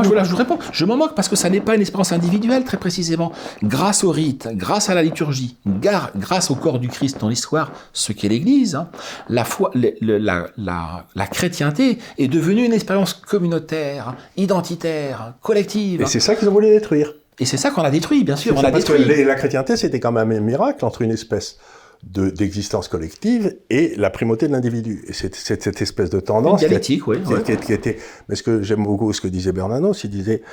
voilà, 0.07 0.23
je 0.23 0.29
vous 0.31 0.35
réponds. 0.37 0.59
Je 0.71 0.85
m'en 0.85 0.97
moque 0.97 1.15
parce 1.15 1.27
que 1.29 1.35
ça 1.35 1.49
n'est 1.49 1.61
pas 1.61 1.74
une 1.75 1.81
expérience 1.81 2.11
individuelle, 2.11 2.63
très 2.63 2.77
précisément. 2.77 3.31
Grâce 3.63 4.03
au 4.03 4.11
rite, 4.11 4.47
grâce 4.53 4.89
à 4.89 4.95
la 4.95 5.03
liturgie, 5.03 5.57
grâce 6.15 6.51
au 6.51 6.55
corps 6.55 6.79
du 6.79 6.87
Christ 6.87 7.19
dans 7.19 7.29
l'histoire, 7.29 7.71
ce 7.93 8.11
qu'est 8.13 8.27
l'Église, 8.29 8.75
hein, 8.75 8.87
la 9.29 9.43
foi, 9.45 9.71
le- 9.75 10.17
la, 10.17 10.47
la- 10.57 11.05
la 11.15 11.27
chrétienté 11.27 11.97
est 12.17 12.27
devenue 12.27 12.65
une 12.65 12.73
expérience 12.73 13.13
communautaire, 13.13 14.15
identitaire, 14.37 15.33
collective. 15.41 16.01
Et 16.01 16.05
c'est 16.05 16.19
ça 16.19 16.35
qu'ils 16.35 16.47
ont 16.49 16.53
voulu 16.53 16.67
détruire. 16.69 17.13
Et 17.39 17.45
c'est 17.45 17.57
ça 17.57 17.69
qu'on 17.71 17.81
a 17.81 17.91
détruit, 17.91 18.23
bien 18.23 18.37
sûr. 18.37 18.55
On 18.55 18.59
a 18.63 18.71
parce 18.71 18.85
détruit. 18.85 19.25
la 19.25 19.35
chrétienté, 19.35 19.75
c'était 19.75 19.99
quand 19.99 20.11
même 20.13 20.31
un 20.31 20.39
miracle 20.39 20.85
entre 20.85 21.01
une 21.01 21.11
espèce 21.11 21.57
de- 22.03 22.29
d'existence 22.29 22.87
collective 22.87 23.55
et 23.69 23.93
la 23.97 24.09
primauté 24.09 24.47
de 24.47 24.53
l'individu. 24.53 25.03
Et 25.07 25.13
c'est 25.13 25.35
cette 25.35 25.81
espèce 25.81 26.09
de 26.09 26.19
tendance 26.19 26.59
dialectique, 26.59 27.07
oui. 27.07 27.17
qui, 27.25 27.33
ouais. 27.33 27.43
qui- 27.43 27.57
qui 27.57 27.73
était. 27.73 27.97
Mais 28.29 28.35
ce 28.35 28.43
que 28.43 28.61
j'aime 28.61 28.83
beaucoup, 28.83 29.11
ce 29.11 29.19
que 29.21 29.27
disait 29.27 29.51
Bernanos, 29.51 30.03
il 30.05 30.09
disait 30.11 30.43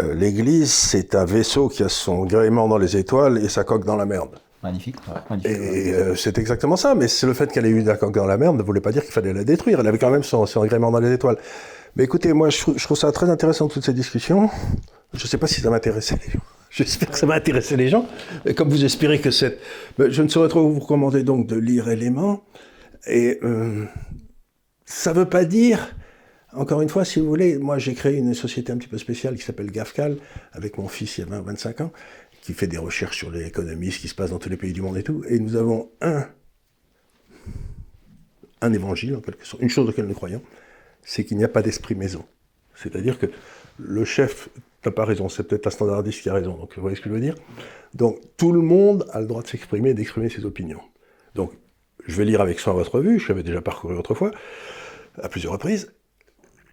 euh, 0.00 0.14
l'Église, 0.14 0.72
c'est 0.72 1.14
un 1.14 1.24
vaisseau 1.24 1.68
qui 1.68 1.82
a 1.82 1.88
son 1.88 2.24
gréement 2.24 2.68
dans 2.68 2.78
les 2.78 2.96
étoiles 2.96 3.38
et 3.38 3.48
sa 3.48 3.64
coque 3.64 3.84
dans 3.84 3.96
la 3.96 4.06
merde. 4.06 4.30
Magnifique. 4.62 4.96
ouais, 5.06 5.14
magnifique. 5.30 5.52
Et 5.52 5.94
euh, 5.94 6.14
c'est 6.16 6.38
exactement 6.38 6.76
ça. 6.76 6.94
Mais 6.94 7.08
c'est 7.08 7.26
le 7.26 7.34
fait 7.34 7.50
qu'elle 7.52 7.66
ait 7.66 7.70
eu 7.70 7.82
la 7.82 7.96
coque 7.96 8.14
dans 8.14 8.26
la 8.26 8.36
merde 8.36 8.56
ne 8.56 8.62
voulait 8.62 8.80
pas 8.80 8.92
dire 8.92 9.02
qu'il 9.02 9.12
fallait 9.12 9.32
la 9.32 9.44
détruire. 9.44 9.80
Elle 9.80 9.86
avait 9.86 9.98
quand 9.98 10.10
même 10.10 10.24
son, 10.24 10.44
son 10.46 10.62
agrément 10.62 10.90
dans 10.90 10.98
les 10.98 11.12
étoiles. 11.12 11.36
Mais 11.94 12.04
écoutez, 12.04 12.32
moi, 12.32 12.50
je, 12.50 12.58
trouve- 12.58 12.78
je 12.78 12.84
trouve 12.84 12.96
ça 12.96 13.12
très 13.12 13.30
intéressant 13.30 13.68
toutes 13.68 13.84
ces 13.84 13.92
discussions. 13.94 14.50
Je 15.12 15.22
ne 15.22 15.28
sais 15.28 15.38
pas 15.38 15.46
si 15.46 15.60
ça 15.60 15.70
les 15.70 16.32
gens. 16.32 16.40
J'espère 16.70 17.10
que 17.10 17.18
ça 17.18 17.26
va 17.26 17.34
intéresser 17.34 17.76
les 17.76 17.88
gens. 17.88 18.06
Et 18.44 18.54
comme 18.54 18.68
vous 18.68 18.84
espérez 18.84 19.20
que 19.20 19.30
cette... 19.30 19.60
Mais 19.98 20.10
Je 20.10 20.22
ne 20.22 20.28
saurais 20.28 20.48
trop 20.48 20.68
vous 20.68 20.80
recommander 20.80 21.22
donc 21.22 21.46
de 21.46 21.56
lire 21.56 21.88
Éléments. 21.88 22.42
Et 23.06 23.38
euh, 23.44 23.84
ça 24.84 25.12
ne 25.12 25.20
veut 25.20 25.28
pas 25.28 25.44
dire... 25.44 25.94
Encore 26.56 26.80
une 26.80 26.88
fois, 26.88 27.04
si 27.04 27.20
vous 27.20 27.26
voulez, 27.26 27.58
moi 27.58 27.78
j'ai 27.78 27.92
créé 27.92 28.16
une 28.16 28.32
société 28.32 28.72
un 28.72 28.78
petit 28.78 28.88
peu 28.88 28.96
spéciale 28.96 29.36
qui 29.36 29.42
s'appelle 29.42 29.70
GAFCAL, 29.70 30.16
avec 30.52 30.78
mon 30.78 30.88
fils 30.88 31.18
il 31.18 31.20
y 31.20 31.24
a 31.24 31.26
20 31.26 31.42
25 31.42 31.80
ans, 31.82 31.92
qui 32.40 32.54
fait 32.54 32.66
des 32.66 32.78
recherches 32.78 33.18
sur 33.18 33.30
l'économie, 33.30 33.92
ce 33.92 33.98
qui 33.98 34.08
se 34.08 34.14
passe 34.14 34.30
dans 34.30 34.38
tous 34.38 34.48
les 34.48 34.56
pays 34.56 34.72
du 34.72 34.80
monde 34.80 34.96
et 34.96 35.02
tout. 35.02 35.22
Et 35.28 35.38
nous 35.38 35.56
avons 35.56 35.90
un, 36.00 36.26
un 38.62 38.72
évangile, 38.72 39.16
en 39.16 39.20
quelque 39.20 39.44
sorte, 39.46 39.62
une 39.62 39.68
chose 39.68 39.86
auquel 39.88 40.06
nous 40.06 40.14
croyons, 40.14 40.40
c'est 41.02 41.24
qu'il 41.24 41.36
n'y 41.36 41.44
a 41.44 41.48
pas 41.48 41.60
d'esprit 41.60 41.94
maison. 41.94 42.24
C'est-à-dire 42.74 43.18
que 43.18 43.26
le 43.78 44.04
chef 44.06 44.48
n'a 44.84 44.92
pas 44.92 45.04
raison, 45.04 45.28
c'est 45.28 45.42
peut-être 45.42 45.66
la 45.66 45.70
standardiste 45.70 46.22
qui 46.22 46.30
a 46.30 46.34
raison, 46.34 46.56
donc 46.56 46.74
vous 46.74 46.80
voyez 46.80 46.96
ce 46.96 47.02
que 47.02 47.10
je 47.10 47.14
veux 47.14 47.20
dire 47.20 47.34
Donc 47.92 48.18
tout 48.38 48.52
le 48.52 48.62
monde 48.62 49.06
a 49.12 49.20
le 49.20 49.26
droit 49.26 49.42
de 49.42 49.48
s'exprimer 49.48 49.90
et 49.90 49.94
d'exprimer 49.94 50.30
ses 50.30 50.46
opinions. 50.46 50.80
Donc 51.34 51.52
je 52.06 52.16
vais 52.16 52.24
lire 52.24 52.40
avec 52.40 52.60
soin 52.60 52.72
votre 52.72 52.94
revue, 52.94 53.18
je 53.18 53.28
l'avais 53.28 53.42
déjà 53.42 53.60
parcouru 53.60 53.94
autrefois, 53.94 54.30
à 55.20 55.28
plusieurs 55.28 55.52
reprises. 55.52 55.92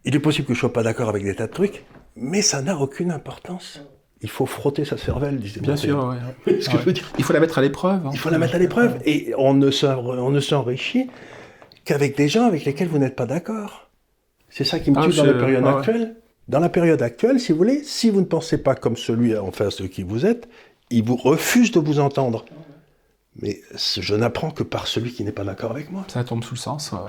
Il 0.06 0.16
est 0.16 0.20
possible 0.20 0.47
que 0.47 0.54
je 0.54 0.58
ne 0.58 0.62
sois 0.62 0.74
pas 0.74 0.84
d'accord 0.84 1.10
avec 1.10 1.24
des 1.24 1.36
tas 1.36 1.47
de 1.47 1.51
trucs, 1.54 1.86
mais 2.16 2.41
ça 2.41 2.62
n'a 2.62 2.78
aucune 2.78 3.12
importance. 3.12 3.82
Il 4.22 4.30
faut 4.30 4.45
frotter 4.45 4.86
sa 4.86 4.97
cervelle, 4.97 5.38
disait 5.39 5.60
Bien 5.62 5.76
sûr, 5.76 5.97
ouais, 6.08 6.18
ouais. 6.54 6.62
Ce 6.62 6.70
que 6.70 6.78
je 6.78 6.84
veux 6.84 6.93
dire? 6.93 7.12
Il 7.18 7.24
faut 7.24 7.34
la 7.34 7.39
mettre 7.39 7.58
à 7.58 7.62
l'épreuve. 7.62 8.06
hein. 8.06 8.10
Il 8.14 8.20
faut 8.20 8.30
la 8.30 8.38
mettre 8.38 8.56
à 8.56 8.58
l'épreuve. 8.60 8.97
Et 9.06 9.34
on 9.38 9.54
ne 9.54 9.70
s'en- 9.72 9.97
on 9.99 10.30
ne 10.32 10.39
s'enrichit 10.39 11.10
qu'avec 11.86 12.16
des 12.18 12.28
gens 12.30 12.45
avec 12.45 12.64
lesquels 12.66 12.88
vous 12.88 12.99
n'êtes 12.99 13.16
pas 13.16 13.26
d'accord. 13.26 13.89
C'est 14.49 14.64
ça 14.64 14.80
qui 14.80 14.91
me 14.91 14.97
Ah, 14.99 15.08
tue 15.10 15.16
dans 15.18 15.26
la 15.26 15.34
période 15.34 15.64
ah 15.66 15.72
ouais. 15.74 15.78
actuelle. 15.80 16.16
Dans 16.47 16.60
la 16.60 16.70
période 16.70 17.01
actuelle, 17.01 17.39
si 17.39 17.51
vous 17.54 17.58
voulez, 17.58 17.84
si 17.84 18.10
vous 18.10 18.20
ne 18.20 18.26
pensez 18.26 18.58
pas 18.58 18.76
comme 18.76 18.97
celui 18.97 19.36
en 19.38 19.51
face 19.51 19.82
de 19.82 19.88
qui 19.88 20.04
vous 20.04 20.26
êtes, 20.26 20.47
il 20.89 21.04
vous 21.04 21.16
refuse 21.16 21.72
de 21.72 21.80
vous 21.80 21.99
entendre. 21.99 22.45
Mais 23.41 23.62
je 23.97 24.14
n'apprends 24.16 24.51
que 24.51 24.64
par 24.64 24.88
celui 24.88 25.12
qui 25.12 25.24
n'est 25.24 25.32
pas 25.32 25.43
d'accord 25.45 25.72
avec 25.72 25.89
moi. 25.91 26.04
Ça 26.08 26.24
tombe 26.24 26.43
sous 26.43 26.54
le 26.54 26.60
sens. 26.60 26.91
ouais. 26.91 26.99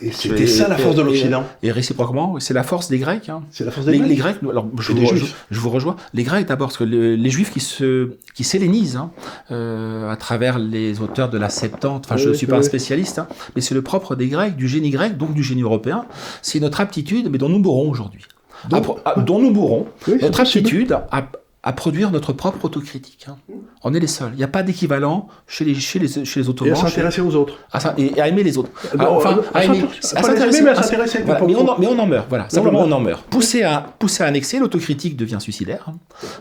Et 0.00 0.12
c'était 0.12 0.46
ça 0.46 0.68
la 0.68 0.76
force 0.76 0.94
de 0.96 1.02
l'Occident. 1.02 1.44
Et, 1.62 1.72
réciproquement, 1.72 2.36
c'est 2.38 2.54
la 2.54 2.62
force 2.62 2.88
des 2.88 2.98
Grecs. 2.98 3.28
hein. 3.28 3.42
C'est 3.50 3.64
la 3.64 3.70
force 3.70 3.86
des 3.86 3.92
Les, 3.92 3.98
Grecs. 3.98 4.08
les 4.10 4.16
Grecs, 4.16 4.36
alors 4.48 4.66
je 4.78 4.92
vous, 4.92 4.98
des 4.98 5.06
je- 5.06 5.14
Juifs. 5.16 5.46
je 5.50 5.60
vous 5.60 5.70
rejoins. 5.70 5.96
Les 6.14 6.22
Grecs 6.22 6.46
d'abord, 6.46 6.68
parce 6.68 6.78
que 6.78 6.84
le- 6.84 7.14
les 7.16 7.30
Juifs 7.30 7.50
qui 7.52 7.60
se 7.60 8.10
qui 8.34 8.44
s'hellénisent 8.44 8.96
hein, 8.96 9.10
euh, 9.50 10.10
à 10.10 10.16
travers 10.16 10.58
les 10.58 11.00
auteurs 11.00 11.30
de 11.30 11.38
la 11.38 11.48
Septante. 11.50 12.06
Enfin, 12.06 12.16
je 12.16 12.28
ne 12.28 12.34
suis 12.34 12.46
oui, 12.46 12.50
pas 12.52 12.58
un 12.58 12.62
spécialiste, 12.62 13.18
hein, 13.18 13.26
mais 13.56 13.60
c'est 13.62 13.74
le 13.74 13.82
propre 13.82 14.14
des 14.14 14.28
Grecs, 14.28 14.54
du 14.56 14.68
génie 14.68 14.90
grec, 14.90 15.16
donc 15.16 15.34
du 15.34 15.42
génie 15.42 15.62
européen. 15.62 16.04
C'est 16.42 16.60
notre 16.60 16.80
aptitude, 16.80 17.28
mais 17.30 17.38
dont 17.38 17.48
nous 17.48 17.58
mourrons 17.58 17.90
aujourd'hui. 17.90 18.22
Dont 18.70 19.38
nous 19.40 19.50
mourrons. 19.50 19.86
Notre 20.20 20.40
aptitude 20.40 20.92
à, 21.10 21.28
à 21.64 21.72
produire 21.72 22.10
notre 22.12 22.32
propre 22.32 22.64
autocritique. 22.66 23.26
hein. 23.28 23.36
On 23.82 23.92
est 23.92 23.98
les 24.00 24.06
seuls. 24.06 24.30
Il 24.34 24.38
n'y 24.38 24.44
a 24.44 24.48
pas 24.48 24.62
d'équivalent 24.62 25.28
chez 25.46 25.64
les 25.64 25.74
chez 25.74 25.98
les 25.98 26.06
chez 26.24 26.40
les 26.42 26.48
Et 26.66 26.70
à 26.70 26.74
s'intéresser 26.76 27.20
aux 27.20 27.34
autres. 27.34 27.58
à 27.72 27.94
et, 27.98 28.16
et 28.16 28.20
à 28.20 28.28
aimer 28.28 28.44
les 28.44 28.56
autres. 28.58 28.70
Non, 28.96 29.04
Ah, 29.04 29.10
enfin, 29.10 29.38
euh, 29.38 29.42
à 29.54 29.58
à 29.58 29.60
à 29.62 30.22
s'intéresser, 30.22 30.62
mais 30.62 30.70
à 30.70 30.78
à- 30.78 30.82
s'intéresser, 30.82 31.22
voilà, 31.22 31.40
mais, 31.44 31.54
on 31.56 31.64
pour- 31.64 31.74
en, 31.74 31.78
mais 31.78 31.86
on 31.88 31.98
en 31.98 32.06
meurt, 32.06 32.26
voilà. 32.28 32.48
Simplement, 32.48 32.82
on 32.82 32.92
en 32.92 33.00
meurt. 33.00 33.24
Poussé 33.26 33.64
à, 33.64 33.84
poussé 33.98 34.22
à 34.22 34.26
un 34.28 34.34
excès, 34.34 34.60
l'autocritique 34.60 35.16
devient 35.16 35.38
suicidaire, 35.40 35.86
hein. 35.88 35.94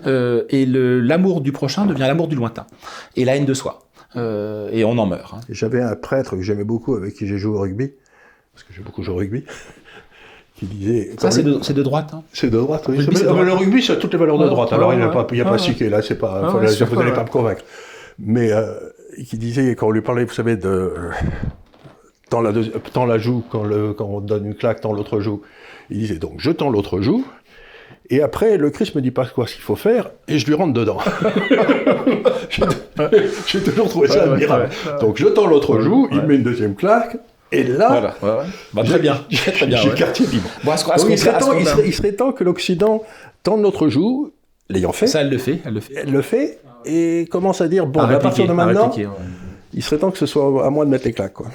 Euh, 0.05 0.43
et 0.49 0.65
l'amour 0.67 1.41
du 1.41 1.51
prochain 1.51 1.85
devient 1.87 2.01
l'amour 2.01 2.27
du 2.27 2.35
lointain, 2.35 2.67
et 3.15 3.25
la 3.25 3.35
haine 3.35 3.45
de 3.45 3.53
soi. 3.55 3.79
Euh, 4.15 4.69
et 4.71 4.85
on 4.85 4.97
en 4.97 5.05
meurt. 5.07 5.33
hein. 5.33 5.39
J'avais 5.49 5.81
un 5.81 5.95
prêtre 5.95 6.35
que 6.35 6.41
j'aimais 6.43 6.63
beaucoup, 6.63 6.93
avec 6.95 7.15
qui 7.15 7.27
j'ai 7.27 7.37
joué 7.39 7.55
au 7.57 7.59
rugby, 7.61 7.91
parce 8.53 8.63
que 8.63 8.73
j'ai 8.73 8.81
beaucoup 8.83 9.01
joué 9.03 9.13
au 9.15 9.17
rugby, 9.17 9.43
qui 10.57 10.65
disait... 10.65 11.11
Ça, 11.17 11.31
c'est 11.31 11.43
de, 11.43 11.83
droite. 11.83 12.11
hein. 12.13 12.23
C'est 12.33 12.49
de 12.49 12.57
droite, 12.57 12.85
oui. 12.89 12.97
Rugby, 12.97 13.15
ah, 13.15 13.19
mais 13.19 13.29
droite. 13.29 13.45
Le 13.45 13.53
rugby, 13.53 13.81
c'est 13.83 13.99
toutes 13.99 14.13
les 14.13 14.19
valeurs 14.19 14.37
de 14.39 14.47
droite. 14.47 14.69
ouais, 14.71 14.75
Alors, 14.75 14.93
il 14.93 14.97
n'y 14.99 15.03
a 15.05 15.09
pas, 15.09 15.27
il 15.31 15.37
y 15.37 15.41
a 15.41 15.45
pas 15.45 15.57
là, 15.57 16.01
c'est 16.01 16.15
pas, 16.17 16.41
Ah 16.43 16.49
vous 16.49 16.57
pas, 16.57 16.95
n'allez 17.03 17.13
pas 17.13 17.23
me 17.23 17.29
convaincre. 17.29 17.61
Mais, 18.19 18.51
euh, 18.51 18.73
qui 19.27 19.37
disait, 19.37 19.75
quand 19.75 19.87
on 19.87 19.91
lui 19.91 20.01
parlait, 20.01 20.25
vous 20.25 20.33
savez, 20.33 20.55
de, 20.57 20.67
euh, 20.67 21.11
tant 22.29 22.41
la, 22.41 22.51
deuxi- 22.51 22.71
tant 22.93 23.05
la 23.05 23.17
joue, 23.19 23.43
quand, 23.49 23.63
le, 23.63 23.93
quand 23.93 24.05
on 24.05 24.19
donne 24.21 24.47
une 24.47 24.55
claque, 24.55 24.81
tant 24.81 24.93
l'autre 24.93 25.19
joue. 25.19 25.41
Il 25.89 25.99
disait, 25.99 26.15
donc, 26.17 26.33
je 26.37 26.49
tends 26.51 26.69
l'autre 26.69 27.01
joue, 27.01 27.23
et 28.09 28.21
après, 28.23 28.57
le 28.57 28.69
Christ 28.71 28.95
me 28.95 29.01
dit 29.01 29.11
pas 29.11 29.25
quoi 29.25 29.45
ce 29.47 29.53
qu'il 29.53 29.63
faut 29.63 29.75
faire, 29.75 30.09
et 30.27 30.39
je 30.39 30.47
lui 30.47 30.53
rentre 30.55 30.73
dedans. 30.73 30.97
J'ai 33.47 33.61
toujours 33.61 33.89
trouvé 33.89 34.07
ça 34.07 34.15
Ouais, 34.23 34.27
ouais, 34.27 34.33
admirable. 34.33 34.69
ouais, 34.85 34.91
ouais. 34.93 34.99
Donc, 35.01 35.17
je 35.17 35.27
tends 35.27 35.47
l'autre 35.47 35.79
joue, 35.81 36.07
il 36.11 36.21
met 36.23 36.35
une 36.35 36.43
deuxième 36.43 36.75
claque, 36.75 37.17
et 37.51 37.63
là, 37.63 37.87
Voilà. 37.89 38.15
ouais, 38.39 38.43
ouais. 38.45 38.49
Bah, 38.73 38.83
très 38.83 38.99
bien. 38.99 39.15
Très, 39.31 39.51
très 39.51 39.67
bien. 39.67 39.77
j'ai 39.77 39.85
ouais. 39.85 39.91
le 39.93 39.97
quartier 39.97 40.27
libre. 40.27 40.49
Bon, 40.63 40.71
Donc, 40.71 41.05
il, 41.09 41.17
serait 41.17 41.37
temps, 41.39 41.53
est-ce 41.53 41.59
il, 41.59 41.63
qu'on 41.65 41.69
a- 41.69 41.73
serait, 41.75 41.87
il 41.87 41.93
serait 41.93 42.11
temps 42.13 42.31
que 42.33 42.43
l'Occident 42.43 43.03
tende 43.43 43.61
notre 43.61 43.87
joue, 43.89 44.31
l'ayant 44.69 44.91
fait, 44.91 45.07
Ça, 45.07 45.21
elle 45.21 45.29
le 45.29 45.37
fait. 45.37 45.59
Elle 45.65 45.73
le 45.75 45.79
fait. 45.79 45.93
elle 45.95 46.11
le 46.11 46.21
fait, 46.21 46.59
et 46.85 47.27
commence 47.31 47.61
à 47.61 47.67
dire, 47.67 47.85
bon, 47.85 48.01
À 48.01 48.09
à, 48.09 48.19
partir 48.19 48.47
de 48.47 48.53
maintenant, 48.53 48.91
il 49.73 49.83
serait 49.83 49.97
temps 49.99 50.11
que 50.11 50.17
ce 50.17 50.25
soit 50.25 50.65
à 50.65 50.69
moi 50.69 50.85
de 50.85 50.89
mettre 50.89 51.05
les 51.05 51.13
claques. 51.13 51.33
Quoi. 51.33 51.47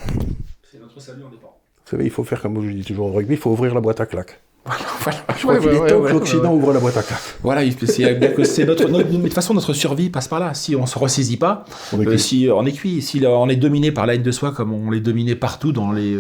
C'est 0.71 0.81
notre 0.81 1.01
salut 1.01 1.23
en 1.25 1.29
dépend. 1.31 1.57
Vous 1.85 1.91
savez, 1.91 2.05
il 2.05 2.11
faut 2.11 2.25
faire 2.25 2.41
comme 2.41 2.63
je 2.67 2.73
dis 2.73 2.85
toujours 2.85 3.07
au 3.09 3.13
rugby, 3.13 3.35
il 3.35 3.39
faut 3.41 3.51
ouvrir 3.51 3.75
la 3.75 3.81
boîte 3.81 4.01
à 4.01 4.07
claques. 4.07 4.39
Voilà, 4.65 5.19
Je 5.37 5.43
crois 5.43 5.59
qu'il 5.59 5.71
que 5.71 6.13
l'Occident 6.13 6.55
ouvre 6.55 6.73
la 6.73 6.79
boîte 6.79 6.97
à 6.97 7.03
claques. 7.03 7.19
Voilà, 7.43 7.63
c'est 7.85 8.65
notre, 8.65 8.87
de 8.89 9.03
toute 9.03 9.35
façon 9.35 9.55
notre 9.55 9.73
survie 9.73 10.09
passe 10.09 10.29
par 10.29 10.39
là. 10.39 10.55
Si 10.55 10.77
on 10.77 10.87
se 10.87 10.99
ressaisit 10.99 11.37
pas, 11.37 11.65
on 11.93 12.01
est, 12.01 12.19
si 12.19 12.49
on 12.53 12.65
est 12.65 12.73
cuit, 12.73 13.03
si 13.03 13.23
on 13.27 13.49
est 13.49 13.57
dominé 13.57 13.91
par 13.91 14.07
la 14.07 14.15
haine 14.15 14.23
de 14.23 14.31
soi 14.31 14.53
comme 14.53 14.73
on 14.73 14.91
l'est 14.91 15.01
dominé 15.01 15.35
partout 15.35 15.73
dans 15.73 15.91
les 15.91 16.17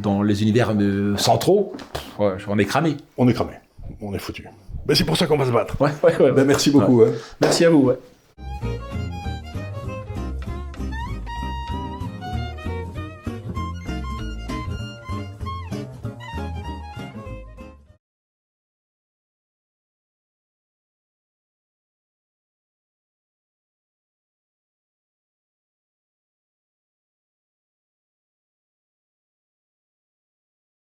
dans 0.00 0.22
les 0.22 0.42
univers 0.42 0.72
centraux, 1.16 1.74
on 2.18 2.58
est 2.58 2.64
cramé. 2.64 2.96
On 3.18 3.28
est 3.28 3.34
cramé, 3.34 3.54
on 4.00 4.14
est 4.14 4.18
foutu. 4.18 4.46
Mais 4.86 4.94
c'est 4.94 5.04
pour 5.04 5.16
ça 5.16 5.26
qu'on 5.26 5.36
va 5.36 5.46
se 5.46 5.50
battre. 5.50 5.76
Ouais, 5.80 5.90
ouais, 6.02 6.16
ouais. 6.20 6.32
Ben, 6.32 6.44
merci 6.44 6.70
beaucoup. 6.70 7.02
Hein. 7.02 7.12
Merci 7.40 7.64
à 7.64 7.70
vous. 7.70 7.92